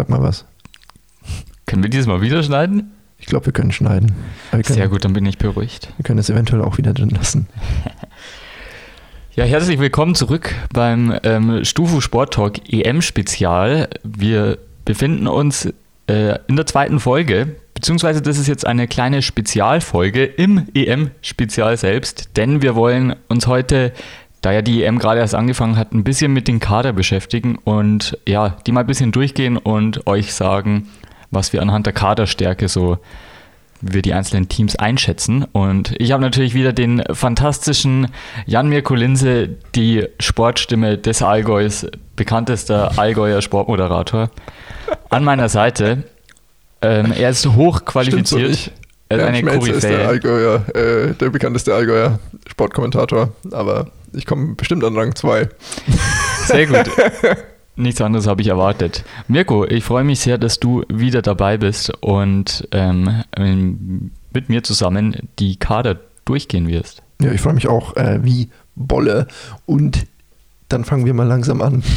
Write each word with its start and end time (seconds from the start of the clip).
Sag 0.00 0.08
mal 0.08 0.22
was. 0.22 0.46
Können 1.66 1.82
wir 1.82 1.90
dieses 1.90 2.06
Mal 2.06 2.22
wieder 2.22 2.42
schneiden? 2.42 2.92
Ich 3.18 3.26
glaube, 3.26 3.44
wir 3.44 3.52
können 3.52 3.70
schneiden. 3.70 4.14
Wir 4.50 4.62
können, 4.62 4.74
Sehr 4.74 4.88
gut, 4.88 5.04
dann 5.04 5.12
bin 5.12 5.26
ich 5.26 5.36
beruhigt. 5.36 5.92
Wir 5.98 6.04
können 6.04 6.18
es 6.18 6.30
eventuell 6.30 6.62
auch 6.62 6.78
wieder 6.78 6.94
drin 6.94 7.10
lassen. 7.10 7.46
Ja, 9.36 9.44
herzlich 9.44 9.78
willkommen 9.78 10.14
zurück 10.16 10.54
beim 10.72 11.16
ähm, 11.22 11.64
Stufu 11.64 12.00
Sport 12.00 12.34
Talk 12.34 12.72
EM 12.72 13.00
Spezial. 13.00 13.88
Wir 14.02 14.58
befinden 14.84 15.28
uns 15.28 15.66
äh, 16.08 16.36
in 16.48 16.56
der 16.56 16.66
zweiten 16.66 16.98
Folge, 16.98 17.54
beziehungsweise 17.74 18.22
das 18.22 18.38
ist 18.38 18.48
jetzt 18.48 18.66
eine 18.66 18.88
kleine 18.88 19.22
Spezialfolge 19.22 20.24
im 20.24 20.66
EM 20.74 21.12
Spezial 21.22 21.76
selbst, 21.76 22.36
denn 22.36 22.60
wir 22.60 22.74
wollen 22.74 23.14
uns 23.28 23.46
heute, 23.46 23.92
da 24.40 24.52
ja 24.52 24.62
die 24.62 24.82
EM 24.84 24.98
gerade 24.98 25.20
erst 25.20 25.34
angefangen 25.34 25.76
hat, 25.76 25.92
ein 25.92 26.04
bisschen 26.04 26.32
mit 26.32 26.48
den 26.48 26.60
Kader 26.60 26.92
beschäftigen 26.92 27.56
und 27.56 28.18
ja, 28.26 28.56
die 28.66 28.72
mal 28.72 28.80
ein 28.80 28.86
bisschen 28.86 29.12
durchgehen 29.12 29.56
und 29.56 30.06
euch 30.06 30.32
sagen, 30.32 30.88
was 31.30 31.52
wir 31.52 31.62
anhand 31.62 31.86
der 31.86 31.92
Kaderstärke 31.92 32.68
so 32.68 32.98
wie 33.80 33.94
wir 33.94 34.02
die 34.02 34.14
einzelnen 34.14 34.48
Teams 34.48 34.76
einschätzen. 34.76 35.44
Und 35.52 35.94
ich 35.98 36.12
habe 36.12 36.22
natürlich 36.22 36.54
wieder 36.54 36.72
den 36.72 37.02
fantastischen 37.12 38.08
Jan 38.46 38.68
Mirko 38.68 38.94
Linse, 38.94 39.48
die 39.74 40.06
Sportstimme 40.18 40.98
des 40.98 41.22
Allgäus, 41.22 41.86
bekanntester 42.16 42.98
Allgäuer 42.98 43.40
Sportmoderator, 43.40 44.30
an 45.08 45.24
meiner 45.24 45.48
Seite. 45.48 46.04
Ähm, 46.82 47.12
er 47.12 47.30
ist 47.30 47.46
hochqualifiziert. 47.46 48.54
So 48.54 48.70
er 49.10 49.16
ist 49.16 49.22
Bernd 49.24 49.36
eine 49.36 49.38
Schmelzer 49.38 49.74
ist 49.74 49.82
der. 49.82 50.08
Allgäuer, 50.08 50.64
äh, 50.74 51.14
der 51.14 51.30
bekannteste 51.30 51.74
Allgäuer 51.74 52.20
Sportkommentator. 52.48 53.32
Aber 53.50 53.88
ich 54.12 54.24
komme 54.24 54.54
bestimmt 54.54 54.84
an 54.84 54.96
Rang 54.96 55.14
2. 55.14 55.48
Sehr 56.46 56.66
gut. 56.66 56.90
Nichts 57.76 58.00
anderes 58.00 58.26
habe 58.28 58.42
ich 58.42 58.48
erwartet. 58.48 59.04
Mirko, 59.26 59.64
ich 59.66 59.84
freue 59.84 60.04
mich 60.04 60.20
sehr, 60.20 60.36
dass 60.36 60.60
du 60.60 60.82
wieder 60.88 61.22
dabei 61.22 61.56
bist 61.56 61.90
und 62.02 62.68
ähm, 62.72 63.22
ähm, 63.34 64.10
mit 64.34 64.50
mir 64.50 64.62
zusammen 64.62 65.30
die 65.38 65.56
Kader 65.56 65.98
durchgehen 66.26 66.68
wirst. 66.68 67.02
Ja, 67.22 67.32
ich 67.32 67.40
freue 67.40 67.54
mich 67.54 67.68
auch 67.68 67.96
äh, 67.96 68.18
wie 68.22 68.50
Bolle. 68.74 69.28
Und 69.64 70.06
dann 70.68 70.84
fangen 70.84 71.06
wir 71.06 71.14
mal 71.14 71.26
langsam 71.26 71.62
an. 71.62 71.82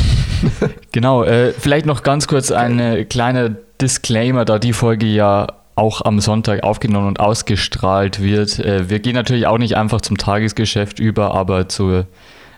Genau, 0.91 1.23
äh, 1.23 1.53
vielleicht 1.53 1.85
noch 1.85 2.03
ganz 2.03 2.27
kurz 2.27 2.51
ein 2.51 3.07
kleiner 3.07 3.49
Disclaimer, 3.79 4.43
da 4.45 4.59
die 4.59 4.73
Folge 4.73 5.05
ja 5.05 5.47
auch 5.75 6.01
am 6.05 6.19
Sonntag 6.19 6.63
aufgenommen 6.63 7.07
und 7.07 7.19
ausgestrahlt 7.19 8.21
wird. 8.21 8.59
Äh, 8.59 8.89
wir 8.89 8.99
gehen 8.99 9.15
natürlich 9.15 9.47
auch 9.47 9.57
nicht 9.57 9.75
einfach 9.75 10.01
zum 10.01 10.17
Tagesgeschäft 10.17 10.99
über, 10.99 11.33
aber 11.33 11.69
zu, 11.69 12.03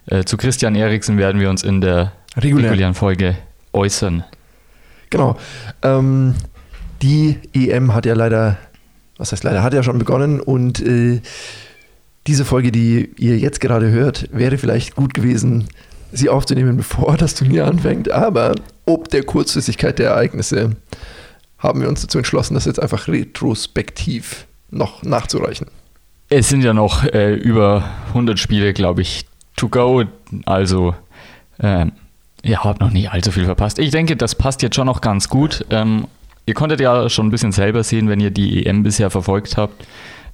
äh, 0.08 0.24
zu 0.24 0.38
Christian 0.38 0.76
Eriksen 0.76 1.18
werden 1.18 1.40
wir 1.40 1.50
uns 1.50 1.64
in 1.64 1.82
der 1.82 2.12
Regulär. 2.38 2.72
regulären 2.72 2.94
Folge 2.94 3.38
äußern. 3.74 4.24
Genau. 5.10 5.38
Ähm, 5.82 6.36
die 7.02 7.38
EM 7.54 7.94
hat 7.94 8.06
ja 8.06 8.16
leider, 8.16 8.58
was 9.18 9.32
heißt 9.32 9.44
leider, 9.44 9.64
hat 9.64 9.74
ja 9.74 9.84
schon 9.84 10.00
begonnen 10.00 10.40
und 10.40 10.82
äh, 10.82 11.22
diese 12.28 12.44
Folge, 12.44 12.72
die 12.72 13.12
ihr 13.18 13.38
jetzt 13.38 13.62
gerade 13.62 13.92
hört, 13.92 14.28
wäre 14.32 14.58
vielleicht 14.58 14.96
gut 14.96 15.14
gewesen, 15.14 15.68
sie 16.12 16.30
aufzunehmen, 16.30 16.78
bevor 16.78 17.18
das 17.18 17.36
Turnier 17.36 17.68
anfängt. 17.68 18.12
Aber 18.12 18.56
ob 18.86 19.10
der 19.10 19.24
Kurzfristigkeit 19.24 20.00
der 20.00 20.12
Ereignisse 20.12 20.76
haben 21.66 21.82
wir 21.82 21.90
uns 21.90 22.02
dazu 22.02 22.18
entschlossen, 22.18 22.54
das 22.54 22.66
jetzt 22.66 22.82
einfach 22.82 23.08
retrospektiv 23.08 24.48
noch 24.72 25.04
nachzureichen. 25.04 25.68
Es 26.30 26.50
sind 26.50 26.64
ja 26.64 26.74
noch 26.74 27.04
äh, 27.04 27.34
über 27.34 27.84
100 28.10 28.40
Spiele, 28.40 28.74
glaube 28.74 29.02
ich, 29.02 29.26
to 29.56 29.70
go. 29.70 30.04
Also, 30.46 30.96
ähm, 31.60 31.92
ihr 32.42 32.64
habt 32.64 32.80
noch 32.82 32.92
nicht 32.92 33.12
allzu 33.12 33.32
viel 33.32 33.46
verpasst. 33.46 33.80
Ich 33.80 33.92
denke, 33.92 34.16
das 34.16 34.36
passt 34.36 34.62
jetzt 34.62 34.76
schon 34.76 34.88
noch 34.88 35.02
ganz 35.02 35.30
gut. 35.30 35.66
Ähm, 35.70 36.08
ihr 36.46 36.54
konntet 36.54 36.80
ja 36.80 37.10
schon 37.10 37.28
ein 37.28 37.32
bisschen 37.32 37.52
selber 37.52 37.84
sehen, 37.84 38.10
wenn 38.10 38.20
ihr 38.20 38.32
die 38.32 38.66
EM 38.66 38.84
bisher 38.84 39.10
verfolgt 39.10 39.58
habt, 39.58 39.86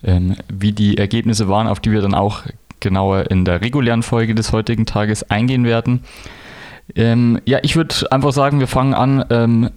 ähm, 0.03 0.35
wie 0.47 0.71
die 0.71 0.97
Ergebnisse 0.97 1.49
waren, 1.49 1.67
auf 1.67 1.79
die 1.79 1.91
wir 1.91 2.01
dann 2.01 2.13
auch 2.13 2.43
genauer 2.79 3.29
in 3.29 3.45
der 3.45 3.61
regulären 3.61 4.01
Folge 4.01 4.33
des 4.33 4.51
heutigen 4.51 4.85
Tages 4.85 5.29
eingehen 5.29 5.65
werden. 5.65 6.03
Ähm, 6.95 7.39
ja, 7.45 7.59
ich 7.61 7.75
würde 7.75 8.11
einfach 8.11 8.33
sagen, 8.33 8.59
wir 8.59 8.67
fangen 8.67 8.93
an 8.93 9.25
ähm, 9.29 9.69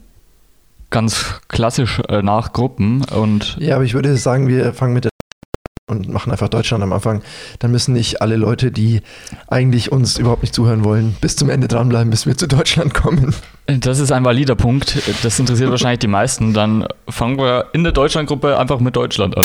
ganz 0.95 1.41
klassisch 1.49 2.01
äh, 2.09 2.23
nach 2.23 2.53
Gruppen 2.53 3.05
und 3.05 3.57
Ja, 3.59 3.75
aber 3.75 3.85
ich 3.85 3.95
würde 3.95 4.17
sagen, 4.17 4.47
wir 4.47 4.73
fangen 4.73 4.95
mit 4.95 5.05
der 5.05 5.11
und 5.91 6.09
machen 6.09 6.31
einfach 6.31 6.49
Deutschland 6.49 6.85
am 6.85 6.93
Anfang. 6.93 7.21
Dann 7.59 7.73
müssen 7.73 7.93
nicht 7.93 8.23
alle 8.23 8.37
Leute, 8.37 8.71
die 8.71 9.03
eigentlich 9.49 9.91
uns 9.91 10.19
überhaupt 10.19 10.43
nicht 10.43 10.55
zuhören 10.55 10.85
wollen, 10.85 11.17
bis 11.21 11.35
zum 11.35 11.51
Ende 11.51 11.67
dranbleiben, 11.67 12.11
bis 12.11 12.27
wir 12.27 12.37
zu 12.37 12.47
Deutschland 12.47 12.95
kommen. 12.95 13.35
Das 13.67 13.99
ist 13.99 14.13
ein 14.13 14.25
valider 14.25 14.55
Punkt. 14.55 14.97
Das 15.25 15.39
interessiert 15.39 15.69
wahrscheinlich 15.69 15.99
die 15.99 16.07
meisten. 16.07 16.55
Dann 16.55 16.87
fangen 17.09 17.39
wir 17.39 17.67
in 17.73 17.83
der 17.83 17.93
Deutschlandgruppe 17.93 18.57
einfach 18.57 18.79
mit 18.79 18.95
Deutschland 18.95 19.37
an. 19.37 19.45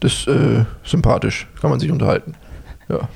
Das 0.00 0.12
ist 0.12 0.28
äh, 0.28 0.64
sympathisch, 0.84 1.48
kann 1.60 1.70
man 1.70 1.80
sich 1.80 1.90
unterhalten. 1.90 2.34
Ja. 2.88 3.08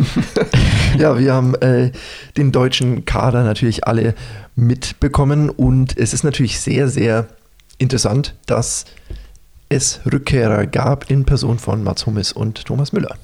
ja, 0.98 1.18
wir 1.18 1.32
haben 1.32 1.54
äh, 1.56 1.92
den 2.36 2.52
deutschen 2.52 3.04
Kader 3.04 3.44
natürlich 3.44 3.86
alle 3.86 4.14
mitbekommen 4.54 5.50
und 5.50 5.96
es 5.96 6.12
ist 6.12 6.24
natürlich 6.24 6.60
sehr, 6.60 6.88
sehr 6.88 7.28
interessant, 7.78 8.34
dass 8.46 8.84
es 9.68 10.00
Rückkehrer 10.10 10.66
gab 10.66 11.10
in 11.10 11.24
Person 11.24 11.58
von 11.58 11.82
Mats 11.82 12.06
Hummels 12.06 12.32
und 12.32 12.64
Thomas 12.64 12.92
Müller. 12.92 13.16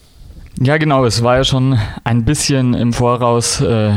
Ja, 0.61 0.77
genau. 0.77 1.05
Es 1.05 1.23
war 1.23 1.37
ja 1.37 1.45
schon 1.45 1.79
ein 2.05 2.25
bisschen 2.25 2.75
im 2.75 2.93
Voraus 2.93 3.61
äh, 3.61 3.93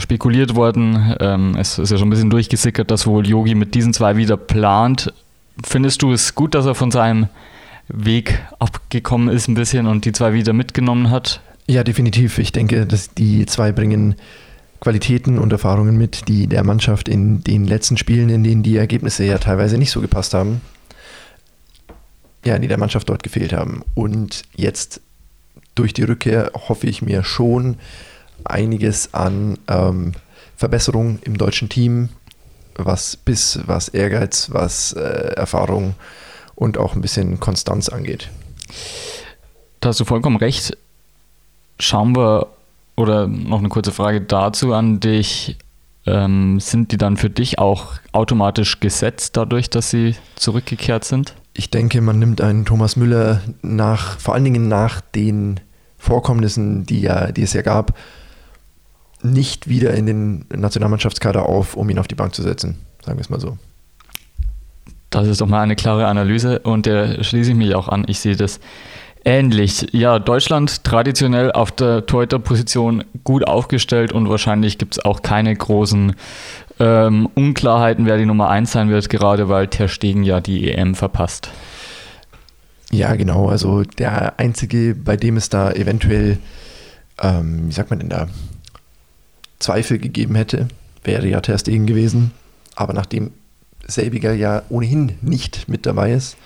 spekuliert 0.00 0.54
worden. 0.54 1.14
Ähm, 1.20 1.56
es 1.58 1.78
ist 1.78 1.90
ja 1.90 1.98
schon 1.98 2.08
ein 2.08 2.10
bisschen 2.10 2.30
durchgesickert, 2.30 2.90
dass 2.90 3.06
wohl 3.06 3.26
Yogi 3.26 3.54
mit 3.54 3.74
diesen 3.74 3.92
zwei 3.92 4.16
wieder 4.16 4.36
plant. 4.36 5.12
Findest 5.64 6.02
du 6.02 6.12
es 6.12 6.34
gut, 6.34 6.54
dass 6.54 6.64
er 6.64 6.74
von 6.74 6.90
seinem 6.90 7.28
Weg 7.88 8.40
abgekommen 8.58 9.28
ist 9.28 9.48
ein 9.48 9.54
bisschen 9.54 9.86
und 9.86 10.04
die 10.04 10.12
zwei 10.12 10.32
wieder 10.32 10.52
mitgenommen 10.52 11.10
hat? 11.10 11.40
Ja, 11.68 11.84
definitiv. 11.84 12.38
Ich 12.38 12.50
denke, 12.50 12.86
dass 12.86 13.12
die 13.12 13.44
zwei 13.44 13.72
bringen 13.72 14.16
Qualitäten 14.80 15.38
und 15.38 15.52
Erfahrungen 15.52 15.98
mit, 15.98 16.26
die 16.26 16.46
der 16.46 16.64
Mannschaft 16.64 17.08
in 17.08 17.44
den 17.44 17.66
letzten 17.66 17.98
Spielen, 17.98 18.30
in 18.30 18.42
denen 18.42 18.62
die 18.62 18.78
Ergebnisse 18.78 19.24
ja 19.24 19.36
teilweise 19.36 19.76
nicht 19.76 19.90
so 19.90 20.00
gepasst 20.00 20.32
haben, 20.32 20.62
ja, 22.42 22.58
die 22.58 22.68
der 22.68 22.78
Mannschaft 22.78 23.10
dort 23.10 23.22
gefehlt 23.22 23.52
haben. 23.52 23.82
Und 23.94 24.44
jetzt 24.56 25.02
durch 25.74 25.92
die 25.92 26.04
Rückkehr 26.04 26.52
hoffe 26.54 26.86
ich 26.86 27.02
mir 27.02 27.22
schon 27.22 27.76
einiges 28.44 29.12
an 29.12 29.58
ähm, 29.68 30.12
Verbesserung 30.56 31.18
im 31.22 31.36
deutschen 31.36 31.68
Team, 31.68 32.08
was 32.76 33.16
Biss, 33.16 33.60
was 33.66 33.88
Ehrgeiz, 33.88 34.48
was 34.52 34.94
äh, 34.94 35.34
Erfahrung 35.36 35.96
und 36.54 36.78
auch 36.78 36.94
ein 36.94 37.02
bisschen 37.02 37.40
Konstanz 37.40 37.90
angeht. 37.90 38.30
Da 39.80 39.90
hast 39.90 40.00
du 40.00 40.06
vollkommen 40.06 40.36
recht. 40.36 40.78
Schauen 41.78 42.16
wir, 42.16 42.48
oder 42.96 43.26
noch 43.26 43.58
eine 43.58 43.68
kurze 43.68 43.92
Frage 43.92 44.20
dazu 44.20 44.74
an 44.74 45.00
dich. 45.00 45.56
Ähm, 46.06 46.58
sind 46.58 46.90
die 46.90 46.96
dann 46.96 47.16
für 47.16 47.30
dich 47.30 47.58
auch 47.58 47.94
automatisch 48.12 48.80
gesetzt, 48.80 49.36
dadurch, 49.36 49.68
dass 49.68 49.90
sie 49.90 50.16
zurückgekehrt 50.36 51.04
sind? 51.04 51.34
Ich 51.52 51.70
denke, 51.70 52.00
man 52.00 52.18
nimmt 52.18 52.40
einen 52.40 52.64
Thomas 52.64 52.96
Müller 52.96 53.42
nach, 53.62 54.18
vor 54.18 54.34
allen 54.34 54.44
Dingen 54.44 54.68
nach 54.68 55.00
den 55.00 55.60
Vorkommnissen, 55.98 56.86
die, 56.86 57.00
ja, 57.02 57.30
die 57.30 57.42
es 57.42 57.52
ja 57.52 57.62
gab, 57.62 57.94
nicht 59.22 59.68
wieder 59.68 59.92
in 59.94 60.06
den 60.06 60.44
Nationalmannschaftskader 60.48 61.44
auf, 61.44 61.76
um 61.76 61.90
ihn 61.90 61.98
auf 61.98 62.08
die 62.08 62.14
Bank 62.14 62.34
zu 62.34 62.42
setzen. 62.42 62.78
Sagen 63.04 63.18
wir 63.18 63.22
es 63.22 63.30
mal 63.30 63.40
so. 63.40 63.58
Das 65.10 65.26
ist 65.26 65.40
doch 65.40 65.46
mal 65.46 65.62
eine 65.62 65.76
klare 65.76 66.06
Analyse 66.06 66.60
und 66.60 66.86
der 66.86 67.22
schließe 67.22 67.50
ich 67.50 67.56
mich 67.56 67.74
auch 67.74 67.88
an. 67.88 68.04
Ich 68.06 68.20
sehe 68.20 68.36
das 68.36 68.60
ähnlich. 69.24 69.88
Ja, 69.92 70.18
Deutschland 70.18 70.84
traditionell 70.84 71.52
auf 71.52 71.70
der 71.70 72.06
Torhüter-Position 72.06 73.04
gut 73.24 73.46
aufgestellt 73.46 74.12
und 74.12 74.28
wahrscheinlich 74.28 74.78
gibt 74.78 74.94
es 74.94 75.04
auch 75.04 75.22
keine 75.22 75.54
großen 75.54 76.14
ähm, 76.80 77.28
Unklarheiten, 77.34 78.06
wer 78.06 78.18
die 78.18 78.26
Nummer 78.26 78.48
1 78.48 78.70
sein 78.72 78.88
wird, 78.90 79.08
gerade 79.08 79.48
weil 79.48 79.66
Ter 79.68 79.88
Stegen 79.88 80.22
ja 80.22 80.40
die 80.40 80.70
EM 80.70 80.94
verpasst. 80.94 81.50
Ja, 82.90 83.14
genau. 83.16 83.48
Also 83.48 83.82
der 83.82 84.38
einzige, 84.38 84.94
bei 84.94 85.16
dem 85.16 85.36
es 85.36 85.48
da 85.48 85.72
eventuell, 85.72 86.38
ähm, 87.20 87.68
wie 87.68 87.72
sagt 87.72 87.90
man 87.90 87.98
denn 87.98 88.08
da, 88.08 88.28
Zweifel 89.58 89.98
gegeben 89.98 90.36
hätte, 90.36 90.68
wäre 91.04 91.26
ja 91.26 91.40
Ter 91.40 91.58
Stegen 91.58 91.86
gewesen. 91.86 92.30
Aber 92.76 92.92
nachdem 92.92 93.32
selbiger 93.86 94.32
ja 94.32 94.62
ohnehin 94.68 95.18
nicht 95.20 95.68
mit 95.68 95.84
dabei 95.84 96.12
ist, 96.12 96.36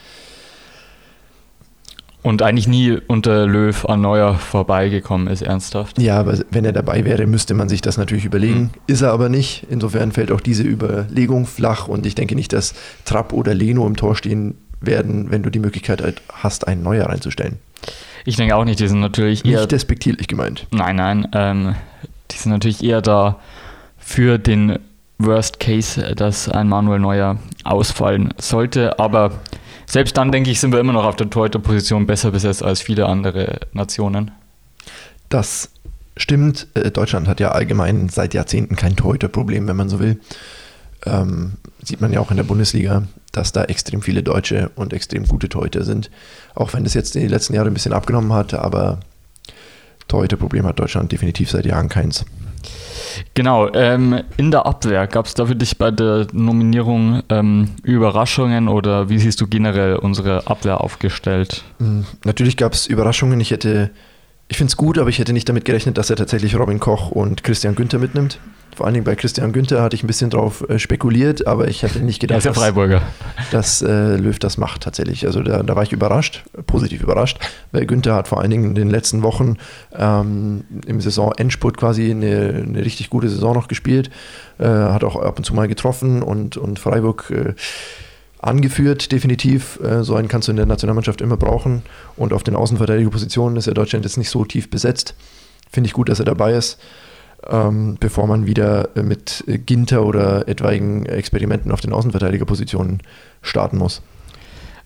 Und 2.22 2.40
eigentlich 2.40 2.68
nie 2.68 2.98
unter 3.08 3.46
Löw 3.48 3.84
an 3.86 4.00
Neuer 4.00 4.34
vorbeigekommen 4.34 5.26
ist, 5.26 5.42
ernsthaft. 5.42 6.00
Ja, 6.00 6.20
aber 6.20 6.38
wenn 6.50 6.64
er 6.64 6.72
dabei 6.72 7.04
wäre, 7.04 7.26
müsste 7.26 7.54
man 7.54 7.68
sich 7.68 7.80
das 7.80 7.98
natürlich 7.98 8.24
überlegen. 8.24 8.60
Mhm. 8.60 8.70
Ist 8.86 9.02
er 9.02 9.12
aber 9.12 9.28
nicht. 9.28 9.66
Insofern 9.68 10.12
fällt 10.12 10.30
auch 10.30 10.40
diese 10.40 10.62
Überlegung 10.62 11.46
flach 11.46 11.88
und 11.88 12.06
ich 12.06 12.14
denke 12.14 12.36
nicht, 12.36 12.52
dass 12.52 12.74
Trapp 13.04 13.32
oder 13.32 13.54
Leno 13.54 13.86
im 13.88 13.96
Tor 13.96 14.14
stehen 14.14 14.54
werden, 14.80 15.30
wenn 15.30 15.42
du 15.42 15.50
die 15.50 15.58
Möglichkeit 15.58 16.00
halt 16.00 16.22
hast, 16.32 16.68
einen 16.68 16.82
Neuer 16.82 17.06
reinzustellen. 17.06 17.58
Ich 18.24 18.36
denke 18.36 18.54
auch 18.54 18.64
nicht, 18.64 18.78
die 18.78 18.86
sind 18.86 19.00
natürlich 19.00 19.44
eher. 19.44 19.58
Nicht 19.58 19.72
despektierlich 19.72 20.28
gemeint. 20.28 20.66
Nein, 20.70 20.96
nein. 20.96 21.28
Ähm, 21.32 21.74
die 22.30 22.36
sind 22.36 22.52
natürlich 22.52 22.84
eher 22.84 23.02
da 23.02 23.40
für 23.98 24.38
den 24.38 24.78
Worst 25.18 25.60
Case, 25.60 26.14
dass 26.14 26.48
ein 26.48 26.68
Manuel 26.68 27.00
Neuer 27.00 27.38
ausfallen 27.64 28.32
sollte. 28.38 28.98
Aber 28.98 29.32
selbst 29.92 30.16
dann, 30.16 30.32
denke 30.32 30.50
ich, 30.50 30.58
sind 30.58 30.72
wir 30.72 30.80
immer 30.80 30.94
noch 30.94 31.04
auf 31.04 31.16
der 31.16 31.28
Torhüter-Position 31.28 32.06
besser 32.06 32.30
besetzt 32.30 32.62
als 32.62 32.80
viele 32.80 33.04
andere 33.04 33.60
Nationen. 33.74 34.30
Das 35.28 35.68
stimmt. 36.16 36.66
Äh, 36.72 36.90
Deutschland 36.90 37.28
hat 37.28 37.40
ja 37.40 37.50
allgemein 37.50 38.08
seit 38.08 38.32
Jahrzehnten 38.32 38.74
kein 38.74 38.96
Torhüter-Problem, 38.96 39.68
wenn 39.68 39.76
man 39.76 39.90
so 39.90 40.00
will. 40.00 40.18
Ähm, 41.04 41.58
sieht 41.82 42.00
man 42.00 42.10
ja 42.10 42.20
auch 42.20 42.30
in 42.30 42.38
der 42.38 42.44
Bundesliga, 42.44 43.02
dass 43.32 43.52
da 43.52 43.64
extrem 43.64 44.00
viele 44.00 44.22
Deutsche 44.22 44.70
und 44.76 44.94
extrem 44.94 45.26
gute 45.26 45.50
Torhüter 45.50 45.84
sind. 45.84 46.10
Auch 46.54 46.72
wenn 46.72 46.84
das 46.84 46.94
jetzt 46.94 47.14
in 47.14 47.20
den 47.20 47.30
letzten 47.30 47.52
Jahren 47.52 47.66
ein 47.66 47.74
bisschen 47.74 47.92
abgenommen 47.92 48.32
hat, 48.32 48.54
aber 48.54 49.00
Torhüter-Problem 50.08 50.64
hat 50.64 50.78
Deutschland 50.78 51.12
definitiv 51.12 51.50
seit 51.50 51.66
Jahren 51.66 51.90
keins. 51.90 52.24
Genau, 53.34 53.72
ähm, 53.72 54.22
in 54.36 54.50
der 54.50 54.66
Abwehr 54.66 55.06
gab 55.06 55.26
es 55.26 55.34
da 55.34 55.46
für 55.46 55.56
dich 55.56 55.78
bei 55.78 55.90
der 55.90 56.26
Nominierung 56.32 57.22
ähm, 57.28 57.70
Überraschungen 57.82 58.68
oder 58.68 59.08
wie 59.08 59.18
siehst 59.18 59.40
du 59.40 59.46
generell 59.46 59.96
unsere 59.96 60.46
Abwehr 60.46 60.80
aufgestellt? 60.80 61.64
Hm, 61.78 62.04
natürlich 62.24 62.56
gab 62.56 62.72
es 62.72 62.86
Überraschungen. 62.86 63.40
Ich 63.40 63.50
hätte, 63.50 63.90
ich 64.48 64.56
finde 64.56 64.70
es 64.70 64.76
gut, 64.76 64.98
aber 64.98 65.08
ich 65.08 65.18
hätte 65.18 65.32
nicht 65.32 65.48
damit 65.48 65.64
gerechnet, 65.64 65.98
dass 65.98 66.10
er 66.10 66.16
tatsächlich 66.16 66.58
Robin 66.58 66.80
Koch 66.80 67.10
und 67.10 67.42
Christian 67.42 67.74
Günther 67.74 67.98
mitnimmt. 67.98 68.38
Vor 68.74 68.86
allen 68.86 68.94
Dingen 68.94 69.04
bei 69.04 69.16
Christian 69.16 69.52
Günther 69.52 69.82
hatte 69.82 69.94
ich 69.94 70.02
ein 70.02 70.06
bisschen 70.06 70.30
drauf 70.30 70.66
äh, 70.68 70.78
spekuliert, 70.78 71.46
aber 71.46 71.68
ich 71.68 71.84
hatte 71.84 72.00
nicht 72.00 72.20
gedacht, 72.20 72.44
dass, 72.44 72.56
Freiburger. 72.56 73.02
dass 73.50 73.82
äh, 73.82 74.16
Löw 74.16 74.38
das 74.38 74.56
macht 74.56 74.82
tatsächlich. 74.82 75.26
Also 75.26 75.42
da, 75.42 75.62
da, 75.62 75.76
war 75.76 75.82
ich 75.82 75.92
überrascht, 75.92 76.44
positiv 76.66 77.02
überrascht, 77.02 77.38
weil 77.72 77.84
Günther 77.84 78.14
hat 78.14 78.28
vor 78.28 78.40
allen 78.40 78.50
Dingen 78.50 78.64
in 78.64 78.74
den 78.74 78.88
letzten 78.88 79.22
Wochen 79.22 79.58
ähm, 79.94 80.64
im 80.86 81.00
Saisonendspurt 81.02 81.76
quasi 81.76 82.10
eine, 82.10 82.64
eine, 82.66 82.82
richtig 82.82 83.10
gute 83.10 83.28
Saison 83.28 83.54
noch 83.54 83.68
gespielt, 83.68 84.10
äh, 84.58 84.64
hat 84.64 85.04
auch 85.04 85.16
ab 85.16 85.36
und 85.36 85.44
zu 85.44 85.54
mal 85.54 85.68
getroffen 85.68 86.22
und, 86.22 86.56
und 86.56 86.78
Freiburg 86.78 87.30
äh, 87.30 87.54
angeführt, 88.38 89.12
definitiv. 89.12 89.80
Äh, 89.80 90.02
so 90.02 90.14
einen 90.14 90.28
kannst 90.28 90.48
du 90.48 90.52
in 90.52 90.56
der 90.56 90.66
Nationalmannschaft 90.66 91.20
immer 91.20 91.36
brauchen. 91.36 91.82
Und 92.16 92.32
auf 92.32 92.42
den 92.42 92.56
Außenverteidigerpositionen 92.56 93.58
ist 93.58 93.66
ja 93.66 93.74
Deutschland 93.74 94.06
jetzt 94.06 94.16
nicht 94.16 94.30
so 94.30 94.46
tief 94.46 94.70
besetzt. 94.70 95.14
Finde 95.70 95.88
ich 95.88 95.92
gut, 95.92 96.08
dass 96.08 96.20
er 96.20 96.24
dabei 96.24 96.54
ist 96.54 96.78
ähm, 97.50 97.96
bevor 97.98 98.26
man 98.26 98.46
wieder 98.46 98.88
mit 98.94 99.44
Ginter 99.46 100.04
oder 100.04 100.48
etwaigen 100.48 101.06
Experimenten 101.06 101.72
auf 101.72 101.80
den 101.80 101.92
Außenverteidigerpositionen 101.92 103.02
starten 103.42 103.78
muss. 103.78 104.02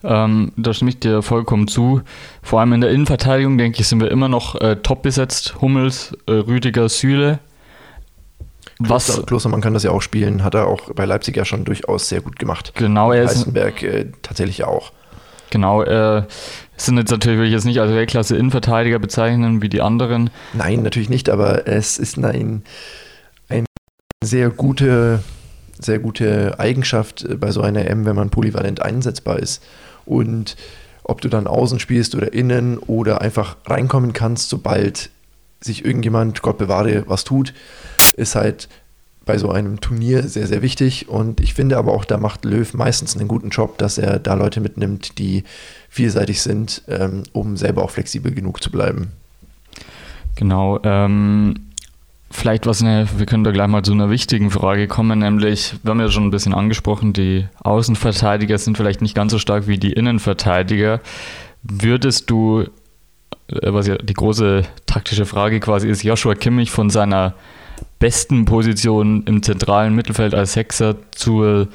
Ähm, 0.05 0.53
da 0.57 0.73
stimme 0.73 0.91
ich 0.91 1.01
dir 1.01 1.23
vollkommen 1.23 1.69
zu. 1.69 2.03
Vor 2.43 2.61
allem 2.61 2.73
in 2.75 2.81
der 2.81 2.91
Innenverteidigung, 2.91 3.59
denke 3.59 3.81
ich, 3.81 3.89
sind 3.89 4.01
wir 4.01 4.11
immer 4.11 4.29
noch 4.29 4.61
äh, 4.61 4.77
top 4.77 5.03
besetzt. 5.03 5.61
Hummels, 5.61 6.17
äh, 6.27 6.33
Rüdiger, 6.33 6.89
Süle. 6.89 7.41
Was, 8.79 9.07
Kloster, 9.07 9.23
Klostermann 9.23 9.61
kann 9.63 9.73
das 9.73 9.85
ja 9.85 9.91
auch 9.91 10.03
spielen, 10.03 10.45
hat 10.45 10.55
er 10.55 10.67
auch 10.67 10.93
bei 10.93 11.07
Leipzig 11.07 11.37
ja 11.37 11.47
schon 11.47 11.65
durchaus 11.65 12.09
sehr 12.09 12.21
gut 12.21 12.39
gemacht. 12.39 12.73
Genau, 12.75 13.11
er 13.11 13.25
ist. 13.25 13.31
Heisenberg 13.31 13.83
äh, 13.83 14.07
tatsächlich 14.23 14.65
auch. 14.65 14.93
Genau, 15.57 15.83
äh, 15.85 16.23
sind 16.77 16.99
jetzt 16.99 17.11
natürlich, 17.11 17.39
will 17.39 17.47
ich 17.47 17.53
jetzt 17.55 17.65
nicht 17.65 17.81
als 17.81 17.91
Weltklasse 17.91 18.37
Innenverteidiger 18.37 18.99
bezeichnen 18.99 19.63
wie 19.63 19.71
die 19.71 19.81
anderen. 19.81 20.29
Nein, 20.53 20.83
natürlich 20.83 21.09
nicht, 21.09 21.31
aber 21.31 21.67
es 21.67 21.97
ist 21.97 22.19
ein, 22.19 22.63
ein 23.49 23.65
sehr 24.23 24.51
gute, 24.51 25.23
sehr 25.81 25.99
gute 25.99 26.61
Eigenschaft 26.61 27.27
bei 27.41 27.53
so 27.53 27.63
einer 27.63 27.87
M, 27.87 28.05
wenn 28.05 28.17
man 28.17 28.29
polyvalent 28.29 28.83
einsetzbar 28.83 29.39
ist. 29.39 29.65
Und 30.05 30.57
ob 31.05 31.23
du 31.23 31.31
dann 31.31 31.47
außen 31.47 31.81
spielst 31.81 32.15
oder 32.15 32.35
innen 32.35 32.77
oder 32.77 33.23
einfach 33.23 33.57
reinkommen 33.65 34.13
kannst, 34.13 34.51
sobald 34.51 35.09
sich 35.63 35.87
irgendjemand, 35.87 36.43
Gott 36.43 36.59
bewahre, 36.59 37.05
was 37.07 37.25
tut, 37.25 37.55
ist 38.15 38.35
halt 38.35 38.69
bei 39.27 39.37
so 39.39 39.51
einem 39.51 39.81
Turnier 39.81 40.23
sehr, 40.23 40.47
sehr 40.47 40.63
wichtig. 40.63 41.09
Und 41.09 41.41
ich 41.41 41.53
finde 41.53 41.77
aber 41.77 41.93
auch, 41.93 42.07
da 42.07 42.17
macht 42.17 42.47
Löw 42.47 42.73
meistens 42.73 43.17
einen 43.17 43.29
guten 43.29 43.51
Job, 43.51 43.77
dass 43.77 43.99
er 43.99 44.19
da 44.19 44.35
Leute 44.35 44.61
mitnimmt, 44.61 45.19
die 45.19 45.43
vielseitig 45.91 46.41
sind, 46.41 46.83
ähm, 46.89 47.25
um 47.33 47.57
selber 47.57 47.83
auch 47.83 47.91
flexibel 47.91 48.33
genug 48.33 48.63
zu 48.63 48.71
bleiben. 48.71 49.09
Genau. 50.37 50.79
Ähm, 50.85 51.55
vielleicht 52.31 52.67
was 52.67 52.83
eine, 52.83 53.09
wir 53.17 53.27
können 53.27 53.43
da 53.43 53.51
gleich 53.51 53.67
mal 53.67 53.83
zu 53.83 53.93
einer 53.93 54.11
wichtigen 54.11 54.51
Frage 54.51 54.87
kommen, 54.87 55.19
nämlich, 55.19 55.75
wir 55.83 55.91
haben 55.91 56.01
ja 56.01 56.09
schon 56.09 56.25
ein 56.25 56.31
bisschen 56.31 56.55
angesprochen, 56.55 57.13
die 57.13 57.47
Außenverteidiger 57.65 58.59
sind 58.59 58.77
vielleicht 58.77 59.03
nicht 59.03 59.17
ganz 59.17 59.33
so 59.33 59.39
stark 59.41 59.67
wie 59.67 59.79
die 59.79 59.93
Innenverteidiger. 59.93 61.01
Würdest 61.65 62.31
du, 62.31 62.61
äh, 63.49 63.73
was 63.73 63.89
ja 63.89 63.97
die 63.97 64.15
große 64.15 64.63
taktische 64.87 65.27
Frage 65.27 65.59
quasi 65.59 65.89
ist, 65.89 66.05
Joshua 66.05 66.37
Kimmich 66.37 66.71
von 66.71 66.91
seiner 66.91 67.35
besten 67.99 68.45
Position 68.45 69.25
im 69.27 69.43
zentralen 69.43 69.95
Mittelfeld 69.95 70.35
als 70.35 70.53
Sechser 70.53 70.97
zur 71.13 71.69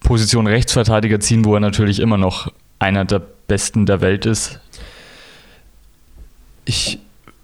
Position 0.00 0.46
Rechtsverteidiger 0.46 1.20
ziehen, 1.20 1.44
wo 1.44 1.54
er 1.54 1.60
natürlich 1.60 2.00
immer 2.00 2.16
noch 2.16 2.52
einer 2.78 3.04
der 3.04 3.20
besten 3.46 3.86
der 3.86 4.00
Welt 4.00 4.26
ist? 4.26 4.60
Ich 6.64 6.98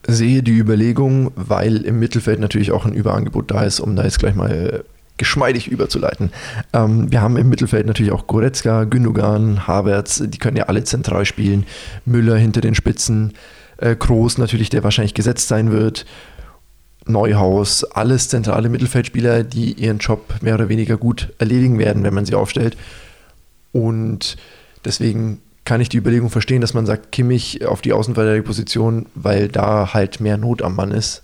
sehe 0.06 0.42
die 0.42 0.56
Überlegung, 0.56 1.32
weil 1.34 1.78
im 1.78 1.98
Mittelfeld 1.98 2.40
natürlich 2.40 2.72
auch 2.72 2.86
ein 2.86 2.92
Überangebot 2.92 3.50
da 3.50 3.62
ist, 3.62 3.80
um 3.80 3.96
da 3.96 4.04
jetzt 4.04 4.18
gleich 4.18 4.34
mal 4.34 4.84
geschmeidig 5.16 5.68
überzuleiten. 5.68 6.30
Ähm, 6.72 7.10
wir 7.10 7.22
haben 7.22 7.36
im 7.36 7.48
Mittelfeld 7.48 7.86
natürlich 7.86 8.12
auch 8.12 8.26
Goretzka, 8.26 8.84
Gündogan, 8.84 9.66
Havertz, 9.66 10.22
die 10.26 10.38
können 10.38 10.56
ja 10.56 10.64
alle 10.64 10.84
zentral 10.84 11.24
spielen. 11.24 11.64
Müller 12.04 12.36
hinter 12.36 12.60
den 12.60 12.74
Spitzen, 12.74 13.32
äh, 13.78 13.94
Kroos 13.94 14.38
natürlich, 14.38 14.68
der 14.68 14.84
wahrscheinlich 14.84 15.14
gesetzt 15.14 15.48
sein 15.48 15.72
wird. 15.72 16.04
Neuhaus, 17.06 17.84
alles 17.84 18.28
zentrale 18.28 18.68
Mittelfeldspieler, 18.68 19.44
die 19.44 19.72
ihren 19.72 19.98
Job 19.98 20.34
mehr 20.40 20.54
oder 20.54 20.68
weniger 20.68 20.96
gut 20.96 21.32
erledigen 21.38 21.78
werden, 21.78 22.02
wenn 22.02 22.14
man 22.14 22.26
sie 22.26 22.34
aufstellt. 22.34 22.76
Und 23.72 24.36
deswegen 24.84 25.40
kann 25.64 25.80
ich 25.80 25.88
die 25.88 25.98
Überlegung 25.98 26.30
verstehen, 26.30 26.60
dass 26.60 26.74
man 26.74 26.86
sagt, 26.86 27.12
Kimmich 27.12 27.64
auf 27.64 27.82
die 27.82 27.92
Außenverteidigerposition, 27.92 29.06
weil 29.14 29.48
da 29.48 29.92
halt 29.94 30.20
mehr 30.20 30.36
Not 30.36 30.62
am 30.62 30.76
Mann 30.76 30.92
ist 30.92 31.22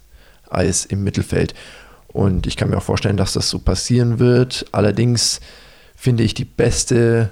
als 0.48 0.84
im 0.84 1.04
Mittelfeld. 1.04 1.54
Und 2.08 2.46
ich 2.46 2.56
kann 2.56 2.68
mir 2.68 2.76
auch 2.76 2.82
vorstellen, 2.82 3.16
dass 3.16 3.32
das 3.32 3.48
so 3.48 3.58
passieren 3.58 4.18
wird. 4.18 4.66
Allerdings 4.72 5.40
finde 5.96 6.24
ich 6.24 6.34
die 6.34 6.44
beste 6.44 7.30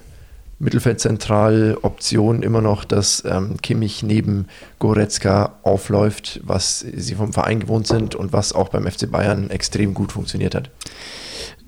Mittelfeldzentral-Option 0.61 2.43
immer 2.43 2.61
noch, 2.61 2.85
dass 2.85 3.23
ähm, 3.25 3.57
Kimmich 3.61 4.03
neben 4.03 4.47
Goretzka 4.79 5.57
aufläuft, 5.63 6.39
was 6.43 6.79
sie 6.79 7.15
vom 7.15 7.33
Verein 7.33 7.59
gewohnt 7.59 7.87
sind 7.87 8.15
und 8.15 8.31
was 8.31 8.53
auch 8.53 8.69
beim 8.69 8.89
FC 8.89 9.11
Bayern 9.11 9.49
extrem 9.49 9.93
gut 9.93 10.11
funktioniert 10.11 10.55
hat. 10.55 10.69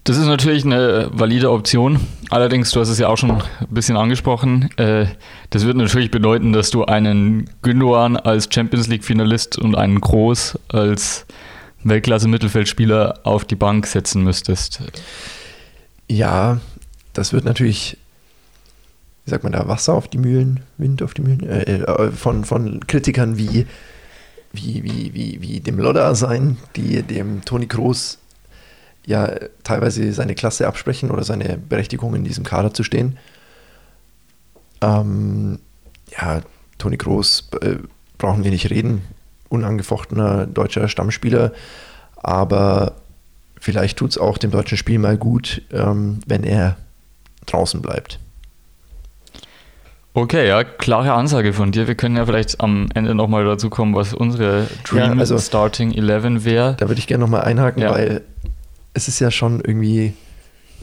Das 0.05 0.17
ist 0.17 0.25
natürlich 0.25 0.65
eine 0.65 1.09
valide 1.13 1.49
Option. 1.49 1.99
Allerdings, 2.29 2.71
du 2.71 2.81
hast 2.81 2.89
es 2.89 2.99
ja 2.99 3.07
auch 3.07 3.17
schon 3.17 3.31
ein 3.31 3.41
bisschen 3.69 3.95
angesprochen. 3.95 4.69
Äh, 4.75 5.05
das 5.49 5.65
wird 5.65 5.77
natürlich 5.77 6.11
bedeuten, 6.11 6.51
dass 6.51 6.71
du 6.71 6.83
einen 6.83 7.49
Gündogan 7.61 8.17
als 8.17 8.49
Champions 8.53 8.87
League-Finalist 8.89 9.57
und 9.57 9.75
einen 9.75 10.01
Groß 10.01 10.59
als 10.67 11.25
Weltklasse-Mittelfeldspieler 11.85 13.21
auf 13.23 13.45
die 13.45 13.55
Bank 13.55 13.87
setzen 13.87 14.23
müsstest. 14.23 14.81
Ja, 16.09 16.59
das 17.13 17.31
wird 17.31 17.45
natürlich 17.45 17.97
wie 19.25 19.29
sagt 19.31 19.43
man 19.43 19.53
da, 19.53 19.67
Wasser 19.67 19.93
auf 19.93 20.07
die 20.07 20.17
Mühlen, 20.17 20.61
Wind 20.77 21.01
auf 21.01 21.13
die 21.13 21.21
Mühlen, 21.21 21.47
äh, 21.47 21.77
äh, 21.77 22.11
von, 22.11 22.43
von 22.43 22.85
Kritikern 22.87 23.37
wie, 23.37 23.65
wie, 24.51 24.83
wie, 24.83 25.13
wie, 25.13 25.41
wie 25.41 25.59
dem 25.59 25.79
Lodder 25.79 26.13
sein, 26.15 26.57
die 26.75 27.01
dem 27.03 27.43
Toni 27.45 27.67
Kroos 27.67 28.19
ja 29.05 29.33
teilweise 29.63 30.11
seine 30.13 30.35
Klasse 30.35 30.67
absprechen 30.67 31.11
oder 31.11 31.23
seine 31.23 31.57
Berechtigung 31.57 32.15
in 32.15 32.23
diesem 32.23 32.43
Kader 32.43 32.73
zu 32.73 32.83
stehen. 32.83 33.17
Ähm, 34.81 35.59
ja, 36.11 36.41
Toni 36.77 36.97
Kroos 36.97 37.49
äh, 37.61 37.77
brauchen 38.17 38.43
wir 38.43 38.51
nicht 38.51 38.69
reden, 38.69 39.01
unangefochtener 39.49 40.47
deutscher 40.47 40.87
Stammspieler, 40.87 41.53
aber 42.17 42.95
vielleicht 43.59 43.97
tut 43.97 44.11
es 44.11 44.17
auch 44.17 44.37
dem 44.37 44.51
deutschen 44.51 44.77
Spiel 44.77 44.99
mal 44.99 45.17
gut, 45.17 45.61
ähm, 45.71 46.19
wenn 46.27 46.43
er 46.43 46.77
draußen 47.45 47.81
bleibt. 47.81 48.19
Okay, 50.15 50.47
ja, 50.47 50.63
klare 50.63 51.13
Ansage 51.13 51.53
von 51.53 51.71
dir. 51.71 51.87
Wir 51.87 51.95
können 51.95 52.15
ja 52.15 52.25
vielleicht 52.25 52.61
am 52.61 52.87
Ende 52.93 53.15
nochmal 53.15 53.45
dazu 53.45 53.71
kommen, 53.71 53.95
was 53.95 54.13
unsere 54.13 54.67
Dream 54.83 55.13
ja, 55.13 55.19
also, 55.19 55.39
Starting 55.39 55.91
11 55.91 56.45
wäre. 56.45 56.75
Da 56.77 56.87
würde 56.87 56.99
ich 56.99 57.07
gerne 57.07 57.23
nochmal 57.23 57.41
einhaken, 57.41 57.81
ja. 57.81 57.91
weil 57.91 58.21
es 58.93 59.07
ist 59.07 59.19
ja 59.19 59.31
schon 59.31 59.61
irgendwie 59.61 60.13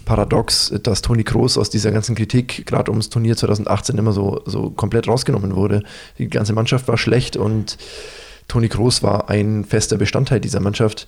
paradox, 0.04 0.74
dass 0.82 1.02
Toni 1.02 1.22
Kroos 1.22 1.56
aus 1.56 1.70
dieser 1.70 1.92
ganzen 1.92 2.16
Kritik, 2.16 2.66
gerade 2.66 2.90
ums 2.90 3.08
Turnier 3.08 3.36
2018, 3.36 3.96
immer 3.98 4.10
so, 4.10 4.42
so 4.46 4.70
komplett 4.70 5.06
rausgenommen 5.06 5.54
wurde. 5.54 5.84
Die 6.18 6.28
ganze 6.28 6.52
Mannschaft 6.52 6.88
war 6.88 6.98
schlecht 6.98 7.36
und 7.36 7.78
Toni 8.48 8.68
Kroos 8.68 9.04
war 9.04 9.30
ein 9.30 9.64
fester 9.64 9.96
Bestandteil 9.96 10.40
dieser 10.40 10.58
Mannschaft. 10.58 11.06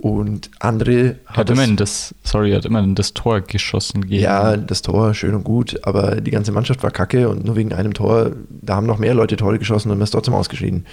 Und 0.00 0.50
andere 0.60 1.16
hat, 1.26 1.36
hat 1.36 1.50
immerhin 1.50 1.76
das, 1.76 2.14
sorry, 2.24 2.52
hat 2.52 2.64
immerhin 2.64 2.94
das 2.94 3.12
Tor 3.12 3.42
geschossen. 3.42 4.06
Gegen. 4.06 4.22
Ja, 4.22 4.56
das 4.56 4.80
Tor, 4.80 5.12
schön 5.12 5.34
und 5.34 5.44
gut, 5.44 5.78
aber 5.82 6.22
die 6.22 6.30
ganze 6.30 6.52
Mannschaft 6.52 6.82
war 6.82 6.90
kacke 6.90 7.28
und 7.28 7.44
nur 7.44 7.54
wegen 7.54 7.74
einem 7.74 7.92
Tor, 7.92 8.32
da 8.48 8.76
haben 8.76 8.86
noch 8.86 8.98
mehr 8.98 9.12
Leute 9.12 9.36
Tore 9.36 9.58
geschossen 9.58 9.90
und 9.90 9.98
man 9.98 10.04
ist 10.04 10.12
trotzdem 10.12 10.32
ausgeschieden. 10.32 10.86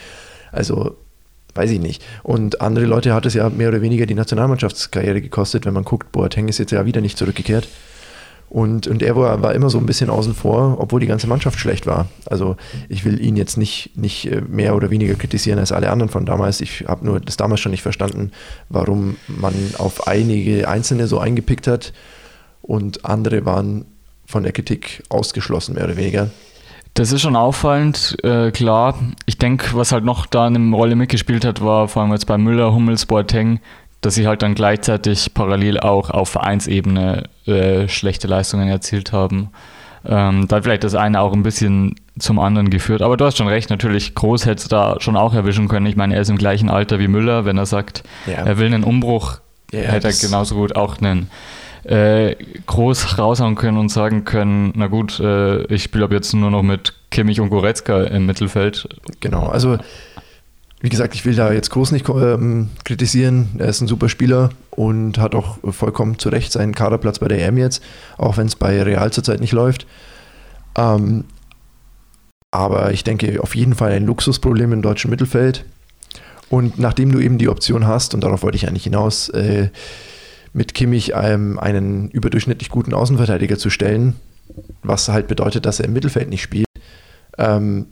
Also 0.51 0.97
weiß 1.55 1.71
ich 1.71 1.79
nicht. 1.79 2.03
Und 2.21 2.59
andere 2.59 2.85
Leute 2.85 3.13
hat 3.13 3.25
es 3.25 3.33
ja 3.33 3.49
mehr 3.49 3.69
oder 3.69 3.81
weniger 3.81 4.05
die 4.05 4.13
Nationalmannschaftskarriere 4.13 5.21
gekostet, 5.21 5.65
wenn 5.65 5.73
man 5.73 5.85
guckt, 5.85 6.11
Boateng 6.11 6.49
ist 6.49 6.57
jetzt 6.57 6.71
ja 6.71 6.85
wieder 6.85 6.99
nicht 6.99 7.17
zurückgekehrt. 7.17 7.67
Und, 8.57 8.87
und 8.87 9.03
er 9.03 9.15
war, 9.15 9.43
war 9.43 9.53
immer 9.53 9.69
so 9.69 9.77
ein 9.77 9.85
bisschen 9.85 10.09
außen 10.09 10.33
vor, 10.33 10.77
obwohl 10.79 10.99
die 10.99 11.05
ganze 11.05 11.27
Mannschaft 11.27 11.59
schlecht 11.59 11.85
war. 11.85 12.07
Also 12.25 12.55
ich 12.89 13.05
will 13.05 13.23
ihn 13.23 13.35
jetzt 13.35 13.55
nicht, 13.55 13.95
nicht 13.95 14.31
äh, 14.31 14.41
mehr 14.41 14.75
oder 14.75 14.89
weniger 14.89 15.13
kritisieren 15.13 15.59
als 15.59 15.71
alle 15.71 15.91
anderen 15.91 16.09
von 16.09 16.25
damals. 16.25 16.59
Ich 16.59 16.85
habe 16.87 17.05
nur 17.05 17.19
das 17.19 17.37
damals 17.37 17.59
schon 17.59 17.69
nicht 17.69 17.83
verstanden, 17.83 18.31
warum 18.67 19.17
man 19.27 19.53
auf 19.77 20.07
einige 20.07 20.67
Einzelne 20.67 21.05
so 21.05 21.19
eingepickt 21.19 21.67
hat 21.67 21.93
und 22.63 23.05
andere 23.05 23.45
waren 23.45 23.85
von 24.25 24.41
der 24.41 24.53
Kritik 24.53 25.03
ausgeschlossen, 25.09 25.75
mehr 25.75 25.83
oder 25.83 25.97
weniger. 25.97 26.31
Das 26.95 27.11
ist 27.11 27.21
schon 27.21 27.35
auffallend, 27.35 28.17
äh, 28.23 28.49
klar. 28.49 28.97
Ich 29.27 29.37
denke, 29.37 29.75
was 29.75 29.91
halt 29.91 30.03
noch 30.03 30.25
da 30.25 30.47
eine 30.47 30.75
Rolle 30.75 30.95
mitgespielt 30.95 31.45
hat, 31.45 31.63
war 31.63 31.87
vor 31.87 32.01
allem 32.01 32.11
jetzt 32.11 32.25
bei 32.25 32.39
Müller, 32.39 32.73
Hummels, 32.73 33.05
Boateng, 33.05 33.59
dass 34.07 34.15
sie 34.15 34.25
halt 34.25 34.41
dann 34.41 34.55
gleichzeitig 34.55 35.33
parallel 35.33 35.81
auch 35.81 36.09
auf 36.09 36.29
Vereinsebene 36.29 37.23
äh, 37.45 37.89
schlechte 37.89 38.25
Leistungen 38.25 38.69
erzielt 38.69 39.11
haben. 39.11 39.49
Ähm, 40.05 40.47
da 40.47 40.55
hat 40.55 40.63
vielleicht 40.63 40.85
das 40.85 40.95
eine 40.95 41.19
auch 41.19 41.33
ein 41.33 41.43
bisschen 41.43 41.95
zum 42.17 42.39
anderen 42.39 42.69
geführt. 42.69 43.01
Aber 43.01 43.17
du 43.17 43.25
hast 43.25 43.37
schon 43.37 43.49
recht, 43.49 43.69
natürlich, 43.69 44.15
Groß 44.15 44.45
hätte 44.45 44.61
es 44.61 44.69
da 44.69 44.95
schon 45.01 45.17
auch 45.17 45.33
erwischen 45.33 45.67
können. 45.67 45.85
Ich 45.87 45.97
meine, 45.97 46.15
er 46.15 46.21
ist 46.21 46.29
im 46.29 46.37
gleichen 46.37 46.69
Alter 46.69 46.99
wie 46.99 47.09
Müller. 47.09 47.43
Wenn 47.43 47.57
er 47.57 47.65
sagt, 47.65 48.03
ja. 48.27 48.45
er 48.45 48.57
will 48.57 48.67
einen 48.67 48.85
Umbruch, 48.85 49.39
ja, 49.73 49.81
hätte 49.81 50.07
er 50.07 50.13
genauso 50.13 50.55
gut 50.55 50.77
auch 50.77 51.01
einen 51.01 51.29
äh, 51.83 52.37
Groß 52.65 53.19
raushauen 53.19 53.55
können 53.55 53.77
und 53.77 53.89
sagen 53.89 54.23
können, 54.23 54.71
na 54.77 54.87
gut, 54.87 55.19
äh, 55.19 55.63
ich 55.65 55.83
spiele 55.83 56.05
ab 56.05 56.13
jetzt 56.13 56.33
nur 56.33 56.49
noch 56.49 56.63
mit 56.63 56.93
Kimmich 57.11 57.41
und 57.41 57.49
Goretzka 57.49 58.03
im 58.03 58.25
Mittelfeld. 58.25 58.87
Genau, 59.19 59.47
also 59.47 59.77
wie 60.79 60.89
gesagt, 60.89 61.15
ich 61.15 61.25
will 61.25 61.35
da 61.35 61.51
jetzt 61.51 61.71
Groß 61.71 61.91
nicht 61.91 62.07
ähm, 62.07 62.69
kritisieren. 62.83 63.49
Er 63.57 63.67
ist 63.67 63.81
ein 63.81 63.87
super 63.87 64.09
Spieler 64.09 64.49
und 64.69 65.17
hat 65.17 65.33
auch 65.33 65.57
vollkommen 65.71 66.19
zu 66.19 66.29
Recht 66.29 66.51
seinen 66.51 66.75
Kaderplatz 66.75 67.19
bei 67.19 67.27
der 67.27 67.45
EM 67.45 67.57
jetzt, 67.57 67.83
auch 68.17 68.37
wenn 68.37 68.47
es 68.47 68.55
bei 68.55 68.81
Real 68.83 69.11
zurzeit 69.11 69.39
nicht 69.39 69.53
läuft. 69.53 69.87
Ähm, 70.77 71.25
aber 72.51 72.91
ich 72.91 73.03
denke, 73.03 73.41
auf 73.41 73.55
jeden 73.55 73.73
Fall 73.73 73.91
ein 73.91 74.05
Luxusproblem 74.05 74.71
im 74.71 74.81
deutschen 74.81 75.09
Mittelfeld. 75.09 75.65
Und 76.49 76.79
nachdem 76.79 77.11
du 77.11 77.19
eben 77.19 77.37
die 77.37 77.49
Option 77.49 77.87
hast, 77.87 78.13
und 78.13 78.21
darauf 78.21 78.43
wollte 78.43 78.55
ich 78.55 78.67
eigentlich 78.67 78.83
hinaus, 78.83 79.29
äh, 79.29 79.69
mit 80.53 80.73
Kimmich 80.73 81.11
ähm, 81.15 81.59
einen 81.59 82.09
überdurchschnittlich 82.09 82.69
guten 82.69 82.93
Außenverteidiger 82.93 83.57
zu 83.57 83.69
stellen, 83.69 84.15
was 84.81 85.09
halt 85.09 85.27
bedeutet, 85.27 85.65
dass 85.65 85.79
er 85.79 85.85
im 85.85 85.93
Mittelfeld 85.93 86.29
nicht 86.29 86.41
spielt, 86.41 86.67
ähm, 87.37 87.87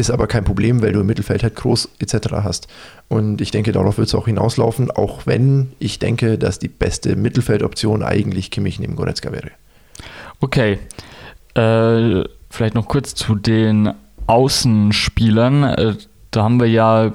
ist 0.00 0.10
aber 0.10 0.26
kein 0.26 0.44
Problem, 0.44 0.82
weil 0.82 0.92
du 0.92 1.00
im 1.00 1.06
Mittelfeld 1.06 1.42
halt 1.42 1.54
groß 1.54 1.90
etc. 2.00 2.32
hast. 2.42 2.66
Und 3.08 3.40
ich 3.40 3.50
denke, 3.50 3.72
darauf 3.72 3.98
wird 3.98 4.08
es 4.08 4.14
auch 4.14 4.26
hinauslaufen, 4.26 4.90
auch 4.90 5.26
wenn 5.26 5.72
ich 5.78 5.98
denke, 5.98 6.38
dass 6.38 6.58
die 6.58 6.68
beste 6.68 7.16
Mittelfeldoption 7.16 8.02
eigentlich 8.02 8.50
Kimmich 8.50 8.80
neben 8.80 8.96
Goretzka 8.96 9.30
wäre. 9.30 9.50
Okay. 10.40 10.78
Äh, 11.54 12.24
vielleicht 12.48 12.74
noch 12.74 12.88
kurz 12.88 13.14
zu 13.14 13.34
den 13.34 13.92
Außenspielern. 14.26 15.64
Äh, 15.64 15.94
da 16.30 16.44
haben 16.44 16.60
wir 16.60 16.68
ja, 16.68 17.12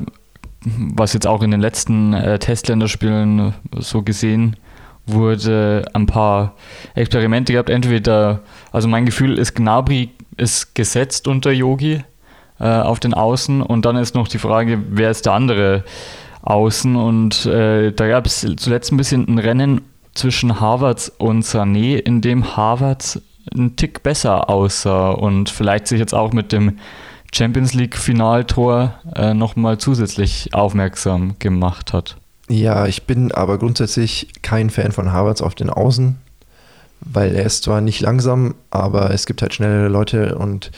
was 0.61 1.13
jetzt 1.13 1.27
auch 1.27 1.41
in 1.41 1.51
den 1.51 1.61
letzten 1.61 2.13
äh, 2.13 2.37
Testländerspielen 2.39 3.53
so 3.79 4.03
gesehen 4.03 4.57
wurde, 5.07 5.85
ein 5.93 6.05
paar 6.05 6.55
Experimente 6.93 7.53
gehabt. 7.53 7.69
Entweder, 7.69 8.41
also 8.71 8.87
mein 8.87 9.05
Gefühl 9.05 9.37
ist, 9.37 9.55
Gnabry 9.55 10.09
ist 10.37 10.75
gesetzt 10.75 11.27
unter 11.27 11.51
Yogi 11.51 12.03
äh, 12.59 12.65
auf 12.65 13.00
den 13.00 13.13
Außen. 13.13 13.62
Und 13.62 13.85
dann 13.85 13.95
ist 13.97 14.15
noch 14.15 14.27
die 14.27 14.39
Frage, 14.39 14.81
wer 14.89 15.12
ist 15.12 15.25
der 15.25 15.33
andere 15.33 15.83
Außen? 16.41 16.95
Und 16.95 17.45
äh, 17.45 17.91
da 17.91 18.07
gab 18.07 18.25
es 18.25 18.45
zuletzt 18.57 18.91
ein 18.91 18.97
bisschen 18.97 19.27
ein 19.27 19.39
Rennen 19.39 19.81
zwischen 20.13 20.59
Harvards 20.59 21.09
und 21.17 21.43
Sané, 21.43 21.97
in 21.97 22.21
dem 22.21 22.55
Harvards 22.55 23.21
ein 23.53 23.75
Tick 23.75 24.01
besser 24.01 24.50
aussah 24.50 25.12
und 25.12 25.50
vielleicht 25.50 25.88
sich 25.88 26.00
jetzt 26.00 26.15
auch 26.15 26.33
mit 26.33 26.51
dem 26.51 26.79
Champions 27.33 27.74
League 27.74 27.97
Finaltor 27.97 28.95
äh, 29.13 29.33
nochmal 29.33 29.77
zusätzlich 29.77 30.53
aufmerksam 30.53 31.35
gemacht 31.39 31.93
hat. 31.93 32.15
Ja, 32.47 32.85
ich 32.85 33.03
bin 33.03 33.31
aber 33.31 33.57
grundsätzlich 33.57 34.29
kein 34.41 34.69
Fan 34.69 34.91
von 34.91 35.12
Harvards 35.12 35.41
auf 35.41 35.55
den 35.55 35.69
Außen, 35.69 36.17
weil 37.01 37.35
er 37.35 37.45
ist 37.45 37.63
zwar 37.63 37.81
nicht 37.81 38.01
langsam, 38.01 38.55
aber 38.69 39.12
es 39.12 39.25
gibt 39.25 39.41
halt 39.41 39.53
schnellere 39.53 39.89
Leute 39.89 40.38
und 40.38 40.71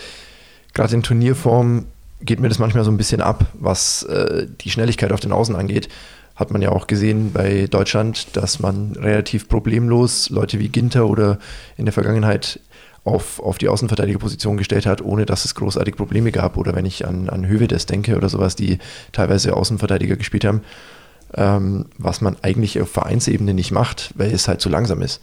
gerade 0.78 0.94
in 0.94 1.04
Turnierform 1.04 1.86
geht 2.22 2.40
mir 2.40 2.50
das 2.50 2.60
manchmal 2.60 2.84
so 2.84 2.92
ein 2.92 2.98
bisschen 2.98 3.20
ab, 3.20 3.46
was 3.54 4.04
äh, 4.04 4.48
die 4.62 4.70
Schnelligkeit 4.70 5.12
auf 5.12 5.20
den 5.20 5.32
Außen 5.32 5.56
angeht. 5.56 5.90
Hat 6.36 6.52
man 6.52 6.62
ja 6.62 6.70
auch 6.70 6.86
gesehen 6.86 7.34
bei 7.34 7.66
Deutschland, 7.66 8.38
dass 8.38 8.60
man 8.60 8.92
relativ 8.94 9.50
problemlos 9.50 10.30
Leute 10.30 10.60
wie 10.60 10.70
Ginter 10.70 11.08
oder 11.08 11.40
in 11.78 11.86
der 11.86 11.94
Vergangenheit 11.94 12.60
auf, 13.04 13.40
auf 13.40 13.58
die 13.58 13.70
Außenverteidigerposition 13.70 14.58
gestellt 14.58 14.86
hat, 14.86 15.02
ohne 15.02 15.26
dass 15.26 15.46
es 15.46 15.56
großartig 15.56 15.96
Probleme 15.96 16.32
gab. 16.32 16.58
Oder 16.58 16.76
wenn 16.76 16.86
ich 16.86 17.08
an, 17.08 17.28
an 17.28 17.48
Hövedes 17.48 17.88
denke 17.88 18.16
oder 18.16 18.30
sowas, 18.30 18.56
die 18.56 18.78
teilweise 19.14 19.56
Außenverteidiger 19.56 20.16
gespielt 20.16 20.46
haben, 20.46 20.62
ähm, 21.34 21.86
was 21.98 22.22
man 22.22 22.38
eigentlich 22.44 22.80
auf 22.80 22.92
Vereinsebene 22.92 23.56
nicht 23.56 23.72
macht, 23.72 24.14
weil 24.16 24.32
es 24.32 24.48
halt 24.48 24.62
zu 24.62 24.70
langsam 24.70 25.02
ist. 25.02 25.22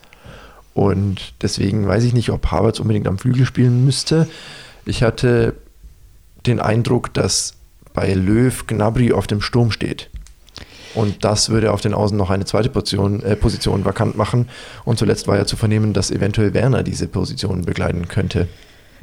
Und 0.75 1.35
deswegen 1.43 1.87
weiß 1.87 2.03
ich 2.03 2.13
nicht, 2.13 2.31
ob 2.31 2.51
Havertz 2.51 2.81
unbedingt 2.81 3.07
am 3.07 3.19
Flügel 3.19 3.47
spielen 3.47 3.85
müsste. 3.85 4.27
Ich 4.87 5.03
hatte 5.03 5.55
den 6.47 6.61
Eindruck, 6.61 7.13
dass 7.15 7.55
bei 7.95 8.13
Löw 8.13 8.67
Gnabry 8.67 9.13
auf 9.13 9.27
dem 9.27 9.41
Sturm 9.41 9.71
steht. 9.71 10.11
Und 10.95 11.25
das 11.25 11.51
würde 11.51 11.73
auf 11.73 11.81
den 11.81 11.95
Außen 11.95 12.17
noch 12.17 12.31
eine 12.31 12.45
zweite 12.45 12.69
Portion, 12.69 13.23
äh, 13.23 13.35
Position 13.37 13.85
vakant 13.85 14.17
machen. 14.17 14.49
Und 14.85 14.99
zuletzt 14.99 15.27
war 15.27 15.37
ja 15.37 15.45
zu 15.45 15.57
vernehmen, 15.57 15.93
dass 15.93 16.11
eventuell 16.11 16.55
Werner 16.55 16.83
diese 16.83 17.09
Position 17.09 17.63
begleiten 17.63 18.07
könnte. 18.09 18.49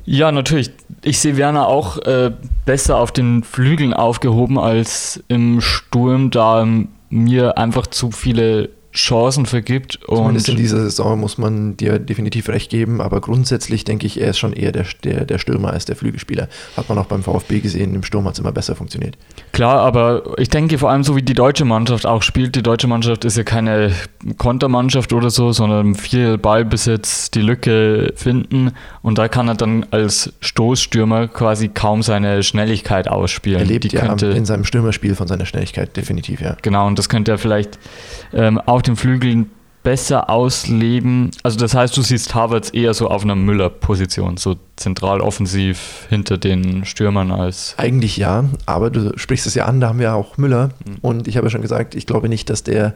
Ja, 0.05 0.31
natürlich. 0.31 0.71
Ich 1.03 1.19
sehe 1.19 1.37
Werner 1.37 1.67
auch 1.67 1.97
äh, 1.99 2.31
besser 2.65 2.97
auf 2.97 3.11
den 3.11 3.43
Flügeln 3.43 3.93
aufgehoben 3.93 4.57
als 4.57 5.23
im 5.27 5.61
Sturm, 5.61 6.31
da 6.31 6.65
mir 7.09 7.57
einfach 7.57 7.87
zu 7.87 8.11
viele 8.11 8.69
Chancen 8.93 9.45
vergibt. 9.45 9.99
Zumindest 10.05 10.49
in 10.49 10.57
dieser 10.57 10.81
Saison 10.81 11.19
muss 11.19 11.37
man 11.37 11.77
dir 11.77 11.97
definitiv 11.99 12.49
recht 12.49 12.69
geben, 12.69 13.01
aber 13.01 13.21
grundsätzlich 13.21 13.83
denke 13.83 14.05
ich, 14.05 14.19
er 14.19 14.29
ist 14.29 14.39
schon 14.39 14.53
eher 14.53 14.71
der, 14.71 14.85
der, 15.03 15.25
der 15.25 15.37
Stürmer 15.37 15.71
als 15.71 15.85
der 15.85 15.95
Flügelspieler. 15.95 16.49
Hat 16.75 16.89
man 16.89 16.97
auch 16.97 17.05
beim 17.05 17.23
VfB 17.23 17.61
gesehen, 17.61 17.95
im 17.95 18.03
Sturm 18.03 18.25
hat 18.25 18.33
es 18.33 18.39
immer 18.39 18.51
besser 18.51 18.75
funktioniert. 18.75 19.17
Klar, 19.53 19.79
aber 19.79 20.37
ich 20.37 20.49
denke 20.49 20.77
vor 20.77 20.89
allem 20.89 21.03
so 21.03 21.15
wie 21.15 21.21
die 21.21 21.33
deutsche 21.33 21.63
Mannschaft 21.63 22.05
auch 22.05 22.21
spielt. 22.21 22.55
Die 22.55 22.63
deutsche 22.63 22.87
Mannschaft 22.87 23.23
ist 23.23 23.37
ja 23.37 23.43
keine 23.43 23.93
Kontermannschaft 24.37 25.13
oder 25.13 25.29
so, 25.29 25.51
sondern 25.51 25.95
viel 25.95 26.37
Ballbesitz, 26.37 27.31
die 27.31 27.41
Lücke 27.41 28.13
finden 28.15 28.71
und 29.01 29.17
da 29.17 29.27
kann 29.27 29.47
er 29.47 29.55
dann 29.55 29.85
als 29.91 30.33
Stoßstürmer 30.41 31.27
quasi 31.27 31.69
kaum 31.69 32.03
seine 32.03 32.43
Schnelligkeit 32.43 33.07
ausspielen. 33.07 33.59
Er 33.59 33.65
lebt 33.65 33.85
die 33.85 33.95
ja 33.95 34.05
könnte, 34.05 34.27
in 34.27 34.45
seinem 34.45 34.65
Stürmerspiel 34.65 35.15
von 35.15 35.27
seiner 35.27 35.45
Schnelligkeit, 35.45 35.95
definitiv, 35.95 36.41
ja. 36.41 36.57
Genau, 36.61 36.87
und 36.87 36.99
das 36.99 37.09
könnte 37.09 37.31
er 37.31 37.37
vielleicht 37.37 37.79
ähm, 38.33 38.59
auch 38.59 38.80
auf 38.81 38.85
den 38.85 38.95
Flügeln 38.95 39.51
besser 39.83 40.27
ausleben. 40.29 41.29
Also 41.43 41.59
das 41.59 41.75
heißt, 41.75 41.95
du 41.95 42.01
siehst 42.01 42.33
Harvards 42.33 42.71
eher 42.71 42.95
so 42.95 43.09
auf 43.09 43.23
einer 43.23 43.35
Müller-Position, 43.35 44.37
so 44.37 44.55
zentral 44.75 45.21
offensiv 45.21 46.07
hinter 46.09 46.39
den 46.39 46.83
Stürmern 46.85 47.31
als. 47.31 47.75
Eigentlich 47.77 48.17
ja, 48.17 48.45
aber 48.65 48.89
du 48.89 49.15
sprichst 49.17 49.45
es 49.45 49.53
ja 49.53 49.65
an, 49.65 49.81
da 49.81 49.89
haben 49.89 49.99
wir 49.99 50.15
auch 50.15 50.37
Müller. 50.37 50.69
Mhm. 50.85 50.97
Und 51.01 51.27
ich 51.27 51.37
habe 51.37 51.45
ja 51.45 51.51
schon 51.51 51.61
gesagt, 51.61 51.93
ich 51.93 52.07
glaube 52.07 52.27
nicht, 52.27 52.49
dass 52.49 52.63
der 52.63 52.95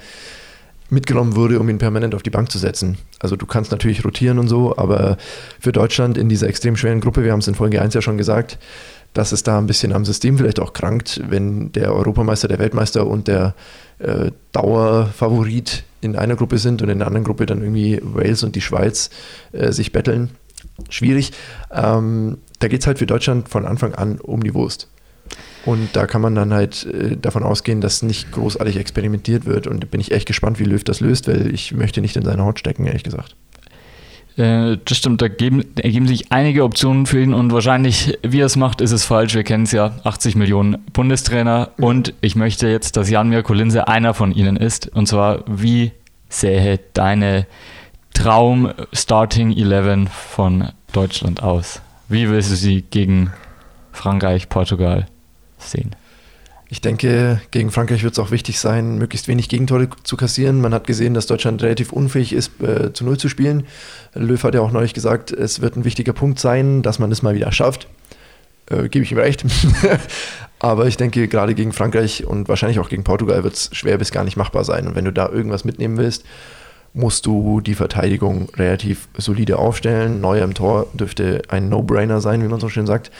mitgenommen 0.89 1.35
wurde, 1.35 1.59
um 1.59 1.69
ihn 1.69 1.77
permanent 1.77 2.15
auf 2.15 2.23
die 2.23 2.31
Bank 2.31 2.51
zu 2.51 2.57
setzen. 2.57 2.97
Also 3.19 3.35
du 3.35 3.45
kannst 3.45 3.71
natürlich 3.71 4.03
rotieren 4.03 4.39
und 4.39 4.47
so, 4.47 4.75
aber 4.75 5.17
für 5.59 5.71
Deutschland 5.71 6.17
in 6.17 6.29
dieser 6.29 6.47
extrem 6.47 6.75
schweren 6.77 7.01
Gruppe, 7.01 7.23
wir 7.23 7.31
haben 7.31 7.39
es 7.39 7.47
in 7.47 7.55
Folge 7.55 7.81
1 7.81 7.93
ja 7.93 8.01
schon 8.01 8.17
gesagt, 8.17 8.57
dass 9.15 9.31
es 9.31 9.43
da 9.43 9.57
ein 9.57 9.65
bisschen 9.65 9.93
am 9.93 10.05
System 10.05 10.37
vielleicht 10.37 10.59
auch 10.59 10.73
krankt, 10.73 11.21
wenn 11.27 11.71
der 11.71 11.95
Europameister, 11.95 12.49
der 12.49 12.59
Weltmeister 12.59 13.07
und 13.07 13.27
der 13.27 13.55
äh, 13.97 14.31
Dauerfavorit 14.51 15.85
in 16.01 16.17
einer 16.17 16.35
Gruppe 16.35 16.57
sind 16.57 16.81
und 16.81 16.89
in 16.89 16.99
der 16.99 17.07
anderen 17.07 17.23
Gruppe 17.23 17.45
dann 17.45 17.61
irgendwie 17.61 17.99
Wales 18.03 18.43
und 18.43 18.55
die 18.55 18.61
Schweiz 18.61 19.09
äh, 19.53 19.71
sich 19.71 19.93
betteln. 19.93 20.31
Schwierig. 20.89 21.31
Ähm, 21.71 22.39
da 22.59 22.67
geht 22.67 22.81
es 22.81 22.87
halt 22.87 22.99
für 22.99 23.05
Deutschland 23.05 23.47
von 23.47 23.65
Anfang 23.65 23.95
an 23.95 24.19
um 24.19 24.43
die 24.43 24.53
Wurst. 24.53 24.89
Und 25.65 25.95
da 25.95 26.07
kann 26.07 26.21
man 26.21 26.35
dann 26.35 26.53
halt 26.53 26.85
äh, 26.85 27.15
davon 27.15 27.43
ausgehen, 27.43 27.79
dass 27.79 28.03
nicht 28.03 28.33
großartig 28.33 28.75
experimentiert 28.75 29.45
wird. 29.45 29.65
Und 29.65 29.89
bin 29.91 30.01
ich 30.01 30.11
echt 30.11 30.27
gespannt, 30.27 30.59
wie 30.59 30.65
Löw 30.65 30.83
das 30.83 30.99
löst, 30.99 31.29
weil 31.29 31.53
ich 31.53 31.73
möchte 31.73 32.01
nicht 32.01 32.17
in 32.17 32.25
seine 32.25 32.43
Haut 32.43 32.59
stecken, 32.59 32.85
ehrlich 32.85 33.03
gesagt. 33.03 33.37
Äh, 34.37 34.77
das 34.83 34.97
stimmt, 34.97 35.21
da 35.21 35.27
geben, 35.27 35.63
ergeben 35.77 36.07
sich 36.07 36.31
einige 36.31 36.63
Optionen 36.63 37.05
für 37.05 37.21
ihn 37.21 37.33
und 37.33 37.53
wahrscheinlich, 37.53 38.17
wie 38.21 38.41
er 38.41 38.47
es 38.47 38.55
macht, 38.55 38.81
ist 38.81 38.91
es 38.91 39.05
falsch. 39.05 39.33
Wir 39.35 39.43
kennen 39.43 39.63
es 39.63 39.71
ja, 39.71 39.93
80 40.03 40.35
Millionen 40.35 40.77
Bundestrainer 40.91 41.71
und 41.77 42.13
ich 42.21 42.35
möchte 42.35 42.67
jetzt, 42.67 42.97
dass 42.97 43.09
Jan 43.09 43.29
Mirko 43.29 43.53
Linse 43.53 43.87
einer 43.87 44.13
von 44.13 44.31
ihnen 44.31 44.57
ist. 44.57 44.87
Und 44.93 45.07
zwar, 45.07 45.43
wie 45.47 45.91
sähe 46.29 46.79
deine 46.93 47.47
Traum 48.13 48.71
Starting 48.91 49.55
11 49.55 50.09
von 50.11 50.69
Deutschland 50.91 51.41
aus? 51.41 51.81
Wie 52.09 52.29
willst 52.29 52.51
du 52.51 52.55
sie 52.55 52.81
gegen 52.81 53.31
Frankreich, 53.91 54.49
Portugal 54.49 55.07
sehen? 55.57 55.95
Ich 56.67 56.81
denke, 56.81 57.41
gegen 57.51 57.69
Frankreich 57.69 58.03
wird 58.03 58.13
es 58.13 58.19
auch 58.19 58.31
wichtig 58.31 58.59
sein, 58.59 58.97
möglichst 58.97 59.27
wenig 59.27 59.49
Gegentore 59.49 59.87
zu 60.03 60.17
kassieren. 60.17 60.61
Man 60.61 60.73
hat 60.73 60.87
gesehen, 60.87 61.13
dass 61.13 61.27
Deutschland 61.27 61.61
relativ 61.61 61.91
unfähig 61.91 62.33
ist, 62.33 62.59
äh, 62.61 62.91
zu 62.91 63.05
Null 63.05 63.17
zu 63.17 63.29
spielen. 63.29 63.65
Löw 64.13 64.41
hat 64.43 64.55
ja 64.55 64.61
auch 64.61 64.71
neulich 64.71 64.95
gesagt, 64.95 65.31
es 65.31 65.61
wird 65.61 65.75
ein 65.75 65.85
wichtiger 65.85 66.13
Punkt 66.13 66.39
sein, 66.39 66.81
dass 66.81 66.97
man 66.97 67.11
das 67.11 67.21
mal 67.21 67.35
wieder 67.35 67.51
schafft. 67.51 67.87
Äh, 68.69 68.89
Gebe 68.89 69.05
ich 69.05 69.11
ihm 69.11 69.19
recht. 69.19 69.45
Aber 70.59 70.87
ich 70.87 70.97
denke, 70.97 71.27
gerade 71.27 71.53
gegen 71.53 71.71
Frankreich 71.71 72.25
und 72.25 72.47
wahrscheinlich 72.47 72.79
auch 72.79 72.89
gegen 72.89 73.03
Portugal 73.03 73.43
wird 73.43 73.53
es 73.53 73.69
schwer 73.73 73.99
bis 73.99 74.11
gar 74.11 74.23
nicht 74.23 74.37
machbar 74.37 74.63
sein. 74.63 74.87
Und 74.87 74.95
wenn 74.95 75.05
du 75.05 75.13
da 75.13 75.29
irgendwas 75.29 75.65
mitnehmen 75.65 75.97
willst, 75.97 76.25
musst 76.95 77.25
du 77.25 77.59
die 77.59 77.75
Verteidigung 77.75 78.49
relativ 78.55 79.09
solide 79.17 79.59
aufstellen. 79.59 80.21
Neuer 80.21 80.45
im 80.45 80.53
Tor 80.53 80.87
dürfte 80.93 81.41
ein 81.49 81.67
No-Brainer 81.67 82.21
sein, 82.21 82.41
wie 82.41 82.47
man 82.47 82.61
so 82.61 82.69
schön 82.69 82.87
sagt. 82.87 83.11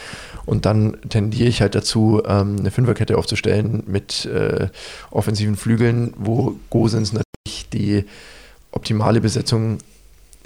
Und 0.45 0.65
dann 0.65 0.97
tendiere 1.09 1.49
ich 1.49 1.61
halt 1.61 1.75
dazu, 1.75 2.21
ähm, 2.25 2.55
eine 2.57 2.71
Fünferkette 2.71 3.17
aufzustellen 3.17 3.83
mit 3.85 4.25
äh, 4.25 4.69
offensiven 5.11 5.57
Flügeln, 5.57 6.13
wo 6.17 6.55
Gosens 6.69 7.11
natürlich 7.11 7.69
die 7.73 8.05
optimale 8.71 9.19
Besetzung 9.19 9.79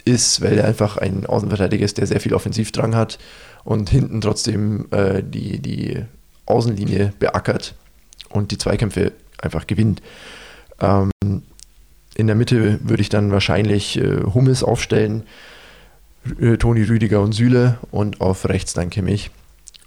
ist, 0.05 0.41
weil 0.41 0.57
er 0.57 0.65
einfach 0.65 0.97
ein 0.97 1.25
Außenverteidiger 1.25 1.85
ist, 1.85 1.99
der 1.99 2.07
sehr 2.07 2.19
viel 2.19 2.33
Offensivdrang 2.33 2.95
hat 2.95 3.19
und 3.63 3.89
hinten 3.89 4.21
trotzdem 4.21 4.87
äh, 4.89 5.21
die, 5.21 5.59
die 5.59 6.03
Außenlinie 6.47 7.13
beackert 7.19 7.75
und 8.29 8.49
die 8.49 8.57
Zweikämpfe 8.57 9.11
einfach 9.37 9.67
gewinnt. 9.67 10.01
Ähm, 10.81 11.11
in 12.19 12.27
der 12.27 12.35
Mitte 12.35 12.79
würde 12.83 13.01
ich 13.01 13.07
dann 13.07 13.31
wahrscheinlich 13.31 13.97
äh, 13.97 14.23
Hummels 14.33 14.61
aufstellen, 14.61 15.23
äh, 16.39 16.57
Toni 16.57 16.83
Rüdiger 16.83 17.21
und 17.21 17.31
Süle 17.31 17.79
und 17.91 18.19
auf 18.19 18.47
rechts 18.49 18.73
dann 18.73 18.89
Kimmich. 18.89 19.31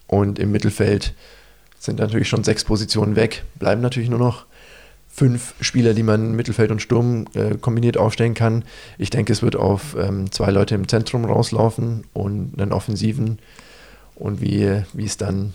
Und 0.07 0.39
im 0.39 0.51
Mittelfeld 0.51 1.13
sind 1.79 1.99
natürlich 1.99 2.29
schon 2.29 2.43
sechs 2.43 2.65
Positionen 2.65 3.17
weg, 3.17 3.45
bleiben 3.57 3.83
natürlich 3.83 4.09
nur 4.09 4.19
noch 4.19 4.47
fünf 5.09 5.53
Spieler, 5.61 5.93
die 5.93 6.03
man 6.03 6.33
Mittelfeld 6.33 6.71
und 6.71 6.81
Sturm 6.81 7.27
äh, 7.35 7.59
kombiniert 7.59 7.99
aufstellen 7.99 8.33
kann. 8.33 8.65
Ich 8.97 9.11
denke, 9.11 9.31
es 9.31 9.43
wird 9.43 9.57
auf 9.57 9.95
ähm, 9.99 10.33
zwei 10.33 10.51
Leute 10.51 10.75
im 10.75 10.89
Zentrum 10.89 11.27
rauslaufen 11.27 12.05
und 12.15 12.59
einen 12.59 12.73
Offensiven. 12.73 13.41
Und 14.15 14.41
wie, 14.41 14.85
wie 14.95 15.05
es 15.05 15.19
dann 15.19 15.53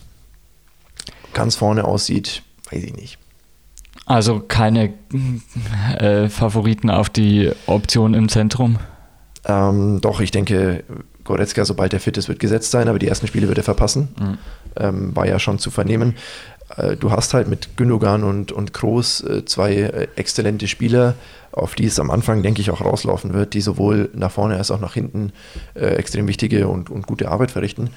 ganz 1.33 1.55
vorne 1.55 1.85
aussieht, 1.85 2.43
weiß 2.69 2.83
ich 2.83 2.95
nicht. 2.95 3.17
Also 4.07 4.39
keine 4.39 4.93
äh, 5.99 6.29
Favoriten 6.29 6.89
auf 6.89 7.09
die 7.09 7.51
Option 7.65 8.13
im 8.13 8.29
Zentrum? 8.29 8.77
Ähm, 9.45 9.99
doch, 10.01 10.21
ich 10.21 10.31
denke, 10.31 10.85
Goretzka, 11.25 11.65
sobald 11.65 11.93
er 11.93 11.99
fit 11.99 12.17
ist, 12.17 12.29
wird 12.29 12.39
gesetzt 12.39 12.71
sein, 12.71 12.87
aber 12.87 12.99
die 12.99 13.07
ersten 13.07 13.27
Spiele 13.27 13.49
wird 13.49 13.57
er 13.57 13.65
verpassen. 13.65 14.07
Mhm. 14.17 14.37
Ähm, 14.77 15.15
war 15.15 15.27
ja 15.27 15.39
schon 15.39 15.59
zu 15.59 15.71
vernehmen. 15.71 16.15
Äh, 16.77 16.95
du 16.95 17.11
hast 17.11 17.33
halt 17.33 17.49
mit 17.49 17.75
Gündogan 17.75 18.23
und, 18.23 18.53
und 18.53 18.73
Kroos 18.73 19.21
äh, 19.21 19.43
zwei 19.43 19.73
äh, 19.75 20.07
exzellente 20.15 20.69
Spieler, 20.69 21.15
auf 21.51 21.75
die 21.75 21.85
es 21.85 21.99
am 21.99 22.09
Anfang, 22.09 22.43
denke 22.43 22.61
ich, 22.61 22.71
auch 22.71 22.79
rauslaufen 22.79 23.33
wird, 23.33 23.53
die 23.53 23.61
sowohl 23.61 24.09
nach 24.13 24.31
vorne 24.31 24.55
als 24.55 24.71
auch 24.71 24.79
nach 24.79 24.93
hinten 24.93 25.33
äh, 25.73 25.85
extrem 25.95 26.29
wichtige 26.29 26.69
und, 26.69 26.89
und 26.89 27.07
gute 27.07 27.29
Arbeit 27.29 27.51
verrichten 27.51 27.89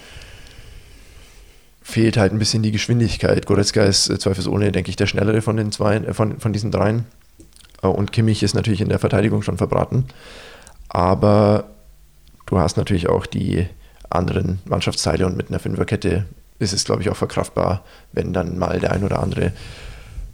fehlt 1.90 2.16
halt 2.16 2.32
ein 2.32 2.38
bisschen 2.38 2.62
die 2.62 2.73
Geschwindigkeit. 2.73 3.47
Goretzka 3.47 3.82
ist 3.82 4.09
äh, 4.09 4.18
zweifelsohne, 4.18 4.73
denke 4.73 4.90
ich, 4.90 4.97
der 4.97 5.06
schnellere 5.06 5.42
von 5.42 5.56
den 5.56 5.73
zwei, 5.73 5.97
äh, 5.97 6.14
von, 6.14 6.38
von 6.38 6.52
diesen 6.52 6.70
dreien. 6.70 7.04
Äh, 7.82 7.88
und 7.88 8.12
Kimmich 8.12 8.42
ist 8.42 8.54
natürlich 8.54 8.80
in 8.80 8.88
der 8.88 8.99
Verteidigung 8.99 9.42
schon 9.42 9.59
verbraten. 9.59 10.06
Aber 10.88 11.64
du 12.47 12.59
hast 12.59 12.76
natürlich 12.76 13.09
auch 13.09 13.26
die 13.26 13.66
anderen 14.09 14.61
Mannschaftsteile 14.64 15.26
und 15.26 15.37
mit 15.37 15.49
einer 15.49 15.59
Fünferkette 15.59 16.26
ist 16.59 16.73
es, 16.73 16.85
glaube 16.85 17.02
ich, 17.02 17.11
auch 17.11 17.16
verkraftbar, 17.16 17.85
wenn 18.12 18.32
dann 18.32 18.59
mal 18.59 18.80
der 18.80 18.92
ein 18.92 19.04
oder 19.04 19.23
andere 19.23 19.47
ein 19.47 19.52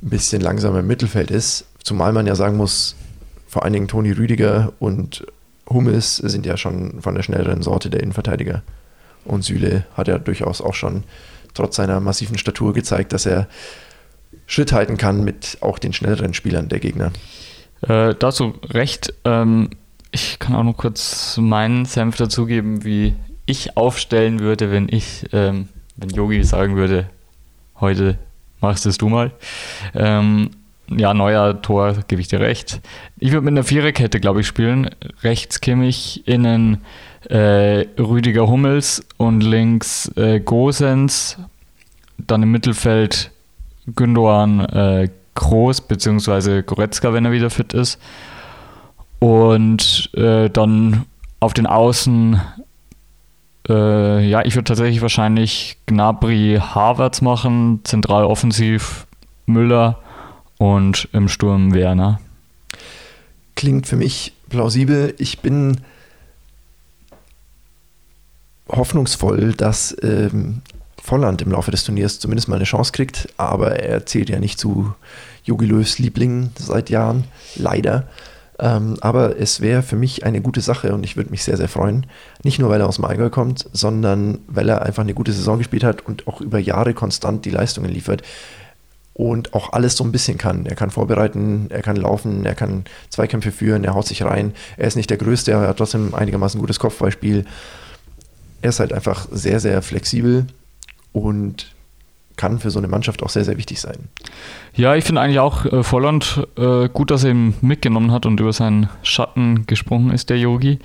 bisschen 0.00 0.40
langsamer 0.40 0.80
im 0.80 0.86
Mittelfeld 0.86 1.30
ist. 1.30 1.66
Zumal 1.82 2.12
man 2.12 2.26
ja 2.26 2.34
sagen 2.34 2.56
muss, 2.56 2.96
vor 3.48 3.64
allen 3.64 3.72
Dingen 3.72 3.88
Toni 3.88 4.12
Rüdiger 4.12 4.72
und 4.78 5.26
Hummels 5.68 6.16
sind 6.16 6.46
ja 6.46 6.56
schon 6.56 7.00
von 7.00 7.14
der 7.14 7.22
schnelleren 7.22 7.62
Sorte 7.62 7.90
der 7.90 8.02
Innenverteidiger. 8.02 8.62
Und 9.25 9.44
Süle 9.44 9.84
hat 9.94 10.08
ja 10.08 10.18
durchaus 10.18 10.60
auch 10.60 10.74
schon 10.74 11.04
trotz 11.57 11.77
seiner 11.77 12.01
massiven 12.01 12.38
Statur 12.38 12.73
gezeigt, 12.73 13.12
dass 13.12 13.27
er 13.27 13.49
Schritt 14.47 14.73
halten 14.73 14.97
kann 14.97 15.25
mit 15.25 15.59
auch 15.61 15.79
den 15.79 15.92
schnelleren 15.92 16.35
Spielern 16.35 16.69
der 16.69 16.81
Gegner. 16.81 17.12
Äh, 17.83 18.14
dazu 18.19 18.55
recht. 18.71 19.12
Ähm, 19.25 19.71
ich 20.12 20.38
kann 20.38 20.55
auch 20.55 20.62
noch 20.62 20.77
kurz 20.77 21.37
meinen 21.37 21.85
Senf 21.85 22.16
dazugeben, 22.16 22.85
wie 22.85 23.14
ich 23.45 23.77
aufstellen 23.77 24.40
würde, 24.40 24.71
wenn 24.71 24.88
ich, 24.88 25.27
ähm, 25.33 25.69
wenn 25.97 26.11
Yogi 26.11 26.42
sagen 26.45 26.77
würde, 26.77 27.11
heute 27.81 28.19
machst 28.61 28.87
es 28.87 28.99
du 28.99 29.09
mal. 29.09 29.33
Ähm, 29.95 30.51
ja, 30.88 31.14
neuer 31.14 31.61
Tor, 31.62 31.97
gebe 32.07 32.21
ich 32.21 32.29
dir 32.29 32.40
recht. 32.40 32.81
Ich 33.19 33.33
würde 33.33 33.45
mit 33.45 33.53
einer 33.53 33.64
Viererkette, 33.64 34.21
glaube 34.21 34.40
ich, 34.40 34.47
spielen. 34.47 34.90
Rechts 35.23 35.61
Kimmich, 35.61 36.27
innen 36.27 36.83
äh, 37.28 37.86
Rüdiger 37.98 38.48
Hummels 38.48 39.04
und 39.16 39.40
links 39.40 40.10
äh, 40.16 40.40
Gosens. 40.40 41.38
Dann 42.18 42.42
im 42.42 42.50
Mittelfeld 42.50 43.30
Gündogan 43.94 44.60
äh, 44.60 45.08
Groß 45.34 45.82
bzw. 45.82 46.62
Goretzka, 46.62 47.12
wenn 47.12 47.24
er 47.24 47.32
wieder 47.32 47.50
fit 47.50 47.72
ist. 47.74 48.00
Und 49.18 50.10
äh, 50.14 50.50
dann 50.50 51.04
auf 51.40 51.54
den 51.54 51.66
Außen, 51.66 52.40
äh, 53.68 54.28
ja, 54.28 54.44
ich 54.44 54.54
würde 54.54 54.64
tatsächlich 54.64 55.02
wahrscheinlich 55.02 55.78
Gnabry 55.86 56.60
Havertz 56.60 57.20
machen, 57.20 57.80
zentral 57.84 58.24
offensiv 58.24 59.06
Müller 59.46 59.98
und 60.58 61.08
im 61.12 61.28
Sturm 61.28 61.74
Werner. 61.74 62.20
Klingt 63.54 63.86
für 63.86 63.96
mich 63.96 64.32
plausibel. 64.48 65.14
Ich 65.18 65.40
bin 65.40 65.78
hoffnungsvoll, 68.68 69.52
dass 69.52 69.96
ähm, 70.02 70.62
Volland 71.02 71.42
im 71.42 71.52
Laufe 71.52 71.70
des 71.70 71.85
Turniers 71.85 72.18
zumindest 72.18 72.48
mal 72.48 72.57
eine 72.57 72.64
Chance 72.64 72.92
kriegt, 72.92 73.29
aber 73.37 73.79
er 73.79 74.07
zählt 74.07 74.29
ja 74.29 74.40
nicht 74.40 74.59
zu 74.59 74.94
Jogi 75.44 75.66
Löws 75.66 75.98
Lieblingen 75.98 76.50
seit 76.59 76.90
Jahren, 76.90 77.24
leider. 77.55 78.09
Ähm, 78.59 78.96
aber 79.00 79.38
es 79.38 79.61
wäre 79.61 79.83
für 79.83 79.96
mich 79.96 80.24
eine 80.24 80.40
gute 80.40 80.61
Sache 80.61 80.94
und 80.94 81.05
ich 81.05 81.16
würde 81.16 81.31
mich 81.31 81.44
sehr, 81.44 81.57
sehr 81.57 81.68
freuen. 81.68 82.07
Nicht 82.42 82.59
nur, 82.59 82.70
weil 82.70 82.81
er 82.81 82.88
aus 82.88 82.96
dem 82.96 83.05
Allgäu 83.05 83.29
kommt, 83.29 83.68
sondern 83.72 84.38
weil 84.48 84.68
er 84.68 84.83
einfach 84.83 85.02
eine 85.02 85.14
gute 85.14 85.33
Saison 85.33 85.59
gespielt 85.59 85.85
hat 85.85 86.07
und 86.07 86.26
auch 86.26 86.40
über 86.40 86.59
Jahre 86.59 86.94
konstant 86.94 87.44
die 87.44 87.50
Leistungen 87.50 87.90
liefert 87.90 88.22
und 89.12 89.55
auch 89.55 89.72
alles 89.72 89.96
so 89.96 90.05
ein 90.05 90.12
bisschen 90.12 90.38
kann. 90.38 90.66
Er 90.66 90.74
kann 90.74 90.90
vorbereiten, 90.90 91.66
er 91.68 91.83
kann 91.83 91.96
laufen, 91.96 92.44
er 92.44 92.55
kann 92.55 92.85
Zweikämpfe 93.11 93.52
führen, 93.52 93.85
er 93.85 93.94
haut 93.94 94.07
sich 94.07 94.22
rein. 94.22 94.52
Er 94.76 94.88
ist 94.88 94.96
nicht 94.96 95.11
der 95.11 95.18
Größte, 95.18 95.55
aber 95.55 95.64
er 95.64 95.68
hat 95.70 95.79
trotzdem 95.79 96.14
einigermaßen 96.14 96.59
gutes 96.61 96.79
Kopfballspiel 96.79 97.44
er 98.62 98.71
ist 98.71 98.81
halt 98.81 98.92
einfach 98.92 99.27
sehr, 99.31 99.61
sehr 99.61 99.83
flexibel 99.83 100.47
und 101.12 101.73
kann 102.37 102.59
für 102.59 102.71
so 102.71 102.79
eine 102.79 102.88
Mannschaft 102.88 103.23
auch 103.23 103.31
sehr, 103.31 103.45
sehr 103.45 103.57
wichtig 103.57 103.81
sein. 103.81 104.09
Ja, 104.75 104.95
ich 104.95 105.05
finde 105.05 105.23
eigentlich 105.23 105.38
auch 105.38 105.64
äh, 105.64 105.83
Volland 105.83 106.47
äh, 106.59 106.88
gut, 106.88 107.11
dass 107.11 107.25
er 107.25 107.31
ihn 107.31 107.55
mitgenommen 107.62 108.12
hat 108.12 108.27
und 108.27 108.38
über 108.40 108.53
seinen 108.53 108.90
Schatten 109.03 109.66
gesprungen 109.66 110.11
ist, 110.11 110.29
der 110.29 110.38
Yogi. 110.38 110.79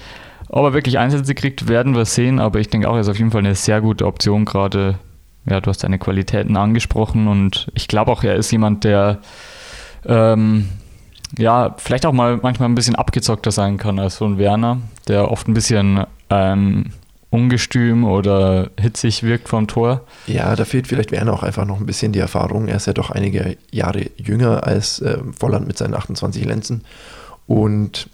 Ob 0.48 0.66
er 0.66 0.74
wirklich 0.74 0.98
Einsätze 0.98 1.36
kriegt, 1.36 1.68
werden 1.68 1.96
wir 1.96 2.06
sehen, 2.06 2.40
aber 2.40 2.60
ich 2.60 2.70
denke 2.70 2.90
auch, 2.90 2.96
er 2.96 3.02
ist 3.02 3.10
auf 3.10 3.18
jeden 3.18 3.32
Fall 3.32 3.40
eine 3.40 3.56
sehr 3.56 3.82
gute 3.82 4.06
Option, 4.06 4.46
gerade, 4.46 4.98
ja, 5.46 5.60
du 5.60 5.70
hast 5.70 5.82
seine 5.82 6.00
Qualitäten 6.00 6.58
angesprochen 6.58 7.28
und 7.28 7.68
ich 7.74 7.88
glaube 7.88 8.12
auch, 8.12 8.24
er 8.24 8.36
ist 8.36 8.52
jemand, 8.52 8.84
der 8.84 9.20
ähm, 10.06 10.70
ja, 11.38 11.76
vielleicht 11.78 12.06
auch 12.06 12.12
mal 12.12 12.40
manchmal 12.42 12.70
ein 12.70 12.76
bisschen 12.76 12.96
abgezockter 12.96 13.52
sein 13.52 13.78
kann 13.78 14.00
als 14.00 14.18
so 14.18 14.26
ein 14.26 14.38
Werner, 14.38 14.80
der 15.08 15.32
oft 15.32 15.48
ein 15.48 15.54
bisschen 15.54 16.06
ähm, 16.30 16.92
ungestüm 17.32 18.04
oder 18.04 18.70
hitzig 18.80 19.24
wirkt 19.24 19.50
vom 19.50 19.66
Tor. 19.68 20.06
Ja, 20.28 20.56
da 20.56 20.66
fehlt 20.66 20.88
vielleicht 20.88 21.12
Werner 21.12 21.34
auch 21.34 21.44
einfach 21.44 21.66
noch 21.66 21.80
ein 21.80 21.86
bisschen 21.86 22.12
die 22.12 22.20
Erfahrung. 22.20 22.68
Er 22.68 22.76
ist 22.76 22.88
ja 22.88 22.94
doch 22.94 23.10
einige 23.10 23.58
Jahre 23.72 24.06
jünger 24.18 24.68
als 24.68 25.02
äh, 25.02 25.18
Volland 25.40 25.66
mit 25.66 25.78
seinen 25.78 25.96
28 25.96 26.46
Lenzen. 26.46 26.84
Und 27.48 28.10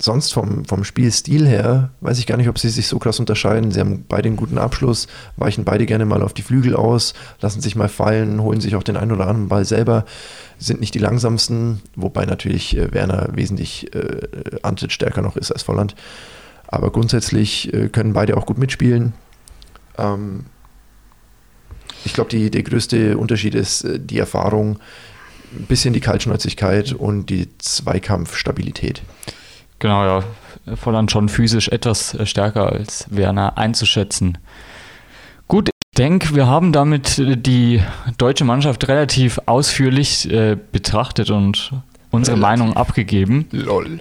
sonst 0.00 0.32
vom, 0.32 0.66
vom 0.66 0.84
Spielstil 0.84 1.46
her 1.46 1.90
weiß 2.02 2.18
ich 2.18 2.26
gar 2.26 2.36
nicht, 2.36 2.48
ob 2.48 2.58
sie 2.58 2.68
sich 2.68 2.86
so 2.88 2.98
krass 2.98 3.18
unterscheiden. 3.18 3.72
Sie 3.72 3.80
haben 3.80 4.04
beide 4.06 4.28
einen 4.28 4.36
guten 4.36 4.58
Abschluss, 4.58 5.08
weichen 5.36 5.64
beide 5.64 5.86
gerne 5.86 6.04
mal 6.04 6.22
auf 6.22 6.34
die 6.34 6.42
Flügel 6.42 6.76
aus, 6.76 7.14
lassen 7.40 7.62
sich 7.62 7.74
mal 7.74 7.88
fallen, 7.88 8.40
holen 8.42 8.60
sich 8.60 8.76
auch 8.76 8.82
den 8.82 8.96
einen 8.96 9.12
oder 9.12 9.26
anderen 9.26 9.48
Ball 9.48 9.64
selber, 9.64 10.04
sind 10.58 10.80
nicht 10.80 10.94
die 10.94 11.00
langsamsten, 11.00 11.80
wobei 11.96 12.26
natürlich 12.26 12.76
äh, 12.76 12.92
Werner 12.92 13.30
wesentlich 13.32 13.94
äh, 13.94 14.28
antrittsstärker 14.62 15.22
noch 15.22 15.36
ist 15.36 15.52
als 15.52 15.62
Volland. 15.62 15.96
Aber 16.68 16.90
grundsätzlich 16.90 17.72
äh, 17.72 17.88
können 17.88 18.12
beide 18.12 18.36
auch 18.36 18.46
gut 18.46 18.58
mitspielen. 18.58 19.14
Ähm, 19.96 20.44
ich 22.04 22.12
glaube, 22.12 22.30
der 22.50 22.62
größte 22.62 23.18
Unterschied 23.18 23.54
ist 23.54 23.84
äh, 23.84 23.98
die 23.98 24.18
Erfahrung, 24.18 24.78
ein 25.52 25.64
bisschen 25.64 25.94
die 25.94 26.00
Kaltschnäuzigkeit 26.00 26.92
und 26.92 27.30
die 27.30 27.48
Zweikampfstabilität. 27.58 29.02
Genau, 29.78 30.04
ja. 30.04 30.24
Volland 30.76 31.10
schon 31.10 31.28
physisch 31.28 31.68
etwas 31.68 32.14
äh, 32.14 32.26
stärker 32.26 32.70
als 32.72 33.06
Werner 33.10 33.56
einzuschätzen. 33.56 34.38
Gut, 35.46 35.70
ich 35.70 35.96
denke, 35.96 36.34
wir 36.34 36.46
haben 36.46 36.72
damit 36.72 37.16
die 37.18 37.82
deutsche 38.18 38.44
Mannschaft 38.44 38.86
relativ 38.88 39.40
ausführlich 39.46 40.30
äh, 40.30 40.56
betrachtet 40.70 41.30
und 41.30 41.72
unsere 42.10 42.36
relativ. 42.36 42.42
Meinung 42.42 42.76
abgegeben. 42.76 43.46
Lol. 43.50 44.00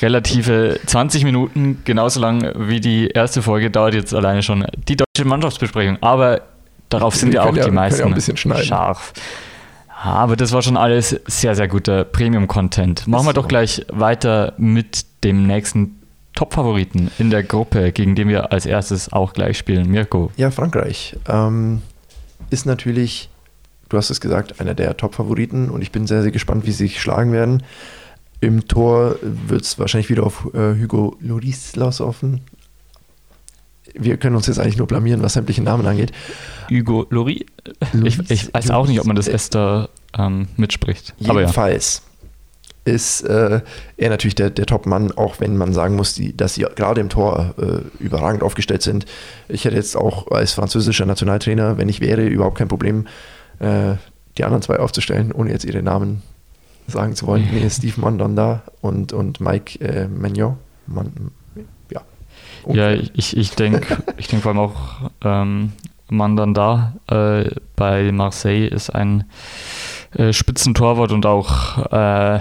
Relative 0.00 0.80
20 0.86 1.24
Minuten, 1.24 1.82
genauso 1.84 2.20
lang 2.20 2.52
wie 2.56 2.80
die 2.80 3.08
erste 3.08 3.42
Folge, 3.42 3.70
dauert 3.70 3.94
jetzt 3.94 4.14
alleine 4.14 4.42
schon 4.42 4.66
die 4.88 4.96
deutsche 4.96 5.26
Mannschaftsbesprechung. 5.26 5.98
Aber 6.00 6.42
darauf 6.88 7.14
sind 7.14 7.34
ja 7.34 7.42
auch 7.42 7.56
die 7.56 7.70
meisten 7.70 8.14
ja 8.14 8.62
scharf. 8.62 9.12
Aber 10.00 10.36
das 10.36 10.52
war 10.52 10.62
schon 10.62 10.76
alles 10.76 11.20
sehr, 11.26 11.56
sehr 11.56 11.66
guter 11.66 12.04
Premium-Content. 12.04 13.08
Machen 13.08 13.26
wir 13.26 13.32
doch 13.32 13.48
gleich 13.48 13.84
weiter 13.90 14.54
mit 14.56 15.04
dem 15.24 15.46
nächsten 15.46 15.98
Top-Favoriten 16.34 17.10
in 17.18 17.30
der 17.30 17.42
Gruppe, 17.42 17.90
gegen 17.90 18.14
den 18.14 18.28
wir 18.28 18.52
als 18.52 18.64
erstes 18.64 19.12
auch 19.12 19.32
gleich 19.32 19.58
spielen. 19.58 19.90
Mirko. 19.90 20.30
Ja, 20.36 20.52
Frankreich 20.52 21.16
ähm, 21.26 21.82
ist 22.50 22.64
natürlich, 22.64 23.28
du 23.88 23.96
hast 23.96 24.10
es 24.10 24.20
gesagt, 24.20 24.60
einer 24.60 24.74
der 24.74 24.96
Top-Favoriten 24.96 25.68
und 25.68 25.82
ich 25.82 25.90
bin 25.90 26.06
sehr, 26.06 26.22
sehr 26.22 26.30
gespannt, 26.30 26.64
wie 26.64 26.70
sie 26.70 26.86
sich 26.86 27.00
schlagen 27.00 27.32
werden. 27.32 27.64
Im 28.40 28.68
Tor 28.68 29.16
wird 29.22 29.62
es 29.62 29.78
wahrscheinlich 29.78 30.10
wieder 30.10 30.24
auf 30.24 30.46
äh, 30.54 30.80
Hugo 30.80 31.16
Loris 31.20 31.74
laufen. 31.74 32.42
Wir 33.94 34.16
können 34.16 34.36
uns 34.36 34.46
jetzt 34.46 34.60
eigentlich 34.60 34.76
nur 34.76 34.86
blamieren, 34.86 35.22
was 35.22 35.32
sämtliche 35.32 35.62
Namen 35.62 35.86
angeht. 35.86 36.12
Hugo 36.70 37.06
Lori? 37.10 37.46
Ich, 38.04 38.30
ich, 38.30 38.54
weiß 38.54 38.70
auch 38.70 38.86
nicht, 38.86 39.00
ob 39.00 39.06
man 39.06 39.16
das 39.16 39.26
Esther 39.26 39.88
ähm, 40.16 40.48
mitspricht. 40.56 41.14
Jedenfalls 41.18 42.02
ja. 42.86 42.92
ist 42.92 43.22
äh, 43.22 43.60
er 43.96 44.10
natürlich 44.10 44.36
der, 44.36 44.50
der 44.50 44.66
Top-Mann, 44.66 45.10
auch 45.12 45.40
wenn 45.40 45.56
man 45.56 45.72
sagen 45.72 45.96
muss, 45.96 46.14
die, 46.14 46.36
dass 46.36 46.54
sie 46.54 46.66
gerade 46.76 47.00
im 47.00 47.08
Tor 47.08 47.54
äh, 47.58 48.02
überragend 48.02 48.42
aufgestellt 48.42 48.82
sind. 48.82 49.06
Ich 49.48 49.64
hätte 49.64 49.76
jetzt 49.76 49.96
auch 49.96 50.30
als 50.30 50.52
französischer 50.52 51.06
Nationaltrainer, 51.06 51.78
wenn 51.78 51.88
ich 51.88 52.00
wäre, 52.00 52.26
überhaupt 52.26 52.58
kein 52.58 52.68
Problem, 52.68 53.08
äh, 53.58 53.94
die 54.36 54.44
anderen 54.44 54.62
zwei 54.62 54.78
aufzustellen, 54.78 55.32
ohne 55.32 55.50
jetzt 55.50 55.64
ihre 55.64 55.82
Namen 55.82 56.22
sagen 56.88 57.14
zu 57.14 57.26
wollen. 57.26 57.46
Nee, 57.52 57.68
Steve 57.70 58.00
Mandanda 58.00 58.62
und, 58.80 59.12
und 59.12 59.40
Mike 59.40 59.80
äh, 59.80 60.08
Magnon. 60.08 60.56
Man, 60.86 61.12
ja. 61.90 62.00
Ja, 62.66 62.92
ich, 62.92 63.36
ich 63.36 63.50
denke 63.52 64.02
ich 64.16 64.28
denk 64.28 64.42
vor 64.42 64.52
allem 64.52 64.60
auch 64.60 65.10
ähm, 65.22 65.72
Mandanda 66.08 66.94
äh, 67.08 67.50
bei 67.76 68.10
Marseille 68.12 68.66
ist 68.66 68.90
ein 68.90 69.24
äh, 70.14 70.32
Spitzentorwart 70.32 71.12
und 71.12 71.26
auch 71.26 71.92
äh, 71.92 72.40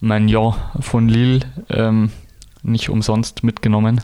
Magnon 0.00 0.54
von 0.80 1.08
Lille 1.08 1.40
ähm, 1.70 2.10
nicht 2.62 2.88
umsonst 2.88 3.42
mitgenommen. 3.42 4.00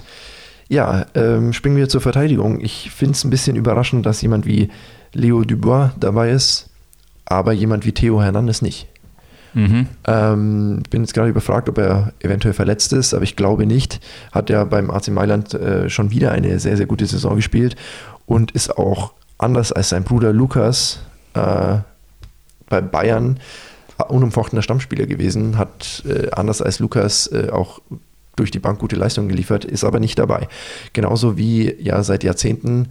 Ja, 0.68 1.06
ähm, 1.14 1.52
springen 1.52 1.76
wir 1.76 1.88
zur 1.88 2.00
Verteidigung. 2.00 2.60
Ich 2.60 2.90
finde 2.90 3.12
es 3.12 3.24
ein 3.24 3.30
bisschen 3.30 3.56
überraschend, 3.56 4.06
dass 4.06 4.22
jemand 4.22 4.46
wie 4.46 4.70
Leo 5.12 5.42
Dubois 5.42 5.90
dabei 5.98 6.30
ist, 6.30 6.70
aber 7.24 7.52
jemand 7.52 7.84
wie 7.86 7.92
Theo 7.92 8.22
Hernandez 8.22 8.62
nicht. 8.62 8.86
Mhm. 9.54 9.86
Ähm, 10.06 10.82
bin 10.90 11.02
jetzt 11.02 11.14
gerade 11.14 11.30
überfragt, 11.30 11.68
ob 11.68 11.78
er 11.78 12.12
eventuell 12.20 12.54
verletzt 12.54 12.92
ist, 12.92 13.14
aber 13.14 13.24
ich 13.24 13.36
glaube 13.36 13.66
nicht. 13.66 14.00
Hat 14.32 14.50
er 14.50 14.66
beim 14.66 14.90
AC 14.90 15.08
Mailand 15.08 15.54
äh, 15.54 15.90
schon 15.90 16.10
wieder 16.10 16.32
eine 16.32 16.58
sehr, 16.58 16.76
sehr 16.76 16.86
gute 16.86 17.06
Saison 17.06 17.36
gespielt 17.36 17.76
und 18.26 18.52
ist 18.52 18.76
auch 18.76 19.12
anders 19.38 19.72
als 19.72 19.88
sein 19.88 20.04
Bruder 20.04 20.32
Lukas 20.32 21.00
äh, 21.34 21.78
bei 22.68 22.80
Bayern 22.80 23.40
unumfochtener 24.08 24.62
Stammspieler 24.62 25.06
gewesen, 25.06 25.58
hat 25.58 26.02
äh, 26.06 26.30
anders 26.30 26.62
als 26.62 26.78
Lukas 26.78 27.26
äh, 27.26 27.48
auch 27.50 27.80
durch 28.36 28.50
die 28.50 28.58
Bank 28.58 28.78
gute 28.78 28.96
Leistungen 28.96 29.28
geliefert, 29.28 29.64
ist 29.64 29.84
aber 29.84 30.00
nicht 30.00 30.18
dabei. 30.18 30.48
Genauso 30.92 31.36
wie 31.36 31.74
ja 31.80 32.02
seit 32.02 32.24
Jahrzehnten, 32.24 32.88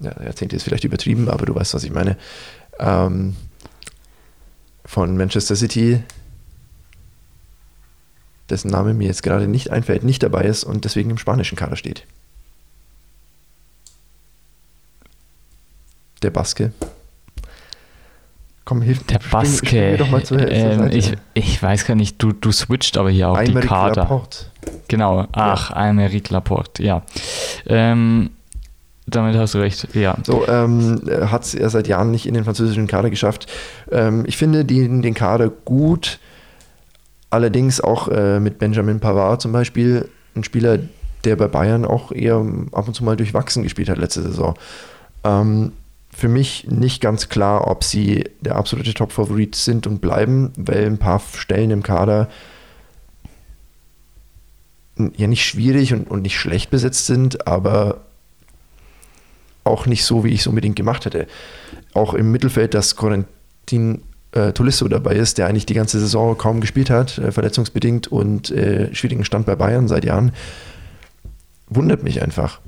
ja, 0.00 0.12
Jahrzehnte 0.22 0.56
ist 0.56 0.62
vielleicht 0.62 0.84
übertrieben, 0.84 1.28
aber 1.28 1.46
du 1.46 1.54
weißt, 1.54 1.74
was 1.74 1.84
ich 1.84 1.92
meine, 1.92 2.16
ähm, 2.78 3.36
von 4.86 5.16
Manchester 5.16 5.56
City, 5.56 6.02
dessen 8.48 8.70
Name 8.70 8.94
mir 8.94 9.08
jetzt 9.08 9.22
gerade 9.22 9.48
nicht 9.48 9.70
einfällt, 9.70 10.04
nicht 10.04 10.22
dabei 10.22 10.44
ist 10.44 10.64
und 10.64 10.84
deswegen 10.84 11.10
im 11.10 11.18
spanischen 11.18 11.56
Kader 11.56 11.76
steht. 11.76 12.04
Der 16.22 16.30
Baske. 16.30 16.72
Komm, 18.64 18.82
hilf 18.82 19.04
Der 19.04 19.20
Baske. 19.30 19.66
Spring, 19.66 19.96
doch 19.96 20.10
mal 20.10 20.24
zur, 20.24 20.50
ähm, 20.50 20.90
ich, 20.90 21.12
ich 21.34 21.62
weiß 21.62 21.86
gar 21.86 21.94
nicht, 21.94 22.20
du, 22.22 22.32
du 22.32 22.50
switcht 22.50 22.96
aber 22.96 23.10
hier 23.10 23.28
auch 23.28 23.36
Aymeric 23.36 23.62
die 23.62 23.68
Kader. 23.68 24.02
Laporte. 24.02 24.46
Genau, 24.88 25.26
ach, 25.32 25.70
ja. 25.70 25.76
Aymeric 25.76 26.30
Laporte, 26.30 26.82
ja. 26.82 27.02
Ähm, 27.66 28.30
damit 29.06 29.36
hast 29.36 29.54
du 29.54 29.58
recht, 29.58 29.94
ja. 29.94 30.16
So, 30.24 30.46
ähm, 30.48 31.00
hat 31.30 31.44
es 31.44 31.54
er 31.54 31.70
seit 31.70 31.86
Jahren 31.86 32.10
nicht 32.10 32.26
in 32.26 32.34
den 32.34 32.44
französischen 32.44 32.88
Kader 32.88 33.08
geschafft. 33.08 33.46
Ähm, 33.90 34.24
ich 34.26 34.36
finde 34.36 34.64
den, 34.64 35.00
den 35.02 35.14
Kader 35.14 35.48
gut, 35.48 36.18
allerdings 37.30 37.80
auch 37.80 38.08
äh, 38.08 38.40
mit 38.40 38.58
Benjamin 38.58 38.98
Pavard 38.98 39.40
zum 39.40 39.52
Beispiel, 39.52 40.08
ein 40.34 40.42
Spieler, 40.42 40.78
der 41.24 41.36
bei 41.36 41.46
Bayern 41.46 41.84
auch 41.84 42.10
eher 42.10 42.44
ab 42.72 42.88
und 42.88 42.94
zu 42.94 43.04
mal 43.04 43.16
durchwachsen 43.16 43.62
gespielt 43.62 43.88
hat 43.88 43.98
letzte 43.98 44.22
Saison. 44.22 44.54
Ähm, 45.22 45.72
für 46.10 46.28
mich 46.28 46.66
nicht 46.68 47.00
ganz 47.00 47.28
klar, 47.28 47.68
ob 47.68 47.84
sie 47.84 48.24
der 48.40 48.56
absolute 48.56 48.94
Top-Favorit 48.94 49.54
sind 49.54 49.86
und 49.86 50.00
bleiben, 50.00 50.52
weil 50.56 50.86
ein 50.86 50.98
paar 50.98 51.20
Stellen 51.20 51.70
im 51.70 51.82
Kader 51.82 52.28
ja 55.16 55.26
nicht 55.26 55.44
schwierig 55.44 55.92
und, 55.92 56.10
und 56.10 56.22
nicht 56.22 56.38
schlecht 56.38 56.70
besetzt 56.70 57.06
sind, 57.06 57.46
aber 57.46 58.05
auch 59.66 59.86
nicht 59.86 60.04
so, 60.04 60.24
wie 60.24 60.30
ich 60.30 60.40
es 60.40 60.46
unbedingt 60.46 60.76
gemacht 60.76 61.04
hätte. 61.04 61.26
Auch 61.94 62.14
im 62.14 62.30
Mittelfeld, 62.30 62.74
dass 62.74 62.96
Corentin 62.96 64.02
äh, 64.32 64.52
Tolisso 64.52 64.86
dabei 64.88 65.14
ist, 65.14 65.38
der 65.38 65.46
eigentlich 65.46 65.66
die 65.66 65.74
ganze 65.74 65.98
Saison 65.98 66.36
kaum 66.36 66.60
gespielt 66.60 66.90
hat, 66.90 67.18
äh, 67.18 67.32
verletzungsbedingt 67.32 68.08
und 68.08 68.50
äh, 68.50 68.94
schwierigen 68.94 69.24
Stand 69.24 69.46
bei 69.46 69.56
Bayern 69.56 69.88
seit 69.88 70.04
Jahren, 70.04 70.32
wundert 71.68 72.02
mich 72.02 72.22
einfach. 72.22 72.60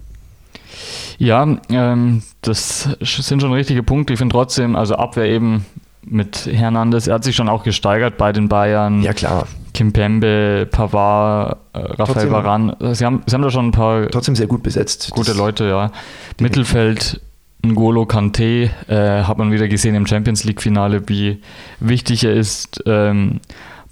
Ja, 1.19 1.59
ähm, 1.69 2.23
das 2.43 2.89
sind 3.01 3.43
schon 3.43 3.53
richtige 3.53 3.83
Punkte. 3.83 4.13
Ich 4.13 4.19
finde 4.19 4.33
trotzdem, 4.33 4.77
also 4.77 4.95
Abwehr 4.95 5.27
eben 5.27 5.67
mit 6.03 6.47
Hernandez, 6.47 7.07
er 7.07 7.15
hat 7.15 7.25
sich 7.25 7.37
schon 7.37 7.49
auch 7.49 7.65
gesteigert 7.65 8.17
bei 8.17 8.33
den 8.33 8.49
Bayern. 8.49 9.03
Ja, 9.03 9.13
klar. 9.13 9.47
Kim 9.79 9.93
Pembe, 9.93 10.67
Pavard, 10.69 11.57
äh, 11.73 11.79
Raphael 11.79 12.33
Varan. 12.33 12.75
Sie 12.95 13.05
haben, 13.05 13.23
sie 13.27 13.33
haben 13.33 13.43
da 13.43 13.51
schon 13.53 13.69
ein 13.69 13.71
paar. 13.71 14.09
Trotzdem 14.09 14.35
sehr 14.35 14.49
gut 14.49 14.65
besetzt. 14.65 15.13
Gute 15.13 15.35
Leute, 15.35 15.69
ja. 15.69 15.93
Mittelfeld, 16.41 17.21
N'Golo 17.65 18.05
Kante, 18.05 18.71
äh, 18.89 19.23
hat 19.23 19.39
man 19.39 19.53
wieder 19.53 19.69
gesehen 19.69 19.95
im 19.95 20.05
Champions 20.05 20.43
League-Finale, 20.43 21.09
wie 21.09 21.41
wichtig 21.79 22.25
er 22.25 22.33
ist. 22.33 22.83
Ähm, 22.87 23.39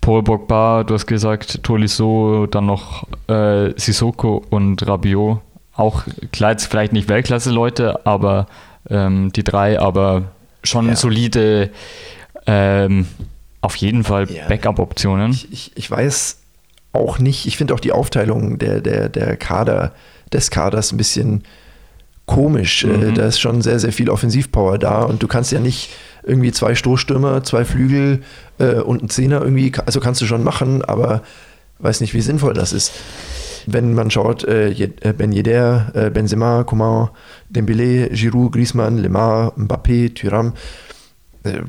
Paul 0.01 0.25
Bogba, 0.25 0.83
du 0.83 0.94
hast 0.94 1.07
gesagt, 1.07 1.62
Tolisso, 1.62 2.49
dann 2.51 2.66
noch 2.66 3.07
äh, 3.29 3.70
Sissoko 3.79 4.44
und 4.51 4.85
Rabiot. 4.88 5.38
Auch 5.77 6.03
klar, 6.33 6.51
jetzt 6.51 6.66
vielleicht 6.66 6.94
nicht 6.94 7.09
Weltklasse-Leute, 7.09 8.05
aber 8.05 8.49
ähm, 8.90 9.31
die 9.31 9.44
drei, 9.44 9.79
aber 9.79 10.22
schon 10.64 10.88
ja. 10.88 10.96
solide 10.96 11.70
ähm, 12.49 13.07
auf 13.66 13.74
jeden 13.76 14.05
Fall 14.05 14.31
ja. 14.31 14.46
Backup-Optionen. 14.46 15.33
Ich, 15.33 15.52
ich, 15.52 15.72
ich, 15.74 15.90
weiß 15.90 16.38
auch 16.92 17.18
nicht, 17.18 17.46
ich 17.46 17.57
finde 17.57 17.74
auch 17.74 17.81
die 17.81 17.90
Aufteilung 17.90 18.59
der, 18.59 18.81
der, 18.81 19.09
der 19.09 19.37
Kader, 19.37 19.92
des 20.33 20.50
Kaders 20.50 20.92
ein 20.92 20.96
bisschen 20.96 21.42
komisch. 22.26 22.85
Äh, 22.85 22.87
mhm. 22.87 23.14
Da 23.14 23.26
ist 23.26 23.40
schon 23.40 23.62
sehr, 23.62 23.81
sehr 23.81 23.92
viel 23.92 24.09
Offensivpower 24.09 24.79
da 24.79 25.02
und 25.02 25.20
du 25.20 25.26
kannst 25.26 25.50
ja 25.50 25.59
nicht 25.59 25.90
irgendwie 26.22 26.52
zwei 26.52 26.76
Stoßstürmer, 26.76 27.42
zwei 27.42 27.64
Flügel 27.64 28.22
äh, 28.59 28.76
und 28.76 29.00
einen 29.00 29.11
Zehner 29.11 29.42
irgendwie, 29.42 29.72
also 29.85 29.98
kannst 29.98 30.20
du 30.20 30.26
schon 30.26 30.44
machen, 30.44 30.85
aber 30.85 31.22
weiß 31.81 32.00
nicht, 32.00 32.14
wie 32.14 32.20
sinnvoll 32.20 32.55
das 32.55 32.72
ist. 32.72 32.92
Wenn 33.66 33.94
man 33.94 34.12
schaut, 34.12 34.44
äh, 34.44 34.70
äh 34.70 35.12
Ben 35.12 35.33
Yedder, 35.33 35.90
äh, 35.92 36.11
Benzema, 36.11 36.62
Coman, 36.62 37.09
Dembélé, 37.52 38.14
Giroud, 38.14 38.52
Griezmann, 38.52 38.98
Lemar, 38.98 39.55
Mbappé, 39.57 40.14
Thuram, 40.14 40.52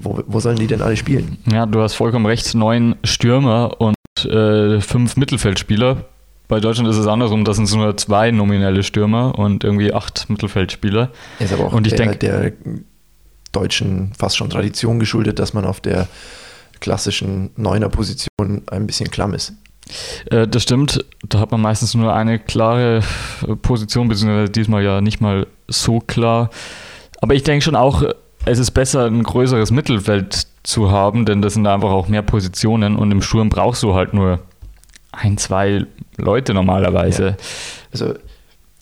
wo, 0.02 0.24
wo, 0.28 0.40
sollen 0.40 0.58
die 0.58 0.68
denn 0.68 0.82
alle 0.82 0.98
spielen? 0.98 1.38
Ja, 1.52 1.66
du 1.66 1.82
hast 1.82 1.96
vollkommen 1.96 2.26
recht. 2.26 2.54
Neun 2.56 2.96
Stürmer 3.04 3.80
und 3.80 3.96
äh, 4.26 4.82
fünf 4.82 5.18
Mittelfeldspieler. 5.18 6.06
Bei 6.48 6.60
Deutschland 6.60 6.90
ist 6.90 6.98
es 6.98 7.08
andersrum, 7.08 7.44
das 7.44 7.58
sind 7.58 7.72
nur 7.74 7.98
zwei 7.98 8.32
nominelle 8.32 8.84
Stürmer 8.84 9.38
und 9.38 9.64
irgendwie 9.64 9.94
acht 9.94 10.30
Mittelfeldspieler. 10.30 11.12
Ist 11.40 11.52
aber 11.52 11.66
auch 11.66 11.74
und 11.74 11.86
ich 11.86 11.94
der, 11.94 12.06
denk, 12.06 12.20
der 12.22 12.54
deutschen 13.52 14.14
fast 14.18 14.38
schon 14.38 14.50
Tradition 14.50 15.00
geschuldet, 15.00 15.40
dass 15.40 15.54
man 15.54 15.66
auf 15.66 15.82
der 15.82 16.08
klassischen 16.80 17.50
Neuner-Position 17.58 18.64
ein 18.68 18.88
bisschen 18.88 19.12
klamm 19.12 19.34
ist. 19.34 19.54
Äh, 20.32 20.48
das 20.48 20.64
stimmt, 20.64 21.04
da 21.28 21.40
hat 21.40 21.52
man 21.52 21.62
meistens 21.62 21.94
nur 21.96 22.14
eine 22.14 22.40
klare 22.40 23.02
Position, 23.62 24.08
beziehungsweise 24.08 24.52
diesmal 24.52 24.84
ja 24.84 25.02
nicht 25.02 25.20
mal 25.20 25.48
so 25.68 26.00
klar. 26.00 26.50
Aber 27.22 27.36
ich 27.36 27.44
denke 27.44 27.64
schon 27.64 27.76
auch, 27.76 28.04
es 28.48 28.60
ist 28.60 28.72
besser, 28.72 29.06
ein 29.06 29.24
größeres 29.24 29.72
Mittelfeld 29.72 30.48
zu 30.64 30.92
haben, 30.92 31.26
denn 31.26 31.42
das 31.42 31.54
sind 31.54 31.68
einfach 31.68 31.90
auch 31.90 32.08
mehr 32.08 32.22
Positionen 32.22 32.96
und 32.96 33.12
im 33.12 33.22
Sturm 33.22 33.50
brauchst 33.50 33.84
du 33.84 33.94
halt 33.94 34.14
nur 34.14 34.40
ein, 35.12 35.38
zwei 35.38 35.86
Leute 36.18 36.54
normalerweise. 36.54 37.26
Ja. 37.26 37.36
Also 37.92 38.14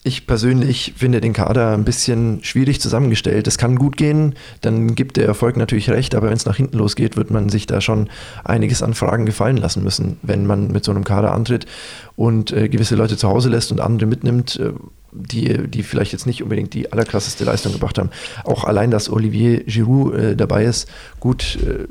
Ich 0.06 0.24
persönlich 0.24 0.94
finde 0.96 1.20
den 1.20 1.32
Kader 1.32 1.72
ein 1.72 1.82
bisschen 1.82 2.38
schwierig 2.44 2.80
zusammengestellt. 2.80 3.48
Es 3.48 3.58
kann 3.58 3.74
gut 3.74 3.96
gehen, 3.96 4.36
dann 4.60 4.94
gibt 4.94 5.16
der 5.16 5.26
Erfolg 5.26 5.56
natürlich 5.56 5.90
recht, 5.90 6.14
aber 6.14 6.28
wenn 6.28 6.36
es 6.36 6.46
nach 6.46 6.54
hinten 6.54 6.78
losgeht, 6.78 7.16
wird 7.16 7.32
man 7.32 7.48
sich 7.48 7.66
da 7.66 7.80
schon 7.80 8.08
einiges 8.44 8.84
an 8.84 8.94
Fragen 8.94 9.26
gefallen 9.26 9.56
lassen 9.56 9.82
müssen, 9.82 10.18
wenn 10.22 10.46
man 10.46 10.70
mit 10.70 10.84
so 10.84 10.92
einem 10.92 11.02
Kader 11.02 11.32
antritt 11.32 11.66
und 12.14 12.52
äh, 12.52 12.68
gewisse 12.68 12.94
Leute 12.94 13.16
zu 13.16 13.26
Hause 13.26 13.48
lässt 13.48 13.72
und 13.72 13.80
andere 13.80 14.08
mitnimmt, 14.08 14.60
äh, 14.60 14.70
die, 15.10 15.66
die 15.66 15.82
vielleicht 15.82 16.12
jetzt 16.12 16.28
nicht 16.28 16.40
unbedingt 16.40 16.72
die 16.72 16.92
allerkrasseste 16.92 17.42
Leistung 17.42 17.72
gebracht 17.72 17.98
haben. 17.98 18.10
Auch 18.44 18.62
allein, 18.62 18.92
dass 18.92 19.10
Olivier 19.10 19.64
Giroud 19.64 20.14
äh, 20.14 20.36
dabei 20.36 20.66
ist, 20.66 20.88
gut, 21.18 21.58
äh, 21.66 21.88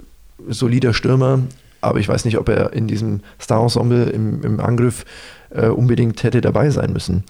solider 0.47 0.93
Stürmer, 0.93 1.39
aber 1.81 1.99
ich 1.99 2.07
weiß 2.07 2.23
nicht, 2.23 2.37
ob 2.37 2.47
er 2.47 2.71
in 2.71 2.87
diesem 2.87 3.19
Star-Ensemble 3.41 4.05
im, 4.05 4.41
im 4.41 4.59
Angriff 4.61 5.03
äh, 5.49 5.67
unbedingt 5.67 6.23
hätte 6.23 6.41
dabei 6.41 6.69
sein 6.69 6.93
müssen. 6.93 7.23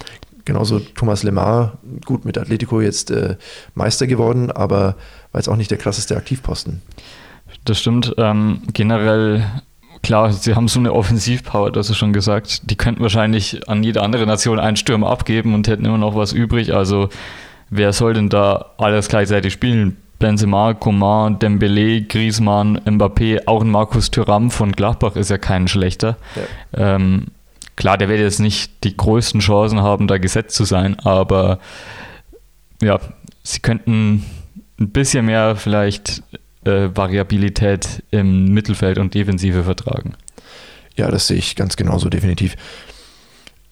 Genauso 0.46 0.80
Thomas 0.80 1.24
Lemar, 1.24 1.80
gut 2.06 2.24
mit 2.24 2.38
Atletico 2.38 2.80
jetzt 2.80 3.10
äh, 3.10 3.36
Meister 3.74 4.06
geworden, 4.06 4.52
aber 4.52 4.96
war 5.32 5.40
jetzt 5.40 5.50
auch 5.50 5.56
nicht 5.56 5.72
der 5.72 5.80
krasseste 5.80 6.16
Aktivposten. 6.16 6.82
Das 7.66 7.80
stimmt. 7.80 8.14
Ähm, 8.18 8.62
generell, 8.74 9.44
klar, 10.04 10.32
sie 10.32 10.56
haben 10.56 10.68
so 10.68 10.80
eine 10.80 10.94
Offensivpower, 10.94 11.72
das 11.72 11.90
ist 11.90 11.98
schon 11.98 12.14
gesagt. 12.14 12.70
Die 12.70 12.76
könnten 12.76 13.02
wahrscheinlich 13.02 13.68
an 13.68 13.84
jede 13.84 14.04
andere 14.04 14.28
Nation 14.28 14.60
einen 14.60 14.78
Stürmer 14.78 15.10
abgeben 15.10 15.56
und 15.56 15.68
hätten 15.68 15.86
immer 15.86 15.98
noch 15.98 16.16
was 16.16 16.32
übrig. 16.32 16.74
Also, 16.76 17.10
wer 17.72 17.92
soll 17.92 18.14
denn 18.14 18.30
da 18.30 18.74
alles 18.78 19.08
gleichzeitig 19.08 19.54
spielen? 19.54 19.98
Benzema, 20.20 20.74
Coman, 20.74 21.40
Dembele, 21.40 22.02
Griezmann, 22.02 22.80
Mbappé, 22.80 23.48
auch 23.48 23.62
ein 23.62 23.70
Markus 23.70 24.12
Thuram 24.12 24.50
von 24.50 24.72
Gladbach 24.72 25.16
ist 25.16 25.30
ja 25.30 25.38
kein 25.38 25.68
schlechter. 25.68 26.18
Ja. 26.36 26.96
Ähm, 26.96 27.26
Klar, 27.76 27.98
der 27.98 28.10
wird 28.10 28.20
jetzt 28.20 28.40
nicht 28.40 28.84
die 28.84 28.96
größten 28.96 29.42
Chancen 29.42 29.82
haben, 29.82 30.08
da 30.08 30.18
gesetzt 30.18 30.56
zu 30.56 30.64
sein, 30.64 30.98
aber 31.00 31.60
ja, 32.82 33.00
sie 33.44 33.60
könnten 33.60 34.26
ein 34.80 34.90
bisschen 34.90 35.26
mehr 35.26 35.56
vielleicht 35.56 36.24
äh, 36.66 36.90
Variabilität 36.94 38.04
im 38.12 38.46
Mittelfeld 38.54 38.98
und 38.98 39.14
Defensive 39.14 39.64
vertragen. 39.64 40.14
Ja, 40.96 41.12
das 41.12 41.28
sehe 41.28 41.38
ich 41.38 41.56
ganz 41.56 41.76
genauso, 41.76 42.10
definitiv. 42.10 42.56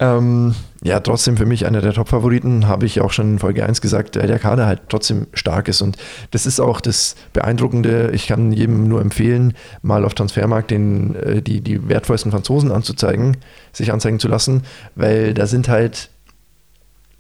Ähm, 0.03 0.53
ja, 0.83 0.99
trotzdem 0.99 1.37
für 1.37 1.45
mich 1.45 1.65
einer 1.65 1.79
der 1.79 1.93
Top-Favoriten, 1.93 2.67
habe 2.67 2.85
ich 2.85 2.99
auch 2.99 3.13
schon 3.13 3.33
in 3.33 3.39
Folge 3.39 3.65
1 3.65 3.79
gesagt, 3.79 4.17
weil 4.17 4.27
der 4.27 4.37
Kader 4.37 4.65
halt 4.65 4.81
trotzdem 4.89 5.27
stark 5.33 5.69
ist. 5.69 5.81
Und 5.81 5.95
das 6.31 6.45
ist 6.45 6.59
auch 6.59 6.81
das 6.81 7.15
Beeindruckende. 7.31 8.11
Ich 8.11 8.27
kann 8.27 8.51
jedem 8.51 8.89
nur 8.89 8.99
empfehlen, 8.99 9.53
mal 9.81 10.03
auf 10.03 10.13
Transfermarkt 10.13 10.71
den, 10.71 11.15
äh, 11.15 11.41
die, 11.41 11.61
die 11.61 11.87
wertvollsten 11.87 12.33
Franzosen 12.33 12.73
anzuzeigen, 12.73 13.37
sich 13.71 13.93
anzeigen 13.93 14.19
zu 14.19 14.27
lassen, 14.27 14.63
weil 14.95 15.33
da 15.33 15.47
sind 15.47 15.69
halt 15.69 16.09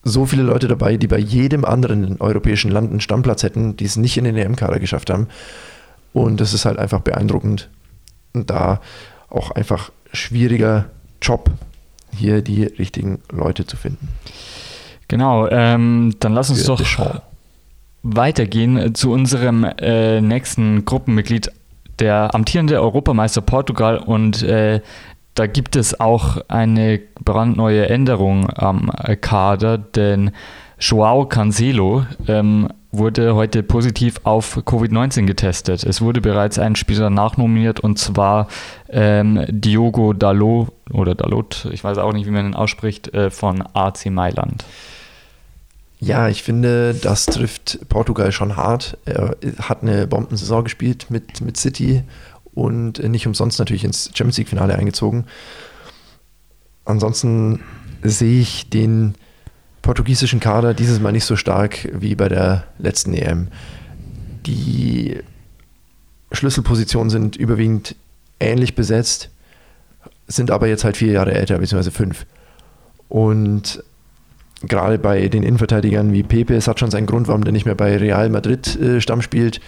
so 0.03 0.25
viele 0.25 0.43
Leute 0.43 0.67
dabei, 0.67 0.97
die 0.97 1.07
bei 1.07 1.19
jedem 1.19 1.63
anderen 1.63 2.19
europäischen 2.19 2.69
Land 2.69 2.91
einen 2.91 2.99
Stammplatz 2.99 3.43
hätten, 3.43 3.77
die 3.77 3.85
es 3.85 3.95
nicht 3.95 4.17
in 4.17 4.25
den 4.25 4.35
EM-Kader 4.35 4.79
geschafft 4.79 5.09
haben. 5.09 5.29
Und 6.11 6.41
das 6.41 6.53
ist 6.53 6.65
halt 6.65 6.79
einfach 6.79 6.99
beeindruckend. 6.99 7.69
Und 8.33 8.49
da 8.49 8.81
auch 9.29 9.51
einfach 9.51 9.89
schwieriger 10.11 10.89
Job 11.21 11.49
hier 12.17 12.41
die 12.41 12.63
richtigen 12.63 13.19
Leute 13.31 13.65
zu 13.65 13.77
finden. 13.77 14.09
Genau, 15.07 15.47
ähm, 15.49 16.15
dann 16.19 16.33
lass 16.33 16.49
uns 16.49 16.65
doch 16.65 16.81
weitergehen 18.03 18.95
zu 18.95 19.11
unserem 19.11 19.63
äh, 19.63 20.21
nächsten 20.21 20.85
Gruppenmitglied, 20.85 21.51
der 21.99 22.33
amtierende 22.33 22.81
Europameister 22.81 23.41
Portugal 23.41 23.97
und 23.97 24.41
äh, 24.43 24.81
da 25.35 25.47
gibt 25.47 25.75
es 25.75 25.99
auch 25.99 26.37
eine 26.47 26.99
brandneue 27.23 27.89
Änderung 27.89 28.49
am 28.55 28.91
Kader, 29.21 29.77
denn 29.77 30.31
Joao 30.79 31.25
Cancelo 31.25 32.05
ähm, 32.27 32.69
wurde 32.93 33.33
heute 33.33 33.63
positiv 33.63 34.21
auf 34.23 34.57
Covid-19 34.57 35.25
getestet. 35.25 35.83
Es 35.83 35.99
wurde 35.99 36.21
bereits 36.21 36.59
ein 36.59 36.75
Spieler 36.75 37.09
nachnominiert 37.09 37.79
und 37.79 37.97
zwar 37.97 38.47
ähm, 38.89 39.43
Diogo 39.49 40.13
Dalot 40.13 40.71
oder 40.91 41.15
Dalot, 41.15 41.67
ich 41.71 41.83
weiß 41.83 41.97
auch 41.97 42.13
nicht, 42.13 42.27
wie 42.27 42.31
man 42.31 42.45
ihn 42.45 42.53
ausspricht, 42.53 43.13
äh, 43.13 43.31
von 43.31 43.63
AC 43.73 44.05
Mailand. 44.11 44.63
Ja, 45.99 46.27
ich 46.27 46.43
finde, 46.43 46.93
das 46.93 47.25
trifft 47.25 47.79
Portugal 47.89 48.31
schon 48.31 48.57
hart. 48.57 48.97
Er 49.05 49.37
hat 49.59 49.81
eine 49.81 50.05
Bombensaison 50.05 50.65
gespielt 50.65 51.07
mit, 51.09 51.41
mit 51.41 51.57
City 51.57 52.03
und 52.53 53.01
nicht 53.01 53.25
umsonst 53.25 53.57
natürlich 53.57 53.85
ins 53.85 54.11
Champions 54.13 54.37
League-Finale 54.37 54.75
eingezogen. 54.75 55.25
Ansonsten 56.85 57.61
sehe 58.03 58.41
ich 58.41 58.69
den 58.69 59.15
portugiesischen 59.83 60.39
Kader 60.39 60.73
dieses 60.73 60.99
Mal 60.99 61.11
nicht 61.11 61.25
so 61.25 61.35
stark 61.35 61.87
wie 61.93 62.15
bei 62.15 62.29
der 62.29 62.63
letzten 62.79 63.13
EM. 63.13 63.49
Die 64.47 65.19
Schlüsselpositionen 66.31 67.11
sind 67.11 67.35
überwiegend 67.35 67.95
ähnlich 68.39 68.73
besetzt, 68.73 69.29
sind 70.27 70.49
aber 70.49 70.67
jetzt 70.67 70.83
halt 70.83 70.97
vier 70.97 71.11
Jahre 71.11 71.33
älter, 71.33 71.59
beziehungsweise 71.59 71.91
fünf. 71.91 72.25
Und 73.09 73.83
gerade 74.63 74.97
bei 74.97 75.27
den 75.27 75.43
Innenverteidigern 75.43 76.13
wie 76.13 76.23
Pepe, 76.23 76.55
es 76.55 76.67
hat 76.67 76.79
schon 76.79 76.89
seinen 76.89 77.05
Grund, 77.05 77.27
warum 77.27 77.43
der 77.43 77.53
nicht 77.53 77.65
mehr 77.65 77.75
bei 77.75 77.97
Real 77.97 78.29
Madrid 78.29 78.75
äh, 78.79 79.01
Stamm 79.01 79.21
spielt. 79.21 79.59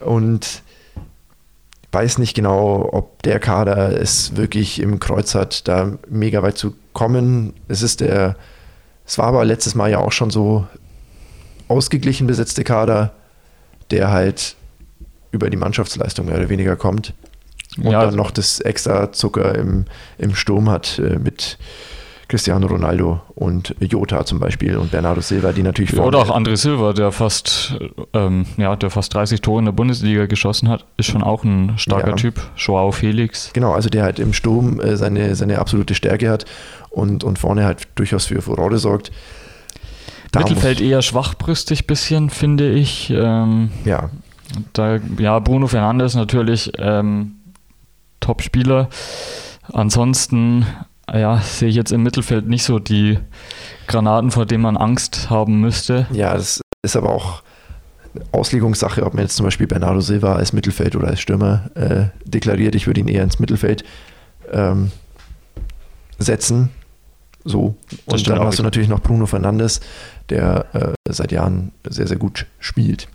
Und 0.00 0.62
weiß 1.92 2.18
nicht 2.18 2.34
genau, 2.34 2.88
ob 2.92 3.22
der 3.22 3.38
Kader 3.38 4.00
es 4.00 4.36
wirklich 4.36 4.80
im 4.80 4.98
Kreuz 4.98 5.34
hat, 5.34 5.68
da 5.68 5.98
mega 6.08 6.42
weit 6.42 6.58
zu 6.58 6.74
kommen. 6.92 7.54
Es 7.68 7.82
ist 7.82 8.00
der 8.00 8.36
es 9.06 9.18
war 9.18 9.26
aber 9.26 9.44
letztes 9.44 9.74
Mal 9.74 9.90
ja 9.90 9.98
auch 9.98 10.12
schon 10.12 10.30
so 10.30 10.66
ausgeglichen 11.68 12.26
besetzte 12.26 12.64
Kader, 12.64 13.12
der 13.90 14.10
halt 14.10 14.56
über 15.32 15.50
die 15.50 15.56
Mannschaftsleistung 15.56 16.26
mehr 16.26 16.36
oder 16.36 16.48
weniger 16.48 16.76
kommt. 16.76 17.14
Und 17.76 17.92
ja, 17.92 18.04
dann 18.04 18.16
noch 18.16 18.30
das 18.30 18.60
extra 18.60 19.12
Zucker 19.12 19.54
im, 19.54 19.84
im 20.18 20.34
Sturm 20.34 20.68
hat 20.68 20.98
äh, 20.98 21.18
mit 21.18 21.58
Cristiano 22.30 22.68
Ronaldo 22.68 23.20
und 23.34 23.74
Jota 23.80 24.24
zum 24.24 24.38
Beispiel 24.38 24.76
und 24.76 24.92
Bernardo 24.92 25.20
Silva, 25.20 25.50
die 25.50 25.64
natürlich 25.64 25.90
ja, 25.90 26.04
Oder 26.04 26.20
auch 26.20 26.30
André 26.30 26.56
Silva, 26.56 26.92
der 26.92 27.10
fast, 27.10 27.76
ähm, 28.14 28.46
ja, 28.56 28.76
der 28.76 28.90
fast 28.90 29.12
30 29.12 29.40
Tore 29.40 29.58
in 29.58 29.64
der 29.64 29.72
Bundesliga 29.72 30.26
geschossen 30.26 30.68
hat, 30.68 30.86
ist 30.96 31.06
schon 31.06 31.24
auch 31.24 31.42
ein 31.42 31.76
starker 31.76 32.10
ja. 32.10 32.14
Typ. 32.14 32.40
Joao 32.56 32.92
Felix. 32.92 33.50
Genau, 33.52 33.72
also 33.72 33.88
der 33.88 34.04
halt 34.04 34.20
im 34.20 34.32
Sturm 34.32 34.80
äh, 34.80 34.96
seine, 34.96 35.34
seine 35.34 35.58
absolute 35.58 35.96
Stärke 35.96 36.30
hat 36.30 36.44
und, 36.90 37.24
und 37.24 37.40
vorne 37.40 37.64
halt 37.64 37.88
durchaus 37.96 38.26
für 38.26 38.40
Furore 38.40 38.78
sorgt. 38.78 39.10
Da 40.30 40.40
Mittelfeld 40.40 40.80
eher 40.80 41.02
schwachbrüstig 41.02 41.88
bisschen, 41.88 42.30
finde 42.30 42.70
ich. 42.70 43.10
Ähm, 43.10 43.70
ja. 43.84 44.10
Da, 44.72 45.00
ja, 45.18 45.40
Bruno 45.40 45.66
Fernandes 45.66 46.14
natürlich 46.14 46.70
ähm, 46.78 47.32
Top-Spieler. 48.20 48.88
Ansonsten 49.72 50.64
ja, 51.18 51.40
sehe 51.40 51.68
ich 51.68 51.76
jetzt 51.76 51.92
im 51.92 52.02
Mittelfeld 52.02 52.46
nicht 52.46 52.62
so 52.62 52.78
die 52.78 53.18
Granaten, 53.86 54.30
vor 54.30 54.46
denen 54.46 54.62
man 54.62 54.76
Angst 54.76 55.30
haben 55.30 55.60
müsste. 55.60 56.06
Ja, 56.12 56.34
das 56.34 56.60
ist 56.82 56.96
aber 56.96 57.10
auch 57.10 57.42
Auslegungssache, 58.32 59.04
ob 59.04 59.14
man 59.14 59.24
jetzt 59.24 59.36
zum 59.36 59.44
Beispiel 59.44 59.66
Bernardo 59.66 60.00
Silva 60.00 60.34
als 60.34 60.52
Mittelfeld 60.52 60.96
oder 60.96 61.08
als 61.08 61.20
Stürmer 61.20 61.70
äh, 61.74 62.06
deklariert. 62.24 62.74
Ich 62.74 62.86
würde 62.86 63.00
ihn 63.00 63.08
eher 63.08 63.22
ins 63.22 63.38
Mittelfeld 63.38 63.84
ähm, 64.52 64.90
setzen. 66.18 66.70
So. 67.44 67.76
Und 68.06 68.28
dann 68.28 68.40
hast 68.40 68.58
du 68.58 68.62
natürlich 68.62 68.88
noch 68.88 69.00
Bruno 69.00 69.26
Fernandes, 69.26 69.80
der 70.28 70.66
äh, 70.74 71.12
seit 71.12 71.32
Jahren 71.32 71.72
sehr, 71.88 72.06
sehr 72.06 72.18
gut 72.18 72.46
spielt. 72.58 73.08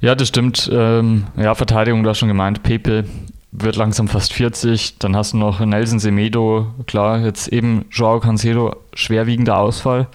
Ja, 0.00 0.14
das 0.14 0.28
stimmt. 0.28 0.70
Ähm, 0.72 1.26
ja, 1.36 1.54
Verteidigung, 1.54 2.02
du 2.02 2.10
hast 2.10 2.18
schon 2.18 2.28
gemeint. 2.28 2.62
Pepe 2.62 3.04
wird 3.52 3.76
langsam 3.76 4.08
fast 4.08 4.32
40. 4.32 4.98
Dann 4.98 5.16
hast 5.16 5.32
du 5.32 5.36
noch 5.36 5.60
Nelson 5.60 5.98
Semedo, 5.98 6.66
klar, 6.86 7.20
jetzt 7.20 7.48
eben 7.48 7.86
Joao 7.90 8.20
Cancelo, 8.20 8.76
schwerwiegender 8.94 9.58
Ausfall. 9.58 10.08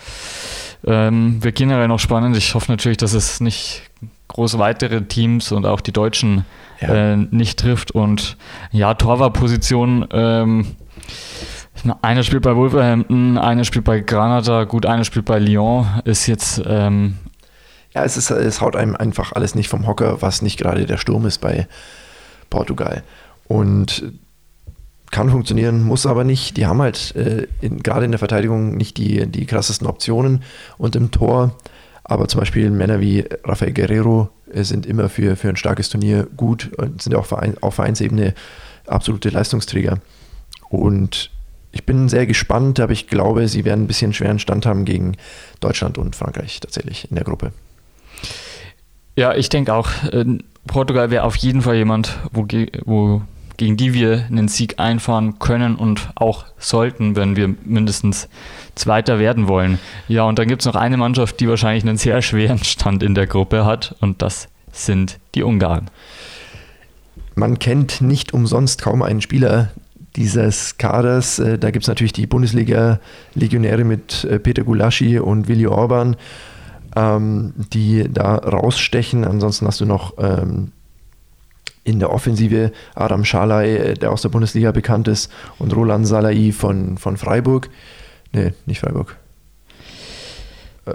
Ähm, 0.86 1.44
wird 1.44 1.56
generell 1.56 1.88
noch 1.88 2.00
spannend. 2.00 2.36
Ich 2.38 2.54
hoffe 2.56 2.72
natürlich, 2.72 2.98
dass 2.98 3.14
es 3.14 3.40
nicht 3.40 3.84
große 4.28 4.60
weitere 4.60 5.04
Teams 5.04 5.52
und 5.52 5.66
auch 5.66 5.82
die 5.82 5.92
Deutschen 5.94 6.46
ja. 6.82 7.14
äh, 7.14 7.18
nicht 7.18 7.60
trifft. 7.60 7.92
Und 7.92 8.38
ja, 8.72 8.94
Torwartposition. 8.94 10.08
Ähm, 10.12 10.76
einer 12.02 12.24
spielt 12.24 12.44
bei 12.44 12.56
Wolverhampton, 12.56 13.38
einer 13.38 13.64
spielt 13.64 13.86
bei 13.86 14.00
Granada, 14.00 14.64
gut, 14.64 14.86
einer 14.86 15.04
spielt 15.04 15.26
bei 15.26 15.40
Lyon, 15.40 15.86
ist 16.06 16.28
jetzt. 16.28 16.62
Ähm 16.66 17.18
ja, 17.94 18.04
es, 18.04 18.18
ist, 18.18 18.32
es 18.32 18.62
haut 18.62 18.76
einem 18.76 18.96
einfach 18.96 19.34
alles 19.34 19.54
nicht 19.54 19.68
vom 19.68 19.86
Hocker, 19.86 20.22
was 20.22 20.42
nicht 20.42 20.58
gerade 20.58 20.86
der 20.86 20.98
Sturm 20.98 21.26
ist 21.26 21.40
bei 21.40 21.68
Portugal. 22.50 23.04
Und 23.54 24.04
kann 25.12 25.30
funktionieren, 25.30 25.84
muss 25.84 26.08
aber 26.08 26.24
nicht. 26.24 26.58
Die 26.58 26.66
haben 26.66 26.82
halt 26.82 27.16
äh, 27.16 27.46
in, 27.62 27.84
gerade 27.84 28.06
in 28.06 28.12
der 28.12 28.18
Verteidigung 28.18 28.76
nicht 28.76 28.98
die, 28.98 29.28
die 29.28 29.46
krassesten 29.46 29.86
Optionen 29.86 30.42
und 30.80 30.96
im 30.96 31.12
Tor. 31.12 31.56
Aber 32.04 32.28
zum 32.28 32.40
Beispiel 32.40 32.72
Männer 32.72 33.00
wie 33.00 33.24
Rafael 33.44 33.72
Guerrero 33.72 34.30
äh, 34.52 34.64
sind 34.64 34.88
immer 34.88 35.08
für, 35.10 35.36
für 35.36 35.50
ein 35.50 35.56
starkes 35.56 35.90
Turnier 35.90 36.28
gut 36.36 36.72
und 36.78 37.04
sind 37.04 37.14
auch 37.14 37.28
Verein, 37.28 37.56
auf 37.62 37.76
Vereinsebene 37.76 38.34
absolute 38.88 39.30
Leistungsträger. 39.30 40.00
Und 40.70 41.30
ich 41.72 41.86
bin 41.86 42.10
sehr 42.10 42.26
gespannt, 42.26 42.80
aber 42.80 42.94
ich 42.94 43.06
glaube, 43.06 43.48
sie 43.48 43.66
werden 43.66 43.84
ein 43.84 43.88
bisschen 43.88 44.14
schweren 44.14 44.40
Stand 44.40 44.66
haben 44.66 44.84
gegen 44.84 45.16
Deutschland 45.60 46.00
und 46.00 46.16
Frankreich 46.16 46.60
tatsächlich 46.60 47.08
in 47.12 47.18
der 47.18 47.24
Gruppe. 47.24 47.54
Ja, 49.16 49.36
ich 49.36 49.50
denke 49.50 49.76
auch, 49.76 49.92
äh, 50.12 50.26
Portugal 50.66 51.12
wäre 51.12 51.24
auf 51.24 51.36
jeden 51.36 51.62
Fall 51.62 51.76
jemand, 51.76 52.18
wo, 52.32 52.48
wo, 52.86 53.22
gegen 53.58 53.78
die 53.78 53.94
wir 53.94 54.26
einen 54.30 54.48
Sieg 54.48 54.80
einfahren 54.80 55.40
können 55.40 55.76
und 55.76 56.10
auch 56.16 56.46
sollten, 56.58 57.16
wenn 57.16 57.36
wir 57.36 57.54
mindestens 57.64 58.28
Zweiter 58.76 59.20
werden 59.20 59.48
wollen. 59.48 59.80
Ja, 60.08 60.24
und 60.24 60.40
dann 60.40 60.48
gibt 60.48 60.62
es 60.62 60.66
noch 60.66 60.76
eine 60.76 60.98
Mannschaft, 60.98 61.40
die 61.40 61.48
wahrscheinlich 61.48 61.84
einen 61.84 61.98
sehr 61.98 62.22
schweren 62.22 62.64
Stand 62.64 63.04
in 63.04 63.16
der 63.16 63.28
Gruppe 63.28 63.66
hat 63.66 63.96
und 64.02 64.22
das 64.22 64.48
sind 64.72 65.20
die 65.36 65.44
Ungarn. 65.44 65.90
Man 67.36 67.60
kennt 67.60 68.02
nicht 68.02 68.34
umsonst 68.34 68.82
kaum 68.82 69.02
einen 69.02 69.22
Spieler 69.22 69.70
dieses 70.16 70.78
Kaders. 70.78 71.40
Äh, 71.40 71.58
da 71.58 71.72
gibt 71.72 71.84
es 71.84 71.88
natürlich 71.88 72.14
die 72.14 72.28
Bundesliga-Legionäre 72.28 73.84
mit 73.84 74.24
äh, 74.26 74.40
Peter 74.40 74.64
Gulaschi 74.64 75.20
und 75.20 75.48
Willi 75.48 75.68
Orban, 75.68 76.16
ähm, 76.96 77.54
die 77.74 78.08
da 78.12 78.36
rausstechen. 78.36 79.26
Ansonsten 79.26 79.66
hast 79.68 79.82
du 79.82 79.86
noch 79.86 80.14
ähm, 80.20 80.72
in 81.84 82.00
der 82.00 82.12
Offensive 82.12 82.72
Adam 82.96 83.26
Schalay, 83.26 83.76
äh, 83.76 83.94
der 83.96 84.12
aus 84.12 84.22
der 84.22 84.30
Bundesliga 84.30 84.72
bekannt 84.72 85.08
ist, 85.08 85.32
und 85.60 85.76
Roland 85.76 86.08
Salai 86.08 86.52
von, 86.52 86.98
von 86.98 87.18
Freiburg. 87.18 87.70
Ne, 88.32 88.54
nicht 88.66 88.80
Freiburg. 88.80 89.18
Äh, 90.86 90.94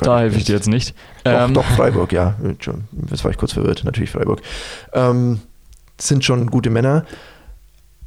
da 0.00 0.20
helfe 0.20 0.38
ich 0.38 0.44
dir 0.44 0.54
jetzt 0.54 0.68
nicht. 0.68 0.94
Doch, 1.24 1.32
ähm. 1.32 1.54
doch, 1.54 1.64
Freiburg, 1.64 2.12
ja. 2.12 2.34
Jetzt 3.10 3.24
war 3.24 3.30
ich 3.30 3.36
kurz 3.36 3.52
verwirrt, 3.52 3.84
natürlich 3.84 4.10
Freiburg. 4.10 4.40
Ähm, 4.92 5.40
sind 6.00 6.24
schon 6.24 6.48
gute 6.48 6.70
Männer, 6.70 7.04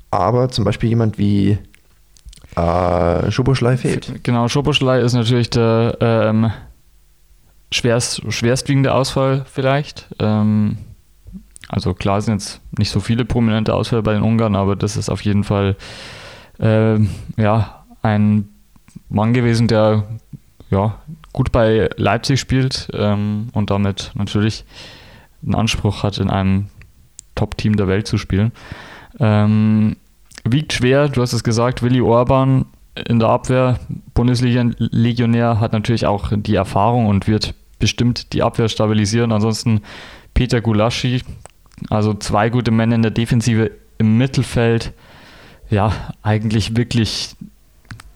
aber 0.09 0.49
zum 0.49 0.65
Beispiel 0.65 0.89
jemand 0.89 1.17
wie 1.17 1.57
äh, 2.55 3.31
Schoboschlei 3.31 3.77
fehlt. 3.77 4.23
Genau, 4.23 4.47
Schoboschlei 4.47 4.99
ist 4.99 5.13
natürlich 5.13 5.49
der 5.49 5.97
ähm, 6.01 6.51
schwerst, 7.71 8.21
schwerstwiegende 8.31 8.93
Ausfall 8.93 9.45
vielleicht. 9.51 10.07
Ähm, 10.19 10.77
also 11.71 11.93
klar 11.93 12.21
sind 12.21 12.33
jetzt 12.33 12.61
nicht 12.77 12.91
so 12.91 12.99
viele 12.99 13.23
prominente 13.23 13.73
Ausfälle 13.73 14.03
bei 14.03 14.13
den 14.13 14.23
Ungarn, 14.23 14.55
aber 14.55 14.75
das 14.75 14.97
ist 14.97 15.09
auf 15.09 15.21
jeden 15.23 15.45
Fall 15.45 15.77
äh, 16.59 16.99
ja, 17.37 17.85
ein 18.01 18.49
Mann 19.07 19.33
gewesen, 19.33 19.69
der 19.69 20.03
ja, 20.69 20.97
gut 21.31 21.53
bei 21.53 21.89
Leipzig 21.95 22.41
spielt 22.41 22.89
ähm, 22.93 23.47
und 23.53 23.69
damit 23.69 24.11
natürlich 24.15 24.65
einen 25.43 25.55
Anspruch 25.55 26.03
hat, 26.03 26.17
in 26.17 26.29
einem 26.29 26.67
Top-Team 27.35 27.77
der 27.77 27.87
Welt 27.87 28.05
zu 28.05 28.17
spielen. 28.17 28.51
Ähm, 29.19 29.95
wiegt 30.43 30.73
schwer, 30.73 31.07
du 31.07 31.21
hast 31.21 31.31
es 31.31 31.43
gesagt, 31.43 31.83
Willi 31.83 32.01
Orban 32.01 32.65
in 33.07 33.19
der 33.19 33.29
Abwehr, 33.29 33.79
Bundesliga-Legionär, 34.13 35.61
hat 35.61 35.71
natürlich 35.71 36.05
auch 36.05 36.31
die 36.35 36.55
Erfahrung 36.55 37.05
und 37.05 37.27
wird 37.27 37.53
bestimmt 37.79 38.33
die 38.33 38.43
Abwehr 38.43 38.67
stabilisieren. 38.67 39.31
Ansonsten 39.31 39.81
Peter 40.33 40.61
Gulaschi, 40.61 41.21
also 41.89 42.13
zwei 42.13 42.49
gute 42.49 42.71
Männer 42.71 42.95
in 42.95 43.01
der 43.01 43.11
Defensive 43.11 43.71
im 43.97 44.17
Mittelfeld. 44.17 44.93
Ja, 45.69 45.93
eigentlich 46.21 46.75
wirklich 46.75 47.35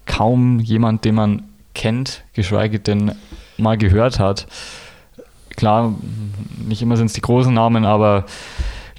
kaum 0.05 0.59
jemand, 0.59 1.05
den 1.05 1.15
man 1.15 1.43
kennt, 1.73 2.23
geschweige 2.33 2.79
denn 2.79 3.13
mal 3.57 3.77
gehört 3.77 4.19
hat. 4.19 4.47
Klar, 5.55 5.95
nicht 6.67 6.81
immer 6.81 6.97
sind 6.97 7.07
es 7.07 7.13
die 7.13 7.21
großen 7.21 7.53
Namen, 7.53 7.85
aber 7.85 8.25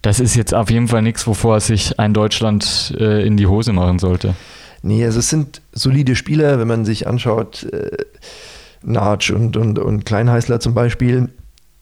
das 0.03 0.21
ist 0.21 0.37
jetzt 0.37 0.55
auf 0.55 0.71
jeden 0.71 0.89
Fall 0.89 1.03
nichts, 1.03 1.27
wovor 1.27 1.61
sich 1.61 1.99
ein 1.99 2.15
Deutschland 2.15 2.95
äh, 2.99 3.27
in 3.27 3.37
die 3.37 3.47
Hose 3.47 3.73
machen 3.73 3.99
sollte. 3.99 4.35
Nee, 4.83 5.05
also 5.05 5.19
es 5.19 5.29
sind 5.29 5.63
solide 5.73 6.15
Spieler, 6.15 6.59
wenn 6.59 6.69
man 6.69 6.85
sich 6.85 7.07
anschaut, 7.07 7.65
äh, 7.65 7.91
Natsch 8.83 9.31
und, 9.31 9.57
und, 9.57 9.79
und 9.79 10.07
Kleinheißler 10.07 10.61
zum 10.61 10.75
Beispiel, 10.75 11.29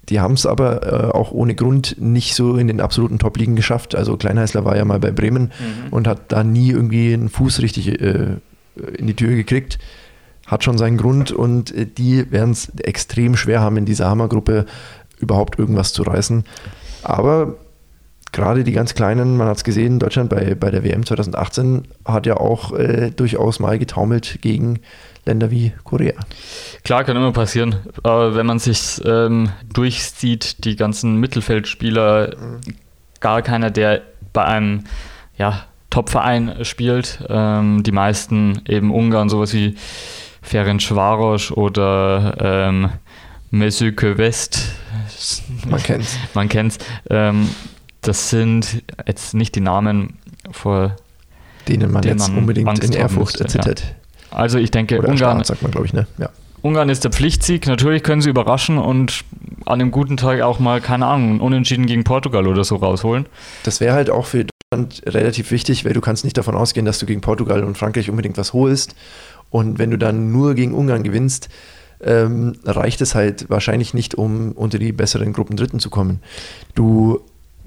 die 0.09 0.21
haben 0.21 0.35
es 0.35 0.47
aber 0.47 0.87
äh, 0.87 1.11
auch 1.11 1.33
ohne 1.33 1.55
Grund 1.55 1.97
nicht 1.99 2.35
so 2.35 2.57
in 2.57 2.69
den 2.69 2.81
absoluten 2.81 3.19
Top-Ligen 3.19 3.57
geschafft. 3.57 3.95
Also 3.95 4.17
Kleinheißler 4.17 4.65
war 4.65 4.77
ja 4.77 4.85
mal 4.85 4.99
bei 4.99 5.11
Bremen 5.11 5.45
mhm. 5.45 5.93
und 5.93 6.07
hat 6.07 6.33
da 6.33 6.45
nie 6.45 6.71
irgendwie 6.71 7.15
einen 7.15 7.29
Fuß 7.29 7.61
richtig 7.61 8.01
äh, 8.01 8.37
in 8.97 9.07
die 9.07 9.15
Tür 9.15 9.35
gekriegt 9.35 9.79
hat 10.47 10.65
schon 10.65 10.79
seinen 10.79 10.97
Grund 10.97 11.33
und 11.33 11.75
äh, 11.75 11.87
die 11.87 12.31
werden 12.31 12.51
es 12.51 12.71
extrem 12.79 13.37
schwer 13.37 13.61
haben, 13.61 13.77
in 13.77 13.87
dieser 13.87 14.09
Hammergruppe 14.09 14.67
überhaupt 15.19 15.59
irgendwas 15.59 15.93
zu 15.93 16.03
reißen. 16.03 16.45
Aber 17.03 17.57
gerade 18.33 18.65
die 18.65 18.73
ganz 18.73 18.95
Kleinen, 18.95 19.37
man 19.37 19.49
hat 19.49 19.59
es 19.59 19.65
gesehen, 19.65 19.99
Deutschland 19.99 20.31
bei, 20.31 20.55
bei 20.55 20.71
der 20.71 20.85
WM 20.85 21.07
2018 21.07 21.89
hat 22.05 22.27
ja 22.27 22.37
auch 22.37 22.73
äh, 22.73 23.11
durchaus 23.11 23.61
mal 23.61 23.79
getaumelt 23.79 24.39
gegen 24.43 24.81
Länder 25.27 25.51
wie 25.51 25.73
Korea. 25.85 26.15
Klar, 26.85 27.05
kann 27.05 27.17
immer 27.17 27.33
passieren. 27.33 27.77
Aber 28.03 28.35
wenn 28.35 28.47
man 28.47 28.59
sich 28.59 29.01
ähm, 29.05 29.51
durchsieht, 29.73 30.65
die 30.65 30.77
ganzen 30.77 31.17
Mittelfeldspieler, 31.17 32.37
mhm. 32.37 32.61
gar 33.21 33.43
keiner, 33.43 33.71
der 33.71 34.03
bei 34.33 34.45
einem 34.45 34.85
ja, 35.39 35.65
Top-Verein 35.91 36.65
spielt. 36.65 37.21
Ähm, 37.29 37.83
die 37.83 37.93
meisten 37.93 38.63
eben 38.69 38.93
Ungarn, 38.93 39.29
sowas 39.29 39.55
wie 39.55 39.77
Ferenc 40.43 40.83
Schwaros 40.83 41.51
oder 41.51 42.37
ähm, 42.41 42.91
Mesüke 43.51 44.19
West. 44.19 44.75
Man 45.69 45.83
kennt's. 45.83 46.17
Man 46.35 46.49
kennt's. 46.49 46.79
Ähm, 47.09 47.49
das 48.01 48.31
sind 48.31 48.83
jetzt 49.07 49.35
nicht 49.35 49.55
die 49.55 49.61
Namen, 49.61 50.19
vor 50.51 50.97
denen 51.69 51.91
man 51.91 52.03
denen 52.03 52.19
jetzt 52.19 52.29
man 52.29 52.39
unbedingt 52.39 52.85
in 52.85 52.93
Ehrfurcht 52.93 53.41
erzittert. 53.41 53.81
Ja. 53.81 53.87
Also 54.35 54.59
ich 54.59 54.71
denke, 54.71 54.99
oder 54.99 55.09
Ungarn, 55.09 55.43
sagt 55.45 55.63
man, 55.63 55.71
glaube 55.71 55.87
ich, 55.87 55.93
ne? 55.93 56.07
Ja. 56.19 56.31
Ungarn 56.63 56.89
ist 56.89 57.05
der 57.05 57.11
Pflichtsieg. 57.11 57.67
Natürlich 57.67 58.03
können 58.03 58.23
sie 58.23 58.31
überraschen 58.31 58.79
und 58.79 59.25
an 59.67 59.81
einem 59.81 59.91
guten 59.91 60.17
Tag 60.17 60.41
auch 60.41 60.59
mal, 60.59 60.81
keine 60.81 61.07
Ahnung, 61.07 61.41
unentschieden 61.41 61.87
gegen 61.87 62.05
Portugal 62.05 62.47
oder 62.47 62.65
so 62.65 62.77
rausholen. 62.77 63.27
Das 63.65 63.81
wäre 63.81 63.95
halt 63.95 64.11
auch 64.11 64.27
für 64.27 64.47
Deutschland 64.47 65.03
relativ 65.07 65.51
wichtig, 65.51 65.85
weil 65.85 65.93
du 65.93 66.01
kannst 66.01 66.25
nicht 66.25 66.39
davon 66.39 66.55
ausgehen, 66.55 66.87
dass 66.87 66.99
du 66.99 67.07
gegen 67.07 67.21
Portugal 67.21 67.65
und 67.65 67.77
Frankreich 67.77 68.09
unbedingt 68.09 68.39
was 68.39 68.53
holst. 68.53 68.95
Und 69.51 69.79
wenn 69.79 69.91
du 69.91 69.99
dann 69.99 70.33
nur 70.33 70.55
gegen 70.55 70.75
Ungarn 70.75 71.03
gewinnst, 71.03 71.49
ähm, 72.03 72.55
reicht 72.65 73.01
es 73.01 73.15
halt 73.15 73.49
wahrscheinlich 73.51 73.95
nicht, 73.95 74.15
um 74.15 74.53
unter 74.53 74.79
die 74.79 74.93
besseren 74.93 75.33
Gruppen 75.33 75.57
Dritten 75.57 75.81
zu 75.81 75.91
kommen. 75.91 76.21
Du 76.75 77.21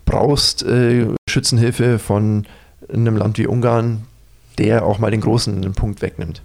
brauchst 0.05 0.63
äh, 0.63 1.07
Schützenhilfe 1.29 1.99
von 1.99 2.45
einem 2.91 3.15
Land 3.15 3.37
wie 3.37 3.47
Ungarn, 3.47 4.05
der 4.57 4.85
auch 4.85 4.99
mal 4.99 5.11
den 5.11 5.21
großen 5.21 5.55
einen 5.55 5.73
Punkt 5.73 6.01
wegnimmt. 6.01 6.41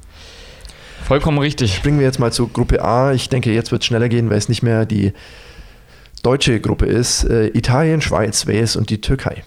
Vollkommen 1.12 1.37
richtig. 1.37 1.75
Springen 1.75 1.98
wir 1.98 2.07
jetzt 2.07 2.20
mal 2.20 2.33
zur 2.33 2.51
Gruppe 2.51 2.83
A. 2.83 3.12
Ich 3.12 3.29
denke, 3.29 3.53
jetzt 3.53 3.70
wird 3.70 3.83
es 3.83 3.87
schneller 3.87 4.09
gehen, 4.09 4.31
weil 4.31 4.38
es 4.38 4.48
nicht 4.48 4.62
mehr 4.62 4.87
die 4.87 5.12
deutsche 6.22 6.59
Gruppe 6.59 6.87
ist. 6.87 7.25
Äh, 7.25 7.48
Italien, 7.48 8.01
Schweiz, 8.01 8.46
Wales 8.46 8.77
und 8.77 8.88
die 8.88 9.03
Türkei. 9.03 9.44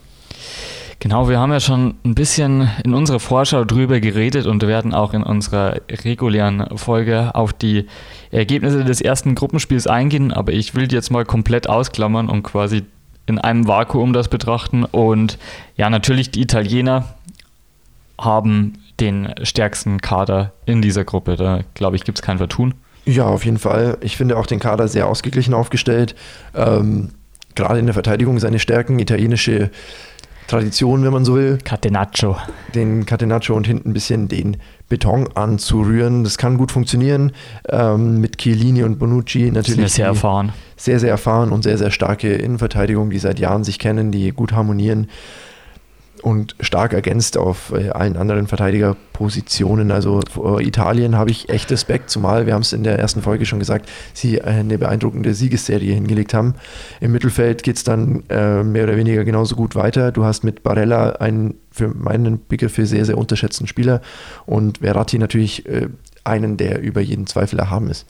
Genau, 0.99 1.28
wir 1.28 1.39
haben 1.39 1.51
ja 1.51 1.60
schon 1.60 1.95
ein 2.06 2.13
bisschen 2.13 2.69
in 2.84 2.93
unserer 2.93 3.19
Vorschau 3.19 3.65
drüber 3.65 3.99
geredet 3.99 4.45
und 4.45 4.62
werden 4.62 4.93
auch 4.93 5.15
in 5.15 5.23
unserer 5.23 5.82
regulären 5.89 6.78
Folge 6.78 7.34
auf 7.34 7.51
die 7.51 7.88
Ergebnisse 8.30 8.84
des 8.84 9.01
ersten 9.01 9.34
Gruppenspiels 9.34 9.88
eingehen, 9.88 10.32
aber 10.32 10.54
ich 10.54 10.75
will 10.75 10.88
die 10.88 10.93
jetzt 10.93 11.10
mal 11.10 11.25
komplett 11.25 11.67
ausklammern 11.67 12.30
und 12.30 12.43
quasi 12.43 12.84
in 13.25 13.39
einem 13.39 13.67
Vakuum 13.67 14.13
das 14.13 14.28
betrachten. 14.28 14.84
Und 14.84 15.39
ja, 15.78 15.89
natürlich 15.89 16.30
die 16.30 16.41
Italiener 16.43 17.15
haben 18.21 18.73
den 18.99 19.34
stärksten 19.43 20.01
Kader 20.01 20.53
in 20.65 20.81
dieser 20.81 21.03
Gruppe. 21.03 21.36
Da 21.36 21.62
glaube 21.73 21.95
ich, 21.95 22.03
gibt 22.03 22.17
es 22.17 22.21
kein 22.21 22.38
Vertun. 22.38 22.73
Ja, 23.05 23.25
auf 23.25 23.45
jeden 23.45 23.60
Fall. 23.60 23.97
Ich 24.01 24.17
finde 24.17 24.38
auch 24.38 24.47
den 24.47 24.60
Kader 24.60 24.88
sehr 24.88 25.08
ausgeglichen 25.08 25.53
aufgestellt. 25.53 26.15
Ähm, 26.55 27.10
gerade 27.53 27.79
in 27.79 27.86
der 27.86 27.93
Verteidigung 27.93 28.39
seine 28.39 28.60
Stärken, 28.60 28.97
italienische 28.99 29.69
Tradition, 30.47 31.03
wenn 31.03 31.13
man 31.13 31.25
so 31.25 31.36
will. 31.36 31.58
Catenaccio. 31.63 32.38
Den 32.73 33.05
Catenaccio 33.05 33.55
und 33.55 33.65
hinten 33.65 33.89
ein 33.89 33.93
bisschen 33.93 34.27
den 34.27 34.58
Beton 34.89 35.27
anzurühren. 35.36 36.23
Das 36.23 36.38
kann 36.38 36.58
gut 36.58 36.71
funktionieren. 36.71 37.31
Ähm, 37.69 38.21
mit 38.21 38.38
Chiellini 38.38 38.84
und 38.84 38.99
Bonucci 38.99 39.51
natürlich. 39.51 39.77
Sehr, 39.77 39.89
sehr 39.89 40.05
erfahren. 40.08 40.53
Sehr, 40.77 40.99
sehr 40.99 41.10
erfahren 41.10 41.51
und 41.51 41.63
sehr, 41.63 41.77
sehr 41.77 41.91
starke 41.91 42.34
Innenverteidigung, 42.34 43.10
die 43.10 43.19
seit 43.19 43.39
Jahren 43.39 43.63
sich 43.63 43.79
kennen, 43.79 44.12
die 44.12 44.31
gut 44.31 44.52
harmonieren 44.52 45.08
und 46.26 46.56
stark 46.60 46.94
ergänzt 46.94 47.38
auf 47.38 47.71
äh, 47.71 47.90
allen 47.90 48.17
anderen 48.17 48.48
Verteidigerpositionen. 48.48 49.92
Also 49.92 50.21
vor 50.28 50.60
Italien 50.60 51.15
habe 51.15 51.30
ich 51.30 51.50
echt 51.50 51.71
Respekt, 51.71 52.10
zumal 52.10 52.48
wir 52.48 52.56
haben 52.56 52.63
es 52.63 52.73
in 52.73 52.84
der 52.84 52.98
ersten 52.98 53.21
Folge 53.21 53.46
schon 53.46 53.60
gesagt, 53.60 53.88
sie 54.15 54.42
eine 54.42 54.80
beeindruckende 54.80 55.36
Siegesserie 55.36 55.94
hingelegt 55.94 56.34
haben. 56.34 56.56
Im 57.00 57.12
Mittelfeld 57.12 57.62
geht 57.62 57.76
es 57.76 57.84
dann 57.84 58.23
äh, 58.30 58.63
mehr 58.63 58.86
oder 58.86 58.98
weniger 58.98 59.23
genauso 59.23 59.56
gut 59.56 59.76
weiter. 59.76 60.12
Du 60.12 60.26
hast 60.26 60.44
mit 60.44 60.63
Barella 60.63 61.12
einen 61.12 61.60
für 61.69 61.90
meinen 61.90 62.44
Begriff 62.48 62.76
sehr, 62.76 63.06
sehr 63.06 63.19
unterschätzten 63.19 63.67
Spieler 63.67 64.02
und 64.48 64.80
Verratti 64.80 65.19
natürlich 65.19 65.67
äh, 65.67 65.90
einen, 66.23 66.58
der 66.58 66.82
über 66.82 67.02
jeden 67.02 67.28
Zweifel 67.28 67.60
erhaben 67.60 67.92
ist. 67.92 68.08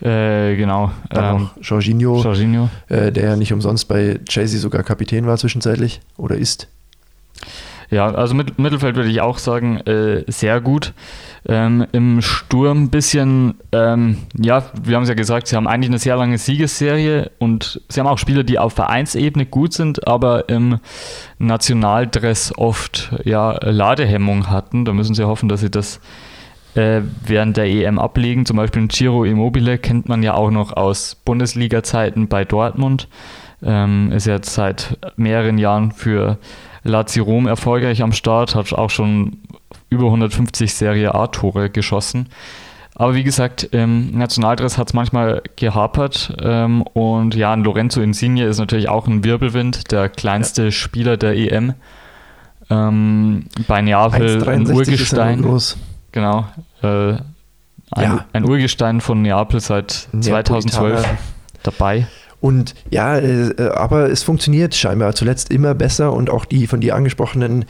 Äh, 0.00 0.56
genau. 0.56 0.90
Dann 1.10 1.36
ähm, 1.36 1.42
noch 1.42 1.52
Jorginho, 1.60 2.20
Jorginho. 2.20 2.70
Äh, 2.88 3.12
der 3.12 3.24
ja 3.24 3.36
nicht 3.36 3.52
umsonst 3.52 3.86
bei 3.86 4.18
Chelsea 4.28 4.58
sogar 4.58 4.82
Kapitän 4.82 5.28
war 5.28 5.36
zwischenzeitlich 5.36 6.00
oder 6.16 6.34
ist. 6.34 6.66
Ja, 7.90 8.10
also 8.12 8.34
mit, 8.34 8.58
Mittelfeld 8.58 8.96
würde 8.96 9.10
ich 9.10 9.20
auch 9.20 9.38
sagen, 9.38 9.78
äh, 9.86 10.24
sehr 10.26 10.60
gut. 10.60 10.92
Ähm, 11.46 11.86
Im 11.92 12.22
Sturm 12.22 12.84
ein 12.84 12.90
bisschen, 12.90 13.54
ähm, 13.72 14.18
ja, 14.36 14.64
wir 14.82 14.96
haben 14.96 15.02
es 15.02 15.08
ja 15.08 15.14
gesagt, 15.14 15.46
sie 15.46 15.56
haben 15.56 15.66
eigentlich 15.66 15.90
eine 15.90 15.98
sehr 15.98 16.16
lange 16.16 16.38
Siegesserie 16.38 17.30
und 17.38 17.82
sie 17.88 18.00
haben 18.00 18.06
auch 18.06 18.18
Spieler, 18.18 18.42
die 18.42 18.58
auf 18.58 18.72
Vereinsebene 18.72 19.46
gut 19.46 19.74
sind, 19.74 20.08
aber 20.08 20.48
im 20.48 20.80
Nationaldress 21.38 22.56
oft 22.56 23.12
ja, 23.24 23.58
Ladehemmung 23.62 24.48
hatten. 24.48 24.84
Da 24.84 24.92
müssen 24.92 25.14
sie 25.14 25.26
hoffen, 25.26 25.48
dass 25.48 25.60
sie 25.60 25.70
das 25.70 26.00
äh, 26.74 27.02
während 27.24 27.56
der 27.56 27.66
EM 27.66 27.98
ablegen. 27.98 28.46
Zum 28.46 28.56
Beispiel 28.56 28.88
Giro 28.88 29.24
Immobile 29.24 29.78
kennt 29.78 30.08
man 30.08 30.22
ja 30.22 30.34
auch 30.34 30.50
noch 30.50 30.72
aus 30.72 31.14
Bundesliga-Zeiten 31.24 32.28
bei 32.28 32.44
Dortmund. 32.44 33.08
Ähm, 33.62 34.10
ist 34.12 34.26
jetzt 34.26 34.54
seit 34.54 34.98
mehreren 35.16 35.58
Jahren 35.58 35.92
für 35.92 36.38
Lazio 36.84 37.24
Rom 37.24 37.46
erfolgreich 37.46 38.02
am 38.02 38.12
Start, 38.12 38.54
hat 38.54 38.72
auch 38.72 38.90
schon 38.90 39.38
über 39.90 40.06
150 40.06 40.74
Serie 40.74 41.14
A-Tore 41.14 41.70
geschossen. 41.70 42.28
Aber 42.96 43.14
wie 43.14 43.24
gesagt, 43.24 43.64
im 43.64 44.16
Nationaldress 44.16 44.78
hat 44.78 44.88
es 44.88 44.94
manchmal 44.94 45.42
gehapert. 45.56 46.36
Ähm, 46.40 46.82
und 46.82 47.34
ja, 47.34 47.52
ein 47.52 47.64
Lorenzo 47.64 48.00
Insigne 48.00 48.44
ist 48.44 48.58
natürlich 48.58 48.88
auch 48.88 49.08
ein 49.08 49.24
Wirbelwind, 49.24 49.90
der 49.90 50.08
kleinste 50.08 50.64
ja. 50.64 50.70
Spieler 50.70 51.16
der 51.16 51.34
EM. 51.36 51.74
Ähm, 52.70 53.46
bei 53.66 53.82
Neapel 53.82 54.48
ein 54.48 54.70
Urgestein. 54.70 55.44
Genau. 56.12 56.46
Äh, 56.82 56.86
ein, 56.86 57.22
ja. 58.02 58.24
ein, 58.32 58.44
Urgestein 58.44 59.00
von 59.00 59.22
Neapel 59.22 59.60
seit 59.60 60.08
Neapolitaner. 60.12 60.44
2012 60.44 61.08
dabei. 61.64 62.06
Und 62.44 62.74
ja, 62.90 63.16
äh, 63.16 63.54
aber 63.74 64.10
es 64.10 64.22
funktioniert 64.22 64.74
scheinbar 64.74 65.14
zuletzt 65.14 65.50
immer 65.50 65.74
besser 65.74 66.12
und 66.12 66.28
auch 66.28 66.44
die 66.44 66.66
von 66.66 66.78
dir 66.78 66.94
angesprochenen 66.94 67.64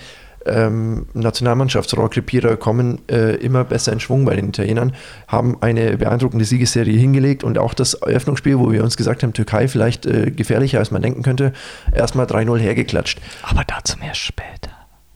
ähm, 0.47 1.07
Nationalmannschaftsrohrkrepierer 1.14 2.57
kommen 2.57 2.99
äh, 3.09 3.37
immer 3.37 3.62
besser 3.62 3.93
in 3.93 4.01
Schwung 4.01 4.25
bei 4.25 4.35
den 4.35 4.49
Italienern, 4.49 4.93
haben 5.29 5.59
eine 5.61 5.97
beeindruckende 5.97 6.45
Siegesserie 6.45 6.99
hingelegt 6.99 7.45
und 7.45 7.57
auch 7.57 7.72
das 7.72 7.95
Eröffnungsspiel, 7.95 8.59
wo 8.59 8.72
wir 8.72 8.83
uns 8.83 8.97
gesagt 8.97 9.22
haben, 9.22 9.33
Türkei 9.33 9.68
vielleicht 9.68 10.07
äh, 10.07 10.33
gefährlicher 10.33 10.81
als 10.81 10.91
man 10.91 11.03
denken 11.03 11.22
könnte, 11.22 11.53
erstmal 11.93 12.27
3-0 12.27 12.59
hergeklatscht. 12.59 13.20
Aber 13.45 13.62
dazu 13.64 13.97
mehr 14.01 14.14
später. 14.14 14.72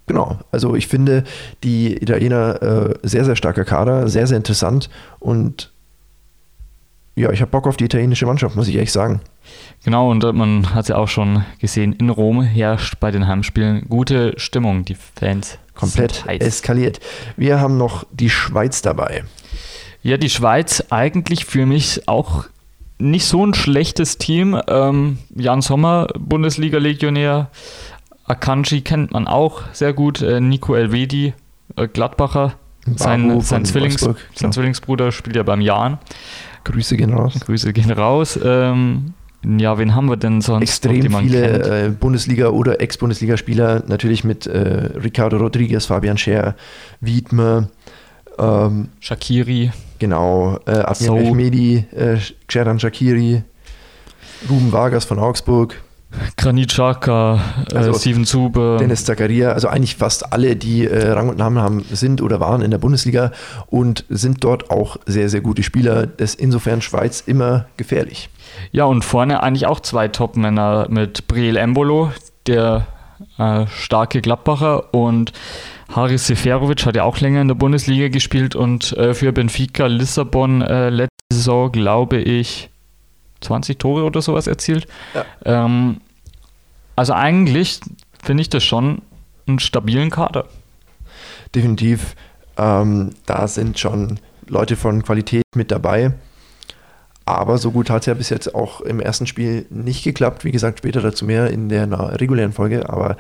Genau, 0.06 0.38
also 0.52 0.76
ich 0.76 0.86
finde 0.86 1.24
die 1.64 2.00
Italiener 2.00 2.62
äh, 2.62 2.94
sehr, 3.02 3.24
sehr 3.24 3.34
starker 3.34 3.64
Kader, 3.64 4.06
sehr, 4.06 4.28
sehr 4.28 4.36
interessant 4.36 4.88
und 5.18 5.72
ja, 7.18 7.32
ich 7.32 7.40
habe 7.40 7.50
Bock 7.50 7.66
auf 7.66 7.76
die 7.76 7.84
italienische 7.84 8.26
Mannschaft, 8.26 8.54
muss 8.54 8.68
ich 8.68 8.76
ehrlich 8.76 8.92
sagen. 8.92 9.20
Genau, 9.84 10.10
und 10.10 10.22
man 10.34 10.74
hat 10.74 10.88
ja 10.88 10.96
auch 10.96 11.08
schon 11.08 11.44
gesehen, 11.58 11.92
in 11.94 12.10
Rom 12.10 12.42
herrscht 12.42 13.00
bei 13.00 13.10
den 13.10 13.26
Heimspielen 13.26 13.88
gute 13.88 14.34
Stimmung. 14.36 14.84
Die 14.84 14.94
Fans 14.94 15.58
komplett 15.74 16.24
eskaliert. 16.26 17.00
Wir 17.36 17.60
haben 17.60 17.76
noch 17.76 18.04
die 18.12 18.30
Schweiz 18.30 18.82
dabei. 18.82 19.24
Ja, 20.02 20.16
die 20.16 20.30
Schweiz 20.30 20.84
eigentlich 20.90 21.44
für 21.44 21.66
mich 21.66 22.08
auch 22.08 22.44
nicht 22.98 23.26
so 23.26 23.44
ein 23.44 23.54
schlechtes 23.54 24.18
Team. 24.18 24.60
Ähm, 24.68 25.18
Jan 25.34 25.60
Sommer, 25.60 26.08
Bundesliga-Legionär. 26.18 27.50
Akanji 28.24 28.82
kennt 28.82 29.12
man 29.12 29.26
auch 29.26 29.62
sehr 29.72 29.92
gut. 29.92 30.22
Äh, 30.22 30.40
Nico 30.40 30.74
Elvedi, 30.74 31.34
äh, 31.76 31.88
Gladbacher. 31.88 32.54
Sein, 32.96 33.40
sein, 33.42 33.64
Zwillings, 33.64 34.00
sein 34.00 34.16
genau. 34.38 34.50
Zwillingsbruder 34.50 35.12
spielt 35.12 35.36
ja 35.36 35.42
beim 35.42 35.60
Jan. 35.60 35.98
Grüße 36.64 36.96
gehen 36.96 37.12
raus. 37.12 37.38
Grüße 37.40 37.72
gehen 37.72 37.90
raus. 37.90 38.38
Ähm, 38.42 39.14
ja, 39.44 39.78
wen 39.78 39.94
haben 39.94 40.08
wir 40.08 40.16
denn 40.16 40.40
sonst? 40.40 40.62
Extrem 40.62 41.12
viele 41.20 41.86
äh, 41.86 41.90
Bundesliga- 41.90 42.48
oder 42.48 42.80
Ex-Bundesligaspieler, 42.80 43.84
natürlich 43.86 44.24
mit 44.24 44.46
äh, 44.46 44.90
Ricardo 45.02 45.36
Rodriguez, 45.36 45.86
Fabian 45.86 46.18
Scher, 46.18 46.56
Wiedmer, 47.00 47.68
ähm, 48.38 48.88
Shakiri. 49.00 49.70
Genau, 49.98 50.58
äh, 50.66 50.70
Admiral 50.70 51.24
so. 51.24 51.34
Mehmedi, 51.34 51.84
äh, 51.94 52.18
Xeran 52.46 52.80
Shakiri, 52.80 53.42
Ruben 54.50 54.72
Vargas 54.72 55.04
von 55.04 55.18
Augsburg. 55.18 55.80
Granit 56.36 56.70
Xhaka, 56.70 57.40
äh, 57.72 57.76
also 57.76 57.92
Steven 57.92 58.24
Zube. 58.24 58.78
Dennis 58.80 59.04
Zakaria, 59.04 59.52
also 59.52 59.68
eigentlich 59.68 59.96
fast 59.96 60.32
alle, 60.32 60.56
die 60.56 60.86
äh, 60.86 61.10
Rang 61.10 61.28
und 61.28 61.38
Namen 61.38 61.58
haben, 61.58 61.84
sind 61.90 62.22
oder 62.22 62.40
waren 62.40 62.62
in 62.62 62.70
der 62.70 62.78
Bundesliga 62.78 63.32
und 63.66 64.04
sind 64.08 64.42
dort 64.44 64.70
auch 64.70 64.96
sehr, 65.06 65.28
sehr 65.28 65.40
gute 65.40 65.62
Spieler. 65.62 66.06
Das 66.06 66.30
ist 66.30 66.40
insofern 66.40 66.80
Schweiz 66.80 67.20
immer 67.20 67.66
gefährlich. 67.76 68.30
Ja, 68.72 68.84
und 68.84 69.04
vorne 69.04 69.42
eigentlich 69.42 69.66
auch 69.66 69.80
zwei 69.80 70.08
Top-Männer 70.08 70.86
mit 70.88 71.28
Briel 71.28 71.56
Embolo, 71.56 72.10
der 72.46 72.86
äh, 73.36 73.66
starke 73.66 74.20
Gladbacher 74.20 74.94
und 74.94 75.32
Haris 75.94 76.26
Seferovic 76.26 76.84
hat 76.84 76.96
ja 76.96 77.04
auch 77.04 77.18
länger 77.18 77.40
in 77.40 77.48
der 77.48 77.54
Bundesliga 77.54 78.08
gespielt 78.08 78.54
und 78.54 78.92
äh, 78.96 79.14
für 79.14 79.32
Benfica 79.32 79.86
Lissabon 79.86 80.62
äh, 80.62 80.90
letzte 80.90 81.08
Saison, 81.32 81.72
glaube 81.72 82.18
ich, 82.18 82.70
20 83.40 83.78
Tore 83.78 84.04
oder 84.04 84.22
sowas 84.22 84.46
erzielt. 84.46 84.86
Ja. 85.14 85.24
Ähm, 85.44 86.00
also 86.96 87.12
eigentlich 87.12 87.80
finde 88.22 88.40
ich 88.42 88.48
das 88.48 88.64
schon 88.64 89.02
einen 89.46 89.58
stabilen 89.58 90.10
Kader. 90.10 90.46
Definitiv. 91.54 92.14
Ähm, 92.56 93.10
da 93.26 93.48
sind 93.48 93.78
schon 93.78 94.18
Leute 94.46 94.76
von 94.76 95.02
Qualität 95.02 95.44
mit 95.54 95.70
dabei. 95.70 96.12
Aber 97.24 97.58
so 97.58 97.70
gut 97.70 97.90
hat 97.90 98.02
es 98.02 98.06
ja 98.06 98.14
bis 98.14 98.30
jetzt 98.30 98.54
auch 98.54 98.80
im 98.80 99.00
ersten 99.00 99.26
Spiel 99.26 99.66
nicht 99.70 100.02
geklappt. 100.02 100.44
Wie 100.44 100.50
gesagt, 100.50 100.78
später 100.78 101.02
dazu 101.02 101.26
mehr 101.26 101.50
in 101.50 101.68
der 101.68 101.88
regulären 102.20 102.52
Folge. 102.52 102.88
Aber 102.88 103.16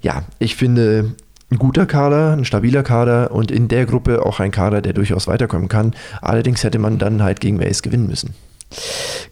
ja, 0.00 0.22
ich 0.38 0.56
finde 0.56 1.14
ein 1.50 1.58
guter 1.58 1.86
Kader, 1.86 2.32
ein 2.32 2.44
stabiler 2.44 2.82
Kader 2.82 3.30
und 3.30 3.50
in 3.50 3.68
der 3.68 3.86
Gruppe 3.86 4.24
auch 4.24 4.40
ein 4.40 4.50
Kader, 4.50 4.80
der 4.80 4.94
durchaus 4.94 5.26
weiterkommen 5.26 5.68
kann. 5.68 5.94
Allerdings 6.22 6.64
hätte 6.64 6.78
man 6.78 6.98
dann 6.98 7.22
halt 7.22 7.40
gegen 7.40 7.60
Wales 7.60 7.82
gewinnen 7.82 8.06
müssen. 8.06 8.34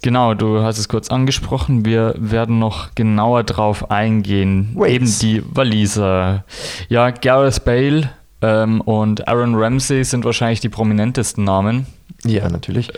Genau, 0.02 0.34
du 0.34 0.62
hast 0.62 0.78
es 0.78 0.88
kurz 0.88 1.08
angesprochen. 1.10 1.84
Wir 1.84 2.14
werden 2.16 2.58
noch 2.58 2.94
genauer 2.94 3.44
drauf 3.44 3.90
eingehen. 3.90 4.70
Wales. 4.74 4.92
Eben 4.92 5.18
die 5.20 5.56
Waliser. 5.56 6.44
Ja, 6.88 7.10
Gareth 7.10 7.64
Bale 7.64 8.10
ähm, 8.42 8.80
und 8.82 9.26
Aaron 9.28 9.54
Ramsey 9.54 10.04
sind 10.04 10.24
wahrscheinlich 10.24 10.60
die 10.60 10.68
prominentesten 10.68 11.44
Namen. 11.44 11.86
Ja, 12.24 12.48
natürlich 12.48 12.90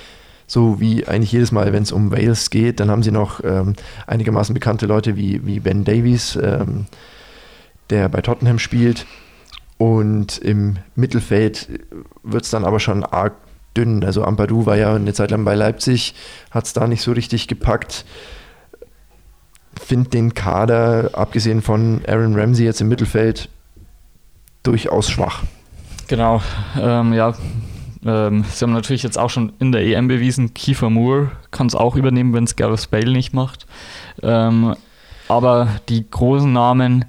so 0.47 0.81
wie 0.81 1.07
eigentlich 1.07 1.33
jedes 1.33 1.53
Mal, 1.53 1.73
wenn 1.73 1.83
es 1.83 1.93
um 1.93 2.13
Wales 2.13 2.51
geht, 2.51 2.81
dann 2.81 2.91
haben 2.91 3.03
sie 3.03 3.11
noch 3.11 3.43
ähm, 3.43 3.75
einigermaßen 4.07 4.55
bekannte 4.55 4.87
Leute 4.87 5.17
wie, 5.17 5.45
wie 5.45 5.61
Ben 5.61 5.85
Davies, 5.85 6.37
ähm, 6.37 6.87
der 7.91 8.09
bei 8.09 8.21
Tottenham 8.21 8.59
spielt. 8.59 9.07
Und 9.79 10.39
im 10.39 10.79
Mittelfeld 10.95 11.69
wird 12.23 12.45
es 12.45 12.51
dann 12.51 12.65
aber 12.65 12.81
schon 12.81 13.05
arg 13.05 13.35
dünn. 13.77 14.05
Also 14.05 14.25
Ampadu 14.25 14.67
war 14.67 14.77
ja 14.77 14.95
eine 14.95 15.13
Zeit 15.13 15.31
lang 15.31 15.45
bei 15.45 15.55
Leipzig, 15.55 16.15
hat 16.51 16.65
es 16.67 16.73
da 16.73 16.87
nicht 16.87 17.03
so 17.03 17.13
richtig 17.13 17.49
gepackt. 17.49 18.05
Finde 19.75 20.11
den 20.11 20.35
Kader, 20.35 21.11
abgesehen 21.13 21.63
von 21.63 22.01
Aaron 22.07 22.35
Ramsey 22.39 22.65
jetzt 22.65 22.81
im 22.81 22.89
Mittelfeld, 22.89 23.49
durchaus 24.63 25.11
schwach. 25.11 25.43
Genau, 26.09 26.41
ähm, 26.81 27.13
ja, 27.13 27.35
ähm, 28.05 28.45
sie 28.51 28.65
haben 28.65 28.73
natürlich 28.73 29.03
jetzt 29.03 29.19
auch 29.19 29.31
schon 29.31 29.53
in 29.59 29.73
der 29.73 29.85
EM 29.85 30.09
bewiesen, 30.09 30.55
Kiefer 30.55 30.91
Moore 30.91 31.33
kann 31.51 31.67
es 31.67 31.75
auch 31.75 31.97
übernehmen, 31.97 32.33
wenn 32.33 32.45
es 32.45 32.57
Gareth 32.57 32.91
Bale 32.91 33.13
nicht 33.13 33.35
macht. 33.35 33.67
Ähm, 34.23 34.75
aber 35.29 35.69
die 35.89 36.09
großen 36.09 36.53
Namen 36.53 37.05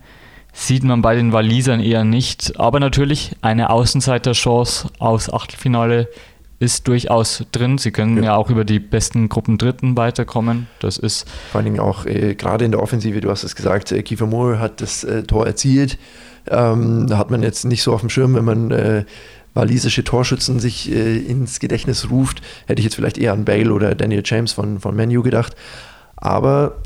sieht 0.53 0.83
man 0.83 1.03
bei 1.03 1.15
den 1.15 1.33
Walisern 1.33 1.79
eher 1.79 2.03
nicht. 2.03 2.59
Aber 2.59 2.79
natürlich 2.79 3.35
eine 3.41 3.69
Außenseiterchance 3.69 4.89
aus 4.97 5.31
Achtelfinale 5.31 6.09
ist 6.59 6.87
durchaus 6.87 7.43
drin. 7.51 7.77
Sie 7.77 7.91
können 7.91 8.17
ja, 8.17 8.23
ja 8.23 8.35
auch 8.35 8.49
über 8.49 8.65
die 8.65 8.79
besten 8.79 9.29
Gruppen 9.29 9.57
Dritten 9.57 9.95
weiterkommen. 9.95 10.67
Das 10.79 10.97
ist 10.97 11.29
vor 11.51 11.59
allen 11.59 11.65
Dingen 11.65 11.79
auch 11.79 12.05
äh, 12.05 12.35
gerade 12.35 12.65
in 12.65 12.71
der 12.71 12.81
Offensive. 12.81 13.21
Du 13.21 13.29
hast 13.29 13.43
es 13.43 13.55
gesagt, 13.55 13.91
äh, 13.91 14.01
Kiefer 14.01 14.25
Moore 14.25 14.59
hat 14.59 14.81
das 14.81 15.03
äh, 15.03 15.23
Tor 15.23 15.45
erzielt. 15.45 15.97
Ähm, 16.49 17.07
da 17.07 17.17
hat 17.17 17.29
man 17.29 17.43
jetzt 17.43 17.65
nicht 17.65 17.83
so 17.83 17.93
auf 17.93 18.01
dem 18.01 18.09
Schirm, 18.09 18.33
wenn 18.33 18.45
man 18.45 18.71
äh, 18.71 19.05
walisische 19.53 20.03
Torschützen 20.03 20.59
sich 20.59 20.91
äh, 20.91 21.17
ins 21.17 21.59
Gedächtnis 21.59 22.09
ruft, 22.09 22.41
hätte 22.67 22.79
ich 22.79 22.85
jetzt 22.85 22.95
vielleicht 22.95 23.17
eher 23.17 23.33
an 23.33 23.43
Bale 23.43 23.73
oder 23.73 23.95
Daniel 23.95 24.21
James 24.23 24.53
von, 24.53 24.79
von 24.79 24.95
Manu 24.95 25.23
gedacht. 25.23 25.55
Aber 26.15 26.77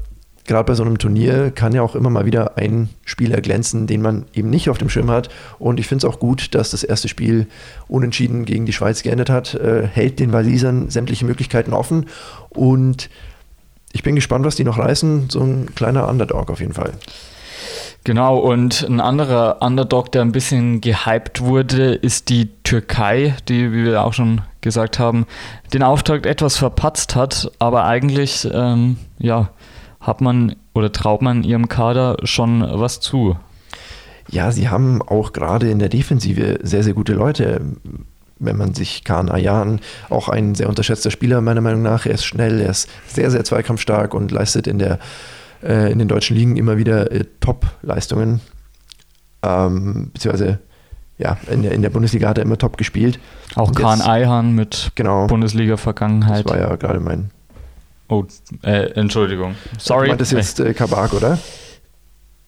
gerade 0.45 0.65
bei 0.65 0.73
so 0.73 0.83
einem 0.83 0.97
Turnier 0.97 1.51
kann 1.51 1.73
ja 1.73 1.81
auch 1.81 1.95
immer 1.95 2.09
mal 2.09 2.25
wieder 2.25 2.57
ein 2.57 2.89
Spieler 3.05 3.41
glänzen, 3.41 3.87
den 3.87 4.01
man 4.01 4.25
eben 4.33 4.49
nicht 4.49 4.69
auf 4.69 4.77
dem 4.77 4.89
Schirm 4.89 5.11
hat. 5.11 5.29
Und 5.59 5.79
ich 5.79 5.87
finde 5.87 6.05
es 6.05 6.13
auch 6.13 6.19
gut, 6.19 6.55
dass 6.55 6.71
das 6.71 6.83
erste 6.83 7.07
Spiel 7.07 7.47
unentschieden 7.87 8.45
gegen 8.45 8.65
die 8.65 8.73
Schweiz 8.73 9.03
geendet 9.03 9.29
hat. 9.29 9.53
Äh, 9.53 9.87
hält 9.87 10.19
den 10.19 10.33
Walisern 10.33 10.89
sämtliche 10.89 11.25
Möglichkeiten 11.25 11.73
offen. 11.73 12.07
Und 12.49 13.09
ich 13.93 14.03
bin 14.03 14.15
gespannt, 14.15 14.45
was 14.45 14.55
die 14.55 14.63
noch 14.63 14.77
reißen. 14.77 15.29
So 15.29 15.41
ein 15.41 15.73
kleiner 15.75 16.07
Underdog 16.07 16.49
auf 16.49 16.59
jeden 16.59 16.73
Fall. 16.73 16.93
Genau, 18.03 18.39
und 18.39 18.81
ein 18.81 18.99
anderer 18.99 19.61
Underdog, 19.61 20.11
der 20.11 20.23
ein 20.23 20.31
bisschen 20.31 20.81
gehypt 20.81 21.41
wurde, 21.41 21.93
ist 21.93 22.29
die 22.29 22.49
Türkei, 22.63 23.35
die, 23.47 23.71
wie 23.71 23.85
wir 23.85 24.03
auch 24.03 24.13
schon 24.13 24.41
gesagt 24.61 24.97
haben, 24.97 25.27
den 25.71 25.83
Auftakt 25.83 26.25
etwas 26.25 26.57
verpatzt 26.57 27.15
hat, 27.15 27.51
aber 27.59 27.85
eigentlich, 27.85 28.47
ähm, 28.51 28.97
ja, 29.19 29.49
hat 30.01 30.19
man 30.21 30.55
oder 30.73 30.91
traut 30.91 31.21
man 31.21 31.43
ihrem 31.43 31.67
Kader 31.69 32.17
schon 32.23 32.61
was 32.61 32.99
zu. 32.99 33.37
ja, 34.29 34.51
sie 34.51 34.69
haben 34.69 35.01
auch 35.01 35.33
gerade 35.33 35.69
in 35.69 35.79
der 35.79 35.89
Defensive 35.89 36.59
sehr, 36.63 36.83
sehr 36.83 36.93
gute 36.93 37.13
Leute. 37.13 37.61
Wenn 38.39 38.57
man 38.57 38.73
sich 38.73 39.03
Kahn 39.03 39.29
Ayan, 39.29 39.79
auch 40.09 40.27
ein 40.27 40.55
sehr 40.55 40.67
unterschätzter 40.67 41.11
Spieler 41.11 41.41
meiner 41.41 41.61
Meinung 41.61 41.83
nach, 41.83 42.07
er 42.07 42.15
ist 42.15 42.25
schnell, 42.25 42.59
er 42.59 42.71
ist 42.71 42.89
sehr, 43.07 43.29
sehr 43.29 43.43
zweikampfstark 43.43 44.15
und 44.15 44.31
leistet 44.31 44.65
in, 44.65 44.79
der, 44.79 44.97
äh, 45.61 45.91
in 45.91 45.99
den 45.99 46.07
deutschen 46.07 46.35
Ligen 46.35 46.57
immer 46.57 46.77
wieder 46.77 47.11
äh, 47.11 47.25
Top-Leistungen. 47.39 48.41
Ähm, 49.43 50.09
beziehungsweise 50.13 50.59
ja, 51.19 51.37
in 51.51 51.61
der, 51.61 51.73
in 51.73 51.83
der 51.83 51.91
Bundesliga 51.91 52.29
hat 52.29 52.39
er 52.39 52.43
immer 52.43 52.57
top 52.57 52.77
gespielt. 52.77 53.19
Auch 53.55 53.73
Kahn 53.73 54.01
Eihan 54.01 54.55
mit 54.55 54.91
genau, 54.95 55.27
Bundesliga-Vergangenheit. 55.27 56.45
Das 56.45 56.51
war 56.51 56.59
ja 56.59 56.75
gerade 56.77 56.99
mein. 56.99 57.29
Oh, 58.11 58.25
äh, 58.63 58.91
Entschuldigung. 58.99 59.55
Sorry. 59.79 60.07
Du 60.07 60.09
meintest 60.09 60.33
jetzt 60.33 60.59
äh, 60.59 60.73
Kabak, 60.73 61.13
oder? 61.13 61.39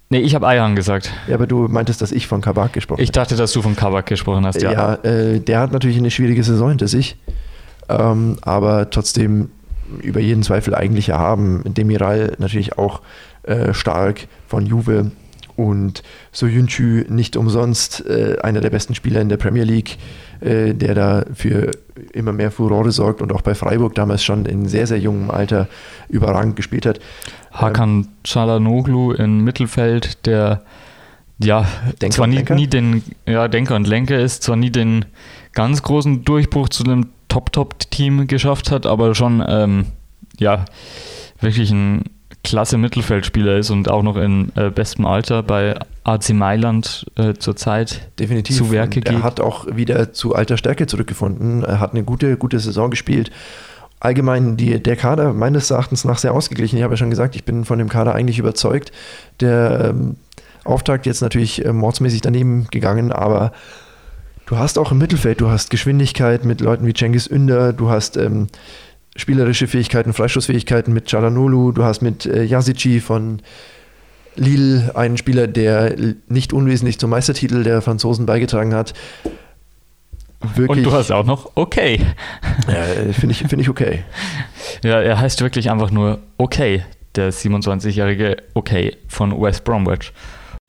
Nee, 0.09 0.20
ich 0.20 0.36
habe 0.36 0.45
Eihan 0.45 0.76
gesagt. 0.76 1.09
Ja, 1.26 1.36
aber 1.36 1.47
du 1.47 1.70
meintest, 1.70 2.01
dass 2.01 2.11
ich 2.11 2.28
von 2.28 2.41
Kabak 2.41 2.74
gesprochen 2.74 2.97
habe. 2.97 3.03
Ich 3.03 3.14
dachte, 3.14 3.38
dass 3.38 3.53
du 3.53 3.61
von 3.61 3.74
Kabak 3.78 4.05
gesprochen 4.07 4.45
hast, 4.45 4.61
ja. 4.61 4.74
Ja, 4.74 4.95
äh, 4.95 5.39
der 5.39 5.61
hat 5.61 5.72
natürlich 5.72 5.97
eine 5.97 6.11
schwierige 6.11 6.43
Saison 6.43 6.68
hinter 6.68 6.89
sich, 6.89 7.16
ähm, 7.88 8.38
aber 8.41 8.89
trotzdem 8.89 9.51
über 10.01 10.20
jeden 10.20 10.43
Zweifel 10.43 10.76
eigentlich 10.76 11.07
erhaben. 11.07 11.64
Demiral 11.66 12.34
natürlich 12.39 12.78
auch 12.78 13.01
äh, 13.43 13.74
stark 13.74 14.28
von 14.47 14.66
Juve 14.66 15.11
und 15.55 16.03
Soyuncu 16.31 17.05
nicht 17.07 17.37
umsonst 17.37 18.05
äh, 18.05 18.37
einer 18.41 18.61
der 18.61 18.69
besten 18.69 18.95
Spieler 18.95 19.21
in 19.21 19.29
der 19.29 19.37
Premier 19.37 19.63
League, 19.63 19.97
äh, 20.41 20.73
der 20.73 20.95
da 20.95 21.25
für 21.33 21.71
immer 22.11 22.33
mehr 22.33 22.51
Furore 22.51 22.91
sorgt 22.91 23.21
und 23.21 23.31
auch 23.31 23.41
bei 23.41 23.55
Freiburg 23.55 23.95
damals 23.95 24.23
schon 24.23 24.45
in 24.45 24.67
sehr, 24.67 24.87
sehr 24.87 24.99
jungem 24.99 25.31
Alter 25.31 25.67
überragend 26.09 26.55
gespielt 26.55 26.85
hat. 26.85 26.99
Hakan 27.51 28.07
Çalhanoğlu 28.23 29.13
im 29.13 29.43
Mittelfeld, 29.43 30.25
der 30.25 30.63
ja 31.39 31.67
Denker 32.01 32.15
zwar 32.15 32.27
nie, 32.27 32.43
nie 32.55 32.67
den 32.67 33.03
ja, 33.27 33.47
Denker 33.47 33.75
und 33.75 33.87
Lenker 33.87 34.19
ist, 34.19 34.43
zwar 34.43 34.55
nie 34.55 34.71
den 34.71 35.05
ganz 35.53 35.83
großen 35.83 36.23
Durchbruch 36.23 36.69
zu 36.69 36.83
einem 36.83 37.07
Top-Top-Team 37.27 38.27
geschafft 38.27 38.71
hat, 38.71 38.85
aber 38.85 39.15
schon 39.15 39.43
ähm, 39.47 39.85
ja 40.39 40.65
wirklich 41.39 41.71
ein 41.71 42.03
klasse 42.43 42.77
Mittelfeldspieler 42.77 43.57
ist 43.57 43.69
und 43.69 43.89
auch 43.89 44.03
noch 44.03 44.17
in 44.17 44.51
äh, 44.55 44.69
bestem 44.69 45.05
Alter 45.05 45.43
bei 45.43 45.75
AC 46.03 46.29
Mailand 46.33 47.05
äh, 47.15 47.33
zurzeit 47.33 48.09
Definitiv. 48.19 48.57
zu 48.57 48.71
Werke 48.71 48.99
und 48.99 49.07
er 49.07 49.13
geht. 49.13 49.23
hat 49.23 49.39
auch 49.39 49.65
wieder 49.73 50.11
zu 50.11 50.35
alter 50.35 50.57
Stärke 50.57 50.85
zurückgefunden. 50.85 51.63
Er 51.63 51.79
hat 51.79 51.91
eine 51.91 52.03
gute, 52.03 52.35
gute 52.37 52.59
Saison 52.59 52.89
gespielt. 52.89 53.31
Allgemein 54.01 54.57
die, 54.57 54.83
der 54.83 54.97
Kader 54.97 55.31
meines 55.31 55.71
Erachtens 55.71 56.03
nach 56.03 56.17
sehr 56.17 56.33
ausgeglichen. 56.33 56.77
Ich 56.77 56.83
habe 56.83 56.93
ja 56.93 56.97
schon 56.97 57.09
gesagt, 57.09 57.37
ich 57.37 57.45
bin 57.45 57.63
von 57.63 57.79
dem 57.79 57.87
Kader 57.87 58.13
eigentlich 58.13 58.39
überzeugt. 58.39 58.91
Der 59.39 59.91
ähm, 59.91 60.17
Auftakt 60.65 61.05
jetzt 61.05 61.21
natürlich 61.21 61.63
äh, 61.63 61.71
mordsmäßig 61.71 62.19
daneben 62.19 62.67
gegangen, 62.69 63.13
aber 63.13 63.53
du 64.45 64.57
hast 64.57 64.77
auch 64.77 64.91
im 64.91 64.97
Mittelfeld, 64.97 65.39
du 65.39 65.49
hast 65.49 65.69
Geschwindigkeit 65.69 66.43
mit 66.43 66.59
Leuten 66.59 66.85
wie 66.85 66.93
Cengiz 66.93 67.27
Ünder, 67.27 67.71
du 67.71 67.89
hast 67.89 68.17
ähm, 68.17 68.47
spielerische 69.16 69.68
Fähigkeiten, 69.68 70.14
Freistoßfähigkeiten 70.14 70.93
mit 70.93 71.07
Çalhanoğlu, 71.07 71.74
du 71.74 71.84
hast 71.84 72.01
mit 72.01 72.26
äh, 72.26 72.43
Yazici 72.43 72.99
von 72.99 73.41
Lille 74.36 74.95
einen 74.95 75.18
Spieler, 75.18 75.47
der 75.47 75.95
nicht 76.28 76.53
unwesentlich 76.53 76.99
zum 76.99 77.11
Meistertitel 77.11 77.64
der 77.64 77.82
Franzosen 77.82 78.26
beigetragen 78.26 78.74
hat. 78.74 78.93
Wirklich, 80.55 80.80
Und 80.80 80.84
du 80.84 80.91
hast 80.91 81.11
auch 81.11 81.26
noch 81.26 81.51
okay. 81.55 81.99
äh, 82.68 83.14
finde 83.14 83.32
ich, 83.32 83.39
find 83.39 83.61
ich 83.61 83.70
okay. 83.70 84.03
Ja, 84.84 84.99
er 85.01 85.20
heißt 85.20 85.41
wirklich 85.41 85.70
einfach 85.70 85.91
nur 85.91 86.20
Okay, 86.38 86.84
der 87.16 87.32
27-jährige 87.32 88.38
Okay 88.53 88.97
von 89.07 89.39
West 89.39 89.64
Bromwich. 89.64 90.11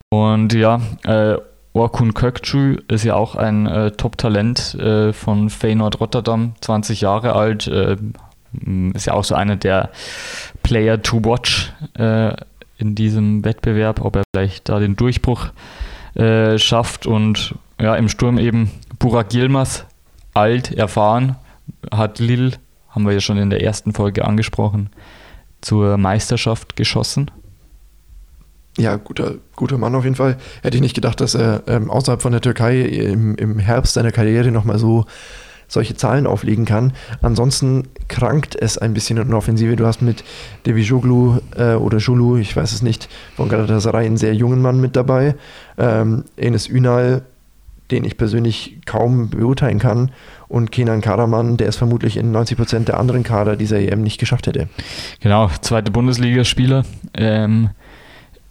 Und 0.09 0.53
ja, 0.53 0.79
äh, 1.03 1.37
Orkun 1.73 2.13
Kökçü 2.13 2.81
ist 2.87 3.03
ja 3.03 3.15
auch 3.15 3.35
ein 3.35 3.65
äh, 3.65 3.91
Top-Talent 3.91 4.75
äh, 4.75 5.11
von 5.11 5.49
Feyenoord 5.49 5.99
Rotterdam, 5.99 6.53
20 6.61 7.01
Jahre 7.01 7.33
alt, 7.33 7.67
äh, 7.67 7.97
ist 8.93 9.05
ja 9.05 9.13
auch 9.13 9.23
so 9.23 9.35
einer 9.35 9.55
der 9.55 9.89
Player 10.63 11.01
to 11.01 11.23
watch 11.23 11.73
äh, 11.93 12.33
in 12.77 12.95
diesem 12.95 13.43
Wettbewerb, 13.45 14.01
ob 14.01 14.15
er 14.15 14.23
vielleicht 14.33 14.69
da 14.69 14.79
den 14.79 14.95
Durchbruch 14.95 15.47
äh, 16.15 16.57
schafft 16.57 17.05
und 17.05 17.55
ja, 17.79 17.95
im 17.95 18.09
Sturm 18.09 18.37
eben 18.37 18.71
Burak 18.99 19.33
Yilmaz, 19.33 19.85
alt, 20.33 20.71
erfahren, 20.71 21.35
hat 21.91 22.19
Lille, 22.19 22.51
haben 22.89 23.05
wir 23.05 23.13
ja 23.13 23.21
schon 23.21 23.37
in 23.37 23.49
der 23.49 23.63
ersten 23.63 23.93
Folge 23.93 24.25
angesprochen, 24.25 24.89
zur 25.61 25.97
Meisterschaft 25.97 26.75
geschossen. 26.75 27.31
Ja, 28.77 28.97
guter, 28.97 29.35
guter 29.55 29.77
Mann 29.77 29.95
auf 29.95 30.03
jeden 30.03 30.15
Fall. 30.15 30.37
Hätte 30.61 30.75
ich 30.75 30.81
nicht 30.81 30.95
gedacht, 30.95 31.21
dass 31.21 31.33
er 31.33 31.63
ähm, 31.67 31.89
außerhalb 31.89 32.21
von 32.21 32.33
der 32.33 32.41
Türkei 32.41 32.81
im, 32.81 33.35
im 33.35 33.57
Herbst 33.57 33.93
seiner 33.93 34.11
Karriere 34.11 34.51
nochmal 34.51 34.79
so 34.79 35.05
solche 35.67 35.95
Zahlen 35.95 36.27
auflegen 36.27 36.65
kann. 36.65 36.93
Ansonsten 37.21 37.83
krankt 38.07 38.55
es 38.55 38.77
ein 38.77 38.93
bisschen 38.93 39.17
in 39.17 39.27
der 39.27 39.37
Offensive. 39.37 39.75
Du 39.75 39.85
hast 39.85 40.01
mit 40.01 40.23
Devijoglu 40.65 41.39
äh, 41.55 41.73
oder 41.73 41.97
Julu, 41.97 42.37
ich 42.37 42.55
weiß 42.55 42.71
es 42.71 42.81
nicht, 42.81 43.09
von 43.35 43.49
Galatasaray 43.49 44.05
einen 44.05 44.17
sehr 44.17 44.35
jungen 44.35 44.61
Mann 44.61 44.79
mit 44.79 44.95
dabei. 44.95 45.35
Ähm, 45.77 46.25
Enes 46.37 46.69
Ünal, 46.69 47.23
den 47.91 48.03
ich 48.03 48.17
persönlich 48.17 48.79
kaum 48.85 49.29
beurteilen 49.29 49.79
kann. 49.79 50.11
Und 50.47 50.71
Kenan 50.71 51.01
Karaman, 51.01 51.57
der 51.57 51.67
es 51.67 51.75
vermutlich 51.75 52.17
in 52.17 52.35
90% 52.35 52.85
der 52.85 52.99
anderen 52.99 53.23
Kader 53.23 53.55
dieser 53.55 53.79
EM 53.79 54.01
nicht 54.01 54.19
geschafft 54.19 54.47
hätte. 54.47 54.67
Genau, 55.19 55.49
zweite 55.61 55.91
Bundesligaspieler. 55.91 56.85
Ähm, 57.15 57.69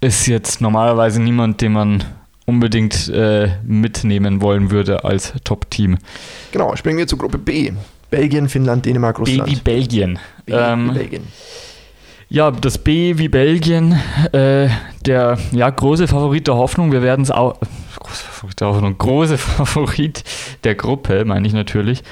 ist 0.01 0.27
jetzt 0.27 0.61
normalerweise 0.61 1.23
niemand, 1.23 1.61
den 1.61 1.73
man 1.73 2.05
unbedingt 2.47 3.09
äh, 3.09 3.51
mitnehmen 3.65 4.41
wollen 4.41 4.71
würde 4.71 5.05
als 5.05 5.33
Top-Team. 5.45 5.99
Genau, 6.53 6.75
springen 6.77 6.99
wir 6.99 7.07
zu 7.07 7.17
Gruppe 7.17 7.39
B. 7.39 7.73
Belgien, 8.11 8.49
Finnland, 8.49 8.87
Dänemark, 8.87 9.19
Russland. 9.19 9.47
B 9.47 9.51
wie 9.51 9.61
Belgien. 9.61 10.19
B 10.47 10.53
Ähm, 10.53 10.91
wie 10.91 10.99
Belgien. 10.99 11.23
Ja, 12.29 12.51
das 12.51 12.79
B 12.79 13.19
wie 13.19 13.29
Belgien, 13.29 13.93
äh, 14.33 14.69
der 15.05 15.39
ja, 15.53 15.71
große 15.71 16.09
Favorit 16.09 16.47
der 16.47 16.57
Hoffnung. 16.57 16.91
Wir 16.91 17.03
werden 17.03 17.23
es 17.23 17.31
auch. 17.31 17.59
Große 17.99 18.25
Favorit 18.25 18.61
der 18.61 18.69
Hoffnung, 18.69 18.99
große 18.99 19.39
Favorit 19.39 20.25
der 20.65 20.75
Gruppe, 20.75 21.25
meine 21.25 21.47
ich 21.47 21.53
natürlich. 21.53 22.03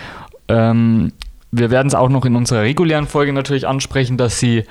Ähm, 0.49 1.12
wir 1.51 1.70
werden 1.70 1.89
es 1.89 1.95
auch 1.95 2.09
noch 2.09 2.24
in 2.24 2.37
unserer 2.37 2.62
regulären 2.62 3.07
Folge 3.07 3.33
natürlich 3.33 3.66
ansprechen, 3.66 4.16
dass 4.16 4.39
sie 4.39 4.64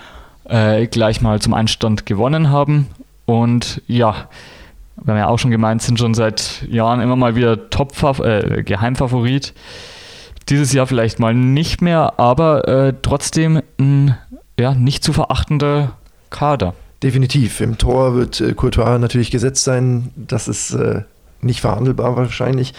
äh, 0.46 0.88
gleich 0.88 1.22
mal 1.22 1.42
zum 1.42 1.54
Einstand 1.54 2.06
gewonnen 2.06 2.50
haben. 2.50 2.88
Und 3.26 3.82
ja, 3.88 4.28
wir 5.04 5.14
haben 5.14 5.20
ja 5.20 5.28
auch 5.28 5.40
schon 5.40 5.52
gemeint, 5.52 5.82
sind 5.82 6.00
schon 6.00 6.14
seit 6.14 6.66
Jahren 6.70 7.02
immer 7.02 7.16
mal 7.16 7.36
wieder 7.36 7.70
Top 7.70 7.94
äh, 8.20 8.64
Geheimfavorit. 8.64 9.54
Dieses 10.50 10.74
Jahr 10.74 10.88
vielleicht 10.88 11.20
mal 11.20 11.34
nicht 11.34 11.82
mehr, 11.82 12.20
aber 12.20 12.68
äh, 12.68 12.94
trotzdem 13.02 13.62
ein 13.80 14.18
ja, 14.60 14.74
nicht 14.74 15.04
zu 15.04 15.14
verachtender 15.14 15.94
Kader. 16.30 16.74
Definitiv. 17.04 17.62
Im 17.62 17.78
Tor 17.78 18.16
wird 18.16 18.42
äh, 18.42 18.54
Courtois 18.54 19.00
natürlich 19.00 19.32
gesetzt 19.32 19.64
sein. 19.64 20.12
Das 20.16 20.48
ist 20.48 20.72
äh, 20.74 21.02
nicht 21.42 21.62
verhandelbar 21.62 22.16
wahrscheinlich. 22.16 22.74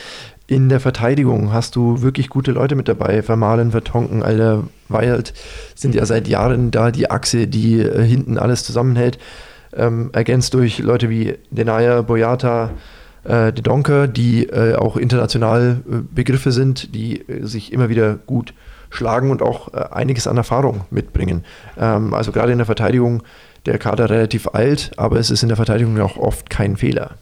In 0.46 0.68
der 0.68 0.80
Verteidigung 0.80 1.52
hast 1.52 1.76
du 1.76 2.02
wirklich 2.02 2.28
gute 2.28 2.52
Leute 2.52 2.74
mit 2.74 2.86
dabei. 2.86 3.22
Vermalen, 3.22 3.72
Vertonken, 3.72 4.22
Alter, 4.22 4.64
Wild 4.88 5.32
sind 5.74 5.94
ja 5.94 6.04
seit 6.06 6.28
Jahren 6.28 6.70
da 6.70 6.90
die 6.90 7.10
Achse, 7.10 7.48
die 7.48 7.80
äh, 7.80 8.04
hinten 8.04 8.38
alles 8.38 8.62
zusammenhält. 8.64 9.18
Ähm, 9.74 10.10
ergänzt 10.12 10.54
durch 10.54 10.78
Leute 10.78 11.08
wie 11.08 11.34
Denaya, 11.50 12.02
Boyata, 12.02 12.70
äh, 13.24 13.52
De 13.52 13.62
Donker, 13.62 14.08
die 14.08 14.48
äh, 14.48 14.74
auch 14.74 14.96
international 14.96 15.82
äh, 15.90 15.96
Begriffe 16.14 16.52
sind, 16.52 16.94
die 16.94 17.20
äh, 17.28 17.44
sich 17.46 17.72
immer 17.72 17.88
wieder 17.88 18.14
gut 18.14 18.52
schlagen 18.90 19.30
und 19.30 19.42
auch 19.42 19.72
äh, 19.72 19.84
einiges 19.92 20.26
an 20.26 20.36
Erfahrung 20.36 20.82
mitbringen. 20.90 21.44
Ähm, 21.78 22.14
also 22.14 22.32
gerade 22.32 22.52
in 22.52 22.58
der 22.58 22.66
Verteidigung 22.66 23.22
der 23.66 23.78
Kader 23.78 24.10
relativ 24.10 24.48
alt, 24.48 24.92
aber 24.96 25.18
es 25.18 25.30
ist 25.30 25.42
in 25.42 25.48
der 25.48 25.56
Verteidigung 25.56 25.98
auch 26.00 26.16
oft 26.16 26.50
kein 26.50 26.76
Fehler. 26.76 27.12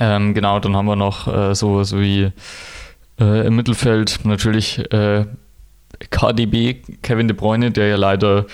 Ähm, 0.00 0.34
genau, 0.34 0.60
dann 0.60 0.76
haben 0.76 0.86
wir 0.86 0.96
noch 0.96 1.28
äh, 1.28 1.54
sowas 1.54 1.94
wie 1.94 2.32
äh, 3.20 3.46
im 3.46 3.56
Mittelfeld 3.56 4.20
natürlich 4.24 4.78
äh, 4.92 5.26
KDB, 6.10 6.82
Kevin 7.02 7.28
De 7.28 7.36
Bruyne, 7.36 7.70
der 7.70 7.88
ja 7.88 7.96
leider 7.96 8.46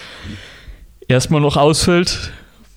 erstmal 1.09 1.41
noch 1.41 1.57
ausfällt, 1.57 2.33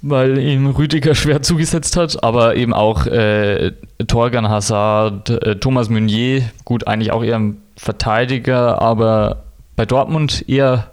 weil 0.08 0.38
ihm 0.38 0.68
Rüdiger 0.68 1.16
schwer 1.16 1.42
zugesetzt 1.42 1.98
hat, 1.98 2.24
aber 2.24 2.56
eben 2.56 2.74
auch 2.74 3.08
äh, 3.08 3.72
Torgan 4.08 4.48
Hazard, 4.48 5.30
äh, 5.30 5.56
Thomas 5.56 5.90
Meunier, 5.90 6.44
gut, 6.64 6.88
eigentlich 6.88 7.12
auch 7.12 7.24
eher 7.24 7.38
ein 7.38 7.58
Verteidiger, 7.76 8.82
aber 8.82 9.44
bei 9.76 9.86
Dortmund 9.86 10.48
eher 10.48 10.92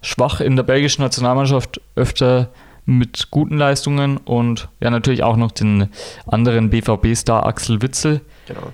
schwach 0.00 0.40
in 0.40 0.56
der 0.56 0.62
belgischen 0.62 1.02
Nationalmannschaft, 1.02 1.80
öfter 1.94 2.48
mit 2.86 3.30
guten 3.30 3.58
Leistungen 3.58 4.16
und 4.16 4.68
ja, 4.80 4.90
natürlich 4.90 5.22
auch 5.22 5.36
noch 5.36 5.52
den 5.52 5.88
anderen 6.26 6.70
BVB-Star 6.70 7.46
Axel 7.46 7.82
Witzel. 7.82 8.22
Genau. 8.46 8.72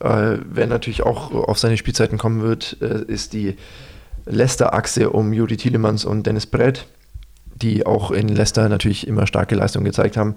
Äh, 0.00 0.38
wer 0.44 0.66
natürlich 0.66 1.04
auch 1.04 1.32
auf 1.32 1.58
seine 1.58 1.76
Spielzeiten 1.76 2.18
kommen 2.18 2.42
wird, 2.42 2.76
äh, 2.80 3.02
ist 3.06 3.32
die 3.32 3.56
Leicester-Achse 4.26 5.10
um 5.10 5.32
Juri 5.32 5.56
Tielemans 5.56 6.04
und 6.04 6.26
Dennis 6.26 6.46
Brett. 6.46 6.86
Die 7.62 7.86
auch 7.86 8.10
in 8.10 8.28
Leicester 8.28 8.68
natürlich 8.68 9.06
immer 9.06 9.26
starke 9.26 9.54
Leistungen 9.54 9.84
gezeigt 9.84 10.16
haben. 10.16 10.36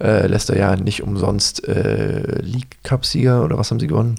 Äh, 0.00 0.26
Leicester 0.26 0.56
ja 0.56 0.76
nicht 0.76 1.02
umsonst 1.02 1.66
äh, 1.68 2.40
League 2.42 2.78
Cup-Sieger 2.82 3.44
oder 3.44 3.58
was 3.58 3.70
haben 3.70 3.80
sie 3.80 3.86
gewonnen? 3.86 4.16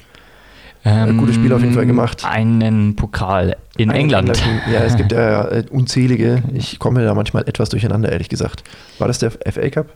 Ähm, 0.85 1.17
gutes 1.17 1.35
Spiel 1.35 1.53
auf 1.53 1.61
jeden 1.61 1.73
Fall 1.73 1.85
gemacht. 1.85 2.25
Einen 2.25 2.95
Pokal 2.95 3.55
in 3.77 3.89
Ein 3.89 3.95
England. 3.95 4.43
Ja, 4.71 4.81
es 4.81 4.97
gibt 4.97 5.11
ja 5.13 5.45
äh, 5.47 5.63
unzählige. 5.69 6.43
Ich 6.53 6.77
komme 6.77 7.03
da 7.05 7.13
manchmal 7.13 7.47
etwas 7.47 7.69
durcheinander, 7.69 8.11
ehrlich 8.11 8.27
gesagt. 8.29 8.63
War 8.99 9.07
das 9.07 9.19
der 9.19 9.31
FA 9.31 9.69
Cup? 9.69 9.87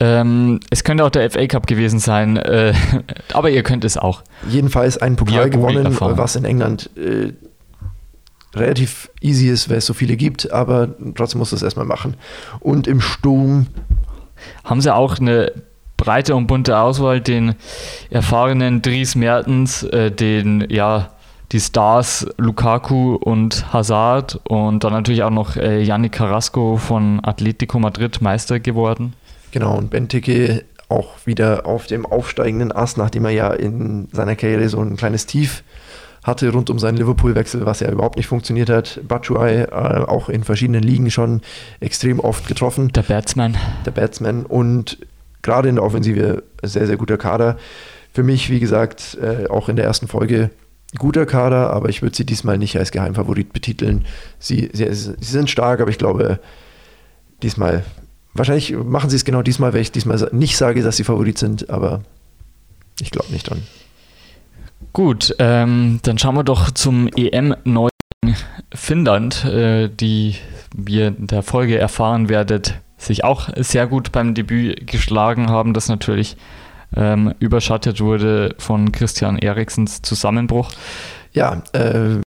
Ähm, 0.00 0.60
es 0.70 0.82
könnte 0.82 1.04
auch 1.04 1.10
der 1.10 1.30
FA 1.30 1.46
Cup 1.46 1.66
gewesen 1.66 2.00
sein, 2.00 2.36
äh, 2.38 2.72
aber 3.32 3.50
ihr 3.50 3.62
könnt 3.62 3.84
es 3.84 3.96
auch. 3.96 4.22
Jedenfalls 4.48 4.98
einen 4.98 5.16
Pokal 5.16 5.50
gewonnen, 5.50 5.76
Google-Erfahrung. 5.76 6.18
was 6.18 6.36
in 6.36 6.44
England 6.44 6.90
äh, 6.96 7.32
relativ 8.54 9.10
easy 9.20 9.48
ist, 9.48 9.68
weil 9.70 9.78
es 9.78 9.86
so 9.86 9.94
viele 9.94 10.16
gibt, 10.16 10.50
aber 10.50 10.88
trotzdem 11.14 11.38
musst 11.38 11.52
du 11.52 11.56
es 11.56 11.62
erstmal 11.62 11.86
machen. 11.86 12.14
Und 12.60 12.86
im 12.86 13.00
Sturm, 13.00 13.66
Haben 14.64 14.80
sie 14.80 14.94
auch 14.94 15.18
eine 15.18 15.52
breite 15.96 16.34
und 16.34 16.46
bunte 16.46 16.78
Auswahl, 16.78 17.20
den 17.20 17.54
erfahrenen 18.08 18.80
Dries 18.80 19.14
Mertens, 19.14 19.82
äh, 19.82 20.10
den, 20.10 20.66
ja, 20.70 21.10
die 21.52 21.60
Stars 21.60 22.26
Lukaku 22.38 23.16
und 23.16 23.72
Hazard 23.72 24.40
und 24.48 24.84
dann 24.84 24.92
natürlich 24.92 25.22
auch 25.22 25.30
noch 25.30 25.56
äh, 25.56 25.82
Yannick 25.82 26.12
Carrasco 26.12 26.76
von 26.76 27.20
Atletico 27.22 27.78
Madrid 27.78 28.22
Meister 28.22 28.60
geworden. 28.60 29.14
genau, 29.50 29.76
und 29.76 29.90
Benteke 29.90 30.64
auch 30.88 31.08
wieder 31.24 31.66
auf 31.66 31.86
dem 31.86 32.06
aufsteigenden 32.06 32.72
Ast, 32.72 32.98
nachdem 32.98 33.24
er 33.24 33.30
ja 33.30 33.52
in 33.52 34.08
seiner 34.12 34.36
Karriere 34.36 34.68
so 34.68 34.80
ein 34.80 34.96
kleines 34.96 35.26
Tief 35.26 35.62
hatte 36.22 36.50
rund 36.50 36.70
um 36.70 36.78
seinen 36.78 36.98
Liverpool-Wechsel, 36.98 37.64
was 37.64 37.80
ja 37.80 37.90
überhaupt 37.90 38.16
nicht 38.16 38.26
funktioniert 38.26 38.68
hat. 38.68 39.00
Batshuayi 39.06 39.62
äh, 39.62 40.04
auch 40.06 40.28
in 40.28 40.44
verschiedenen 40.44 40.82
Ligen 40.82 41.10
schon 41.10 41.40
extrem 41.80 42.20
oft 42.20 42.46
getroffen. 42.46 42.88
Der 42.92 43.02
Batsman. 43.02 43.56
der 43.86 43.92
Batsman 43.92 44.44
und 44.44 44.98
gerade 45.42 45.68
in 45.68 45.76
der 45.76 45.84
Offensive 45.84 46.42
sehr, 46.62 46.86
sehr 46.86 46.96
guter 46.96 47.16
Kader. 47.16 47.56
Für 48.12 48.22
mich, 48.22 48.50
wie 48.50 48.60
gesagt, 48.60 49.16
äh, 49.20 49.48
auch 49.48 49.68
in 49.68 49.76
der 49.76 49.84
ersten 49.84 50.08
Folge 50.08 50.50
guter 50.98 51.24
Kader, 51.24 51.70
aber 51.70 51.88
ich 51.88 52.02
würde 52.02 52.16
sie 52.16 52.26
diesmal 52.26 52.58
nicht 52.58 52.76
als 52.76 52.90
Geheimfavorit 52.90 53.52
betiteln. 53.52 54.04
Sie, 54.38 54.70
sie, 54.72 54.92
sie 54.92 55.14
sind 55.20 55.48
stark, 55.48 55.80
aber 55.80 55.90
ich 55.90 55.98
glaube, 55.98 56.40
diesmal, 57.42 57.84
wahrscheinlich 58.34 58.76
machen 58.76 59.08
sie 59.08 59.16
es 59.16 59.24
genau 59.24 59.42
diesmal, 59.42 59.72
weil 59.72 59.82
ich 59.82 59.92
diesmal 59.92 60.28
nicht 60.32 60.56
sage, 60.56 60.82
dass 60.82 60.96
sie 60.96 61.04
Favorit 61.04 61.38
sind, 61.38 61.70
aber 61.70 62.02
ich 63.00 63.10
glaube 63.10 63.32
nicht 63.32 63.48
dran. 63.48 63.62
Gut, 64.92 65.34
ähm, 65.38 66.00
dann 66.02 66.18
schauen 66.18 66.34
wir 66.34 66.44
doch 66.44 66.70
zum 66.70 67.08
EM 67.16 67.54
neu 67.64 67.88
Finnland, 68.74 69.44
äh, 69.44 69.88
die 69.88 70.36
wir 70.74 71.08
in 71.08 71.26
der 71.26 71.42
Folge 71.42 71.78
erfahren 71.78 72.28
werdet, 72.28 72.74
sich 72.96 73.24
auch 73.24 73.48
sehr 73.56 73.86
gut 73.86 74.12
beim 74.12 74.34
Debüt 74.34 74.86
geschlagen 74.86 75.48
haben, 75.48 75.74
das 75.74 75.88
natürlich 75.88 76.36
ähm, 76.96 77.34
überschattet 77.38 78.00
wurde 78.00 78.54
von 78.58 78.92
Christian 78.92 79.38
Eriksens 79.38 80.02
Zusammenbruch. 80.02 80.70
Ja, 81.32 81.62
äh, 81.72 82.20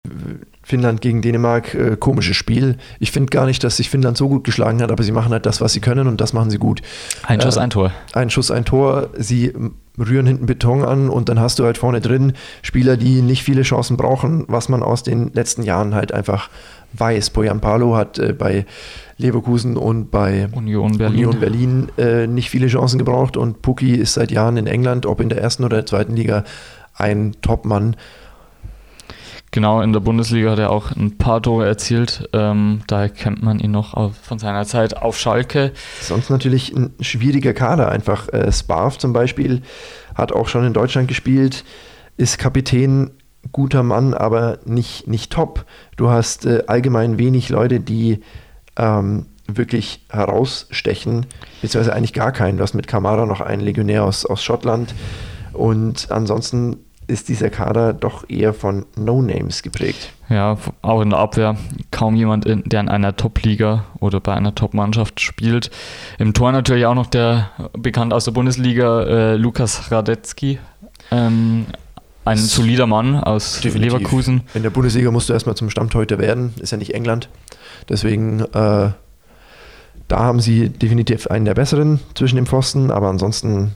Finnland 0.64 1.02
gegen 1.02 1.22
Dänemark, 1.22 1.74
äh, 1.74 1.98
komisches 2.00 2.36
Spiel. 2.38 2.78
Ich 3.00 3.12
finde 3.12 3.30
gar 3.32 3.46
nicht, 3.46 3.64
dass 3.64 3.78
sich 3.78 3.90
Finnland 3.90 4.16
so 4.18 4.30
gut 4.30 4.44
geschlagen 4.44 4.82
hat, 4.82 4.92
aber 4.92 5.04
sie 5.04 5.12
machen 5.12 5.32
halt 5.32 5.46
das, 5.46 5.60
was 5.62 5.74
sie 5.74 5.80
können 5.80 6.08
und 6.08 6.22
das 6.22 6.34
machen 6.34 6.50
sie 6.52 6.58
gut. 6.60 6.82
Ein 7.24 7.42
Schuss, 7.42 7.58
Äh, 7.58 7.62
ein 7.62 7.70
Tor. 7.72 7.92
ein 8.14 8.30
Schuss, 8.30 8.52
ein 8.52 8.64
Tor, 8.66 9.10
sie 9.18 9.48
m, 9.50 9.76
rühren 10.00 10.26
hinten 10.28 10.46
Beton 10.46 10.84
an 10.84 11.10
und 11.10 11.30
dann 11.30 11.40
hast 11.40 11.60
du 11.60 11.66
halt 11.66 11.78
vorne 11.78 12.00
drin 12.00 12.34
Spieler, 12.62 12.96
die 12.96 13.22
nicht 13.22 13.44
viele 13.44 13.64
Chancen 13.64 13.98
brauchen, 13.98 14.46
was 14.48 14.70
man 14.70 14.84
aus 14.84 15.04
den 15.04 15.32
letzten 15.34 15.64
Jahren 15.64 15.96
halt 15.96 16.14
einfach 16.14 16.50
weiß. 16.94 17.32
Bojan 17.32 17.60
Palo 17.60 17.96
hat 17.96 18.20
äh, 18.20 18.34
bei 18.34 18.66
Leverkusen 19.18 19.78
und 19.78 20.12
bei 20.12 20.48
Union 20.52 20.98
Berlin. 20.98 21.26
Union 21.26 21.40
Berlin 21.40 21.88
äh, 21.98 22.28
nicht 22.28 22.50
viele 22.50 22.68
Chancen 22.68 22.98
gebraucht 23.00 23.36
und 23.38 23.62
Puki 23.62 23.96
ist 23.96 24.14
seit 24.14 24.32
Jahren 24.32 24.58
in 24.58 24.68
England, 24.68 25.06
ob 25.06 25.22
in 25.22 25.30
der 25.30 25.42
ersten 25.42 25.64
oder 25.64 25.78
der 25.78 25.86
zweiten 25.86 26.16
Liga, 26.16 26.44
ein 26.96 27.34
Topmann. 27.42 27.96
Genau, 29.54 29.82
in 29.82 29.92
der 29.92 30.00
Bundesliga 30.00 30.52
hat 30.52 30.60
er 30.60 30.70
auch 30.70 30.92
ein 30.92 31.18
paar 31.18 31.42
Tore 31.42 31.68
erzielt. 31.68 32.30
Ähm, 32.32 32.82
daher 32.88 33.10
kennt 33.10 33.44
man 33.44 33.60
ihn 33.60 33.72
noch 33.72 33.94
auf, 33.94 34.16
von 34.16 34.40
seiner 34.40 34.66
Zeit 34.66 34.96
auf 34.96 35.18
Schalke. 35.18 35.74
Sonst 36.00 36.30
natürlich 36.30 36.74
ein 36.74 36.94
schwieriger 37.02 37.54
Kader 37.54 37.90
einfach. 37.90 38.30
Äh, 38.30 38.50
Sparf 38.54 38.98
zum 38.98 39.12
Beispiel 39.12 39.62
hat 40.16 40.32
auch 40.32 40.48
schon 40.48 40.66
in 40.66 40.72
Deutschland 40.72 41.10
gespielt, 41.10 41.66
ist 42.16 42.38
Kapitän, 42.38 43.12
guter 43.52 43.84
Mann, 43.84 44.14
aber 44.14 44.60
nicht, 44.64 45.08
nicht 45.08 45.34
top. 45.34 45.66
Du 45.98 46.10
hast 46.10 46.46
äh, 46.46 46.64
allgemein 46.68 47.20
wenig 47.20 47.50
Leute, 47.50 47.82
die 47.82 48.22
ähm, 48.78 49.26
wirklich 49.48 50.06
herausstechen, 50.10 51.26
beziehungsweise 51.62 51.94
eigentlich 51.94 52.14
gar 52.14 52.32
keinen. 52.32 52.56
Du 52.56 52.64
hast 52.64 52.74
mit 52.74 52.88
Kamara 52.88 53.26
noch 53.26 53.42
einen 53.42 53.62
Legionär 53.62 54.06
aus, 54.06 54.26
aus 54.26 54.42
Schottland 54.42 54.96
und 55.52 56.10
ansonsten 56.10 56.78
ist 57.12 57.30
dieser 57.30 57.50
Kader 57.50 57.94
doch 57.94 58.28
eher 58.30 58.54
von 58.54 58.86
No-Names 58.96 59.62
geprägt. 59.62 60.14
Ja, 60.30 60.58
auch 60.82 61.02
in 61.02 61.10
der 61.10 61.20
Abwehr 61.20 61.58
kaum 61.92 62.16
jemand, 62.16 62.46
in, 62.46 62.64
der 62.66 62.80
in 62.80 62.90
einer 62.90 63.16
Top-Liga 63.18 63.84
oder 64.00 64.22
bei 64.22 64.34
einer 64.34 64.56
Top-Mannschaft 64.56 65.20
spielt. 65.20 65.70
Im 66.18 66.34
Tor 66.34 66.54
natürlich 66.54 66.86
auch 66.86 66.96
noch 66.96 67.08
der 67.08 67.52
bekannt 67.74 68.14
aus 68.14 68.26
der 68.26 68.32
Bundesliga 68.32 69.04
äh, 69.04 69.36
Lukas 69.36 69.92
Radetzky. 69.92 70.60
Ähm, 71.12 71.66
ein 72.24 72.38
solider 72.38 72.88
Mann 72.88 73.16
aus 73.16 73.60
Definitiv. 73.60 73.94
Leverkusen. 73.94 74.44
In 74.54 74.64
der 74.64 74.70
Bundesliga 74.70 75.12
musst 75.12 75.28
du 75.28 75.34
erstmal 75.34 75.56
zum 75.56 75.70
Stammtorhüter 75.70 76.18
werden, 76.18 76.54
ist 76.60 76.72
ja 76.72 76.78
nicht 76.78 76.94
England. 76.94 77.30
Deswegen, 77.90 78.40
äh, 78.40 78.92
da 80.08 80.20
haben 80.20 80.40
sie 80.40 80.70
definitiv 80.70 81.28
einen 81.28 81.46
der 81.46 81.56
besseren 81.56 82.00
zwischen 82.16 82.38
dem 82.38 82.46
Pfosten, 82.46 82.90
aber 82.90 83.10
ansonsten 83.10 83.76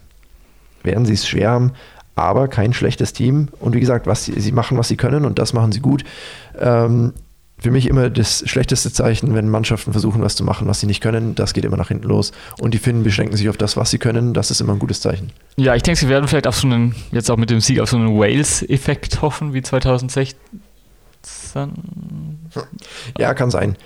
werden 0.84 1.06
sie 1.06 1.14
es 1.14 1.28
schwer 1.28 1.50
haben. 1.50 1.72
Aber 2.16 2.48
kein 2.48 2.74
schlechtes 2.74 3.14
Team. 3.14 3.50
Und 3.60 3.76
wie 3.76 3.80
gesagt, 3.80 4.08
was 4.08 4.26
sie, 4.26 4.40
sie 4.40 4.52
machen, 4.52 4.78
was 4.78 4.88
sie 4.88 4.98
können 4.98 5.26
und 5.26 5.38
das 5.40 5.54
machen 5.54 5.72
sie 5.72 5.82
gut. 5.82 6.04
Ähm, 6.58 7.14
für 7.58 7.72
mich 7.72 7.88
immer 7.88 8.10
das 8.10 8.44
schlechteste 8.48 8.92
Zeichen, 8.92 9.34
wenn 9.34 9.50
Mannschaften 9.50 9.94
versuchen, 9.94 10.22
was 10.22 10.36
zu 10.36 10.44
machen, 10.44 10.68
was 10.68 10.82
sie 10.82 10.88
nicht 10.88 11.02
können. 11.02 11.36
Das 11.36 11.54
geht 11.54 11.64
immer 11.66 11.78
nach 11.78 11.88
hinten 11.88 12.08
los. 12.08 12.32
Und 12.60 12.74
die 12.74 12.78
Finnen 12.78 13.04
beschränken 13.04 13.38
sich 13.38 13.48
auf 13.50 13.58
das, 13.58 13.78
was 13.78 13.92
sie 13.92 13.98
können. 13.98 14.34
Das 14.34 14.52
ist 14.52 14.60
immer 14.60 14.74
ein 14.74 14.80
gutes 14.80 15.00
Zeichen. 15.00 15.32
Ja, 15.56 15.74
ich 15.74 15.84
denke, 15.84 16.00
sie 16.00 16.10
werden 16.10 16.28
vielleicht 16.28 16.48
auf 16.48 16.58
so 16.58 16.68
einen, 16.68 16.96
jetzt 17.12 17.32
auch 17.32 17.38
mit 17.38 17.50
dem 17.50 17.62
Sieg 17.62 17.80
auf 17.80 17.90
so 17.90 17.98
einen 17.98 18.18
Wales-Effekt 18.20 19.22
hoffen, 19.22 19.54
wie 19.54 19.62
2016. 19.62 20.36
Ja, 23.18 23.34
kann 23.34 23.52
sein. 23.52 23.78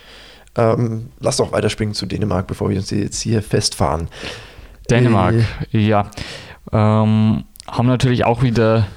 Ähm, 0.55 1.09
lass 1.19 1.37
doch 1.37 1.51
weiterspringen 1.51 1.93
zu 1.93 2.05
Dänemark, 2.05 2.47
bevor 2.47 2.69
wir 2.69 2.77
uns 2.77 2.89
jetzt 2.89 3.21
hier 3.21 3.41
festfahren. 3.41 4.07
Dänemark, 4.89 5.35
Äh, 5.71 5.77
ja. 5.77 6.09
Ähm, 6.71 7.43
haben 7.71 7.87
natürlich 7.87 8.25
auch 8.25 8.41
wieder 8.43 8.87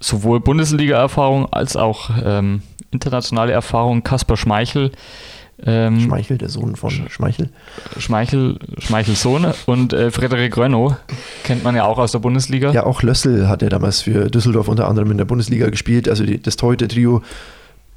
sowohl 0.00 0.40
Bundesliga-Erfahrung 0.40 1.52
als 1.52 1.76
auch 1.76 2.10
ähm, 2.24 2.62
internationale 2.90 3.52
Erfahrung. 3.52 4.02
Kaspar 4.02 4.36
Schmeichel, 4.36 4.92
ähm, 5.64 6.00
Schmeichel, 6.00 6.38
der 6.38 6.48
Sohn 6.48 6.74
von 6.76 6.90
Schmeichel. 6.90 7.50
Schmeichel, 7.98 8.58
Schmeichel 8.78 9.14
Sohn 9.14 9.46
und 9.66 9.92
äh, 9.92 10.10
Frederik 10.10 10.56
Renault 10.56 10.96
kennt 11.44 11.62
man 11.62 11.76
ja 11.76 11.84
auch 11.84 11.98
aus 11.98 12.12
der 12.12 12.18
Bundesliga. 12.18 12.72
Ja, 12.72 12.84
auch 12.84 13.02
Lössel 13.02 13.48
hat 13.48 13.62
er 13.62 13.68
damals 13.68 14.02
für 14.02 14.28
Düsseldorf 14.28 14.68
unter 14.68 14.88
anderem 14.88 15.10
in 15.12 15.18
der 15.18 15.24
Bundesliga 15.24 15.68
gespielt. 15.70 16.08
Also 16.08 16.24
die, 16.24 16.42
das 16.42 16.56
Torhüter-Trio 16.56 17.22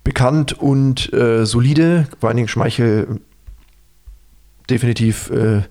bekannt 0.04 0.54
und 0.54 1.12
äh, 1.14 1.46
solide. 1.46 2.08
Vor 2.20 2.30
allen 2.30 2.38
Dingen 2.38 2.50
Schmeichel 2.50 3.20
definitiv 4.70 5.32
äh, 5.32 5.62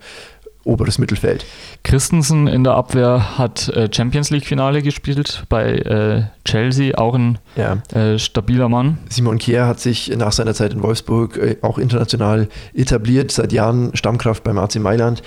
oberes 0.65 0.99
Mittelfeld. 0.99 1.45
Christensen 1.83 2.47
in 2.47 2.65
der 2.65 2.75
Abwehr 2.75 3.39
hat 3.39 3.69
äh, 3.69 3.89
Champions 3.93 4.31
League-Finale 4.31 4.83
gespielt 4.83 5.45
bei 5.49 5.73
äh, 5.75 6.23
Chelsea, 6.45 6.97
auch 6.99 7.15
ein 7.15 7.39
Ja. 7.57 7.79
äh, 7.93 8.19
stabiler 8.19 8.69
Mann. 8.69 8.99
Simon 9.09 9.39
Kier 9.39 9.67
hat 9.67 9.81
sich 9.81 10.15
nach 10.17 10.33
seiner 10.33 10.55
Zeit 10.55 10.73
in 10.73 10.83
Wolfsburg 10.83 11.39
auch 11.63 11.79
international 11.79 12.49
etabliert, 12.75 13.31
seit 13.31 13.53
Jahren 13.53 13.95
Stammkraft 13.95 14.45
beim 14.45 14.59
AC 14.59 14.77
Mailand. 14.77 15.23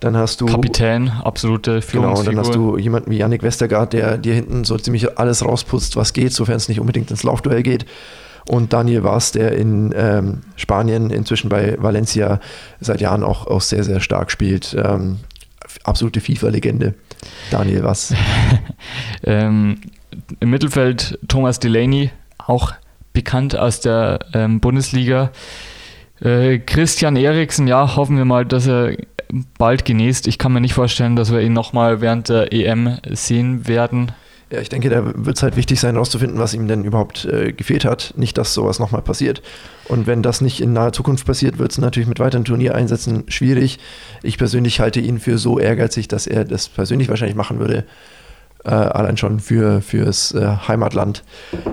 Dann 0.00 0.16
hast 0.16 0.40
du 0.42 0.46
Kapitän, 0.46 1.08
absolute 1.22 1.70
Genau, 1.72 1.80
Führungsfigur. 1.80 2.32
dann 2.34 2.40
hast 2.44 2.54
du 2.54 2.76
jemanden 2.76 3.10
wie 3.10 3.16
Yannick 3.18 3.42
Westergaard, 3.42 3.94
der 3.94 4.18
dir 4.18 4.34
hinten 4.34 4.64
so 4.64 4.76
ziemlich 4.76 5.18
alles 5.18 5.42
rausputzt, 5.44 5.96
was 5.96 6.12
geht, 6.12 6.32
sofern 6.34 6.56
es 6.56 6.68
nicht 6.68 6.80
unbedingt 6.80 7.10
ins 7.10 7.22
Laufduell 7.22 7.62
geht. 7.62 7.86
Und 8.46 8.72
Daniel 8.72 9.04
Vaz, 9.04 9.32
der 9.32 9.52
in 9.52 9.94
ähm, 9.96 10.42
Spanien, 10.56 11.10
inzwischen 11.10 11.48
bei 11.48 11.76
Valencia, 11.80 12.40
seit 12.80 13.00
Jahren 13.00 13.22
auch, 13.22 13.46
auch 13.46 13.62
sehr, 13.62 13.84
sehr 13.84 14.00
stark 14.00 14.30
spielt. 14.30 14.76
Ähm, 14.78 15.18
absolute 15.84 16.20
FIFA-Legende. 16.20 16.94
Daniel 17.50 17.84
Vaz. 17.84 18.14
Ähm, 19.26 19.80
Im 20.40 20.50
Mittelfeld 20.50 21.18
Thomas 21.28 21.58
Delaney, 21.58 22.10
auch 22.36 22.74
bekannt 23.14 23.56
aus 23.56 23.80
der 23.80 24.18
ähm, 24.34 24.60
Bundesliga. 24.60 25.30
Äh, 26.20 26.58
Christian 26.58 27.16
Eriksen, 27.16 27.66
ja, 27.66 27.96
hoffen 27.96 28.18
wir 28.18 28.26
mal, 28.26 28.44
dass 28.44 28.66
er 28.66 28.96
bald 29.58 29.84
genäst. 29.84 30.26
Ich 30.26 30.38
kann 30.38 30.52
mir 30.52 30.60
nicht 30.60 30.74
vorstellen, 30.74 31.16
dass 31.16 31.32
wir 31.32 31.40
ihn 31.40 31.54
nochmal 31.54 32.00
während 32.00 32.28
der 32.28 32.52
EM 32.52 32.98
sehen 33.10 33.66
werden. 33.66 34.12
Ja, 34.50 34.60
ich 34.60 34.68
denke, 34.68 34.90
da 34.90 35.04
wird 35.04 35.36
es 35.36 35.42
halt 35.42 35.56
wichtig 35.56 35.80
sein, 35.80 35.94
herauszufinden, 35.94 36.38
was 36.38 36.54
ihm 36.54 36.68
denn 36.68 36.84
überhaupt 36.84 37.24
äh, 37.24 37.52
gefehlt 37.52 37.84
hat. 37.84 38.14
Nicht, 38.16 38.36
dass 38.38 38.54
sowas 38.54 38.78
nochmal 38.78 39.02
passiert. 39.02 39.42
Und 39.88 40.06
wenn 40.06 40.22
das 40.22 40.40
nicht 40.40 40.60
in 40.60 40.72
naher 40.72 40.92
Zukunft 40.92 41.26
passiert, 41.26 41.58
wird 41.58 41.72
es 41.72 41.78
natürlich 41.78 42.08
mit 42.08 42.20
weiteren 42.20 42.44
Turniereinsätzen 42.44 43.24
schwierig. 43.28 43.78
Ich 44.22 44.38
persönlich 44.38 44.80
halte 44.80 45.00
ihn 45.00 45.18
für 45.18 45.38
so 45.38 45.58
ehrgeizig, 45.58 46.08
dass 46.08 46.26
er 46.26 46.44
das 46.44 46.68
persönlich 46.68 47.08
wahrscheinlich 47.08 47.36
machen 47.36 47.58
würde. 47.58 47.84
Äh, 48.64 48.70
allein 48.70 49.18
schon 49.18 49.40
für, 49.40 49.82
fürs 49.82 50.32
äh, 50.32 50.56
Heimatland. 50.68 51.22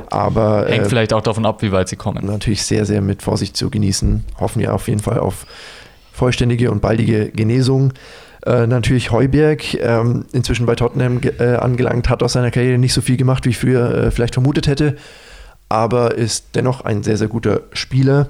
Aber 0.09 0.65
hängt 0.67 0.85
äh, 0.85 0.89
vielleicht 0.89 1.13
auch 1.13 1.21
davon 1.21 1.45
ab, 1.45 1.61
wie 1.61 1.71
weit 1.71 1.87
sie 1.87 1.95
kommen. 1.95 2.25
Natürlich 2.25 2.63
sehr, 2.63 2.85
sehr 2.85 3.01
mit 3.01 3.21
Vorsicht 3.21 3.55
zu 3.55 3.69
genießen. 3.69 4.25
Hoffen 4.39 4.61
wir 4.61 4.73
auf 4.73 4.89
jeden 4.89 4.99
Fall 4.99 5.19
auf 5.19 5.45
vollständige 6.11 6.69
und 6.69 6.81
baldige 6.81 7.31
Genesung. 7.31 7.93
Äh, 8.45 8.67
natürlich 8.67 9.11
Heuberg, 9.11 9.75
ähm, 9.75 10.25
inzwischen 10.31 10.65
bei 10.65 10.75
Tottenham 10.75 11.19
äh, 11.39 11.55
angelangt, 11.55 12.09
hat 12.09 12.23
aus 12.23 12.33
seiner 12.33 12.51
Karriere 12.51 12.77
nicht 12.77 12.93
so 12.93 13.01
viel 13.01 13.17
gemacht, 13.17 13.45
wie 13.45 13.49
ich 13.49 13.57
früher 13.57 13.93
äh, 13.93 14.11
vielleicht 14.11 14.33
vermutet 14.33 14.67
hätte, 14.67 14.95
aber 15.69 16.15
ist 16.15 16.55
dennoch 16.55 16.81
ein 16.81 17.03
sehr, 17.03 17.17
sehr 17.17 17.27
guter 17.27 17.61
Spieler 17.73 18.29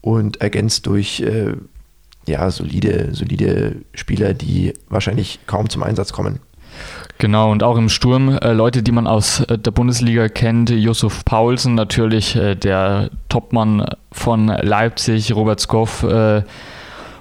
und 0.00 0.40
ergänzt 0.40 0.86
durch 0.86 1.24
ja, 2.28 2.50
solide, 2.50 3.08
solide 3.12 3.76
Spieler, 3.94 4.34
die 4.34 4.74
wahrscheinlich 4.88 5.40
kaum 5.46 5.68
zum 5.68 5.82
Einsatz 5.82 6.12
kommen. 6.12 6.40
Genau, 7.18 7.50
und 7.50 7.62
auch 7.62 7.78
im 7.78 7.88
Sturm 7.88 8.36
äh, 8.36 8.52
Leute, 8.52 8.82
die 8.82 8.92
man 8.92 9.06
aus 9.06 9.40
äh, 9.40 9.58
der 9.58 9.70
Bundesliga 9.70 10.28
kennt. 10.28 10.68
Yusuf 10.68 11.24
Paulsen 11.24 11.74
natürlich, 11.74 12.36
äh, 12.36 12.54
der 12.54 13.10
Topmann 13.30 13.86
von 14.12 14.48
Leipzig, 14.48 15.34
Robert 15.34 15.60
Skoff, 15.60 16.02
äh, 16.02 16.42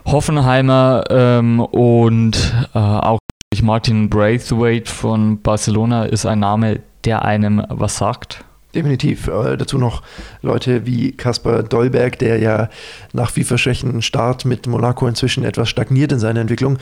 Hoffenheimer 0.06 1.04
ähm, 1.10 1.60
und 1.60 2.54
äh, 2.74 2.78
auch 2.80 3.20
Martin 3.62 4.10
Braithwaite 4.10 4.92
von 4.92 5.42
Barcelona 5.42 6.06
ist 6.06 6.26
ein 6.26 6.40
Name, 6.40 6.82
der 7.06 7.24
einem 7.24 7.64
was 7.70 7.98
sagt. 7.98 8.44
Definitiv. 8.74 9.28
Äh, 9.28 9.58
dazu 9.58 9.78
noch 9.78 10.04
Leute 10.42 10.86
wie 10.86 11.14
Kaspar 11.14 11.64
Dolberg, 11.64 12.20
der 12.20 12.40
ja 12.40 12.70
nach 13.14 13.32
vielversprechendem 13.32 14.02
Start 14.02 14.46
mit 14.46 14.68
Monaco 14.68 15.08
inzwischen 15.08 15.44
etwas 15.44 15.70
stagniert 15.70 16.12
in 16.12 16.20
seiner 16.20 16.42
Entwicklung 16.42 16.78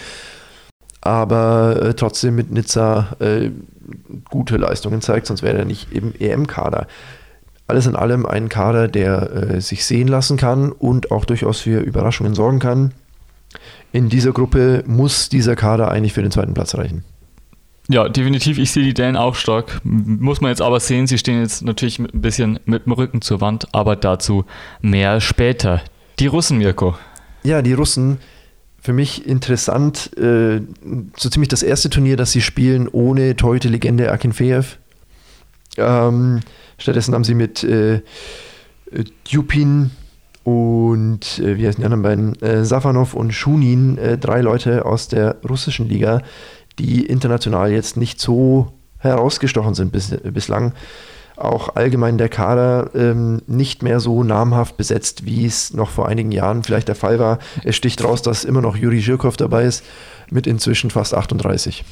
aber 1.03 1.81
äh, 1.81 1.93
trotzdem 1.95 2.35
mit 2.35 2.51
Nizza 2.51 3.15
äh, 3.19 3.49
gute 4.29 4.57
Leistungen 4.57 5.01
zeigt, 5.01 5.27
sonst 5.27 5.43
wäre 5.43 5.57
er 5.57 5.65
nicht 5.65 5.91
im 5.91 6.13
EM-Kader. 6.17 6.87
Alles 7.67 7.87
in 7.87 7.95
allem 7.95 8.25
ein 8.25 8.49
Kader, 8.49 8.87
der 8.87 9.31
äh, 9.31 9.61
sich 9.61 9.85
sehen 9.85 10.07
lassen 10.07 10.37
kann 10.37 10.71
und 10.71 11.11
auch 11.11 11.25
durchaus 11.25 11.59
für 11.59 11.81
Überraschungen 11.81 12.35
sorgen 12.35 12.59
kann. 12.59 12.93
In 13.93 14.09
dieser 14.09 14.33
Gruppe 14.33 14.83
muss 14.87 15.29
dieser 15.29 15.55
Kader 15.55 15.89
eigentlich 15.89 16.13
für 16.13 16.23
den 16.23 16.31
zweiten 16.31 16.53
Platz 16.53 16.75
reichen. 16.75 17.05
Ja, 17.89 18.09
definitiv. 18.09 18.57
Ich 18.57 18.71
sehe 18.71 18.83
die 18.83 18.93
Dänen 18.93 19.15
auch 19.15 19.35
stark. 19.35 19.81
Muss 19.83 20.41
man 20.41 20.49
jetzt 20.49 20.61
aber 20.61 20.79
sehen, 20.79 21.05
sie 21.05 21.17
stehen 21.17 21.39
jetzt 21.39 21.63
natürlich 21.63 21.99
ein 21.99 22.07
bisschen 22.11 22.59
mit 22.65 22.85
dem 22.85 22.93
Rücken 22.93 23.21
zur 23.21 23.39
Wand, 23.39 23.67
aber 23.73 23.95
dazu 23.95 24.45
mehr 24.81 25.21
später. 25.21 25.81
Die 26.19 26.27
Russen, 26.27 26.57
Mirko. 26.57 26.95
Ja, 27.43 27.61
die 27.61 27.73
Russen 27.73 28.17
für 28.81 28.93
mich 28.93 29.27
interessant, 29.27 30.11
äh, 30.17 30.61
so 31.15 31.29
ziemlich 31.29 31.49
das 31.49 31.61
erste 31.61 31.89
Turnier, 31.89 32.17
das 32.17 32.31
sie 32.31 32.41
spielen 32.41 32.87
ohne 32.87 33.35
Torhüter-Legende 33.35 34.11
Akinfeev. 34.11 34.77
Ähm, 35.77 36.39
stattdessen 36.79 37.13
haben 37.13 37.23
sie 37.23 37.35
mit 37.35 37.63
äh, 37.63 38.01
Dupin 39.31 39.91
und 40.43 41.39
äh, 41.39 41.57
wie 41.57 41.67
heißen 41.67 41.81
die 41.81 41.85
anderen 41.85 42.03
beiden? 42.03 42.41
Äh, 42.41 42.65
Safanov 42.65 43.13
und 43.13 43.33
Schunin, 43.33 43.97
äh, 43.97 44.17
drei 44.17 44.41
Leute 44.41 44.85
aus 44.85 45.07
der 45.07 45.37
russischen 45.47 45.87
Liga, 45.87 46.21
die 46.79 47.05
international 47.05 47.71
jetzt 47.71 47.97
nicht 47.97 48.19
so 48.19 48.73
herausgestochen 48.97 49.73
sind 49.73 49.91
bis, 49.91 50.09
bislang 50.23 50.73
auch 51.37 51.75
allgemein 51.75 52.17
der 52.17 52.29
Kader 52.29 52.91
ähm, 52.95 53.41
nicht 53.47 53.83
mehr 53.83 53.99
so 53.99 54.23
namhaft 54.23 54.77
besetzt, 54.77 55.25
wie 55.25 55.45
es 55.45 55.73
noch 55.73 55.89
vor 55.89 56.07
einigen 56.07 56.31
Jahren 56.31 56.63
vielleicht 56.63 56.87
der 56.87 56.95
Fall 56.95 57.19
war. 57.19 57.39
Es 57.63 57.75
sticht 57.75 58.03
raus, 58.03 58.21
dass 58.21 58.43
immer 58.43 58.61
noch 58.61 58.75
Juri 58.75 59.01
Zhirkov 59.01 59.37
dabei 59.37 59.63
ist, 59.63 59.83
mit 60.29 60.47
inzwischen 60.47 60.89
fast 60.89 61.13
38. 61.13 61.83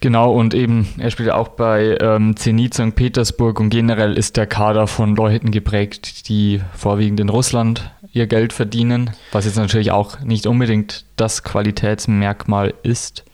Genau, 0.00 0.32
und 0.32 0.54
eben, 0.54 0.88
er 0.98 1.10
spielt 1.10 1.30
auch 1.30 1.48
bei 1.48 1.96
ähm, 2.00 2.36
Zenit 2.36 2.74
St. 2.74 2.94
Petersburg 2.94 3.60
und 3.60 3.70
generell 3.70 4.16
ist 4.16 4.36
der 4.36 4.46
Kader 4.46 4.86
von 4.86 5.16
Leuten 5.16 5.50
geprägt, 5.50 6.28
die 6.28 6.60
vorwiegend 6.74 7.20
in 7.20 7.28
Russland 7.28 7.90
ihr 8.12 8.26
Geld 8.26 8.52
verdienen, 8.52 9.10
was 9.32 9.44
jetzt 9.44 9.56
natürlich 9.56 9.90
auch 9.90 10.20
nicht 10.20 10.46
unbedingt 10.46 11.04
das 11.16 11.42
Qualitätsmerkmal 11.42 12.74
ist. 12.82 13.24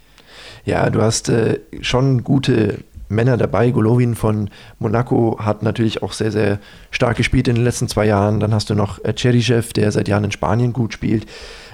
Ja, 0.65 0.91
du 0.91 1.03
hast 1.03 1.29
äh, 1.29 1.61
schon 1.81 2.23
gute 2.23 2.79
Männer 3.13 3.37
dabei. 3.37 3.71
Golovin 3.71 4.15
von 4.15 4.51
Monaco 4.79 5.39
hat 5.41 5.63
natürlich 5.63 6.03
auch 6.03 6.13
sehr, 6.13 6.33
sehr 6.33 6.59
stark 6.91 7.17
gespielt 7.17 7.49
in 7.49 7.55
den 7.55 7.65
letzten 7.65 7.89
zwei 7.89 8.07
Jahren. 8.07 8.41
Dann 8.41 8.53
hast 8.53 8.71
du 8.71 8.75
noch 8.75 9.03
äh, 9.05 9.15
Cherichev, 9.15 9.73
der 9.73 9.93
seit 9.93 10.09
Jahren 10.09 10.25
in 10.25 10.33
Spanien 10.33 10.73
gut 10.73 10.93
spielt. 10.93 11.27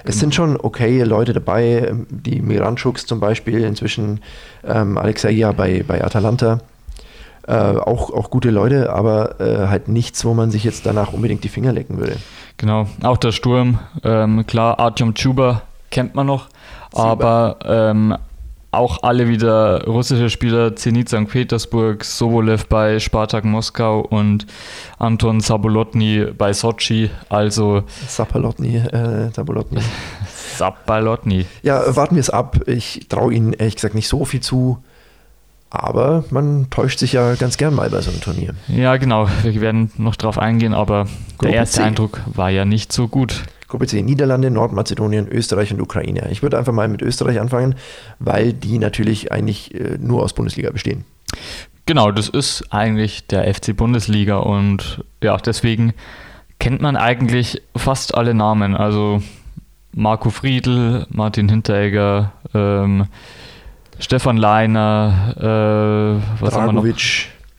Es 0.05 0.15
genau. 0.15 0.21
sind 0.21 0.35
schon 0.35 0.57
okay 0.61 1.03
Leute 1.03 1.33
dabei, 1.33 1.87
ähm, 1.89 2.07
die 2.11 2.41
Miranchuks 2.41 3.07
zum 3.07 3.21
Beispiel, 3.21 3.65
inzwischen 3.65 4.21
ähm, 4.67 4.99
Alexeia 4.99 5.53
bei, 5.53 5.85
bei 5.87 6.05
Atalanta. 6.05 6.61
Äh, 7.47 7.53
auch, 7.53 8.13
auch 8.13 8.29
gute 8.29 8.51
Leute, 8.51 8.93
aber 8.93 9.41
äh, 9.41 9.69
halt 9.69 9.89
nichts, 9.89 10.23
wo 10.27 10.35
man 10.35 10.51
sich 10.51 10.65
jetzt 10.65 10.85
danach 10.85 11.15
unbedingt 11.15 11.45
die 11.45 11.49
Finger 11.49 11.73
lecken 11.73 11.97
würde. 11.97 12.17
Genau, 12.59 12.87
auch 13.03 13.17
der 13.17 13.33
Sturm, 13.33 13.79
ähm, 14.05 14.47
klar, 14.47 14.79
Artyom 14.79 15.15
Chuba 15.15 15.63
kennt 15.91 16.15
man 16.15 16.27
noch, 16.27 16.49
Super. 16.93 17.07
aber 17.07 17.57
ähm, 17.65 18.15
auch 18.71 19.03
alle 19.03 19.29
wieder 19.29 19.85
russische 19.87 20.29
Spieler, 20.29 20.77
Zenit 20.77 21.09
St. 21.09 21.29
Petersburg, 21.29 22.05
Sobolev 22.05 22.67
bei 22.67 22.99
Spartak 22.99 23.45
Moskau 23.45 24.01
und 24.01 24.47
Anton 24.99 25.41
Sabolotny 25.41 26.27
bei 26.37 26.53
Sochi. 26.53 27.11
Also 27.29 27.85
Sapalotny, 28.07 28.77
äh, 28.77 29.31
Sabolotny. 29.33 29.81
Sapalotny. 30.57 31.47
Ja, 31.63 31.97
warten 31.97 32.17
wir 32.17 32.21
es 32.21 32.31
ab. 32.31 32.61
Ich 32.67 33.07
traue 33.09 33.33
Ihnen 33.33 33.53
ehrlich 33.55 33.77
gesagt 33.77 33.95
nicht 33.95 34.09
so 34.09 34.25
viel 34.25 34.41
zu. 34.41 34.83
Aber 35.71 36.25
man 36.31 36.69
täuscht 36.71 36.99
sich 36.99 37.13
ja 37.13 37.35
ganz 37.35 37.59
gern 37.59 37.75
mal 37.75 37.91
bei 37.91 38.01
so 38.01 38.11
einem 38.11 38.21
Turnier. 38.21 38.55
Ja, 38.69 38.97
genau. 38.97 39.29
Wir 39.43 39.61
werden 39.61 39.91
noch 39.99 40.17
drauf 40.17 40.39
eingehen, 40.39 40.73
aber 40.73 41.05
Gruppe 41.37 41.53
der 41.53 41.57
erste 41.57 41.77
C. 41.77 41.83
Eindruck 41.83 42.21
war 42.27 42.49
ja 42.51 42.65
nicht 42.65 42.93
so 42.93 43.07
gut. 43.07 43.45
Gruppe 43.69 43.87
C 43.87 44.03
Niederlande, 44.03 44.51
Nordmazedonien, 44.51 45.29
Österreich 45.29 45.73
und 45.73 45.81
Ukraine. 45.81 46.29
Ich 46.31 46.43
würde 46.43 46.59
einfach 46.59 46.73
mal 46.73 46.89
mit 46.89 47.03
Österreich 47.03 47.39
anfangen, 47.39 47.75
weil 48.19 48.53
die 48.55 48.79
natürlich 48.79 49.31
eigentlich 49.31 49.75
äh, 49.75 49.99
nur 50.01 50.23
aus 50.23 50.33
Bundesliga 50.33 50.71
bestehen. 50.71 51.05
Genau, 51.87 52.11
das 52.11 52.29
ist 52.29 52.65
eigentlich 52.71 53.27
der 53.27 53.53
FC 53.53 53.77
Bundesliga 53.77 54.39
und 54.39 55.05
ja, 55.23 55.37
deswegen 55.37 55.95
kennt 56.59 56.83
man 56.83 56.97
eigentlich 56.97 57.63
fast 57.77 58.15
alle 58.15 58.35
Namen. 58.35 58.75
Also 58.75 59.23
Marco 59.93 60.31
Friedl, 60.31 61.07
Martin 61.11 61.49
Hinteregger, 61.49 62.33
ähm, 62.55 63.07
Stefan 63.99 64.37
Leiner, 64.37 65.35
äh, 65.37 66.43
was 66.43 66.55
Dragovic. 66.55 66.57
haben 66.57 66.85
wir 66.85 66.93
noch? 66.93 66.99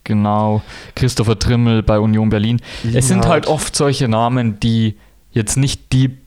Genau, 0.04 0.62
Christopher 0.96 1.38
Trimmel 1.38 1.84
bei 1.84 2.00
Union 2.00 2.30
Berlin. 2.30 2.60
Lienhardt. 2.82 3.00
Es 3.00 3.08
sind 3.08 3.28
halt 3.28 3.46
oft 3.48 3.76
solche 3.76 4.08
Namen, 4.08 4.60
die 4.60 4.96
jetzt 5.32 5.58
nicht 5.58 5.94
die, 5.94 6.18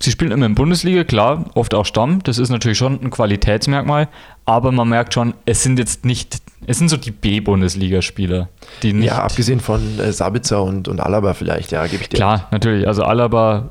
sie 0.00 0.10
spielen 0.10 0.32
immer 0.32 0.46
in 0.46 0.54
Bundesliga, 0.54 1.04
klar, 1.04 1.46
oft 1.54 1.74
auch 1.74 1.86
Stamm, 1.86 2.22
das 2.22 2.38
ist 2.38 2.50
natürlich 2.50 2.78
schon 2.78 3.00
ein 3.02 3.10
Qualitätsmerkmal, 3.10 4.08
aber 4.44 4.72
man 4.72 4.88
merkt 4.88 5.14
schon, 5.14 5.34
es 5.46 5.62
sind 5.62 5.78
jetzt 5.78 6.04
nicht, 6.04 6.38
es 6.66 6.78
sind 6.78 6.88
so 6.88 6.96
die 6.96 7.10
B-Bundesligaspieler, 7.10 8.48
die 8.82 8.92
nicht. 8.92 9.08
Ja, 9.08 9.22
abgesehen 9.22 9.60
von 9.60 9.98
äh, 9.98 10.12
Sabitzer 10.12 10.62
und, 10.62 10.88
und 10.88 11.00
Alaba 11.00 11.34
vielleicht, 11.34 11.72
ja, 11.72 11.86
gebe 11.86 12.02
ich 12.02 12.08
dir. 12.08 12.16
Klar, 12.16 12.34
recht. 12.34 12.52
natürlich, 12.52 12.86
also 12.86 13.04
Alaba, 13.04 13.70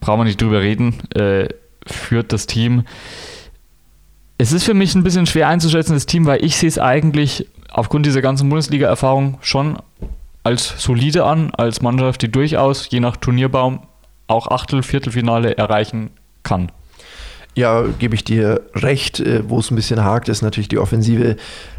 brauchen 0.00 0.20
wir 0.20 0.24
nicht 0.24 0.40
drüber 0.40 0.60
reden, 0.60 0.94
äh, 1.14 1.48
führt 1.86 2.32
das 2.32 2.46
Team. 2.46 2.84
Es 4.36 4.52
ist 4.52 4.64
für 4.64 4.74
mich 4.74 4.94
ein 4.94 5.02
bisschen 5.02 5.26
schwer 5.26 5.48
einzuschätzen, 5.48 5.94
das 5.94 6.06
Team, 6.06 6.26
weil 6.26 6.44
ich 6.44 6.56
sehe 6.56 6.68
es 6.68 6.78
eigentlich 6.78 7.48
aufgrund 7.70 8.06
dieser 8.06 8.22
ganzen 8.22 8.48
Bundesliga-Erfahrung 8.48 9.38
schon 9.40 9.78
als 10.44 10.74
solide 10.78 11.24
an, 11.24 11.50
als 11.54 11.82
Mannschaft, 11.82 12.22
die 12.22 12.30
durchaus 12.30 12.90
je 12.90 13.00
nach 13.00 13.16
Turnierbaum 13.16 13.80
auch 14.28 14.46
Achtel-, 14.48 14.82
Viertelfinale 14.82 15.56
erreichen 15.56 16.10
kann. 16.42 16.70
Ja, 17.54 17.82
gebe 17.98 18.14
ich 18.14 18.22
dir 18.22 18.60
recht. 18.74 19.18
Äh, 19.18 19.48
wo 19.48 19.58
es 19.58 19.70
ein 19.70 19.74
bisschen 19.74 20.04
hakt, 20.04 20.28
ist 20.28 20.42
natürlich 20.42 20.68
die 20.68 20.78
Offensive. 20.78 21.36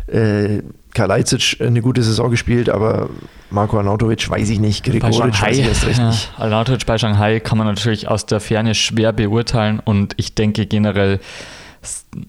Äh, 0.08 0.62
Kalajdzic 0.93 1.62
eine 1.62 1.82
gute 1.82 2.02
Saison 2.02 2.32
gespielt, 2.32 2.70
aber 2.70 3.10
Marco 3.52 3.78
Arnautovic 3.78 4.30
weiß 4.30 4.50
ich 4.50 4.60
nicht, 4.60 4.84
Grigoric 4.84 5.39
weiß 5.41 5.58
ich 5.58 5.66
erst 5.66 5.86
recht 5.86 6.00
ja, 6.00 6.10
nicht. 6.10 6.32
Arnautovic 6.38 6.86
bei 6.86 6.97
Shanghai 6.97 7.39
kann 7.39 7.58
man 7.58 7.68
natürlich 7.68 8.08
aus 8.08 8.26
der 8.26 8.39
Ferne 8.39 8.74
schwer 8.74 9.14
beurteilen 9.14 9.80
und 9.80 10.16
ich 10.18 10.34
denke 10.34 10.66
generell... 10.66 11.20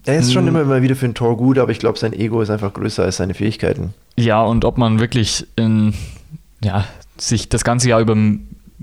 Er 0.05 0.19
ist 0.19 0.31
schon 0.31 0.47
immer, 0.47 0.61
immer 0.61 0.81
wieder 0.81 0.95
für 0.95 1.07
ein 1.07 1.15
Tor 1.15 1.35
gut, 1.37 1.57
aber 1.57 1.71
ich 1.71 1.79
glaube, 1.79 1.97
sein 1.97 2.13
Ego 2.13 2.41
ist 2.41 2.51
einfach 2.51 2.71
größer 2.71 3.03
als 3.03 3.17
seine 3.17 3.33
Fähigkeiten. 3.33 3.93
Ja, 4.15 4.43
und 4.43 4.63
ob 4.63 4.77
man 4.77 4.99
wirklich 4.99 5.47
in, 5.55 5.93
ja, 6.63 6.85
sich 7.17 7.49
das 7.49 7.63
ganze 7.63 7.89
Jahr 7.89 7.99
über 7.99 8.15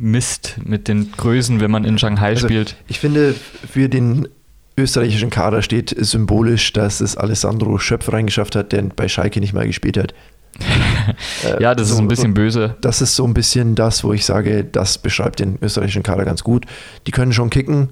Mist 0.01 0.57
mit 0.64 0.88
den 0.88 1.12
Größen, 1.12 1.61
wenn 1.61 1.70
man 1.70 1.84
in 1.84 1.99
Shanghai 1.99 2.28
also, 2.28 2.46
spielt. 2.46 2.76
Ich 2.86 3.01
finde, 3.01 3.34
für 3.68 3.88
den 3.88 4.28
österreichischen 4.76 5.30
Kader 5.30 5.61
steht 5.62 5.94
symbolisch, 5.99 6.72
dass 6.72 7.01
es 7.01 7.16
Alessandro 7.16 7.78
Schöpf 7.78 8.12
reingeschafft 8.12 8.55
hat, 8.55 8.72
der 8.72 8.82
bei 8.82 9.09
Schalke 9.09 9.40
nicht 9.40 9.53
mal 9.53 9.66
gespielt 9.66 9.96
hat. 9.96 10.14
Äh, 11.44 11.61
ja, 11.62 11.74
das 11.74 11.88
so, 11.88 11.94
ist 11.94 12.01
ein 12.01 12.09
bisschen 12.09 12.32
böse. 12.32 12.76
Das 12.80 13.03
ist 13.03 13.16
so 13.16 13.26
ein 13.26 13.34
bisschen 13.34 13.74
das, 13.74 14.05
wo 14.05 14.12
ich 14.12 14.24
sage, 14.24 14.64
das 14.64 14.99
beschreibt 14.99 15.40
den 15.40 15.59
österreichischen 15.61 16.05
Kader 16.05 16.24
ganz 16.24 16.44
gut. 16.44 16.64
Die 17.07 17.11
können 17.11 17.32
schon 17.32 17.51
kicken, 17.51 17.88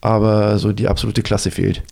aber 0.00 0.58
so 0.58 0.72
die 0.72 0.88
absolute 0.88 1.22
Klasse 1.22 1.50
fehlt. 1.50 1.82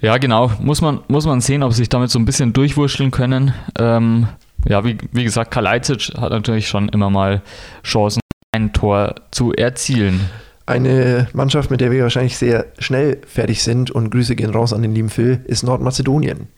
Ja, 0.00 0.18
genau. 0.18 0.50
Muss 0.60 0.80
man, 0.80 1.00
muss 1.08 1.24
man 1.24 1.40
sehen, 1.40 1.62
ob 1.62 1.72
sie 1.72 1.78
sich 1.78 1.88
damit 1.88 2.10
so 2.10 2.18
ein 2.18 2.24
bisschen 2.24 2.52
durchwurschteln 2.52 3.12
können. 3.12 3.54
Ähm, 3.78 4.26
ja, 4.68 4.84
wie, 4.84 4.98
wie 5.12 5.24
gesagt, 5.24 5.50
Kalajdzic 5.50 6.12
hat 6.18 6.30
natürlich 6.30 6.68
schon 6.68 6.88
immer 6.88 7.10
mal 7.10 7.42
Chancen, 7.84 8.20
ein 8.62 8.72
Tor 8.72 9.14
zu 9.30 9.52
erzielen. 9.52 10.28
Eine 10.64 11.28
Mannschaft, 11.32 11.70
mit 11.70 11.80
der 11.80 11.90
wir 11.90 12.04
wahrscheinlich 12.04 12.38
sehr 12.38 12.66
schnell 12.78 13.18
fertig 13.26 13.62
sind 13.62 13.90
und 13.90 14.10
Grüße 14.10 14.36
gehen 14.36 14.50
raus 14.50 14.72
an 14.72 14.82
den 14.82 14.94
lieben 14.94 15.10
Phil, 15.10 15.40
ist 15.46 15.64
Nordmazedonien. 15.64 16.48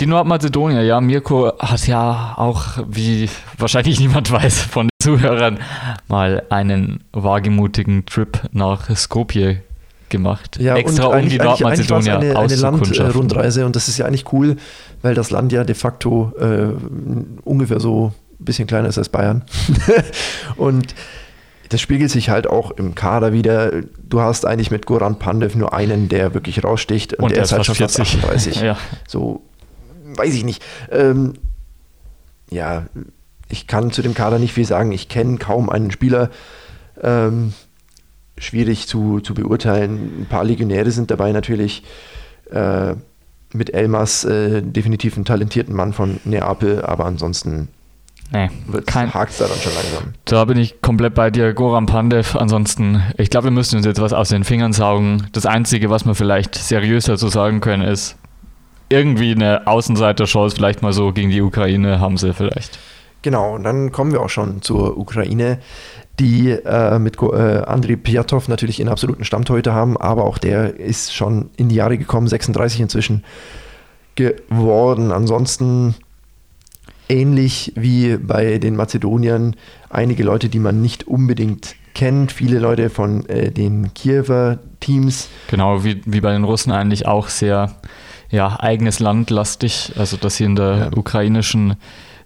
Die 0.00 0.06
Nordmazedonier, 0.06 0.82
ja, 0.82 1.00
Mirko 1.00 1.52
hat 1.58 1.86
ja 1.88 2.34
auch, 2.36 2.78
wie 2.88 3.28
wahrscheinlich 3.56 3.98
niemand 4.00 4.30
weiß 4.30 4.60
von 4.60 4.86
den 4.86 4.96
Zuhörern, 5.02 5.58
mal 6.08 6.44
einen 6.50 7.04
wagemutigen 7.12 8.06
Trip 8.06 8.40
nach 8.52 8.94
Skopje 8.96 9.62
gemacht. 10.08 10.58
Ja, 10.60 10.76
extra 10.76 11.06
um 11.06 11.28
die 11.28 11.38
Nordmazedonier 11.38 12.18
eine, 12.18 12.36
eine 12.36 12.54
Landrundreise 12.54 13.66
und 13.66 13.76
das 13.76 13.88
ist 13.88 13.98
ja 13.98 14.06
eigentlich 14.06 14.32
cool, 14.32 14.56
weil 15.02 15.14
das 15.14 15.30
Land 15.30 15.52
ja 15.52 15.64
de 15.64 15.74
facto 15.74 16.32
äh, 16.38 16.68
ungefähr 17.44 17.80
so 17.80 18.12
ein 18.40 18.44
bisschen 18.44 18.66
kleiner 18.66 18.88
ist 18.88 18.98
als 18.98 19.08
Bayern. 19.08 19.44
und 20.56 20.94
das 21.68 21.80
spiegelt 21.80 22.10
sich 22.10 22.30
halt 22.30 22.46
auch 22.46 22.70
im 22.70 22.94
Kader 22.94 23.32
wieder. 23.32 23.72
Du 24.08 24.20
hast 24.20 24.46
eigentlich 24.46 24.70
mit 24.70 24.86
Goran 24.86 25.18
Pandev 25.18 25.54
nur 25.54 25.74
einen, 25.74 26.08
der 26.08 26.34
wirklich 26.34 26.64
raussticht 26.64 27.14
und, 27.14 27.24
und 27.24 27.36
der 27.36 27.42
ist 27.42 27.52
halt 27.52 27.66
schon 27.66 27.74
40. 27.74 28.00
38. 28.00 28.60
ja. 28.62 28.78
So, 29.06 29.42
weiß 30.16 30.34
ich 30.34 30.44
nicht. 30.44 30.64
Ähm, 30.90 31.34
ja, 32.50 32.86
ich 33.48 33.66
kann 33.66 33.90
zu 33.90 34.02
dem 34.02 34.14
Kader 34.14 34.38
nicht 34.38 34.54
viel 34.54 34.64
sagen. 34.64 34.92
Ich 34.92 35.08
kenne 35.08 35.38
kaum 35.38 35.68
einen 35.68 35.90
Spieler. 35.90 36.30
Ähm, 37.02 37.52
schwierig 38.38 38.86
zu, 38.86 39.20
zu 39.20 39.34
beurteilen. 39.34 40.22
Ein 40.22 40.26
paar 40.26 40.44
Legionäre 40.44 40.90
sind 40.90 41.10
dabei 41.10 41.32
natürlich. 41.32 41.82
Äh, 42.50 42.94
mit 43.52 43.72
Elmas 43.72 44.24
äh, 44.24 44.62
definitiv 44.62 45.16
einen 45.16 45.24
talentierten 45.24 45.74
Mann 45.74 45.92
von 45.92 46.20
Neapel, 46.24 46.82
aber 46.84 47.06
ansonsten 47.06 47.68
nee, 48.32 48.48
hakt 48.94 49.32
es 49.32 49.38
da 49.38 49.46
dann 49.46 49.58
schon 49.58 49.74
langsam. 49.74 50.14
Da 50.24 50.44
bin 50.44 50.58
ich 50.58 50.80
komplett 50.82 51.14
bei 51.14 51.30
dir, 51.30 51.54
Goran 51.54 51.86
Pandev. 51.86 52.36
Ansonsten, 52.36 53.02
ich 53.16 53.30
glaube, 53.30 53.44
wir 53.44 53.50
müssen 53.50 53.76
uns 53.76 53.86
jetzt 53.86 54.00
was 54.00 54.12
aus 54.12 54.28
den 54.28 54.44
Fingern 54.44 54.72
saugen. 54.72 55.26
Das 55.32 55.46
Einzige, 55.46 55.90
was 55.90 56.04
wir 56.04 56.14
vielleicht 56.14 56.54
seriös 56.54 57.04
dazu 57.04 57.28
sagen 57.28 57.60
können, 57.60 57.82
ist, 57.82 58.16
irgendwie 58.90 59.32
eine 59.32 59.66
Außenseiter-Chance, 59.66 60.56
vielleicht 60.56 60.82
mal 60.82 60.92
so 60.92 61.12
gegen 61.12 61.30
die 61.30 61.42
Ukraine 61.42 62.00
haben 62.00 62.16
sie 62.16 62.32
vielleicht. 62.32 62.78
Genau, 63.22 63.56
und 63.56 63.64
dann 63.64 63.92
kommen 63.92 64.12
wir 64.12 64.22
auch 64.22 64.30
schon 64.30 64.62
zur 64.62 64.96
Ukraine 64.96 65.58
die 66.18 66.50
äh, 66.50 66.98
mit 66.98 67.20
äh, 67.22 67.62
Andrei 67.64 67.96
Piatov 67.96 68.48
natürlich 68.48 68.80
einen 68.80 68.88
absoluten 68.88 69.24
Stammtorhüter 69.24 69.72
haben, 69.72 69.96
aber 69.96 70.24
auch 70.24 70.38
der 70.38 70.78
ist 70.78 71.14
schon 71.14 71.50
in 71.56 71.68
die 71.68 71.76
Jahre 71.76 71.96
gekommen, 71.96 72.26
36 72.26 72.80
inzwischen 72.80 73.24
geworden. 74.16 75.12
Ansonsten 75.12 75.94
ähnlich 77.08 77.72
wie 77.76 78.16
bei 78.16 78.58
den 78.58 78.76
Mazedoniern 78.76 79.56
einige 79.90 80.22
Leute, 80.22 80.48
die 80.48 80.58
man 80.58 80.82
nicht 80.82 81.06
unbedingt 81.06 81.74
kennt, 81.94 82.32
viele 82.32 82.58
Leute 82.58 82.90
von 82.90 83.26
äh, 83.26 83.50
den 83.50 83.92
Kiewer 83.94 84.58
Teams. 84.80 85.28
Genau, 85.50 85.84
wie, 85.84 86.00
wie 86.04 86.20
bei 86.20 86.32
den 86.32 86.44
Russen 86.44 86.70
eigentlich 86.70 87.06
auch 87.06 87.28
sehr 87.28 87.74
ja, 88.30 88.60
eigenes 88.60 89.00
Land 89.00 89.30
lastig, 89.30 89.92
also 89.96 90.16
dass 90.16 90.36
sie 90.36 90.44
in 90.44 90.56
der 90.56 90.76
ja. 90.76 90.90
ukrainischen 90.96 91.76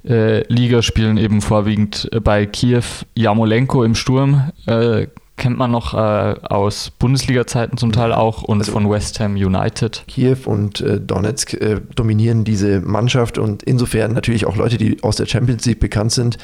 äh, 0.05 0.47
Liga 0.53 0.83
spielen 0.83 1.17
eben 1.17 1.41
vorwiegend 1.41 2.11
bei 2.23 2.45
Kiew 2.47 2.83
Jamolenko 3.15 3.85
im 3.85 3.95
Sturm. 3.95 4.51
Äh, 4.67 5.07
kennt 5.43 5.59
man 5.59 5.73
noch 5.73 5.93
äh, 5.93 5.97
aus 5.97 6.93
Bundesliga-Zeiten 7.01 7.77
zum 7.77 7.91
Teil 7.91 8.13
auch 8.13 8.43
und 8.45 8.61
also 8.61 8.71
von 8.71 8.89
West 8.89 9.19
Ham 9.19 9.35
United. 9.35 10.05
Kiew 10.07 10.37
und 10.45 10.81
äh, 10.81 11.01
Donetsk 11.01 11.55
äh, 11.55 11.81
dominieren 11.97 12.45
diese 12.45 12.81
Mannschaft 12.81 13.39
und 13.39 13.65
insofern 13.65 14.13
natürlich 14.13 14.47
auch 14.47 14.55
Leute, 14.55 14.79
die 14.79 15.03
aus 15.03 15.17
der 15.17 15.27
Champions 15.27 15.67
League 15.67 15.81
bekannt 15.81 16.13
sind. 16.13 16.39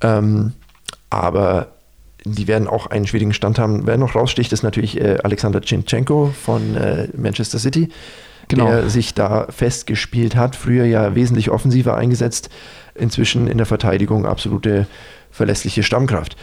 Ähm, 0.00 0.54
aber 1.10 1.66
die 2.24 2.48
werden 2.48 2.66
auch 2.66 2.86
einen 2.86 3.06
schwierigen 3.06 3.34
Stand 3.34 3.58
haben. 3.58 3.86
Wer 3.86 3.98
noch 3.98 4.14
raussticht, 4.14 4.54
ist 4.54 4.62
natürlich 4.62 5.02
Alexander 5.02 5.62
Zinchenko 5.62 6.32
von 6.44 6.76
Manchester 7.16 7.58
City 7.58 7.88
genau. 8.48 8.66
der 8.66 8.90
sich 8.90 9.14
da 9.14 9.46
festgespielt 9.48 10.36
hat. 10.36 10.54
Früher 10.54 10.84
ja 10.84 11.14
wesentlich 11.14 11.50
offensiver 11.50 11.96
eingesetzt, 11.96 12.50
inzwischen 12.94 13.46
in 13.46 13.56
der 13.56 13.66
Verteidigung 13.66 14.26
absolute 14.26 14.86
verlässliche 15.30 15.82
Stammkraft. 15.82 16.36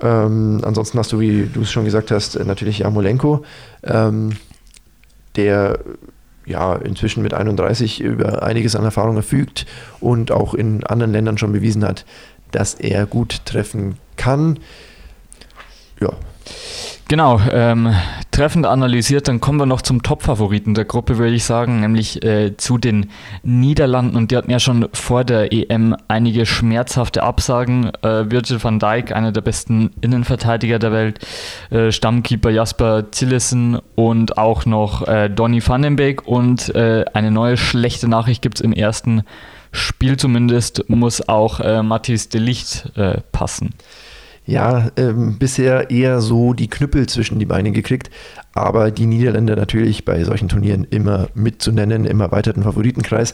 Ähm, 0.00 0.60
ansonsten 0.64 0.98
hast 0.98 1.12
du, 1.12 1.20
wie 1.20 1.46
du 1.52 1.62
es 1.62 1.70
schon 1.70 1.84
gesagt 1.84 2.10
hast, 2.10 2.38
natürlich 2.44 2.80
Jamolenko, 2.80 3.44
ähm, 3.84 4.36
der 5.36 5.78
ja 6.44 6.74
inzwischen 6.74 7.22
mit 7.22 7.34
31 7.34 8.00
über 8.00 8.42
einiges 8.42 8.74
an 8.74 8.84
Erfahrung 8.84 9.14
verfügt 9.14 9.66
und 10.00 10.32
auch 10.32 10.54
in 10.54 10.84
anderen 10.84 11.12
Ländern 11.12 11.38
schon 11.38 11.52
bewiesen 11.52 11.84
hat, 11.84 12.04
dass 12.50 12.74
er 12.74 13.06
gut 13.06 13.44
treffen 13.44 13.96
kann. 14.16 14.58
Ja. 16.00 16.12
Genau, 17.08 17.40
ähm, 17.52 17.94
treffend 18.30 18.64
analysiert, 18.64 19.28
dann 19.28 19.40
kommen 19.40 19.58
wir 19.58 19.66
noch 19.66 19.82
zum 19.82 20.02
Top-Favoriten 20.02 20.72
der 20.72 20.86
Gruppe, 20.86 21.18
würde 21.18 21.34
ich 21.34 21.44
sagen, 21.44 21.80
nämlich 21.80 22.24
äh, 22.24 22.56
zu 22.56 22.78
den 22.78 23.10
Niederlanden. 23.42 24.16
Und 24.16 24.30
die 24.30 24.36
hatten 24.36 24.50
ja 24.50 24.58
schon 24.58 24.88
vor 24.94 25.22
der 25.24 25.52
EM 25.52 25.94
einige 26.08 26.46
schmerzhafte 26.46 27.22
Absagen. 27.22 27.92
Äh, 28.02 28.30
Virgil 28.30 28.62
van 28.64 28.78
Dijk, 28.78 29.12
einer 29.12 29.30
der 29.30 29.42
besten 29.42 29.90
Innenverteidiger 30.00 30.78
der 30.78 30.92
Welt, 30.92 31.18
äh, 31.70 31.92
Stammkeeper 31.92 32.50
Jasper 32.50 33.10
Zillesen 33.10 33.78
und 33.94 34.38
auch 34.38 34.64
noch 34.64 35.06
äh, 35.06 35.28
Donny 35.28 35.60
van 35.66 35.82
den 35.82 35.96
Beek. 35.96 36.26
Und 36.26 36.74
äh, 36.74 37.04
eine 37.12 37.30
neue 37.30 37.58
schlechte 37.58 38.08
Nachricht 38.08 38.40
gibt 38.40 38.56
es 38.56 38.60
im 38.62 38.72
ersten 38.72 39.22
Spiel 39.70 40.16
zumindest, 40.16 40.88
muss 40.88 41.28
auch 41.28 41.60
äh, 41.60 41.82
Matthias 41.82 42.30
de 42.30 42.40
Licht 42.40 42.90
äh, 42.96 43.18
passen 43.32 43.74
ja, 44.44 44.90
ähm, 44.96 45.38
bisher 45.38 45.90
eher 45.90 46.20
so 46.20 46.52
die 46.52 46.68
Knüppel 46.68 47.08
zwischen 47.08 47.38
die 47.38 47.46
Beine 47.46 47.70
gekriegt. 47.70 48.10
Aber 48.54 48.90
die 48.90 49.06
Niederländer 49.06 49.56
natürlich 49.56 50.04
bei 50.04 50.24
solchen 50.24 50.48
Turnieren 50.48 50.84
immer 50.90 51.28
mitzunennen 51.34 52.04
im 52.04 52.20
erweiterten 52.20 52.64
Favoritenkreis. 52.64 53.32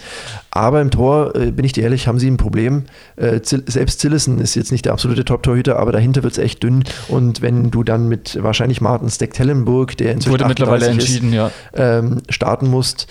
Aber 0.51 0.81
im 0.81 0.91
Tor, 0.91 1.35
äh, 1.35 1.51
bin 1.51 1.65
ich 1.65 1.73
dir 1.73 1.85
ehrlich, 1.85 2.07
haben 2.07 2.19
sie 2.19 2.31
ein 2.31 2.37
Problem. 2.37 2.85
Äh, 3.17 3.41
selbst 3.43 4.01
Zillison 4.01 4.39
ist 4.39 4.55
jetzt 4.55 4.71
nicht 4.71 4.85
der 4.85 4.93
absolute 4.93 5.25
Top-Torhüter, 5.25 5.79
aber 5.79 5.93
dahinter 5.93 6.23
wird 6.23 6.35
es 6.35 6.39
echt 6.39 6.63
dünn. 6.63 6.85
Und 7.09 7.43
wenn 7.43 7.71
du 7.71 7.83
dann 7.83 8.09
mit 8.09 8.41
wahrscheinlich 8.43 8.81
Martin 8.81 9.09
Steck-Tellenburg, 9.09 9.97
der 9.97 10.13
inzwischen 10.13 10.33
Wurde 10.33 10.47
mittlerweile 10.47 10.87
entschieden, 10.87 11.31
ist, 11.31 11.35
ja. 11.35 11.51
ähm, 11.75 12.19
starten 12.29 12.69
musst, 12.69 13.09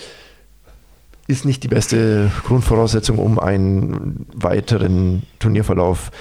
ist 1.26 1.44
nicht 1.44 1.62
die 1.62 1.68
beste 1.68 2.30
Grundvoraussetzung, 2.46 3.18
um 3.18 3.38
einen 3.38 4.24
weiteren 4.34 5.24
Turnierverlauf 5.40 6.10
zu 6.10 6.16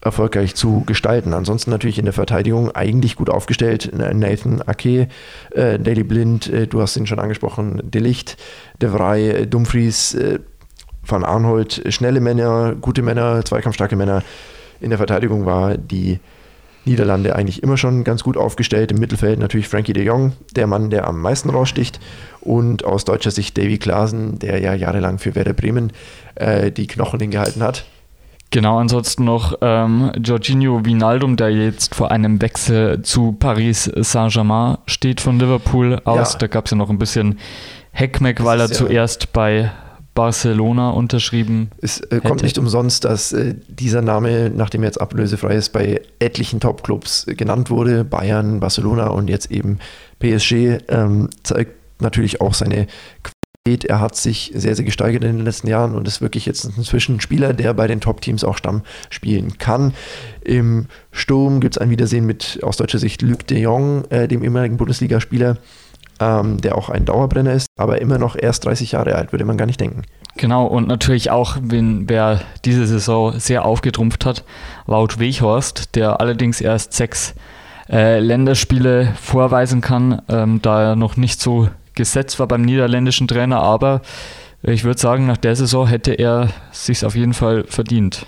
erfolgreich 0.00 0.54
zu 0.54 0.82
gestalten. 0.86 1.34
Ansonsten 1.34 1.70
natürlich 1.70 1.98
in 1.98 2.06
der 2.06 2.14
Verteidigung 2.14 2.70
eigentlich 2.70 3.16
gut 3.16 3.28
aufgestellt. 3.28 3.90
Nathan 3.92 4.62
Ake, 4.62 5.08
äh, 5.50 5.78
Daily 5.78 6.04
Blind, 6.04 6.48
äh, 6.48 6.66
du 6.66 6.80
hast 6.80 6.96
ihn 6.96 7.06
schon 7.06 7.18
angesprochen, 7.18 7.82
Delicht, 7.84 8.36
De 8.80 8.90
Vrij, 8.90 9.28
äh, 9.28 9.46
Dumfries, 9.46 10.14
äh, 10.14 10.38
Van 11.06 11.24
Arnhold, 11.24 11.82
schnelle 11.88 12.20
Männer, 12.20 12.74
gute 12.80 13.02
Männer, 13.02 13.44
zweikampfstarke 13.44 13.96
Männer. 13.96 14.22
In 14.80 14.90
der 14.90 14.98
Verteidigung 14.98 15.44
war 15.44 15.76
die 15.76 16.20
Niederlande 16.84 17.36
eigentlich 17.36 17.62
immer 17.62 17.76
schon 17.76 18.04
ganz 18.04 18.22
gut 18.22 18.36
aufgestellt. 18.36 18.92
Im 18.92 18.98
Mittelfeld 18.98 19.38
natürlich 19.38 19.68
Frankie 19.68 19.92
de 19.92 20.04
Jong, 20.04 20.32
der 20.56 20.66
Mann, 20.66 20.88
der 20.88 21.06
am 21.06 21.20
meisten 21.20 21.50
raussticht. 21.50 22.00
Und 22.40 22.84
aus 22.84 23.04
deutscher 23.04 23.30
Sicht 23.30 23.58
Davy 23.58 23.78
Klaasen, 23.78 24.38
der 24.38 24.60
ja 24.60 24.74
jahrelang 24.74 25.18
für 25.18 25.34
Werder 25.34 25.52
Bremen 25.52 25.92
äh, 26.36 26.72
die 26.72 26.86
Knochen 26.86 27.20
hingehalten 27.20 27.62
hat. 27.62 27.84
Genau, 28.52 28.78
ansonsten 28.78 29.24
noch 29.24 29.58
ähm, 29.60 30.10
Jorginho 30.20 30.84
Vinaldum, 30.84 31.36
der 31.36 31.50
jetzt 31.50 31.94
vor 31.94 32.10
einem 32.10 32.42
Wechsel 32.42 33.02
zu 33.02 33.32
Paris 33.32 33.84
Saint-Germain 33.94 34.78
steht 34.86 35.20
von 35.20 35.38
Liverpool 35.38 36.00
aus. 36.04 36.32
Ja. 36.32 36.38
Da 36.40 36.46
gab 36.48 36.64
es 36.64 36.72
ja 36.72 36.76
noch 36.76 36.90
ein 36.90 36.98
bisschen 36.98 37.38
Heckmeck, 37.92 38.42
weil 38.42 38.58
er 38.58 38.66
ja 38.66 38.72
zuerst 38.72 39.32
bei 39.32 39.70
Barcelona 40.14 40.90
unterschrieben. 40.90 41.70
Es 41.80 42.00
äh, 42.00 42.20
kommt 42.20 42.42
nicht 42.42 42.58
umsonst, 42.58 43.04
dass 43.04 43.32
äh, 43.32 43.54
dieser 43.68 44.02
Name, 44.02 44.50
nachdem 44.50 44.82
er 44.82 44.86
jetzt 44.86 45.00
ablösefrei 45.00 45.54
ist, 45.54 45.68
bei 45.70 46.02
etlichen 46.18 46.58
Topclubs 46.58 47.28
äh, 47.28 47.34
genannt 47.36 47.70
wurde. 47.70 48.04
Bayern, 48.04 48.58
Barcelona 48.58 49.08
und 49.08 49.30
jetzt 49.30 49.52
eben 49.52 49.78
PSG. 50.18 50.78
Ähm, 50.88 51.30
zeigt 51.44 51.74
natürlich 52.00 52.40
auch 52.40 52.54
seine 52.54 52.88
er 53.66 54.00
hat 54.00 54.16
sich 54.16 54.52
sehr, 54.54 54.74
sehr 54.74 54.86
gesteigert 54.86 55.22
in 55.22 55.36
den 55.36 55.44
letzten 55.44 55.68
Jahren 55.68 55.94
und 55.94 56.08
ist 56.08 56.22
wirklich 56.22 56.46
jetzt 56.46 56.64
inzwischen 56.64 57.16
ein 57.16 57.20
Spieler, 57.20 57.52
der 57.52 57.74
bei 57.74 57.86
den 57.86 58.00
Top-Teams 58.00 58.42
auch 58.42 58.56
Stamm 58.56 58.82
spielen 59.10 59.58
kann. 59.58 59.92
Im 60.42 60.86
Sturm 61.12 61.60
gibt 61.60 61.76
es 61.76 61.78
ein 61.78 61.90
Wiedersehen 61.90 62.24
mit 62.24 62.60
aus 62.62 62.78
deutscher 62.78 62.98
Sicht 62.98 63.20
Luc 63.20 63.46
de 63.46 63.60
Jong, 63.60 64.04
äh, 64.10 64.28
dem 64.28 64.42
ehemaligen 64.42 64.78
Bundesligaspieler. 64.78 65.58
ähm, 66.22 66.60
der 66.60 66.76
auch 66.76 66.90
ein 66.90 67.06
Dauerbrenner 67.06 67.54
ist, 67.54 67.66
aber 67.78 68.02
immer 68.02 68.18
noch 68.18 68.36
erst 68.38 68.66
30 68.66 68.92
Jahre 68.92 69.14
alt, 69.14 69.32
würde 69.32 69.46
man 69.46 69.56
gar 69.56 69.64
nicht 69.64 69.80
denken. 69.80 70.02
Genau, 70.36 70.66
und 70.66 70.86
natürlich 70.86 71.30
auch, 71.30 71.56
wenn, 71.62 72.10
wer 72.10 72.42
diese 72.66 72.86
Saison 72.86 73.38
sehr 73.40 73.64
aufgetrumpft 73.64 74.26
hat, 74.26 74.44
Wout 74.86 75.18
Weghorst, 75.18 75.96
der 75.96 76.20
allerdings 76.20 76.60
erst 76.60 76.92
sechs 76.92 77.34
äh, 77.88 78.20
Länderspiele 78.20 79.14
vorweisen 79.18 79.80
kann, 79.80 80.20
ähm, 80.28 80.60
da 80.60 80.90
er 80.90 80.96
noch 80.96 81.16
nicht 81.16 81.40
so 81.40 81.70
gesetzt 81.94 82.38
war 82.38 82.48
beim 82.48 82.62
niederländischen 82.62 83.28
Trainer, 83.28 83.60
aber 83.60 84.02
ich 84.62 84.84
würde 84.84 85.00
sagen, 85.00 85.26
nach 85.26 85.38
der 85.38 85.56
Saison 85.56 85.86
hätte 85.86 86.12
er 86.12 86.50
sich 86.70 87.04
auf 87.04 87.16
jeden 87.16 87.34
Fall 87.34 87.64
verdient. 87.64 88.26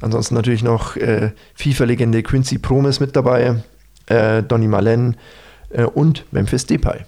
Ansonsten 0.00 0.34
natürlich 0.34 0.62
noch 0.62 0.96
äh, 0.96 1.32
FIFA-Legende 1.54 2.22
Quincy 2.22 2.58
Promes 2.58 3.00
mit 3.00 3.16
dabei, 3.16 3.62
äh, 4.06 4.42
Donny 4.42 4.68
Malen 4.68 5.16
äh, 5.70 5.84
und 5.84 6.24
Memphis 6.32 6.66
Depay. 6.66 7.00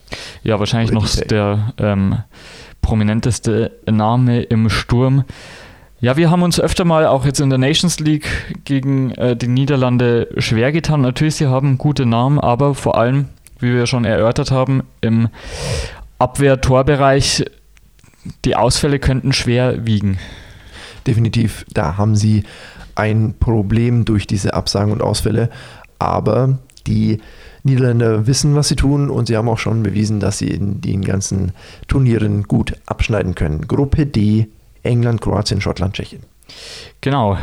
Ja, 0.42 0.59
wahrscheinlich 0.59 0.90
Oder 0.90 1.01
noch 1.01 1.09
Depay. 1.09 1.28
der 1.28 1.72
ähm, 1.78 2.18
prominenteste 2.80 3.72
Name 3.86 4.42
im 4.42 4.68
Sturm. 4.70 5.24
Ja, 6.01 6.16
wir 6.16 6.30
haben 6.30 6.42
uns 6.42 6.61
öfter 6.61 6.84
mal 6.84 7.07
auch 7.07 7.24
jetzt 7.24 7.40
in 7.40 7.51
der 7.51 7.59
Nations 7.59 7.99
League 7.99 8.28
gegen 8.64 9.11
äh, 9.12 9.36
die 9.36 9.49
Niederlande 9.49 10.28
schwer 10.38 10.70
getan. 10.70 11.01
Natürlich, 11.01 11.34
sie 11.36 11.49
haben 11.49 11.76
gute 11.76 12.07
Namen, 12.07 12.38
aber 12.38 12.74
vor 12.74 12.96
allem, 12.96 13.28
wie 13.59 13.72
wir 13.72 13.86
schon 13.86 14.04
erörtert 14.04 14.50
haben, 14.50 14.82
im 15.00 15.28
Abwehr-Torbereich, 16.18 17.44
die 18.44 18.56
Ausfälle 18.56 18.98
könnten 18.98 19.32
schwer 19.32 19.86
wiegen. 19.86 20.18
Definitiv, 21.06 21.64
da 21.72 21.96
haben 21.96 22.16
sie 22.16 22.44
ein 22.94 23.34
Problem 23.38 24.04
durch 24.04 24.26
diese 24.26 24.54
Absagen 24.54 24.92
und 24.92 25.02
Ausfälle, 25.02 25.50
aber 25.98 26.59
die 26.86 27.20
Niederländer 27.62 28.26
wissen, 28.26 28.54
was 28.54 28.68
sie 28.68 28.76
tun 28.76 29.11
und 29.11 29.26
sie 29.26 29.36
haben 29.36 29.48
auch 29.48 29.59
schon 29.59 29.82
bewiesen, 29.82 30.20
dass 30.20 30.38
sie 30.38 30.48
in 30.48 30.80
den 30.80 31.02
ganzen 31.02 31.52
Turnieren 31.86 32.44
gut 32.44 32.74
abschneiden 32.86 33.34
können. 33.34 33.68
Gruppe 33.68 34.06
D, 34.06 34.48
England, 34.82 35.20
Kroatien, 35.20 35.61
Schottland, 35.61 35.94
Tschechien. 35.94 36.22
Genau, 37.00 37.38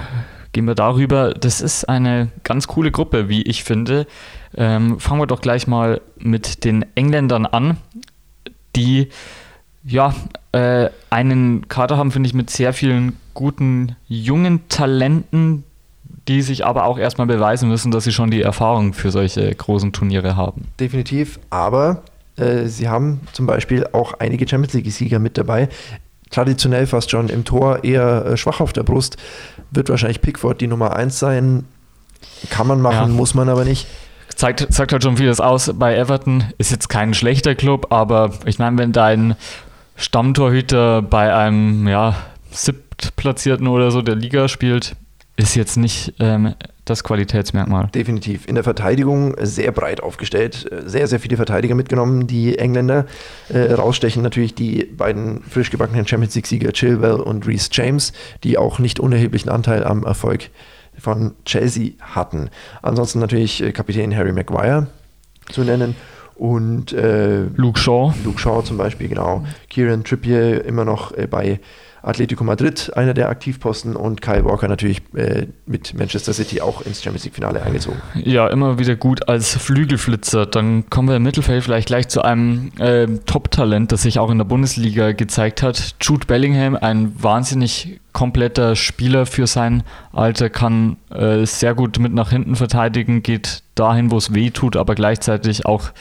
gehen 0.56 0.66
wir 0.66 0.76
darüber. 0.76 1.34
Das 1.34 1.60
ist 1.60 1.84
eine 1.84 2.30
ganz 2.44 2.68
coole 2.68 2.90
Gruppe, 2.90 3.28
wie 3.28 3.42
ich 3.42 3.66
finde. 3.66 4.08
Ähm, 4.56 5.02
fangen 5.02 5.20
wir 5.20 5.28
doch 5.28 5.42
gleich 5.42 5.68
mal 5.68 6.00
mit 6.18 6.64
den 6.64 6.86
Engländern 6.96 7.46
an, 7.46 7.76
die 8.74 9.10
ja 9.84 10.16
äh, 10.54 10.90
einen 11.10 11.68
Kader 11.68 11.98
haben, 11.98 12.10
finde 12.10 12.28
ich, 12.28 12.34
mit 12.34 12.50
sehr 12.50 12.72
vielen 12.72 13.18
guten 13.34 13.98
jungen 14.08 14.62
Talenten, 14.70 15.66
die 16.30 16.42
sich 16.42 16.66
aber 16.66 16.86
auch 16.86 16.98
erstmal 16.98 17.28
beweisen 17.28 17.68
müssen, 17.68 17.92
dass 17.92 18.06
sie 18.06 18.14
schon 18.14 18.32
die 18.32 18.42
Erfahrung 18.42 18.94
für 18.94 19.12
solche 19.12 19.54
großen 19.54 19.92
Turniere 19.92 20.38
haben. 20.38 20.70
Definitiv, 20.80 21.38
aber 21.50 22.02
äh, 22.38 22.68
sie 22.68 22.88
haben 22.88 23.20
zum 23.34 23.46
Beispiel 23.46 23.88
auch 23.92 24.14
einige 24.20 24.48
Champions 24.48 24.74
League-Sieger 24.74 25.20
mit 25.20 25.38
dabei. 25.38 25.68
Traditionell 26.32 26.88
fast 26.88 27.12
schon 27.12 27.30
im 27.30 27.46
Tor 27.46 27.84
eher 27.84 28.26
äh, 28.26 28.38
schwach 28.38 28.60
auf 28.60 28.74
der 28.74 28.84
Brust. 28.84 29.18
Wird 29.72 29.90
wahrscheinlich 29.90 30.22
Pickford 30.22 30.60
die 30.62 30.68
Nummer 30.68 30.96
1 30.96 31.20
sein. 31.20 31.66
Kann 32.50 32.68
man 32.68 32.82
machen, 32.82 33.10
ja. 33.10 33.16
muss 33.16 33.34
man 33.34 33.50
aber 33.50 33.66
nicht. 33.66 33.88
Zeigt, 34.36 34.74
sagt 34.74 34.92
halt 34.92 35.04
schon 35.04 35.18
vieles 35.18 35.40
aus. 35.40 35.72
Bei 35.76 35.96
Everton 35.96 36.44
ist 36.58 36.72
jetzt 36.72 36.90
kein 36.90 37.14
schlechter 37.14 37.56
Club, 37.56 37.92
aber 37.92 38.32
ich 38.46 38.60
meine, 38.60 38.78
wenn 38.78 38.92
dein 38.92 39.36
Stammtorhüter 39.96 41.02
bei 41.02 41.34
einem 41.34 41.88
ja, 41.88 42.16
siebtplatzierten 42.52 43.68
oder 43.68 43.92
so 43.92 44.02
der 44.02 44.16
Liga 44.16 44.48
spielt, 44.48 44.96
ist 45.38 45.56
jetzt 45.56 45.78
nicht 45.78 46.14
ähm, 46.20 46.56
das 46.86 47.04
Qualitätsmerkmal. 47.04 47.90
Definitiv. 47.94 48.48
In 48.48 48.56
der 48.56 48.64
Verteidigung 48.64 49.36
sehr 49.42 49.72
breit 49.72 50.02
aufgestellt, 50.02 50.70
sehr, 50.86 51.08
sehr 51.08 51.20
viele 51.20 51.36
Verteidiger 51.36 51.76
mitgenommen. 51.76 52.28
Die 52.28 52.58
Engländer 52.58 53.06
äh, 53.50 53.74
rausstechen 53.74 54.22
natürlich 54.22 54.56
die 54.56 54.86
beiden 54.86 55.42
frisch 55.44 55.72
gebackenen 55.72 56.08
Champions 56.08 56.36
League-Sieger 56.36 56.72
Chilwell 56.72 57.16
und 57.16 57.48
Reece 57.48 57.70
James, 57.72 58.14
die 58.44 58.58
auch 58.58 58.80
nicht 58.80 59.00
unerheblichen 59.00 59.50
Anteil 59.50 59.84
am 59.84 60.04
Erfolg 60.04 60.50
von 60.98 61.34
Chelsea 61.46 61.94
hatten. 62.00 62.50
Ansonsten 62.82 63.20
natürlich 63.20 63.62
äh, 63.62 63.72
Kapitän 63.72 64.16
Harry 64.16 64.32
Maguire 64.32 64.88
zu 65.52 65.62
nennen 65.62 65.96
und 66.36 66.92
äh, 66.94 67.44
Luke 67.56 67.80
Shaw. 67.80 68.14
Luke 68.24 68.40
Shaw 68.40 68.62
zum 68.64 68.78
Beispiel, 68.78 69.08
genau. 69.08 69.46
Kieran 69.70 70.04
Trippier 70.04 70.66
immer 70.66 70.86
noch 70.86 71.12
äh, 71.18 71.28
bei 71.28 71.60
Atletico 72.06 72.44
Madrid 72.44 72.92
einer 72.96 73.14
der 73.14 73.30
Aktivposten 73.30 73.96
und 73.96 74.22
Kyle 74.22 74.46
Walker 74.46 74.68
natürlich 74.68 75.02
äh, 75.16 75.48
mit 75.66 75.94
Manchester 75.98 76.34
City 76.34 76.62
auch 76.62 76.82
ins 76.82 77.04
Champions 77.04 77.26
League-Finale 77.26 77.64
eingezogen. 77.64 78.02
Ja, 78.24 78.48
immer 78.48 78.78
wieder 78.78 78.96
gut 78.96 79.28
als 79.28 79.56
Flügelflitzer. 79.56 80.46
Dann 80.46 80.90
kommen 80.90 81.10
wir 81.10 81.16
im 81.16 81.24
Mittelfeld 81.24 81.64
vielleicht 81.64 81.88
gleich 81.88 82.08
zu 82.08 82.22
einem 82.22 82.72
äh, 82.80 83.08
Top-Talent, 83.26 83.92
das 83.92 84.04
sich 84.04 84.20
auch 84.20 84.30
in 84.30 84.38
der 84.38 84.46
Bundesliga 84.46 85.14
gezeigt 85.14 85.64
hat. 85.64 85.96
Jude 86.02 86.28
Bellingham, 86.28 86.76
ein 86.76 87.12
wahnsinnig 87.22 88.00
kompletter 88.14 88.76
Spieler 88.76 89.26
für 89.26 89.48
sein 89.48 89.84
Alter, 90.14 90.50
kann 90.50 90.98
äh, 91.10 91.46
sehr 91.46 91.74
gut 91.74 92.00
mit 92.00 92.14
nach 92.14 92.30
hinten 92.30 92.56
verteidigen, 92.56 93.24
geht 93.24 93.64
dahin, 93.76 94.12
wo 94.12 94.18
es 94.18 94.34
weh 94.34 94.52
tut, 94.52 94.78
aber 94.78 94.96
gleichzeitig 94.96 95.66
auch 95.66 95.92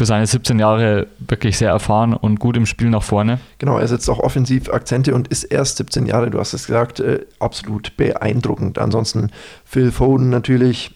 für 0.00 0.06
seine 0.06 0.26
17 0.26 0.58
Jahre 0.58 1.08
wirklich 1.18 1.58
sehr 1.58 1.68
erfahren 1.68 2.14
und 2.14 2.40
gut 2.40 2.56
im 2.56 2.64
Spiel 2.64 2.88
nach 2.88 3.02
vorne. 3.02 3.38
Genau, 3.58 3.76
er 3.76 3.86
setzt 3.86 4.08
auch 4.08 4.18
offensiv 4.18 4.72
Akzente 4.72 5.14
und 5.14 5.28
ist 5.28 5.44
erst 5.44 5.76
17 5.76 6.06
Jahre, 6.06 6.30
du 6.30 6.38
hast 6.38 6.54
es 6.54 6.68
gesagt, 6.68 7.00
äh, 7.00 7.26
absolut 7.38 7.98
beeindruckend. 7.98 8.78
Ansonsten 8.78 9.30
Phil 9.66 9.92
Foden 9.92 10.30
natürlich. 10.30 10.94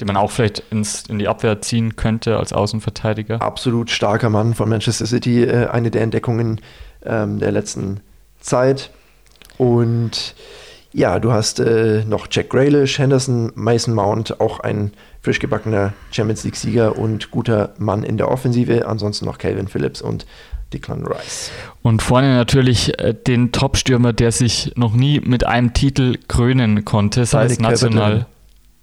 Den 0.00 0.06
man 0.06 0.16
auch 0.16 0.30
vielleicht 0.30 0.60
ins, 0.70 1.02
in 1.02 1.18
die 1.18 1.28
Abwehr 1.28 1.60
ziehen 1.60 1.96
könnte 1.96 2.38
als 2.38 2.54
Außenverteidiger. 2.54 3.42
Absolut 3.42 3.90
starker 3.90 4.30
Mann 4.30 4.54
von 4.54 4.70
Manchester 4.70 5.04
City, 5.04 5.44
äh, 5.44 5.66
eine 5.66 5.90
der 5.90 6.00
Entdeckungen 6.00 6.62
ähm, 7.04 7.40
der 7.40 7.52
letzten 7.52 8.00
Zeit. 8.40 8.90
Und 9.58 10.34
ja, 10.94 11.18
du 11.18 11.30
hast 11.30 11.60
äh, 11.60 12.04
noch 12.06 12.28
Jack 12.30 12.48
Grealish, 12.48 12.98
Henderson, 12.98 13.52
Mason 13.54 13.92
Mount, 13.92 14.40
auch 14.40 14.60
ein 14.60 14.92
frisch 15.24 15.38
gebackener 15.38 15.94
Champions 16.10 16.44
League-Sieger 16.44 16.98
und 16.98 17.30
guter 17.30 17.72
Mann 17.78 18.04
in 18.04 18.18
der 18.18 18.30
Offensive. 18.30 18.86
Ansonsten 18.86 19.24
noch 19.24 19.38
Calvin 19.38 19.68
Phillips 19.68 20.02
und 20.02 20.26
Declan 20.74 21.06
Rice. 21.06 21.50
Und 21.80 22.02
vorne 22.02 22.34
natürlich 22.34 22.98
äh, 22.98 23.14
den 23.14 23.50
Top-Stürmer, 23.50 24.12
der 24.12 24.32
sich 24.32 24.72
noch 24.76 24.92
nie 24.92 25.20
mit 25.20 25.46
einem 25.46 25.72
Titel 25.72 26.18
krönen 26.28 26.84
konnte, 26.84 27.24
sei 27.24 27.46
es 27.46 27.58
national. 27.58 28.26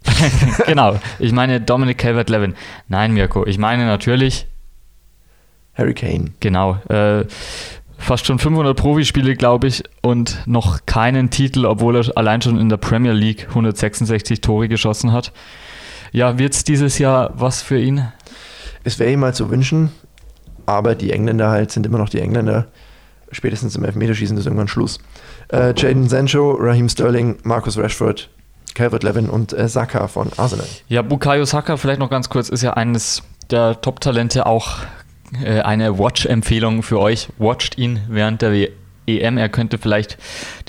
genau, 0.65 0.99
ich 1.19 1.31
meine 1.31 1.61
Dominic 1.61 1.99
Calvert-Levin. 1.99 2.55
Nein, 2.87 3.13
Mirko, 3.13 3.45
ich 3.45 3.59
meine 3.59 3.85
natürlich 3.85 4.47
Harry 5.75 5.93
Kane. 5.93 6.31
Genau. 6.39 6.77
Äh, 6.89 7.25
fast 7.99 8.25
schon 8.25 8.39
500 8.39 8.75
Profispiele, 8.75 9.35
glaube 9.35 9.67
ich, 9.67 9.83
und 10.01 10.41
noch 10.47 10.87
keinen 10.87 11.29
Titel, 11.29 11.67
obwohl 11.67 11.97
er 11.97 12.17
allein 12.17 12.41
schon 12.41 12.59
in 12.59 12.69
der 12.69 12.77
Premier 12.77 13.13
League 13.13 13.47
166 13.49 14.41
Tore 14.41 14.67
geschossen 14.67 15.11
hat. 15.11 15.31
Ja, 16.11 16.37
wird 16.37 16.53
es 16.53 16.63
dieses 16.63 16.97
Jahr 16.97 17.31
was 17.35 17.61
für 17.61 17.79
ihn? 17.79 18.05
Es 18.83 18.99
wäre 18.99 19.11
ihm 19.11 19.21
mal 19.21 19.33
zu 19.33 19.49
wünschen, 19.49 19.91
aber 20.65 20.95
die 20.95 21.11
Engländer 21.11 21.49
halt 21.49 21.71
sind 21.71 21.85
immer 21.85 21.97
noch 21.97 22.09
die 22.09 22.19
Engländer. 22.19 22.67
Spätestens 23.31 23.77
im 23.77 23.85
Elfmeterschießen 23.85 24.37
ist 24.37 24.45
irgendwann 24.45 24.67
Schluss. 24.67 24.99
Äh, 25.47 25.73
Jaden 25.75 26.09
Sancho, 26.09 26.57
Raheem 26.59 26.89
Sterling, 26.89 27.37
Marcus 27.43 27.77
Rashford, 27.77 28.29
Calvert 28.73 29.03
Levin 29.03 29.29
und 29.29 29.53
äh, 29.53 29.69
Saka 29.69 30.07
von 30.09 30.31
Arsenal. 30.35 30.67
Ja, 30.89 31.01
Bukayo 31.01 31.45
Saka, 31.45 31.77
vielleicht 31.77 31.99
noch 31.99 32.09
ganz 32.09 32.29
kurz, 32.29 32.49
ist 32.49 32.61
ja 32.61 32.73
eines 32.73 33.23
der 33.49 33.79
Top-Talente, 33.79 34.45
auch 34.45 34.79
äh, 35.41 35.61
eine 35.61 35.97
Watch-Empfehlung 35.97 36.83
für 36.83 36.99
euch. 36.99 37.29
Watcht 37.37 37.77
ihn 37.77 38.01
während 38.09 38.41
der 38.41 38.67
EM. 39.07 39.37
Er 39.37 39.47
könnte 39.47 39.77
vielleicht 39.77 40.17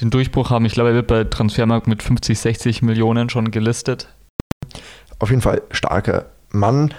den 0.01 0.11
Durchbruch 0.11 0.51
haben. 0.51 0.64
Ich 0.66 0.74
glaube, 0.74 0.90
er 0.90 0.95
wird 0.95 1.09
bei 1.09 1.24
Transfermarkt 1.24 1.88
mit 1.88 2.01
50, 2.01 2.38
60 2.38 2.82
Millionen 2.82 3.28
schon 3.28 3.51
gelistet 3.51 4.07
auf 5.23 5.31
jeden 5.31 5.43
Fall 5.43 5.62
starker 5.70 6.27
Mann 6.51 6.93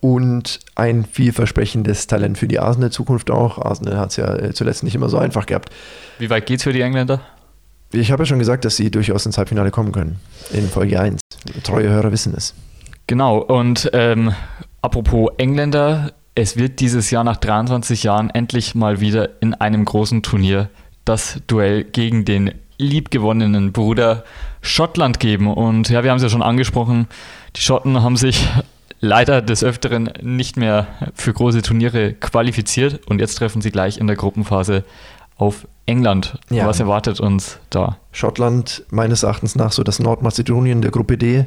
und 0.00 0.60
ein 0.74 1.04
vielversprechendes 1.04 2.06
Talent 2.06 2.38
für 2.38 2.46
die 2.46 2.58
Arsenal-Zukunft 2.58 3.30
auch. 3.30 3.58
Arsenal 3.58 3.98
hat 3.98 4.10
es 4.10 4.16
ja 4.16 4.34
äh, 4.34 4.52
zuletzt 4.52 4.82
nicht 4.82 4.94
immer 4.94 5.08
so 5.08 5.18
einfach 5.18 5.46
gehabt. 5.46 5.70
Wie 6.18 6.30
weit 6.30 6.46
geht 6.46 6.58
es 6.58 6.64
für 6.64 6.72
die 6.72 6.82
Engländer? 6.82 7.20
Ich 7.92 8.12
habe 8.12 8.22
ja 8.22 8.26
schon 8.26 8.38
gesagt, 8.38 8.64
dass 8.64 8.76
sie 8.76 8.90
durchaus 8.90 9.26
ins 9.26 9.36
Halbfinale 9.36 9.70
kommen 9.70 9.92
können. 9.92 10.20
In 10.52 10.68
Folge 10.68 11.00
1. 11.00 11.20
Treue 11.64 11.88
Hörer 11.88 12.12
wissen 12.12 12.34
es. 12.36 12.54
Genau, 13.06 13.38
und 13.38 13.90
ähm, 13.92 14.32
apropos 14.82 15.30
Engländer, 15.38 16.12
es 16.34 16.56
wird 16.56 16.80
dieses 16.80 17.10
Jahr 17.10 17.24
nach 17.24 17.38
23 17.38 18.04
Jahren 18.04 18.30
endlich 18.30 18.74
mal 18.74 19.00
wieder 19.00 19.42
in 19.42 19.54
einem 19.54 19.84
großen 19.84 20.22
Turnier 20.22 20.68
das 21.04 21.40
Duell 21.46 21.82
gegen 21.84 22.24
den 22.24 22.52
liebgewonnenen 22.78 23.72
Bruder 23.72 24.24
Schottland 24.62 25.20
geben. 25.20 25.52
Und 25.52 25.88
ja, 25.88 26.02
wir 26.04 26.10
haben 26.10 26.16
es 26.16 26.22
ja 26.22 26.28
schon 26.28 26.42
angesprochen, 26.42 27.08
die 27.56 27.60
Schotten 27.60 28.02
haben 28.02 28.16
sich 28.16 28.46
leider 29.00 29.42
des 29.42 29.64
Öfteren 29.64 30.10
nicht 30.20 30.56
mehr 30.56 30.86
für 31.14 31.32
große 31.32 31.62
Turniere 31.62 32.12
qualifiziert 32.12 33.06
und 33.06 33.18
jetzt 33.20 33.36
treffen 33.36 33.62
sie 33.62 33.70
gleich 33.70 33.98
in 33.98 34.06
der 34.06 34.16
Gruppenphase 34.16 34.84
auf 35.36 35.66
England. 35.86 36.38
Ja. 36.50 36.66
Was 36.66 36.80
erwartet 36.80 37.18
uns 37.18 37.58
da? 37.70 37.96
Schottland 38.12 38.84
meines 38.90 39.22
Erachtens 39.22 39.56
nach 39.56 39.72
so 39.72 39.82
das 39.82 39.98
Nordmazedonien 39.98 40.82
der 40.82 40.90
Gruppe 40.90 41.16
D. 41.16 41.46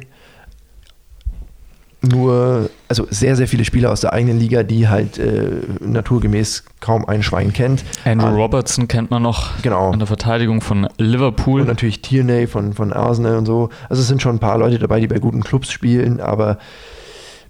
nur, 2.04 2.70
also 2.88 3.06
sehr, 3.10 3.36
sehr 3.36 3.48
viele 3.48 3.64
Spieler 3.64 3.90
aus 3.90 4.00
der 4.00 4.12
eigenen 4.12 4.38
Liga, 4.38 4.62
die 4.62 4.88
halt 4.88 5.18
äh, 5.18 5.60
naturgemäß 5.80 6.64
kaum 6.80 7.04
ein 7.06 7.22
Schwein 7.22 7.52
kennt. 7.52 7.84
Andrew 8.04 8.26
An 8.26 8.34
Robertson 8.34 8.88
kennt 8.88 9.10
man 9.10 9.22
noch 9.22 9.60
genau. 9.62 9.92
in 9.92 9.98
der 9.98 10.06
Verteidigung 10.06 10.60
von 10.60 10.88
Liverpool. 10.98 11.62
Und 11.62 11.68
natürlich 11.68 12.02
Tierney 12.02 12.46
von, 12.46 12.72
von 12.72 12.92
Arsenal 12.92 13.36
und 13.36 13.46
so. 13.46 13.70
Also 13.88 14.02
es 14.02 14.08
sind 14.08 14.22
schon 14.22 14.36
ein 14.36 14.40
paar 14.40 14.58
Leute 14.58 14.78
dabei, 14.78 15.00
die 15.00 15.06
bei 15.06 15.18
guten 15.18 15.42
Clubs 15.42 15.70
spielen, 15.70 16.20
aber 16.20 16.58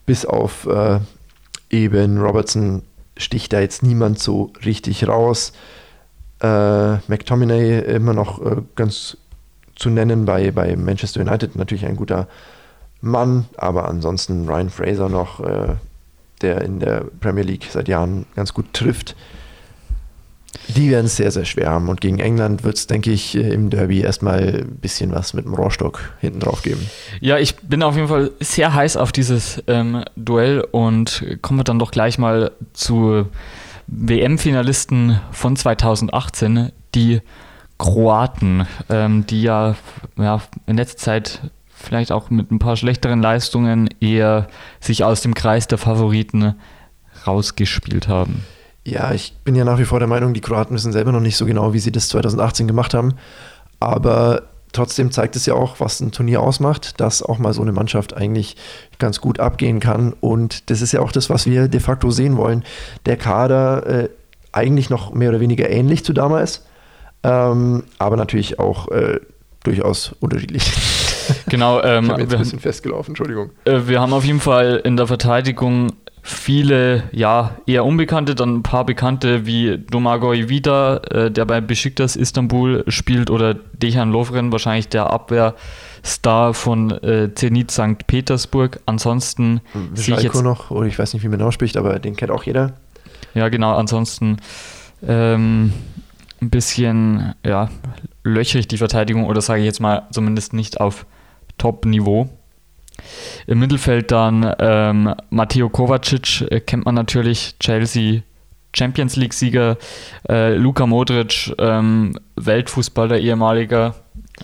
bis 0.06 0.26
auf 0.26 0.66
äh, 0.66 0.98
eben 1.70 2.20
Robertson 2.20 2.82
sticht 3.16 3.52
da 3.52 3.60
jetzt 3.60 3.82
niemand 3.82 4.18
so 4.18 4.52
richtig 4.64 5.06
raus. 5.06 5.52
Äh, 6.40 6.96
McTominay 7.08 7.80
immer 7.80 8.12
noch 8.12 8.44
äh, 8.44 8.56
ganz 8.74 9.16
zu 9.76 9.90
nennen 9.90 10.24
bei, 10.24 10.50
bei 10.50 10.76
Manchester 10.76 11.20
United, 11.20 11.56
natürlich 11.56 11.86
ein 11.86 11.96
guter 11.96 12.28
Mann, 13.04 13.46
aber 13.56 13.88
ansonsten 13.88 14.48
Ryan 14.48 14.70
Fraser 14.70 15.08
noch, 15.08 15.40
äh, 15.40 15.74
der 16.42 16.62
in 16.62 16.80
der 16.80 17.04
Premier 17.20 17.44
League 17.44 17.68
seit 17.70 17.88
Jahren 17.88 18.26
ganz 18.34 18.54
gut 18.54 18.72
trifft. 18.72 19.14
Die 20.68 20.90
werden 20.90 21.06
es 21.06 21.16
sehr, 21.16 21.30
sehr 21.30 21.44
schwer 21.44 21.70
haben. 21.70 21.88
Und 21.88 22.00
gegen 22.00 22.20
England 22.20 22.64
wird 22.64 22.76
es, 22.76 22.86
denke 22.86 23.10
ich, 23.10 23.36
äh, 23.36 23.52
im 23.52 23.70
Derby 23.70 24.00
erstmal 24.00 24.60
ein 24.60 24.76
bisschen 24.76 25.12
was 25.12 25.34
mit 25.34 25.44
dem 25.44 25.54
Rohrstock 25.54 26.00
hinten 26.20 26.40
drauf 26.40 26.62
geben. 26.62 26.88
Ja, 27.20 27.38
ich 27.38 27.56
bin 27.56 27.82
auf 27.82 27.96
jeden 27.96 28.08
Fall 28.08 28.30
sehr 28.40 28.74
heiß 28.74 28.96
auf 28.96 29.12
dieses 29.12 29.62
ähm, 29.66 30.04
Duell 30.16 30.60
und 30.70 31.24
kommen 31.42 31.60
wir 31.60 31.64
dann 31.64 31.78
doch 31.78 31.90
gleich 31.90 32.18
mal 32.18 32.52
zu 32.72 33.26
WM-Finalisten 33.86 35.20
von 35.30 35.56
2018, 35.56 36.72
die 36.94 37.20
Kroaten, 37.78 38.66
ähm, 38.88 39.26
die 39.26 39.42
ja, 39.42 39.76
ja 40.16 40.40
in 40.66 40.76
letzter 40.76 40.98
Zeit 40.98 41.40
vielleicht 41.84 42.12
auch 42.12 42.30
mit 42.30 42.50
ein 42.50 42.58
paar 42.58 42.76
schlechteren 42.76 43.22
Leistungen 43.22 43.88
eher 44.00 44.48
sich 44.80 45.04
aus 45.04 45.20
dem 45.20 45.34
Kreis 45.34 45.66
der 45.68 45.78
Favoriten 45.78 46.54
rausgespielt 47.26 48.08
haben. 48.08 48.44
Ja, 48.86 49.12
ich 49.12 49.34
bin 49.44 49.54
ja 49.56 49.64
nach 49.64 49.78
wie 49.78 49.84
vor 49.84 49.98
der 49.98 50.08
Meinung, 50.08 50.34
die 50.34 50.40
Kroaten 50.40 50.74
wissen 50.74 50.92
selber 50.92 51.12
noch 51.12 51.20
nicht 51.20 51.36
so 51.36 51.46
genau, 51.46 51.72
wie 51.72 51.78
sie 51.78 51.92
das 51.92 52.08
2018 52.08 52.66
gemacht 52.66 52.92
haben. 52.92 53.14
Aber 53.80 54.42
trotzdem 54.72 55.10
zeigt 55.10 55.36
es 55.36 55.46
ja 55.46 55.54
auch, 55.54 55.80
was 55.80 56.00
ein 56.00 56.12
Turnier 56.12 56.42
ausmacht, 56.42 57.00
dass 57.00 57.22
auch 57.22 57.38
mal 57.38 57.54
so 57.54 57.62
eine 57.62 57.72
Mannschaft 57.72 58.14
eigentlich 58.14 58.56
ganz 58.98 59.20
gut 59.20 59.40
abgehen 59.40 59.80
kann. 59.80 60.12
Und 60.12 60.68
das 60.70 60.82
ist 60.82 60.92
ja 60.92 61.00
auch 61.00 61.12
das, 61.12 61.30
was 61.30 61.46
wir 61.46 61.68
de 61.68 61.80
facto 61.80 62.10
sehen 62.10 62.36
wollen. 62.36 62.64
Der 63.06 63.16
Kader 63.16 63.86
äh, 63.86 64.08
eigentlich 64.52 64.90
noch 64.90 65.14
mehr 65.14 65.30
oder 65.30 65.40
weniger 65.40 65.70
ähnlich 65.70 66.04
zu 66.04 66.12
damals, 66.12 66.66
ähm, 67.22 67.84
aber 67.98 68.16
natürlich 68.16 68.58
auch 68.58 68.88
äh, 68.88 69.20
durchaus 69.62 70.14
unterschiedlich. 70.20 70.72
Genau, 71.48 71.82
ähm, 71.82 72.04
ich 72.04 72.10
habe 72.10 72.22
jetzt 72.22 72.32
ein 72.32 72.38
bisschen 72.38 72.60
festgelaufen, 72.60 73.12
Entschuldigung. 73.12 73.50
Äh, 73.64 73.80
wir 73.86 74.00
haben 74.00 74.12
auf 74.12 74.24
jeden 74.24 74.40
Fall 74.40 74.80
in 74.84 74.96
der 74.96 75.06
Verteidigung 75.06 75.92
viele, 76.26 77.04
ja, 77.12 77.56
eher 77.66 77.84
Unbekannte, 77.84 78.34
dann 78.34 78.56
ein 78.56 78.62
paar 78.62 78.86
Bekannte 78.86 79.44
wie 79.44 79.76
Domagoj 79.76 80.48
Vida, 80.48 80.96
äh, 81.10 81.30
der 81.30 81.44
bei 81.44 81.60
Besiktas 81.60 82.16
Istanbul 82.16 82.82
spielt, 82.88 83.28
oder 83.28 83.54
Dejan 83.54 84.10
Lovren, 84.10 84.50
wahrscheinlich 84.50 84.88
der 84.88 85.10
Abwehrstar 85.10 86.54
von 86.54 86.90
äh, 86.90 87.34
Zenit 87.34 87.70
St. 87.70 88.06
Petersburg. 88.06 88.80
Ansonsten 88.86 89.60
sehe 89.92 90.16
ich 90.16 90.22
jetzt 90.22 90.42
noch, 90.42 90.70
oder 90.70 90.86
ich 90.86 90.98
weiß 90.98 91.12
nicht, 91.12 91.22
wie 91.24 91.28
man 91.28 91.42
ausspricht, 91.42 91.76
aber 91.76 91.98
den 91.98 92.16
kennt 92.16 92.30
auch 92.30 92.44
jeder. 92.44 92.72
Ja, 93.34 93.50
genau, 93.50 93.74
ansonsten 93.74 94.38
ähm, 95.06 95.74
ein 96.40 96.48
bisschen, 96.48 97.34
ja, 97.44 97.68
löchrig 98.22 98.66
die 98.66 98.78
Verteidigung, 98.78 99.26
oder 99.26 99.42
sage 99.42 99.60
ich 99.60 99.66
jetzt 99.66 99.80
mal 99.80 100.04
zumindest 100.10 100.54
nicht 100.54 100.80
auf 100.80 101.04
Top-Niveau. 101.64 102.28
Im 103.46 103.58
Mittelfeld 103.58 104.10
dann 104.10 104.54
ähm, 104.58 105.14
Matteo 105.30 105.70
Kovacic, 105.70 106.42
äh, 106.50 106.60
kennt 106.60 106.84
man 106.84 106.94
natürlich, 106.94 107.58
Chelsea 107.58 108.20
Champions 108.76 109.16
League-Sieger, 109.16 109.78
äh, 110.28 110.56
Luka 110.56 110.86
Modric, 110.86 111.54
ähm, 111.58 112.18
Weltfußballer, 112.36 113.18
ehemaliger, 113.18 113.94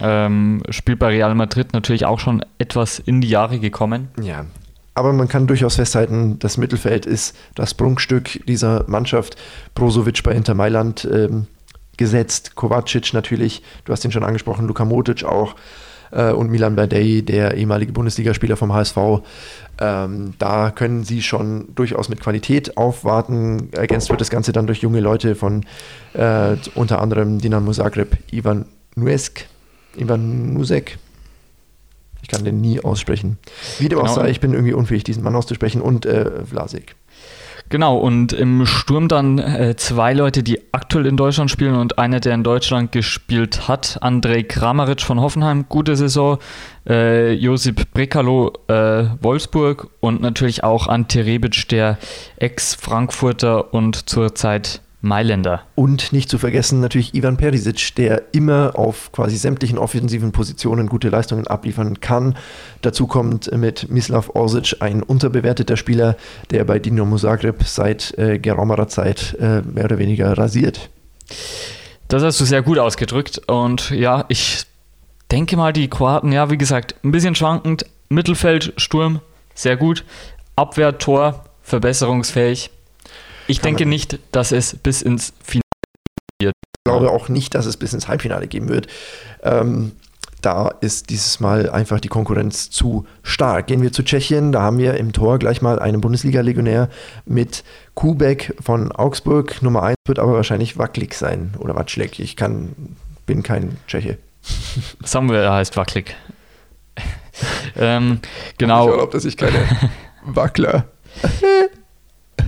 ähm, 0.01 0.63
spielt 0.71 0.99
bei 0.99 1.09
Real 1.09 1.35
Madrid 1.35 1.75
natürlich 1.75 2.07
auch 2.07 2.21
schon 2.21 2.43
etwas 2.57 2.99
in 2.99 3.21
die 3.21 3.29
Jahre 3.29 3.59
gekommen. 3.59 4.09
Ja, 4.23 4.47
aber 4.95 5.13
man 5.13 5.29
kann 5.29 5.47
durchaus 5.47 5.77
festhalten, 5.77 6.39
das 6.39 6.57
Mittelfeld 6.57 7.05
ist 7.05 7.37
das 7.55 7.75
Prunkstück 7.75 8.47
dieser 8.47 8.89
Mannschaft. 8.89 9.37
Brozovic 9.75 10.23
bei 10.23 10.33
Inter 10.33 10.55
Mailand 10.55 11.07
ähm, 11.13 11.49
gesetzt, 11.99 12.55
Kovacic 12.55 13.13
natürlich, 13.13 13.63
du 13.85 13.93
hast 13.93 14.07
ihn 14.07 14.13
schon 14.13 14.25
angesprochen, 14.25 14.67
Luka 14.67 14.87
Modric 14.87 15.23
auch 15.23 15.55
äh, 16.11 16.33
und 16.33 16.51
Milan 16.51 16.77
Bardei, 16.77 17.23
der 17.25 17.55
ehemalige 17.57 17.93
Bundesligaspieler 17.93 18.57
vom 18.57 18.73
HSV. 18.73 18.97
Ähm, 19.81 20.35
da 20.39 20.71
können 20.71 21.05
sie 21.05 21.23
schon 21.23 21.75
durchaus 21.75 22.09
mit 22.09 22.21
Qualität 22.21 22.77
aufwarten. 22.77 23.71
Ergänzt 23.73 24.11
wird 24.11 24.21
das 24.21 24.31
Ganze 24.31 24.53
dann 24.53 24.67
durch 24.67 24.83
junge 24.83 25.01
Leute 25.01 25.35
von 25.35 25.65
äh, 26.13 26.57
unter 26.75 27.01
anderem 27.01 27.39
Dinamo 27.39 27.73
Zagreb, 27.73 28.19
Ivan 28.31 28.67
Nuesk, 28.95 29.47
Ivan 29.97 30.53
Nusek. 30.53 30.99
Ich 32.23 32.29
kann 32.29 32.45
den 32.45 32.61
nie 32.61 32.81
aussprechen. 32.81 33.39
Wie 33.79 33.89
dem 33.89 33.99
genau. 33.99 34.11
auch 34.11 34.15
sei, 34.15 34.29
ich 34.31 34.41
bin 34.41 34.53
irgendwie 34.53 34.75
unfähig, 34.75 35.05
diesen 35.05 35.23
Mann 35.23 35.35
auszusprechen 35.35 35.81
und 35.81 36.05
äh, 36.05 36.45
Vlasik. 36.45 36.95
Genau, 37.71 37.99
und 37.99 38.33
im 38.33 38.67
Sturm 38.67 39.07
dann 39.07 39.39
äh, 39.39 39.77
zwei 39.77 40.13
Leute, 40.13 40.43
die 40.43 40.59
aktuell 40.73 41.07
in 41.07 41.17
Deutschland 41.17 41.53
spielen 41.53 41.77
und 41.77 42.01
einer, 42.01 42.19
der 42.19 42.35
in 42.35 42.43
Deutschland 42.43 42.91
gespielt 42.91 43.69
hat. 43.69 43.99
Andrei 44.01 44.43
Kramaric 44.43 45.01
von 45.03 45.21
Hoffenheim, 45.21 45.67
gute 45.69 45.95
Saison. 45.95 46.39
Äh, 46.89 47.33
Josip 47.35 47.93
Brekalo, 47.95 48.55
äh, 48.67 49.05
Wolfsburg 49.23 49.89
und 50.01 50.21
natürlich 50.21 50.65
auch 50.65 50.89
Ante 50.89 51.25
Rebic, 51.25 51.69
der 51.69 51.99
Ex-Frankfurter 52.39 53.73
und 53.73 54.11
zurzeit 54.11 54.81
Mailänder. 55.03 55.63
Und 55.75 56.13
nicht 56.13 56.29
zu 56.29 56.39
vergessen 56.39 56.81
natürlich 56.81 57.15
Ivan 57.15 57.37
Perisic, 57.37 57.95
der 57.97 58.23
immer 58.33 58.73
auf 58.75 59.13
quasi 59.13 59.37
sämtlichen 59.37 59.79
offensiven 59.79 60.33
Positionen 60.33 60.89
gute 60.89 61.09
Leistungen 61.09 61.47
abliefern 61.47 62.01
kann. 62.01 62.37
Dazu 62.83 63.07
kommt 63.07 63.51
mit 63.57 63.91
Mislav 63.91 64.31
Orsic 64.35 64.77
ein 64.81 65.03
unterbewerteter 65.03 65.77
Spieler, 65.77 66.17
der 66.51 66.65
bei 66.65 66.79
Dinamo 66.79 67.17
Zagreb 67.17 67.63
seit 67.65 68.17
äh, 68.19 68.39
geraumer 68.39 68.89
Zeit 68.89 69.37
äh, 69.41 69.63
mehr 69.63 69.87
oder 69.87 69.99
weniger 69.99 70.37
rasiert. 70.37 70.91
Das 72.09 72.23
hast 72.23 72.41
du 72.41 72.45
sehr 72.45 72.63
gut 72.63 72.79
ausgedrückt 72.79 73.39
und 73.47 73.91
ja, 73.91 74.25
ich 74.29 74.65
denke 75.31 75.57
mal, 75.57 75.73
die 75.73 75.89
Kroaten, 75.89 76.33
ja, 76.33 76.51
wie 76.51 76.59
gesagt, 76.59 76.97
ein 77.05 77.13
bisschen 77.13 77.35
schwankend, 77.37 77.87
Mittelfeld, 78.09 78.73
Sturm, 78.77 79.21
sehr 79.55 79.77
gut, 79.77 80.05
Abwehr, 80.57 80.99
Tor, 80.99 81.45
verbesserungsfähig 81.63 82.71
ich 83.51 83.61
denke 83.61 83.87
nicht, 83.87 84.19
dass 84.33 84.53
es 84.53 84.77
bis 84.77 85.03
ins 85.03 85.33
Finale 85.43 85.63
wird. 86.41 86.55
Ich 86.63 86.85
glaube 86.85 87.11
auch 87.11 87.29
nicht, 87.29 87.55
dass 87.55 87.67
es 87.67 87.77
bis 87.77 87.93
ins 87.93 88.09
Halbfinale 88.09 88.47
gehen 88.47 88.69
wird. 88.69 88.87
Ähm, 89.43 89.93
da 90.41 90.69
ist 90.69 91.11
dieses 91.11 91.41
Mal 91.41 91.69
einfach 91.69 92.01
die 92.01 92.09
Konkurrenz 92.09 92.71
zu 92.71 93.07
stark. 93.23 93.67
Gehen 93.67 93.83
wir 93.83 93.93
zu 93.93 94.03
Tschechien, 94.03 94.53
da 94.53 94.63
haben 94.63 94.79
wir 94.79 94.95
im 94.95 95.13
Tor 95.13 95.39
gleich 95.39 95.61
mal 95.61 95.79
einen 95.79 96.01
Bundesliga-Legionär 96.01 96.89
mit 97.27 97.63
Kubek 97.95 98.55
von 98.63 98.91
Augsburg. 98.93 99.61
Nummer 99.63 99.83
1 99.83 99.97
wird 100.07 100.19
aber 100.19 100.33
wahrscheinlich 100.33 100.79
wackelig 100.79 101.15
sein 101.15 101.55
oder 101.59 101.77
watschleck. 101.77 102.19
Ich 102.19 102.37
kann, 102.37 102.97
bin 103.27 103.43
kein 103.43 103.77
Tscheche. 103.87 104.19
Samuel 105.05 105.51
heißt 105.51 105.77
wackelig. 105.77 106.17
ähm, 107.77 108.21
genau. 108.57 108.89
Ich 108.89 108.95
glaube, 108.95 109.13
dass 109.13 109.25
ich 109.27 109.37
keine 109.37 109.59
Wackler 110.25 110.87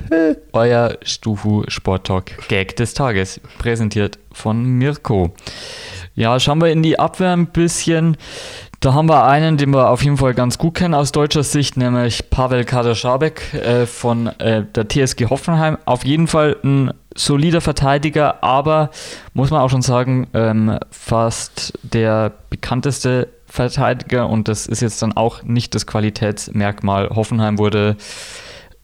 Euer 0.52 0.98
Stufu 1.02 1.64
Sport 1.69 2.06
Talk 2.06 2.48
Gag 2.48 2.77
des 2.77 2.94
Tages, 2.94 3.40
präsentiert 3.59 4.19
von 4.32 4.62
Mirko. 4.64 5.32
Ja, 6.14 6.39
schauen 6.39 6.60
wir 6.60 6.70
in 6.70 6.82
die 6.82 6.98
Abwehr 6.98 7.32
ein 7.32 7.47
bisschen. 7.47 8.16
Da 8.81 8.94
haben 8.94 9.09
wir 9.09 9.24
einen, 9.24 9.56
den 9.56 9.70
wir 9.70 9.90
auf 9.90 10.02
jeden 10.02 10.16
Fall 10.16 10.35
ganz 10.35 10.59
gut 10.59 10.74
kennen 10.74 10.94
aus 10.94 11.12
deutscher 11.12 11.44
Sicht, 11.44 11.77
nämlich 11.77 12.31
Pavel 12.31 12.64
Kaderschabek 12.64 13.55
äh, 13.55 13.86
von 13.86 14.27
äh, 14.39 14.64
der 14.64 14.89
TSG 14.89 15.27
Hoffenheim. 15.31 15.78
Auf 15.85 16.05
jeden 16.05 16.27
Fall 16.27 16.56
ein 16.64 16.93
solider 17.14 17.60
Verteidiger, 17.60 18.43
aber 18.43 18.90
muss 19.35 19.51
man 19.51 19.60
auch 19.60 19.70
schon 19.70 19.82
sagen, 19.82 20.27
ähm, 20.35 20.78
fast 20.90 21.78
der 21.82 22.32
bekannteste 22.51 23.28
Verteidiger 23.47 24.28
und 24.28 24.48
das 24.48 24.66
ist 24.66 24.81
jetzt 24.81 25.01
dann 25.02 25.12
auch 25.12 25.43
nicht 25.43 25.74
das 25.74 25.86
Qualitätsmerkmal. 25.86 27.10
Hoffenheim 27.10 27.59
wurde 27.59 27.97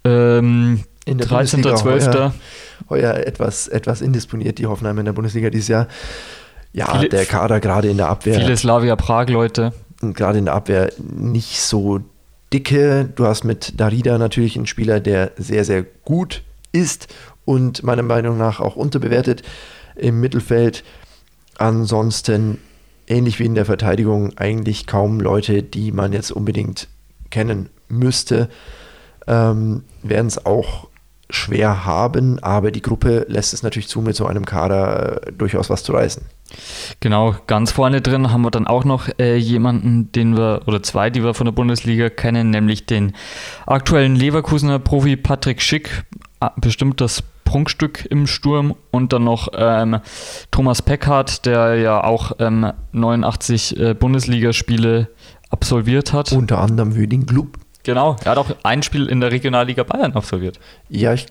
ähm, 0.05 0.85
in 1.09 1.19
der 1.19 1.27
13.12. 1.27 1.85
Heuer, 1.85 2.35
heuer 2.89 3.15
etwas, 3.15 3.69
etwas 3.69 4.01
indisponiert, 4.01 4.59
die 4.59 4.67
Hoffenheim 4.67 4.99
in 4.99 5.05
der 5.07 5.13
Bundesliga 5.13 5.51
dieses 5.51 5.69
Jahr. 5.69 5.89
Ja, 6.73 6.97
viele, 6.97 7.09
der 7.09 7.25
Kader 7.25 7.61
gerade 7.61 7.89
in 7.89 7.97
der 7.97 8.09
Abwehr. 8.09 8.35
Viele 8.35 8.57
Slavia 8.57 8.95
Prag-Leute. 8.97 9.73
Gerade 10.01 10.39
in 10.39 10.45
der 10.45 10.55
Abwehr 10.55 10.93
nicht 10.99 11.61
so 11.61 12.01
dicke. 12.53 13.09
Du 13.15 13.27
hast 13.27 13.45
mit 13.45 13.81
Darida 13.81 14.19
natürlich 14.19 14.57
einen 14.57 14.67
Spieler, 14.67 15.01
der 15.01 15.33
sehr, 15.37 15.65
sehr 15.65 15.83
gut 16.05 16.43
ist 16.73 17.09
und 17.45 17.83
meiner 17.83 18.03
Meinung 18.03 18.39
nach 18.39 18.61
auch 18.61 18.77
unterbewertet 18.77 19.43
im 19.97 20.21
Mittelfeld. 20.21 20.85
Ansonsten 21.57 22.59
ähnlich 23.09 23.39
wie 23.39 23.47
in 23.47 23.55
der 23.55 23.65
Verteidigung 23.65 24.37
eigentlich 24.37 24.87
kaum 24.87 25.21
Leute, 25.21 25.63
die 25.63 25.93
man 25.93 26.13
jetzt 26.13 26.31
unbedingt 26.31 26.89
kennen 27.31 27.71
müsste, 27.89 28.49
ähm, 29.27 29.83
werden 30.03 30.27
es 30.27 30.45
auch 30.45 30.89
schwer 31.31 31.85
haben, 31.85 32.39
aber 32.43 32.71
die 32.71 32.83
Gruppe 32.83 33.27
lässt 33.29 33.53
es 33.53 33.63
natürlich 33.63 33.89
zu, 33.89 34.01
mit 34.01 34.17
so 34.17 34.27
einem 34.27 34.47
Kader 34.47 35.27
äh, 35.27 35.33
durchaus 35.33 35.69
was 35.69 35.83
zu 35.83 35.93
reißen. 35.93 36.23
Genau, 37.01 37.35
ganz 37.47 37.73
vorne 37.73 38.01
drin 38.01 38.33
haben 38.33 38.43
wir 38.43 38.51
dann 38.51 38.67
auch 38.67 38.85
noch 38.85 39.09
äh, 39.19 39.37
jemanden, 39.37 40.11
den 40.13 40.37
wir, 40.37 40.63
oder 40.67 40.83
zwei, 40.83 41.11
die 41.11 41.23
wir 41.23 41.35
von 41.35 41.45
der 41.45 41.53
Bundesliga 41.53 42.09
kennen, 42.09 42.51
nämlich 42.51 42.87
den 42.87 43.13
aktuellen 43.67 44.17
Leverkusener 44.17 44.79
Profi 44.79 45.17
Patrick 45.17 45.61
Schick, 45.61 46.05
ah, 46.41 46.53
bestimmt 46.57 47.01
das 47.03 47.23
Prunkstück 47.45 48.07
im 48.11 48.27
Sturm 48.27 48.75
und 48.91 49.13
dann 49.13 49.25
noch 49.25 49.49
ähm, 49.55 50.01
Thomas 50.51 50.83
Peckhardt, 50.83 51.47
der 51.47 51.77
ja 51.77 52.05
auch 52.05 52.33
ähm, 52.39 52.73
89 52.93 53.79
äh, 53.79 53.95
Bundesligaspiele 53.95 55.09
absolviert 55.51 56.13
hat. 56.13 56.33
Unter 56.33 56.59
anderem 56.59 56.93
für 56.93 57.09
den 57.09 57.27
Club. 57.27 57.59
Genau, 57.89 58.17
er 58.23 58.33
hat 58.33 58.37
auch 58.37 58.51
ein 58.65 58.83
Spiel 58.83 59.07
in 59.07 59.21
der 59.21 59.33
Regionalliga 59.33 59.83
Bayern 59.83 60.13
absolviert. 60.13 60.61
Ja, 60.91 61.15
ich 61.15 61.27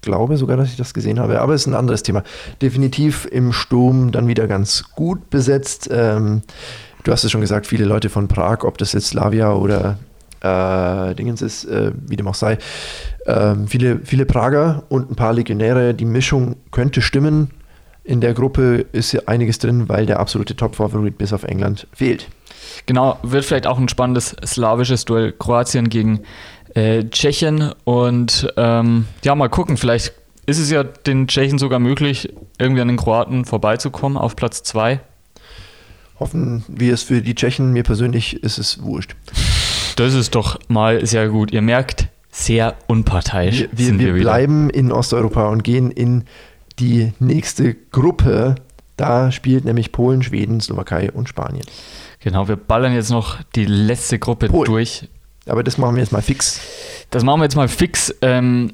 glaube 0.00 0.36
sogar, 0.36 0.56
dass 0.56 0.70
ich 0.70 0.76
das 0.76 0.92
gesehen 0.92 1.20
habe, 1.20 1.40
aber 1.40 1.54
es 1.54 1.60
ist 1.60 1.66
ein 1.68 1.76
anderes 1.76 2.02
Thema. 2.02 2.24
Definitiv 2.60 3.28
im 3.30 3.52
Sturm 3.52 4.10
dann 4.10 4.26
wieder 4.26 4.48
ganz 4.48 4.90
gut 4.96 5.30
besetzt. 5.30 5.88
Ähm, 5.92 6.42
du 7.04 7.12
hast 7.12 7.22
es 7.22 7.30
schon 7.30 7.42
gesagt, 7.42 7.68
viele 7.68 7.84
Leute 7.84 8.08
von 8.08 8.26
Prag, 8.26 8.64
ob 8.64 8.76
das 8.76 8.92
jetzt 8.92 9.06
Slavia 9.06 9.52
oder 9.52 10.00
äh, 10.40 11.14
Dingens 11.14 11.42
ist, 11.42 11.66
äh, 11.66 11.92
wie 12.08 12.16
dem 12.16 12.26
auch 12.26 12.34
sei. 12.34 12.58
Ähm, 13.26 13.68
viele, 13.68 14.00
viele 14.02 14.26
Prager 14.26 14.82
und 14.88 15.12
ein 15.12 15.14
paar 15.14 15.32
Legionäre. 15.32 15.94
Die 15.94 16.06
Mischung 16.06 16.56
könnte 16.72 17.02
stimmen. 17.02 17.52
In 18.02 18.20
der 18.20 18.34
Gruppe 18.34 18.84
ist 18.90 19.12
ja 19.12 19.20
einiges 19.26 19.60
drin, 19.60 19.88
weil 19.88 20.06
der 20.06 20.18
absolute 20.18 20.56
Top-Favorit 20.56 21.18
bis 21.18 21.32
auf 21.32 21.44
England 21.44 21.86
fehlt. 21.92 22.26
Genau, 22.86 23.18
wird 23.22 23.44
vielleicht 23.44 23.66
auch 23.66 23.78
ein 23.78 23.88
spannendes 23.88 24.36
slawisches 24.44 25.04
Duell 25.04 25.32
Kroatien 25.32 25.88
gegen 25.88 26.20
äh, 26.74 27.04
Tschechien. 27.04 27.72
Und 27.84 28.52
ähm, 28.56 29.06
ja, 29.24 29.34
mal 29.34 29.48
gucken, 29.48 29.76
vielleicht 29.76 30.12
ist 30.46 30.58
es 30.58 30.70
ja 30.70 30.82
den 30.82 31.28
Tschechen 31.28 31.58
sogar 31.58 31.78
möglich, 31.78 32.32
irgendwie 32.58 32.82
an 32.82 32.88
den 32.88 32.96
Kroaten 32.96 33.44
vorbeizukommen 33.44 34.18
auf 34.18 34.36
Platz 34.36 34.62
2. 34.64 35.00
Hoffen 36.18 36.64
wir 36.68 36.92
es 36.92 37.02
für 37.02 37.22
die 37.22 37.34
Tschechen. 37.34 37.72
Mir 37.72 37.82
persönlich 37.82 38.42
ist 38.42 38.58
es 38.58 38.82
wurscht. 38.82 39.14
Das 39.96 40.14
ist 40.14 40.34
doch 40.34 40.58
mal 40.68 41.04
sehr 41.06 41.28
gut. 41.28 41.52
Ihr 41.52 41.62
merkt, 41.62 42.08
sehr 42.30 42.76
unparteiisch. 42.86 43.60
Wir, 43.60 43.68
wir, 43.72 43.98
wir, 43.98 44.14
wir 44.14 44.22
bleiben 44.22 44.70
in 44.70 44.92
Osteuropa 44.92 45.48
und 45.48 45.64
gehen 45.64 45.90
in 45.90 46.24
die 46.78 47.12
nächste 47.18 47.74
Gruppe. 47.74 48.54
Da 49.00 49.32
spielt 49.32 49.64
nämlich 49.64 49.92
Polen, 49.92 50.22
Schweden, 50.22 50.60
Slowakei 50.60 51.10
und 51.10 51.26
Spanien. 51.26 51.64
Genau, 52.18 52.48
wir 52.48 52.56
ballern 52.56 52.92
jetzt 52.92 53.10
noch 53.10 53.38
die 53.56 53.64
letzte 53.64 54.18
Gruppe 54.18 54.48
Polen. 54.48 54.66
durch. 54.66 55.08
Aber 55.46 55.64
das 55.64 55.78
machen 55.78 55.96
wir 55.96 56.02
jetzt 56.02 56.12
mal 56.12 56.20
fix. 56.20 56.60
Das 57.08 57.24
machen 57.24 57.40
wir 57.40 57.44
jetzt 57.44 57.56
mal 57.56 57.68
fix. 57.68 58.14
Ähm, 58.20 58.72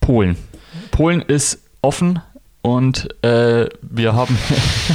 Polen. 0.00 0.36
Polen 0.92 1.22
ist 1.22 1.58
offen 1.80 2.20
und 2.60 3.08
äh, 3.24 3.66
wir 3.82 4.14
haben. 4.14 4.38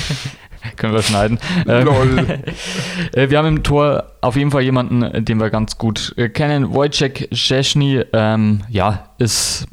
können 0.77 0.93
wir 0.93 1.01
schneiden. 1.01 1.39
Ähm, 1.67 1.87
äh, 3.13 3.29
wir 3.29 3.37
haben 3.37 3.47
im 3.47 3.63
Tor 3.63 4.13
auf 4.21 4.37
jeden 4.37 4.51
Fall 4.51 4.61
jemanden, 4.61 5.25
den 5.25 5.41
wir 5.41 5.49
ganz 5.49 5.77
gut 5.77 6.13
äh, 6.15 6.29
kennen. 6.29 6.73
Wojciech 6.73 7.27
Szczesny, 7.33 8.01
ähm, 8.13 8.61
ja, 8.69 9.09
ist 9.17 9.67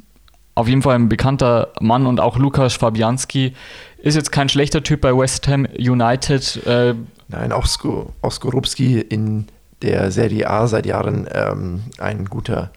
auf 0.57 0.67
jeden 0.67 0.83
Fall 0.83 0.97
ein 0.97 1.09
bekannter 1.09 1.73
Mann 1.81 2.07
und 2.07 2.19
auch 2.19 2.39
Lukas 2.39 2.75
Fabianski 2.75 3.55
ist 4.05 4.16
jetzt 4.16 4.32
kein 4.32 4.48
schlechter 4.48 4.82
Typ 4.82 5.01
bei 5.01 5.16
West 5.16 5.48
Ham 5.48 5.66
United. 5.78 6.64
Äh, 6.66 6.94
Nein, 7.28 7.52
auch, 7.52 7.66
Sko, 7.66 8.12
auch 8.20 8.32
Skorupski 8.32 9.01
in 9.01 9.47
der 9.81 10.10
Serie 10.10 10.48
A 10.48 10.66
seit 10.66 10.86
Jahren 10.86 11.26
ähm, 11.32 11.82
ein 11.98 12.26
guter 12.26 12.70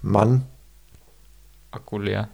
Mann. 0.00 0.42
Akku 1.70 1.98
leer. 1.98 2.28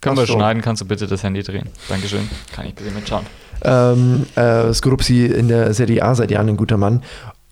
Können 0.00 0.16
wir 0.16 0.26
schneiden, 0.26 0.62
kannst 0.62 0.82
du 0.82 0.86
bitte 0.86 1.06
das 1.06 1.22
Handy 1.22 1.42
drehen. 1.42 1.68
Dankeschön. 1.88 2.28
Kann 2.52 2.66
ich 2.66 2.74
bitte 2.74 2.90
mitschauen. 2.90 3.24
Ähm, 3.62 4.26
äh, 4.34 4.72
Skorupsi 4.72 5.26
in 5.26 5.48
der 5.48 5.72
Serie 5.74 6.02
A 6.02 6.14
seit 6.14 6.30
Jahren 6.30 6.48
ein 6.48 6.56
guter 6.56 6.76
Mann. 6.76 7.02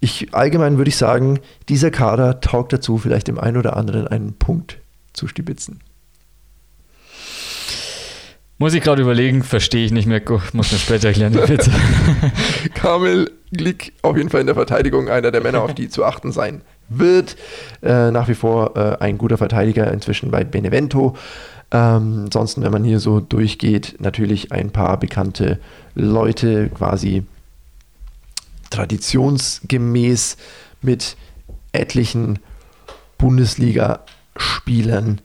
Ich, 0.01 0.35
allgemein 0.35 0.79
würde 0.79 0.89
ich 0.89 0.97
sagen, 0.97 1.41
dieser 1.69 1.91
Kader 1.91 2.41
taugt 2.41 2.73
dazu, 2.73 2.99
vielleicht 2.99 3.29
dem 3.29 3.39
einen 3.39 3.57
oder 3.57 3.77
anderen 3.77 4.09
einen 4.09 4.35
Punkt 4.35 4.79
zu 5.13 5.29
stibitzen. 5.29 5.81
Muss 8.63 8.75
ich 8.75 8.85
gerade 8.85 9.03
überlegen, 9.03 9.43
verstehe 9.43 9.85
ich 9.85 9.91
nicht 9.91 10.07
mehr, 10.07 10.23
muss 10.53 10.71
mir 10.71 10.79
später 10.79 11.09
erklären, 11.09 11.33
bitte. 11.33 11.73
Kamel 12.75 13.33
Glick 13.51 13.93
auf 14.03 14.17
jeden 14.17 14.29
Fall 14.29 14.41
in 14.41 14.47
der 14.47 14.55
Verteidigung 14.55 15.09
einer 15.09 15.33
der 15.33 15.41
Männer, 15.41 15.63
auf 15.63 15.75
die 15.75 15.89
zu 15.89 16.05
achten 16.05 16.31
sein 16.31 16.61
wird. 16.89 17.35
Äh, 17.83 18.13
nach 18.13 18.29
wie 18.29 18.37
vor 18.37 18.77
äh, 18.77 18.99
ein 19.01 19.19
guter 19.19 19.37
Verteidiger 19.37 19.93
inzwischen 19.93 20.31
bei 20.31 20.45
Benevento. 20.45 21.17
Ähm, 21.73 22.27
ansonsten, 22.27 22.63
wenn 22.63 22.71
man 22.71 22.85
hier 22.85 23.01
so 23.01 23.19
durchgeht, 23.19 23.97
natürlich 23.99 24.53
ein 24.53 24.71
paar 24.71 24.97
bekannte 24.97 25.59
Leute 25.97 26.69
quasi 26.69 27.25
traditionsgemäß 28.71 30.37
mit 30.83 31.17
etlichen 31.73 32.39
Bundesliga-Spielern 33.19 35.21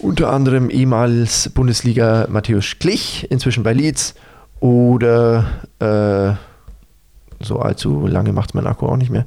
unter 0.00 0.32
anderem 0.32 0.70
ehemals 0.70 1.50
Bundesliga 1.50 2.26
Matthäus 2.30 2.76
Klich, 2.78 3.26
inzwischen 3.30 3.62
bei 3.62 3.72
Leeds. 3.72 4.14
Oder 4.60 5.46
äh, 5.78 6.34
so 7.44 7.60
allzu 7.60 8.06
lange 8.06 8.32
macht 8.32 8.54
mein 8.54 8.66
Akku 8.66 8.86
auch 8.86 8.96
nicht 8.96 9.10
mehr. 9.10 9.24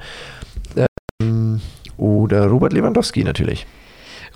Ähm, 1.21 1.61
oder 1.97 2.47
Robert 2.47 2.73
Lewandowski 2.73 3.23
natürlich. 3.23 3.65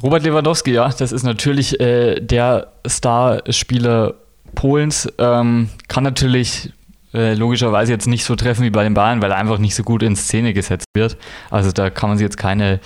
Robert 0.04 0.24
Lewandowski, 0.24 0.72
ja, 0.72 0.90
das 0.90 1.12
ist 1.12 1.24
natürlich 1.24 1.80
äh, 1.80 2.20
der 2.20 2.74
Starspieler 2.86 4.16
Polens. 4.54 5.12
Ähm, 5.18 5.70
kann 5.88 6.04
natürlich 6.04 6.72
äh, 7.14 7.34
logischerweise 7.34 7.94
jetzt 7.94 8.08
nicht 8.08 8.26
so 8.26 8.36
treffen 8.36 8.64
wie 8.64 8.70
bei 8.70 8.84
den 8.84 8.94
Bayern, 8.94 9.22
weil 9.22 9.32
er 9.32 9.38
einfach 9.38 9.58
nicht 9.58 9.74
so 9.74 9.84
gut 9.84 10.04
in 10.04 10.16
Szene 10.16 10.54
gesetzt 10.54 10.88
wird. 10.94 11.18
Also 11.50 11.72
da 11.72 11.90
kann 11.90 12.10
man 12.10 12.18
sich 12.18 12.26
jetzt 12.26 12.38
keine 12.38 12.80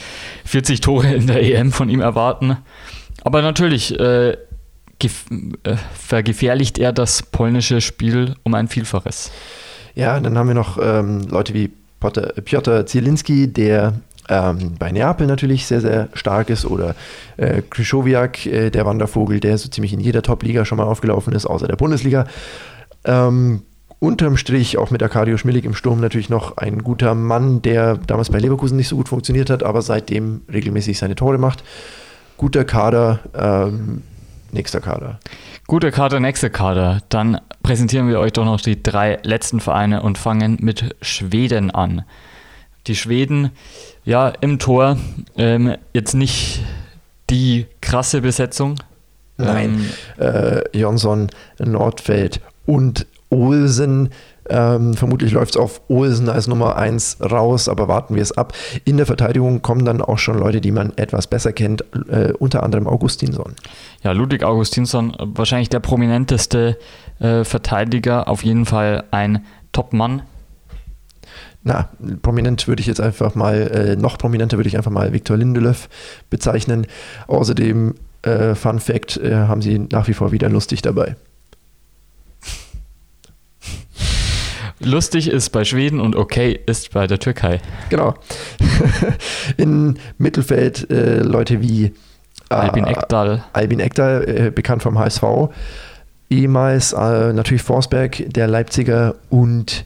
40 0.46 0.82
Tore 0.82 1.14
in 1.14 1.28
der 1.28 1.42
EM 1.42 1.72
von 1.72 1.90
ihm 1.90 2.00
erwarten. 2.00 2.58
Aber 3.24 3.41
natürlich 3.41 4.00
äh, 4.00 4.32
äh, 4.32 4.38
vergefährlicht 5.94 6.78
er 6.78 6.91
das 6.91 7.24
polnische 7.24 7.82
Spiel 7.82 8.36
um 8.44 8.54
ein 8.54 8.68
Vielfaches. 8.68 9.32
Ja, 9.96 10.20
dann 10.20 10.38
haben 10.38 10.48
wir 10.48 10.56
noch 10.56 10.78
ähm, 10.82 11.22
Leute 11.30 11.54
wie 11.54 11.72
Potter, 12.00 12.34
Piotr 12.44 12.86
Zielinski, 12.86 13.52
der 13.52 13.94
ähm, 14.30 14.76
bei 14.78 14.91
Neapel 14.91 15.28
natürlich 15.28 15.66
sehr, 15.66 15.82
sehr 15.82 16.10
stark 16.14 16.50
ist, 16.50 16.66
oder 16.66 16.96
äh, 17.38 17.62
Krychowiak, 17.70 18.46
äh, 18.46 18.70
der 18.70 18.86
Wandervogel, 18.86 19.40
der 19.40 19.58
so 19.58 19.70
ziemlich 19.70 19.94
in 19.94 20.00
jeder 20.00 20.22
Top-Liga 20.22 20.66
schon 20.66 20.78
mal 20.78 20.86
aufgelaufen 20.86 21.34
ist, 21.34 21.46
außer 21.46 21.68
der 21.68 21.76
Bundesliga. 21.76 22.26
Ähm, 23.06 23.64
unterm 24.00 24.38
Strich 24.38 24.78
auch 24.78 24.91
mit 24.91 25.04
Arkadio 25.04 25.38
Schmillig 25.38 25.66
im 25.66 25.74
Sturm 25.74 26.00
natürlich 26.00 26.30
noch 26.30 26.58
ein 26.58 26.84
guter 26.84 27.16
Mann, 27.16 27.62
der 27.62 27.98
damals 27.98 28.30
bei 28.30 28.40
Leverkusen 28.40 28.78
nicht 28.78 28.88
so 28.88 28.96
gut 28.96 29.10
funktioniert 29.10 29.50
hat, 29.50 29.64
aber 29.64 29.82
seitdem 29.82 30.41
regelmäßig 30.52 30.98
seine 30.98 31.16
Tore 31.16 31.38
macht 31.38 31.64
guter 32.40 32.64
Kader, 32.64 33.20
ähm, 33.36 34.02
nächster 34.52 34.80
Kader. 34.80 35.20
Guter 35.68 35.91
Kader, 35.91 36.22
nächster 36.22 36.49
Kader. 36.49 37.02
Dann 37.10 37.41
präsentieren 37.64 38.07
wir 38.07 38.20
euch 38.20 38.32
doch 38.32 38.45
noch 38.45 38.61
die 38.61 38.82
drei 38.82 39.20
letzten 39.24 39.60
Vereine 39.60 40.02
und 40.02 40.18
fangen 40.18 40.57
mit 40.61 40.95
Schweden 41.02 41.70
an. 41.70 42.06
Die 42.88 42.95
Schweden, 42.95 43.52
ja, 44.06 44.30
im 44.40 44.57
Tor 44.57 44.98
ähm, 45.38 45.76
jetzt 45.94 46.14
nicht 46.16 46.64
die 47.30 47.68
krasse 47.82 48.22
Besetzung. 48.22 48.76
Nein, 49.36 49.91
ähm, 50.18 50.26
äh, 50.26 50.78
Jonsson, 50.78 51.28
Nordfeld 51.60 52.40
und 52.66 53.06
Olsen 53.30 54.11
ähm, 54.50 54.94
vermutlich 54.94 55.32
läuft 55.32 55.56
es 55.56 55.58
auf 55.58 55.82
Olsen 55.88 56.30
als 56.30 56.48
Nummer 56.48 56.76
1 56.76 57.18
raus, 57.22 57.70
aber 57.70 57.88
warten 57.88 58.16
wir 58.16 58.22
es 58.22 58.38
ab. 58.38 58.54
In 58.86 58.98
der 58.98 59.06
Verteidigung 59.06 59.62
kommen 59.62 59.86
dann 59.86 60.02
auch 60.02 60.18
schon 60.18 60.38
Leute, 60.38 60.62
die 60.62 60.72
man 60.72 60.94
etwas 60.98 61.28
besser 61.28 61.54
kennt, 61.54 61.84
äh, 62.10 62.34
unter 62.38 62.64
anderem 62.64 62.88
Augustinsson. 62.88 63.54
Ja, 64.04 64.12
Ludwig 64.12 64.44
Augustinsson, 64.44 65.16
wahrscheinlich 65.20 65.70
der 65.70 65.80
prominenteste 65.80 66.78
äh, 67.20 67.44
Verteidiger, 67.44 68.28
auf 68.28 68.44
jeden 68.44 68.66
Fall 68.66 69.04
ein 69.12 69.46
Top-Mann. 69.72 70.24
Na, 71.64 71.90
prominent 72.22 72.68
würde 72.68 72.80
ich 72.80 72.88
jetzt 72.88 73.02
einfach 73.02 73.36
mal, 73.36 73.56
äh, 73.56 73.96
noch 73.96 74.18
prominenter 74.18 74.58
würde 74.58 74.70
ich 74.70 74.78
einfach 74.78 74.92
mal 74.92 75.12
Viktor 75.14 75.38
Lindelöf 75.38 75.90
bezeichnen. 76.30 76.88
Außerdem, 77.28 77.96
äh, 78.22 78.56
Fun 78.56 78.80
Fact, 78.80 79.18
äh, 79.18 79.36
haben 79.36 79.62
sie 79.62 79.80
nach 79.80 80.08
wie 80.08 80.14
vor 80.14 80.32
wieder 80.32 80.50
lustig 80.50 80.82
dabei. 80.82 81.16
Lustig 84.80 85.30
ist 85.30 85.49
bei 85.49 85.65
Schweden 85.65 85.99
und 85.99 86.15
okay 86.15 86.60
ist 86.65 86.93
bei 86.93 87.06
der 87.06 87.19
Türkei. 87.19 87.60
Genau. 87.89 88.14
In 89.57 89.99
Mittelfeld 90.18 90.89
äh, 90.89 91.19
Leute 91.19 91.61
wie 91.61 91.85
äh, 91.85 91.91
Albin 92.49 92.88
Ekdal. 92.88 93.43
Albin 93.53 93.80
Ekdal, 93.80 94.23
äh, 94.27 94.51
bekannt 94.51 94.81
vom 94.81 94.97
HSV. 94.97 95.23
Ehemals 96.30 96.93
äh, 96.93 97.34
natürlich 97.34 97.64
Forsberg, 97.64 98.23
der 98.27 98.47
Leipziger 98.47 99.15
und 99.30 99.85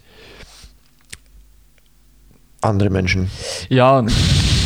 andere 2.61 2.89
Menschen. 2.89 3.29
Ja, 3.69 4.05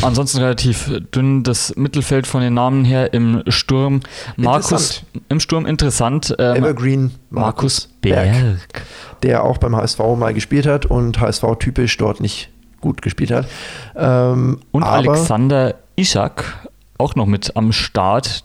ansonsten 0.02 0.38
relativ 0.38 0.90
dünn 1.14 1.42
das 1.42 1.74
Mittelfeld 1.76 2.26
von 2.26 2.40
den 2.40 2.54
Namen 2.54 2.84
her 2.84 3.12
im 3.12 3.42
Sturm. 3.48 4.00
Markus 4.36 5.02
im 5.28 5.40
Sturm 5.40 5.66
interessant. 5.66 6.34
Ähm, 6.38 6.56
Evergreen 6.56 7.12
Markus, 7.30 7.88
Berg, 8.00 8.32
Berg, 8.32 8.82
der 9.22 9.44
auch 9.44 9.58
beim 9.58 9.76
HSV 9.76 9.98
mal 10.16 10.34
gespielt 10.34 10.66
hat 10.66 10.86
und 10.86 11.20
HSV 11.20 11.44
typisch 11.58 11.96
dort 11.96 12.20
nicht 12.20 12.50
gut 12.80 13.02
gespielt 13.02 13.30
hat. 13.30 13.46
Ähm, 13.96 14.60
und 14.70 14.82
Alexander 14.82 15.74
Ishak 15.96 16.68
auch 16.98 17.14
noch 17.14 17.26
mit 17.26 17.56
am 17.56 17.72
Start, 17.72 18.44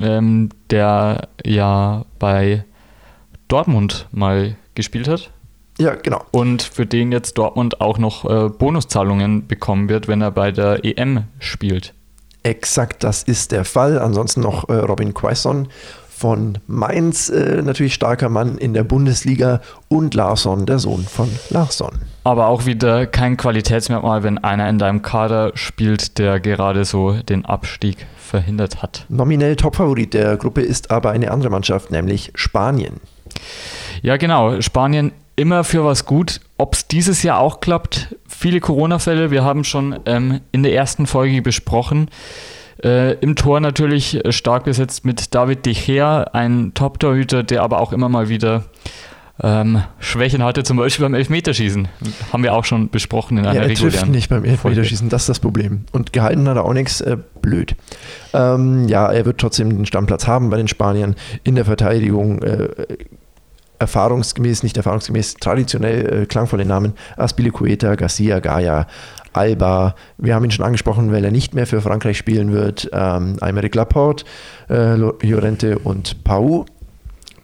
ähm, 0.00 0.50
der 0.70 1.28
ja 1.44 2.04
bei 2.18 2.64
Dortmund 3.48 4.06
mal 4.12 4.56
gespielt 4.74 5.08
hat. 5.08 5.30
Ja, 5.80 5.94
genau. 5.94 6.22
Und 6.30 6.62
für 6.62 6.84
den 6.84 7.10
jetzt 7.10 7.38
Dortmund 7.38 7.80
auch 7.80 7.96
noch 7.96 8.28
äh, 8.28 8.50
Bonuszahlungen 8.50 9.46
bekommen 9.46 9.88
wird, 9.88 10.08
wenn 10.08 10.20
er 10.20 10.30
bei 10.30 10.52
der 10.52 10.84
EM 10.84 11.24
spielt. 11.38 11.94
Exakt, 12.42 13.02
das 13.02 13.22
ist 13.22 13.50
der 13.50 13.64
Fall. 13.64 13.98
Ansonsten 13.98 14.42
noch 14.42 14.68
äh, 14.68 14.74
Robin 14.74 15.14
Quaison 15.14 15.68
von 16.10 16.58
Mainz, 16.66 17.30
äh, 17.30 17.62
natürlich 17.62 17.94
starker 17.94 18.28
Mann 18.28 18.58
in 18.58 18.74
der 18.74 18.84
Bundesliga 18.84 19.62
und 19.88 20.12
Larsson, 20.12 20.66
der 20.66 20.78
Sohn 20.78 21.04
von 21.04 21.30
Larsson. 21.48 21.92
Aber 22.24 22.48
auch 22.48 22.66
wieder 22.66 23.06
kein 23.06 23.38
Qualitätsmerkmal, 23.38 24.22
wenn 24.22 24.36
einer 24.36 24.68
in 24.68 24.78
deinem 24.78 25.00
Kader 25.00 25.52
spielt, 25.54 26.18
der 26.18 26.40
gerade 26.40 26.84
so 26.84 27.12
den 27.12 27.46
Abstieg 27.46 28.06
verhindert 28.18 28.82
hat. 28.82 29.06
Nominell 29.08 29.56
Topfavorit 29.56 30.12
der 30.12 30.36
Gruppe 30.36 30.60
ist 30.60 30.90
aber 30.90 31.12
eine 31.12 31.30
andere 31.30 31.48
Mannschaft, 31.48 31.90
nämlich 31.90 32.32
Spanien. 32.34 33.00
Ja, 34.02 34.18
genau. 34.18 34.60
Spanien 34.60 35.12
immer 35.40 35.64
für 35.64 35.84
was 35.84 36.04
gut. 36.04 36.40
Ob 36.58 36.74
es 36.74 36.86
dieses 36.86 37.22
Jahr 37.22 37.38
auch 37.38 37.60
klappt, 37.60 38.14
viele 38.28 38.60
Corona-Fälle, 38.60 39.30
wir 39.30 39.42
haben 39.42 39.64
schon 39.64 39.98
ähm, 40.04 40.40
in 40.52 40.62
der 40.62 40.74
ersten 40.74 41.06
Folge 41.06 41.40
besprochen. 41.40 42.10
Äh, 42.84 43.14
Im 43.14 43.36
Tor 43.36 43.60
natürlich 43.60 44.20
stark 44.28 44.64
besetzt 44.64 45.04
mit 45.04 45.34
David 45.34 45.66
De 45.66 45.72
Gea, 45.72 46.24
ein 46.32 46.72
Top-Torhüter, 46.74 47.42
der 47.42 47.62
aber 47.62 47.80
auch 47.80 47.92
immer 47.92 48.08
mal 48.08 48.28
wieder 48.28 48.64
ähm, 49.42 49.82
Schwächen 49.98 50.42
hatte, 50.42 50.62
zum 50.62 50.76
Beispiel 50.76 51.04
beim 51.04 51.14
Elfmeterschießen. 51.14 51.88
Haben 52.32 52.42
wir 52.42 52.54
auch 52.54 52.64
schon 52.64 52.90
besprochen 52.90 53.38
in 53.38 53.46
einer 53.46 53.62
ja, 53.62 53.66
er 53.66 53.74
trifft 53.74 54.08
nicht 54.08 54.28
beim 54.28 54.44
Elfmeterschießen, 54.44 55.08
das 55.08 55.22
ist 55.22 55.28
das 55.30 55.40
Problem. 55.40 55.84
Und 55.92 56.12
gehalten 56.12 56.46
hat 56.48 56.56
er 56.56 56.64
auch 56.64 56.74
nichts, 56.74 57.00
äh, 57.00 57.16
blöd. 57.40 57.74
Ähm, 58.34 58.88
ja, 58.88 59.10
er 59.10 59.24
wird 59.24 59.38
trotzdem 59.38 59.70
den 59.70 59.86
Stammplatz 59.86 60.26
haben 60.26 60.50
bei 60.50 60.58
den 60.58 60.68
Spaniern 60.68 61.16
in 61.42 61.54
der 61.54 61.64
Verteidigung. 61.64 62.42
Äh, 62.42 62.68
erfahrungsgemäß, 63.80 64.62
nicht 64.62 64.76
erfahrungsgemäß, 64.76 65.34
traditionell 65.34 66.22
äh, 66.22 66.26
klangvolle 66.26 66.64
Namen. 66.64 66.92
Aspilicueta, 67.16 67.96
Garcia, 67.96 68.38
Gaia, 68.38 68.86
Alba. 69.32 69.94
Wir 70.18 70.34
haben 70.34 70.44
ihn 70.44 70.50
schon 70.50 70.64
angesprochen, 70.64 71.12
weil 71.12 71.24
er 71.24 71.30
nicht 71.30 71.54
mehr 71.54 71.66
für 71.66 71.80
Frankreich 71.80 72.18
spielen 72.18 72.52
wird. 72.52 72.88
Ähm, 72.92 73.36
Aymeric 73.40 73.74
Laporte, 73.74 74.24
äh, 74.68 74.94
Llorente 74.94 75.78
und 75.78 76.22
Pau 76.24 76.66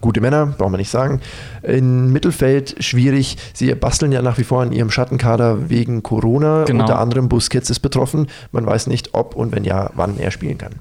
gute 0.00 0.20
Männer, 0.20 0.46
brauchen 0.46 0.72
wir 0.72 0.78
nicht 0.78 0.90
sagen. 0.90 1.20
Im 1.62 2.12
Mittelfeld 2.12 2.76
schwierig. 2.80 3.36
Sie 3.52 3.74
basteln 3.74 4.12
ja 4.12 4.22
nach 4.22 4.38
wie 4.38 4.44
vor 4.44 4.62
an 4.62 4.72
ihrem 4.72 4.90
Schattenkader 4.90 5.68
wegen 5.68 6.02
Corona. 6.02 6.64
Genau. 6.64 6.84
Unter 6.84 6.98
anderem 6.98 7.28
Busquets 7.28 7.70
ist 7.70 7.80
betroffen. 7.80 8.28
Man 8.52 8.66
weiß 8.66 8.86
nicht, 8.86 9.14
ob 9.14 9.34
und 9.34 9.54
wenn 9.54 9.64
ja, 9.64 9.90
wann 9.94 10.18
er 10.18 10.30
spielen 10.30 10.58
kann. 10.58 10.76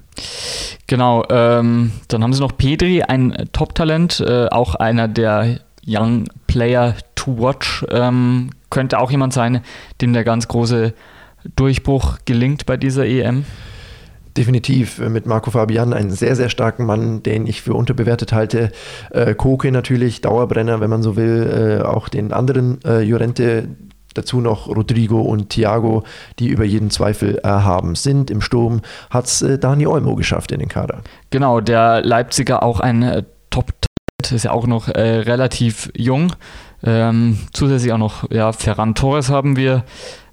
Genau. 0.86 1.24
Ähm, 1.30 1.92
dann 2.08 2.22
haben 2.22 2.32
sie 2.32 2.40
noch 2.40 2.56
Pedri, 2.56 3.02
ein 3.02 3.48
Top-Talent, 3.52 4.20
äh, 4.20 4.46
auch 4.48 4.74
einer 4.74 5.08
der 5.08 5.60
Young 5.86 6.24
Player 6.46 6.94
to 7.14 7.38
Watch. 7.38 7.84
Ähm, 7.90 8.50
könnte 8.70 8.98
auch 8.98 9.10
jemand 9.10 9.32
sein, 9.32 9.60
dem 10.00 10.12
der 10.12 10.24
ganz 10.24 10.48
große 10.48 10.94
Durchbruch 11.54 12.18
gelingt 12.24 12.66
bei 12.66 12.76
dieser 12.76 13.06
EM 13.06 13.44
definitiv 14.36 14.98
äh, 14.98 15.08
mit 15.08 15.26
Marco 15.26 15.50
Fabian 15.50 15.92
einen 15.92 16.10
sehr, 16.10 16.36
sehr 16.36 16.48
starken 16.48 16.86
Mann, 16.86 17.22
den 17.22 17.46
ich 17.46 17.62
für 17.62 17.74
unterbewertet 17.74 18.32
halte. 18.32 18.70
Äh, 19.10 19.34
Koke 19.34 19.72
natürlich, 19.72 20.20
Dauerbrenner, 20.20 20.80
wenn 20.80 20.90
man 20.90 21.02
so 21.02 21.16
will. 21.16 21.80
Äh, 21.82 21.84
auch 21.84 22.08
den 22.08 22.32
anderen 22.32 22.78
äh, 22.84 23.00
Jorente, 23.00 23.68
dazu 24.14 24.40
noch 24.40 24.68
Rodrigo 24.68 25.20
und 25.20 25.50
Thiago, 25.50 26.04
die 26.38 26.48
über 26.48 26.64
jeden 26.64 26.90
Zweifel 26.90 27.36
erhaben 27.38 27.94
sind. 27.94 28.30
Im 28.30 28.40
Sturm 28.40 28.80
hat 29.10 29.26
es 29.26 29.42
äh, 29.42 29.58
Dani 29.58 29.86
Olmo 29.86 30.14
geschafft 30.14 30.52
in 30.52 30.60
den 30.60 30.68
Kader. 30.68 31.02
Genau, 31.30 31.60
der 31.60 32.02
Leipziger 32.02 32.62
auch 32.62 32.80
ein 32.80 33.02
äh, 33.02 33.22
Top-Talent, 33.50 34.32
ist 34.32 34.44
ja 34.44 34.52
auch 34.52 34.66
noch 34.66 34.88
äh, 34.88 35.00
relativ 35.00 35.90
jung. 35.94 36.32
Ähm, 36.82 37.38
zusätzlich 37.52 37.92
auch 37.92 37.98
noch 37.98 38.30
ja, 38.30 38.52
Ferran 38.52 38.94
Torres 38.94 39.30
haben 39.30 39.56
wir, 39.56 39.84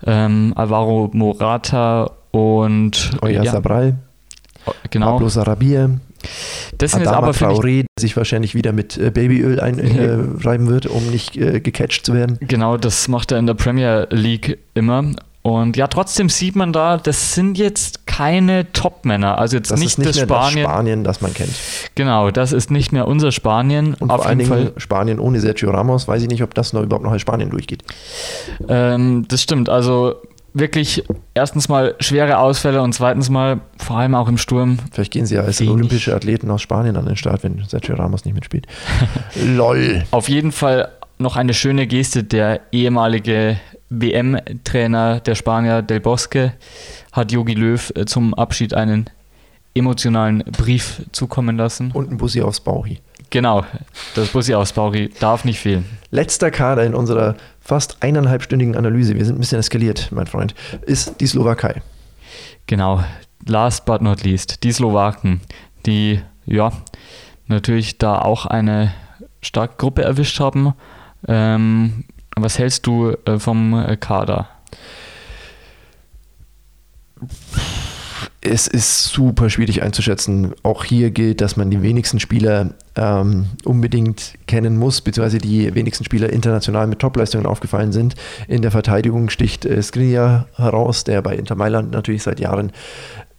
ähm, 0.05 0.53
Alvaro 0.55 1.09
Morata 1.13 2.11
und 2.33 3.11
Oya 3.21 3.43
ja. 3.43 3.51
Sabral, 3.51 3.95
genau. 4.89 5.11
Pablo 5.13 5.29
Sarabia, 5.29 5.91
das 6.77 6.91
sind 6.91 7.07
Adama 7.07 7.27
jetzt 7.27 7.41
aber 7.43 7.53
Traoré, 7.53 7.81
der 7.81 7.85
sich 7.99 8.17
wahrscheinlich 8.17 8.55
wieder 8.55 8.71
mit 8.71 8.97
äh, 8.97 9.11
Babyöl 9.11 9.59
einreiben 9.59 10.67
äh, 10.67 10.69
wird, 10.69 10.87
um 10.87 11.05
nicht 11.11 11.37
äh, 11.37 11.59
gecatcht 11.59 12.05
zu 12.05 12.13
werden. 12.13 12.39
Genau, 12.41 12.77
das 12.77 13.07
macht 13.07 13.31
er 13.31 13.37
in 13.37 13.45
der 13.45 13.53
Premier 13.53 14.07
League 14.09 14.57
immer. 14.73 15.11
Und 15.43 15.75
ja, 15.75 15.87
trotzdem 15.87 16.29
sieht 16.29 16.55
man 16.55 16.71
da, 16.71 16.97
das 16.97 17.35
sind 17.35 17.57
jetzt 17.57 18.07
keine 18.07 18.71
Top-Männer. 18.71 19.37
Also 19.37 19.57
jetzt 19.57 19.71
das 19.71 19.79
nicht, 19.79 19.89
ist 19.89 19.97
nicht 19.97 20.09
das 20.09 20.15
mehr 20.15 20.25
Spanien. 20.25 20.63
Das 20.63 20.71
Spanien, 20.71 21.03
das 21.03 21.21
man 21.21 21.33
kennt. 21.33 21.51
Genau, 21.95 22.31
das 22.31 22.53
ist 22.53 22.71
nicht 22.71 22.93
mehr 22.93 23.07
unser 23.09 23.33
Spanien. 23.33 23.93
Und 23.95 24.09
Auf 24.09 24.21
vor 24.21 24.25
allen 24.27 24.39
Dingen 24.39 24.49
Fall. 24.49 24.73
Spanien 24.77 25.19
ohne 25.19 25.41
Sergio 25.41 25.69
Ramos, 25.71 26.07
weiß 26.07 26.21
ich 26.21 26.29
nicht, 26.29 26.43
ob 26.43 26.53
das 26.53 26.71
noch 26.71 26.81
überhaupt 26.81 27.03
noch 27.03 27.11
als 27.11 27.21
Spanien 27.21 27.49
durchgeht. 27.49 27.83
Ähm, 28.69 29.25
das 29.27 29.41
stimmt. 29.41 29.67
Also 29.67 30.15
wirklich 30.53 31.03
erstens 31.33 31.67
mal 31.69 31.95
schwere 31.99 32.37
Ausfälle 32.37 32.81
und 32.81 32.93
zweitens 32.93 33.29
mal 33.29 33.61
vor 33.77 33.97
allem 33.97 34.15
auch 34.15 34.27
im 34.27 34.37
Sturm. 34.37 34.77
Vielleicht 34.91 35.11
gehen 35.11 35.25
sie 35.25 35.35
ja 35.35 35.41
als 35.41 35.61
olympische 35.61 36.15
Athleten 36.15 36.49
aus 36.51 36.61
Spanien 36.61 36.95
an 36.95 37.05
den 37.05 37.15
Start, 37.15 37.43
wenn 37.43 37.63
Sergio 37.67 37.95
Ramos 37.95 38.25
nicht 38.25 38.35
mitspielt. 38.35 38.67
Lol. 39.45 40.03
Auf 40.11 40.29
jeden 40.29 40.51
Fall 40.51 40.89
noch 41.17 41.35
eine 41.35 41.53
schöne 41.53 41.87
Geste. 41.87 42.23
Der 42.23 42.61
ehemalige 42.71 43.59
WM-Trainer 43.89 45.19
der 45.19 45.35
Spanier 45.35 45.81
Del 45.81 45.99
Bosque 45.99 46.53
hat 47.11 47.31
Jogi 47.31 47.53
Löw 47.53 47.91
äh, 47.95 48.05
zum 48.05 48.33
Abschied 48.33 48.73
einen 48.73 49.09
emotionalen 49.75 50.39
Brief 50.39 51.01
zukommen 51.11 51.57
lassen. 51.57 51.91
Und 51.91 52.11
ein 52.11 52.17
Bussi 52.17 52.41
aufs 52.41 52.59
Bauchi. 52.59 52.99
Genau, 53.33 53.65
das 54.13 54.29
Bussi 54.29 54.53
aufs 54.53 54.73
Bauchi 54.73 55.09
darf 55.19 55.43
nicht 55.43 55.59
fehlen. 55.59 55.85
Letzter 56.11 56.51
Kader 56.51 56.83
in 56.83 56.93
unserer 56.93 57.35
fast 57.59 57.97
eineinhalbstündigen 58.01 58.75
Analyse, 58.77 59.15
wir 59.15 59.25
sind 59.25 59.37
ein 59.37 59.39
bisschen 59.39 59.57
eskaliert, 59.57 60.09
mein 60.11 60.27
Freund, 60.27 60.53
ist 60.83 61.19
die 61.19 61.25
Slowakei. 61.25 61.81
Genau, 62.67 63.03
last 63.47 63.85
but 63.85 64.03
not 64.03 64.21
least, 64.21 64.63
die 64.63 64.71
Slowaken, 64.71 65.41
die 65.87 66.21
ja 66.45 66.73
natürlich 67.47 67.97
da 67.97 68.19
auch 68.19 68.45
eine 68.45 68.93
starke 69.41 69.77
Gruppe 69.77 70.03
erwischt 70.03 70.39
haben. 70.39 70.75
Ähm, 71.27 72.03
was 72.35 72.59
hältst 72.59 72.85
du 72.85 73.15
äh, 73.25 73.39
vom 73.39 73.97
Kader? 73.99 74.47
Es 78.43 78.67
ist 78.67 79.05
super 79.05 79.49
schwierig 79.49 79.81
einzuschätzen. 79.83 80.53
Auch 80.63 80.83
hier 80.83 81.11
gilt, 81.11 81.39
dass 81.39 81.55
man 81.55 81.71
die 81.71 81.81
wenigsten 81.81 82.19
Spieler 82.19 82.71
ähm, 82.95 83.45
unbedingt 83.63 84.33
kennen 84.47 84.77
muss, 84.77 85.01
beziehungsweise 85.01 85.37
die 85.37 85.73
wenigsten 85.73 86.03
Spieler 86.03 86.31
international 86.31 86.87
mit 86.87 86.99
Topleistungen 86.99 87.45
aufgefallen 87.45 87.93
sind. 87.93 88.15
In 88.47 88.61
der 88.61 88.71
Verteidigung 88.71 89.29
sticht 89.29 89.65
äh, 89.65 89.81
Skriniar 89.81 90.47
heraus, 90.55 91.05
der 91.05 91.21
bei 91.21 91.35
Inter 91.35 91.55
Mailand 91.55 91.91
natürlich 91.91 92.23
seit 92.23 92.41
Jahren 92.41 92.73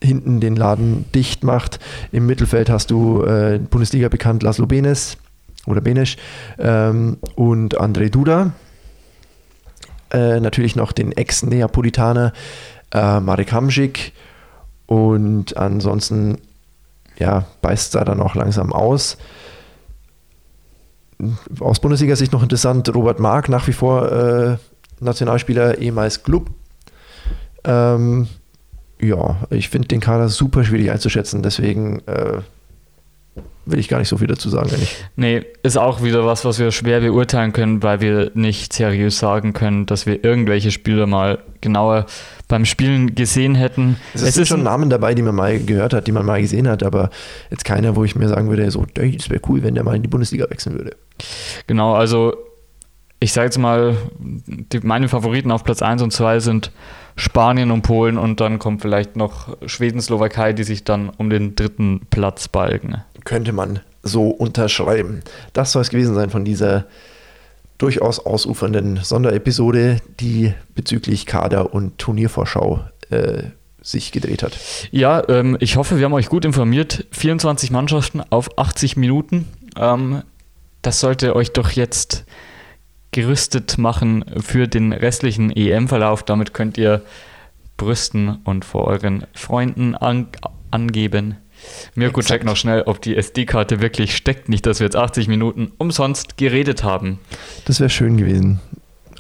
hinten 0.03 0.41
den 0.41 0.57
Laden 0.57 1.05
dicht 1.15 1.45
macht. 1.45 1.81
Im 2.11 2.27
Mittelfeld 2.27 2.71
hast 2.71 2.91
du 2.91 3.23
äh, 3.25 3.59
Bundesliga 3.59 4.09
bekannt 4.09 4.43
Laszlo 4.43 4.67
Benes 4.67 5.19
oder 5.67 5.83
Benesch 5.83 6.17
ähm, 6.59 7.19
und 7.35 7.79
André 7.79 8.09
Duda. 8.09 8.53
Äh, 10.11 10.41
natürlich 10.41 10.77
noch 10.77 10.93
den 10.93 11.13
Ex-Neapolitaner 11.13 12.33
äh, 12.93 13.21
Marek 13.21 13.53
Hamsik 13.53 14.13
und 14.87 15.57
ansonsten, 15.57 16.39
ja, 17.19 17.47
beißt 17.63 17.95
da 17.95 18.05
dann 18.05 18.21
auch 18.21 18.35
langsam 18.35 18.73
aus. 18.73 19.17
Aus 21.61 21.81
Bundesliga-Sicht 21.81 22.33
noch 22.33 22.43
interessant, 22.43 22.93
Robert 22.95 23.21
Mark, 23.21 23.49
nach 23.49 23.67
wie 23.67 23.73
vor 23.73 24.11
äh, 24.11 24.57
Nationalspieler, 25.01 25.79
ehemals 25.79 26.23
Club. 26.23 26.51
Ähm, 27.65 28.29
ja, 29.01 29.37
ich 29.51 29.69
finde 29.69 29.89
den 29.89 30.01
Kader 30.01 30.29
super 30.29 30.65
schwierig 30.65 30.91
einzuschätzen, 30.91 31.43
deswegen 31.43 32.01
äh, 32.07 32.41
will 33.67 33.79
ich 33.79 33.89
gar 33.89 33.99
nicht 33.99 34.09
so 34.09 34.17
viel 34.17 34.27
dazu 34.27 34.49
sagen, 34.49 34.71
eigentlich. 34.71 34.97
Nee, 35.17 35.45
ist 35.63 35.77
auch 35.77 36.03
wieder 36.03 36.27
was, 36.27 36.45
was 36.45 36.59
wir 36.59 36.71
schwer 36.71 37.01
beurteilen 37.01 37.53
können, 37.53 37.83
weil 37.83 38.01
wir 38.01 38.31
nicht 38.35 38.73
seriös 38.73 39.19
sagen 39.19 39.53
können, 39.53 39.87
dass 39.87 40.07
wir 40.07 40.25
irgendwelche 40.25 40.71
Spieler 40.71 41.07
mal 41.07 41.39
genauer 41.61 42.07
beim 42.49 42.65
Spielen 42.65 43.15
gesehen 43.15 43.55
hätten. 43.55 43.97
Es, 44.13 44.23
es 44.23 44.35
sind 44.35 44.47
schon 44.47 44.63
Namen 44.63 44.91
dabei, 44.91 45.15
die 45.15 45.23
man 45.23 45.35
mal 45.35 45.59
gehört 45.59 45.95
hat, 45.95 46.07
die 46.07 46.13
man 46.13 46.27
mal 46.27 46.41
gesehen 46.41 46.69
hat, 46.69 46.83
aber 46.83 47.11
jetzt 47.51 47.65
keiner, 47.65 47.97
wo 47.97 48.05
ich 48.05 48.15
mir 48.17 48.29
sagen 48.29 48.49
würde, 48.49 48.71
so, 48.71 48.85
das 48.93 49.31
wäre 49.31 49.41
cool, 49.49 49.63
wenn 49.63 49.75
der 49.75 49.85
mal 49.85 49.97
in 49.97 50.03
die 50.03 50.09
Bundesliga 50.09 50.49
wechseln 50.51 50.77
würde. 50.77 50.97
Genau, 51.67 51.95
also 51.95 52.35
ich 53.21 53.33
sage 53.33 53.47
jetzt 53.47 53.59
mal, 53.59 53.97
die, 54.13 54.81
meine 54.81 55.09
Favoriten 55.09 55.51
auf 55.51 55.65
Platz 55.65 55.81
1 55.81 56.03
und 56.03 56.13
2 56.13 56.41
sind 56.41 56.73
Spanien 57.17 57.71
und 57.71 57.83
Polen 57.83 58.19
und 58.19 58.41
dann 58.41 58.59
kommt 58.59 58.83
vielleicht 58.83 59.17
noch 59.17 59.57
Schweden, 59.67 60.01
Slowakei, 60.01 60.53
die 60.53 60.65
sich 60.65 60.85
dann 60.85 61.11
um 61.11 61.31
den 61.31 61.55
dritten 61.55 62.03
Platz 62.11 62.49
balgen. 62.49 63.03
Könnte 63.25 63.53
man 63.53 63.81
so 64.03 64.29
unterschreiben. 64.29 65.23
Das 65.53 65.73
soll 65.73 65.83
es 65.83 65.91
gewesen 65.91 66.15
sein 66.15 66.31
von 66.31 66.45
dieser 66.45 66.85
durchaus 67.79 68.25
ausufernden 68.25 69.01
Sonderepisode, 69.03 69.99
die 70.21 70.55
bezüglich 70.75 71.27
Kader 71.27 71.75
und 71.75 71.99
Turniervorschau 71.99 72.85
äh, 73.11 73.45
sich 73.83 74.13
gedreht 74.13 74.43
hat. 74.43 74.59
Ja, 74.91 75.29
ähm, 75.29 75.57
ich 75.61 75.77
hoffe, 75.77 75.99
wir 75.99 76.05
haben 76.07 76.15
euch 76.15 76.29
gut 76.29 76.45
informiert. 76.45 77.07
24 77.13 77.71
Mannschaften 77.71 78.23
auf 78.31 78.59
80 78.59 78.97
Minuten. 78.97 79.47
Ähm, 79.77 80.23
das 80.83 81.01
sollte 81.01 81.37
euch 81.37 81.53
doch 81.53 81.71
jetzt 81.71 82.25
gerüstet 83.11 83.79
machen 83.79 84.25
für 84.41 84.67
den 84.67 84.93
restlichen 84.93 85.51
EM-Verlauf. 85.51 86.23
Damit 86.23 86.55
könnt 86.55 86.79
ihr 86.79 87.03
brüsten 87.77 88.39
und 88.45 88.65
vor 88.65 88.87
euren 88.87 89.27
Freunden 89.35 89.95
an 89.95 90.29
angeben. 90.71 91.37
Mirko, 91.95 92.21
Exakt. 92.21 92.41
check 92.41 92.45
noch 92.45 92.57
schnell, 92.57 92.83
ob 92.87 93.01
die 93.01 93.17
SD-Karte 93.17 93.81
wirklich 93.81 94.17
steckt. 94.17 94.49
Nicht, 94.49 94.67
dass 94.67 94.81
wir 94.81 94.87
jetzt 94.87 94.97
80 94.97 95.29
Minuten 95.29 95.73
umsonst 95.79 96.37
geredet 96.37 96.85
haben. 96.85 97.19
Das 97.67 97.81
wäre 97.81 97.91
schön 97.91 98.17
gewesen. 98.17 98.61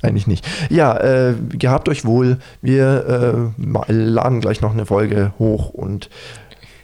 Eigentlich 0.03 0.27
nicht. 0.27 0.47
Ja, 0.69 0.97
äh, 0.99 1.35
gehabt 1.51 1.89
euch 1.89 2.05
wohl. 2.05 2.39
Wir 2.61 3.53
äh, 3.57 3.93
laden 3.93 4.41
gleich 4.41 4.61
noch 4.61 4.73
eine 4.73 4.85
Folge 4.85 5.33
hoch 5.39 5.71
und 5.71 6.11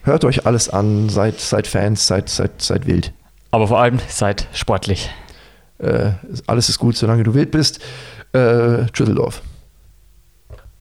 hört 0.03 0.25
euch 0.25 0.47
alles 0.47 0.71
an. 0.71 1.11
Seid, 1.11 1.39
seid 1.39 1.67
Fans, 1.67 2.07
seid, 2.07 2.31
seid, 2.31 2.63
seid 2.63 2.87
wild. 2.87 3.13
Aber 3.51 3.69
vor 3.69 3.81
allem 3.81 3.99
seid 4.09 4.49
sportlich. 4.55 5.11
Äh, 5.79 6.13
alles 6.47 6.69
ist 6.69 6.79
gut, 6.79 6.97
solange 6.97 7.23
du 7.23 7.35
wild 7.35 7.51
bist. 7.51 7.81
Äh, 8.33 8.85
Düsseldorf. 8.97 9.43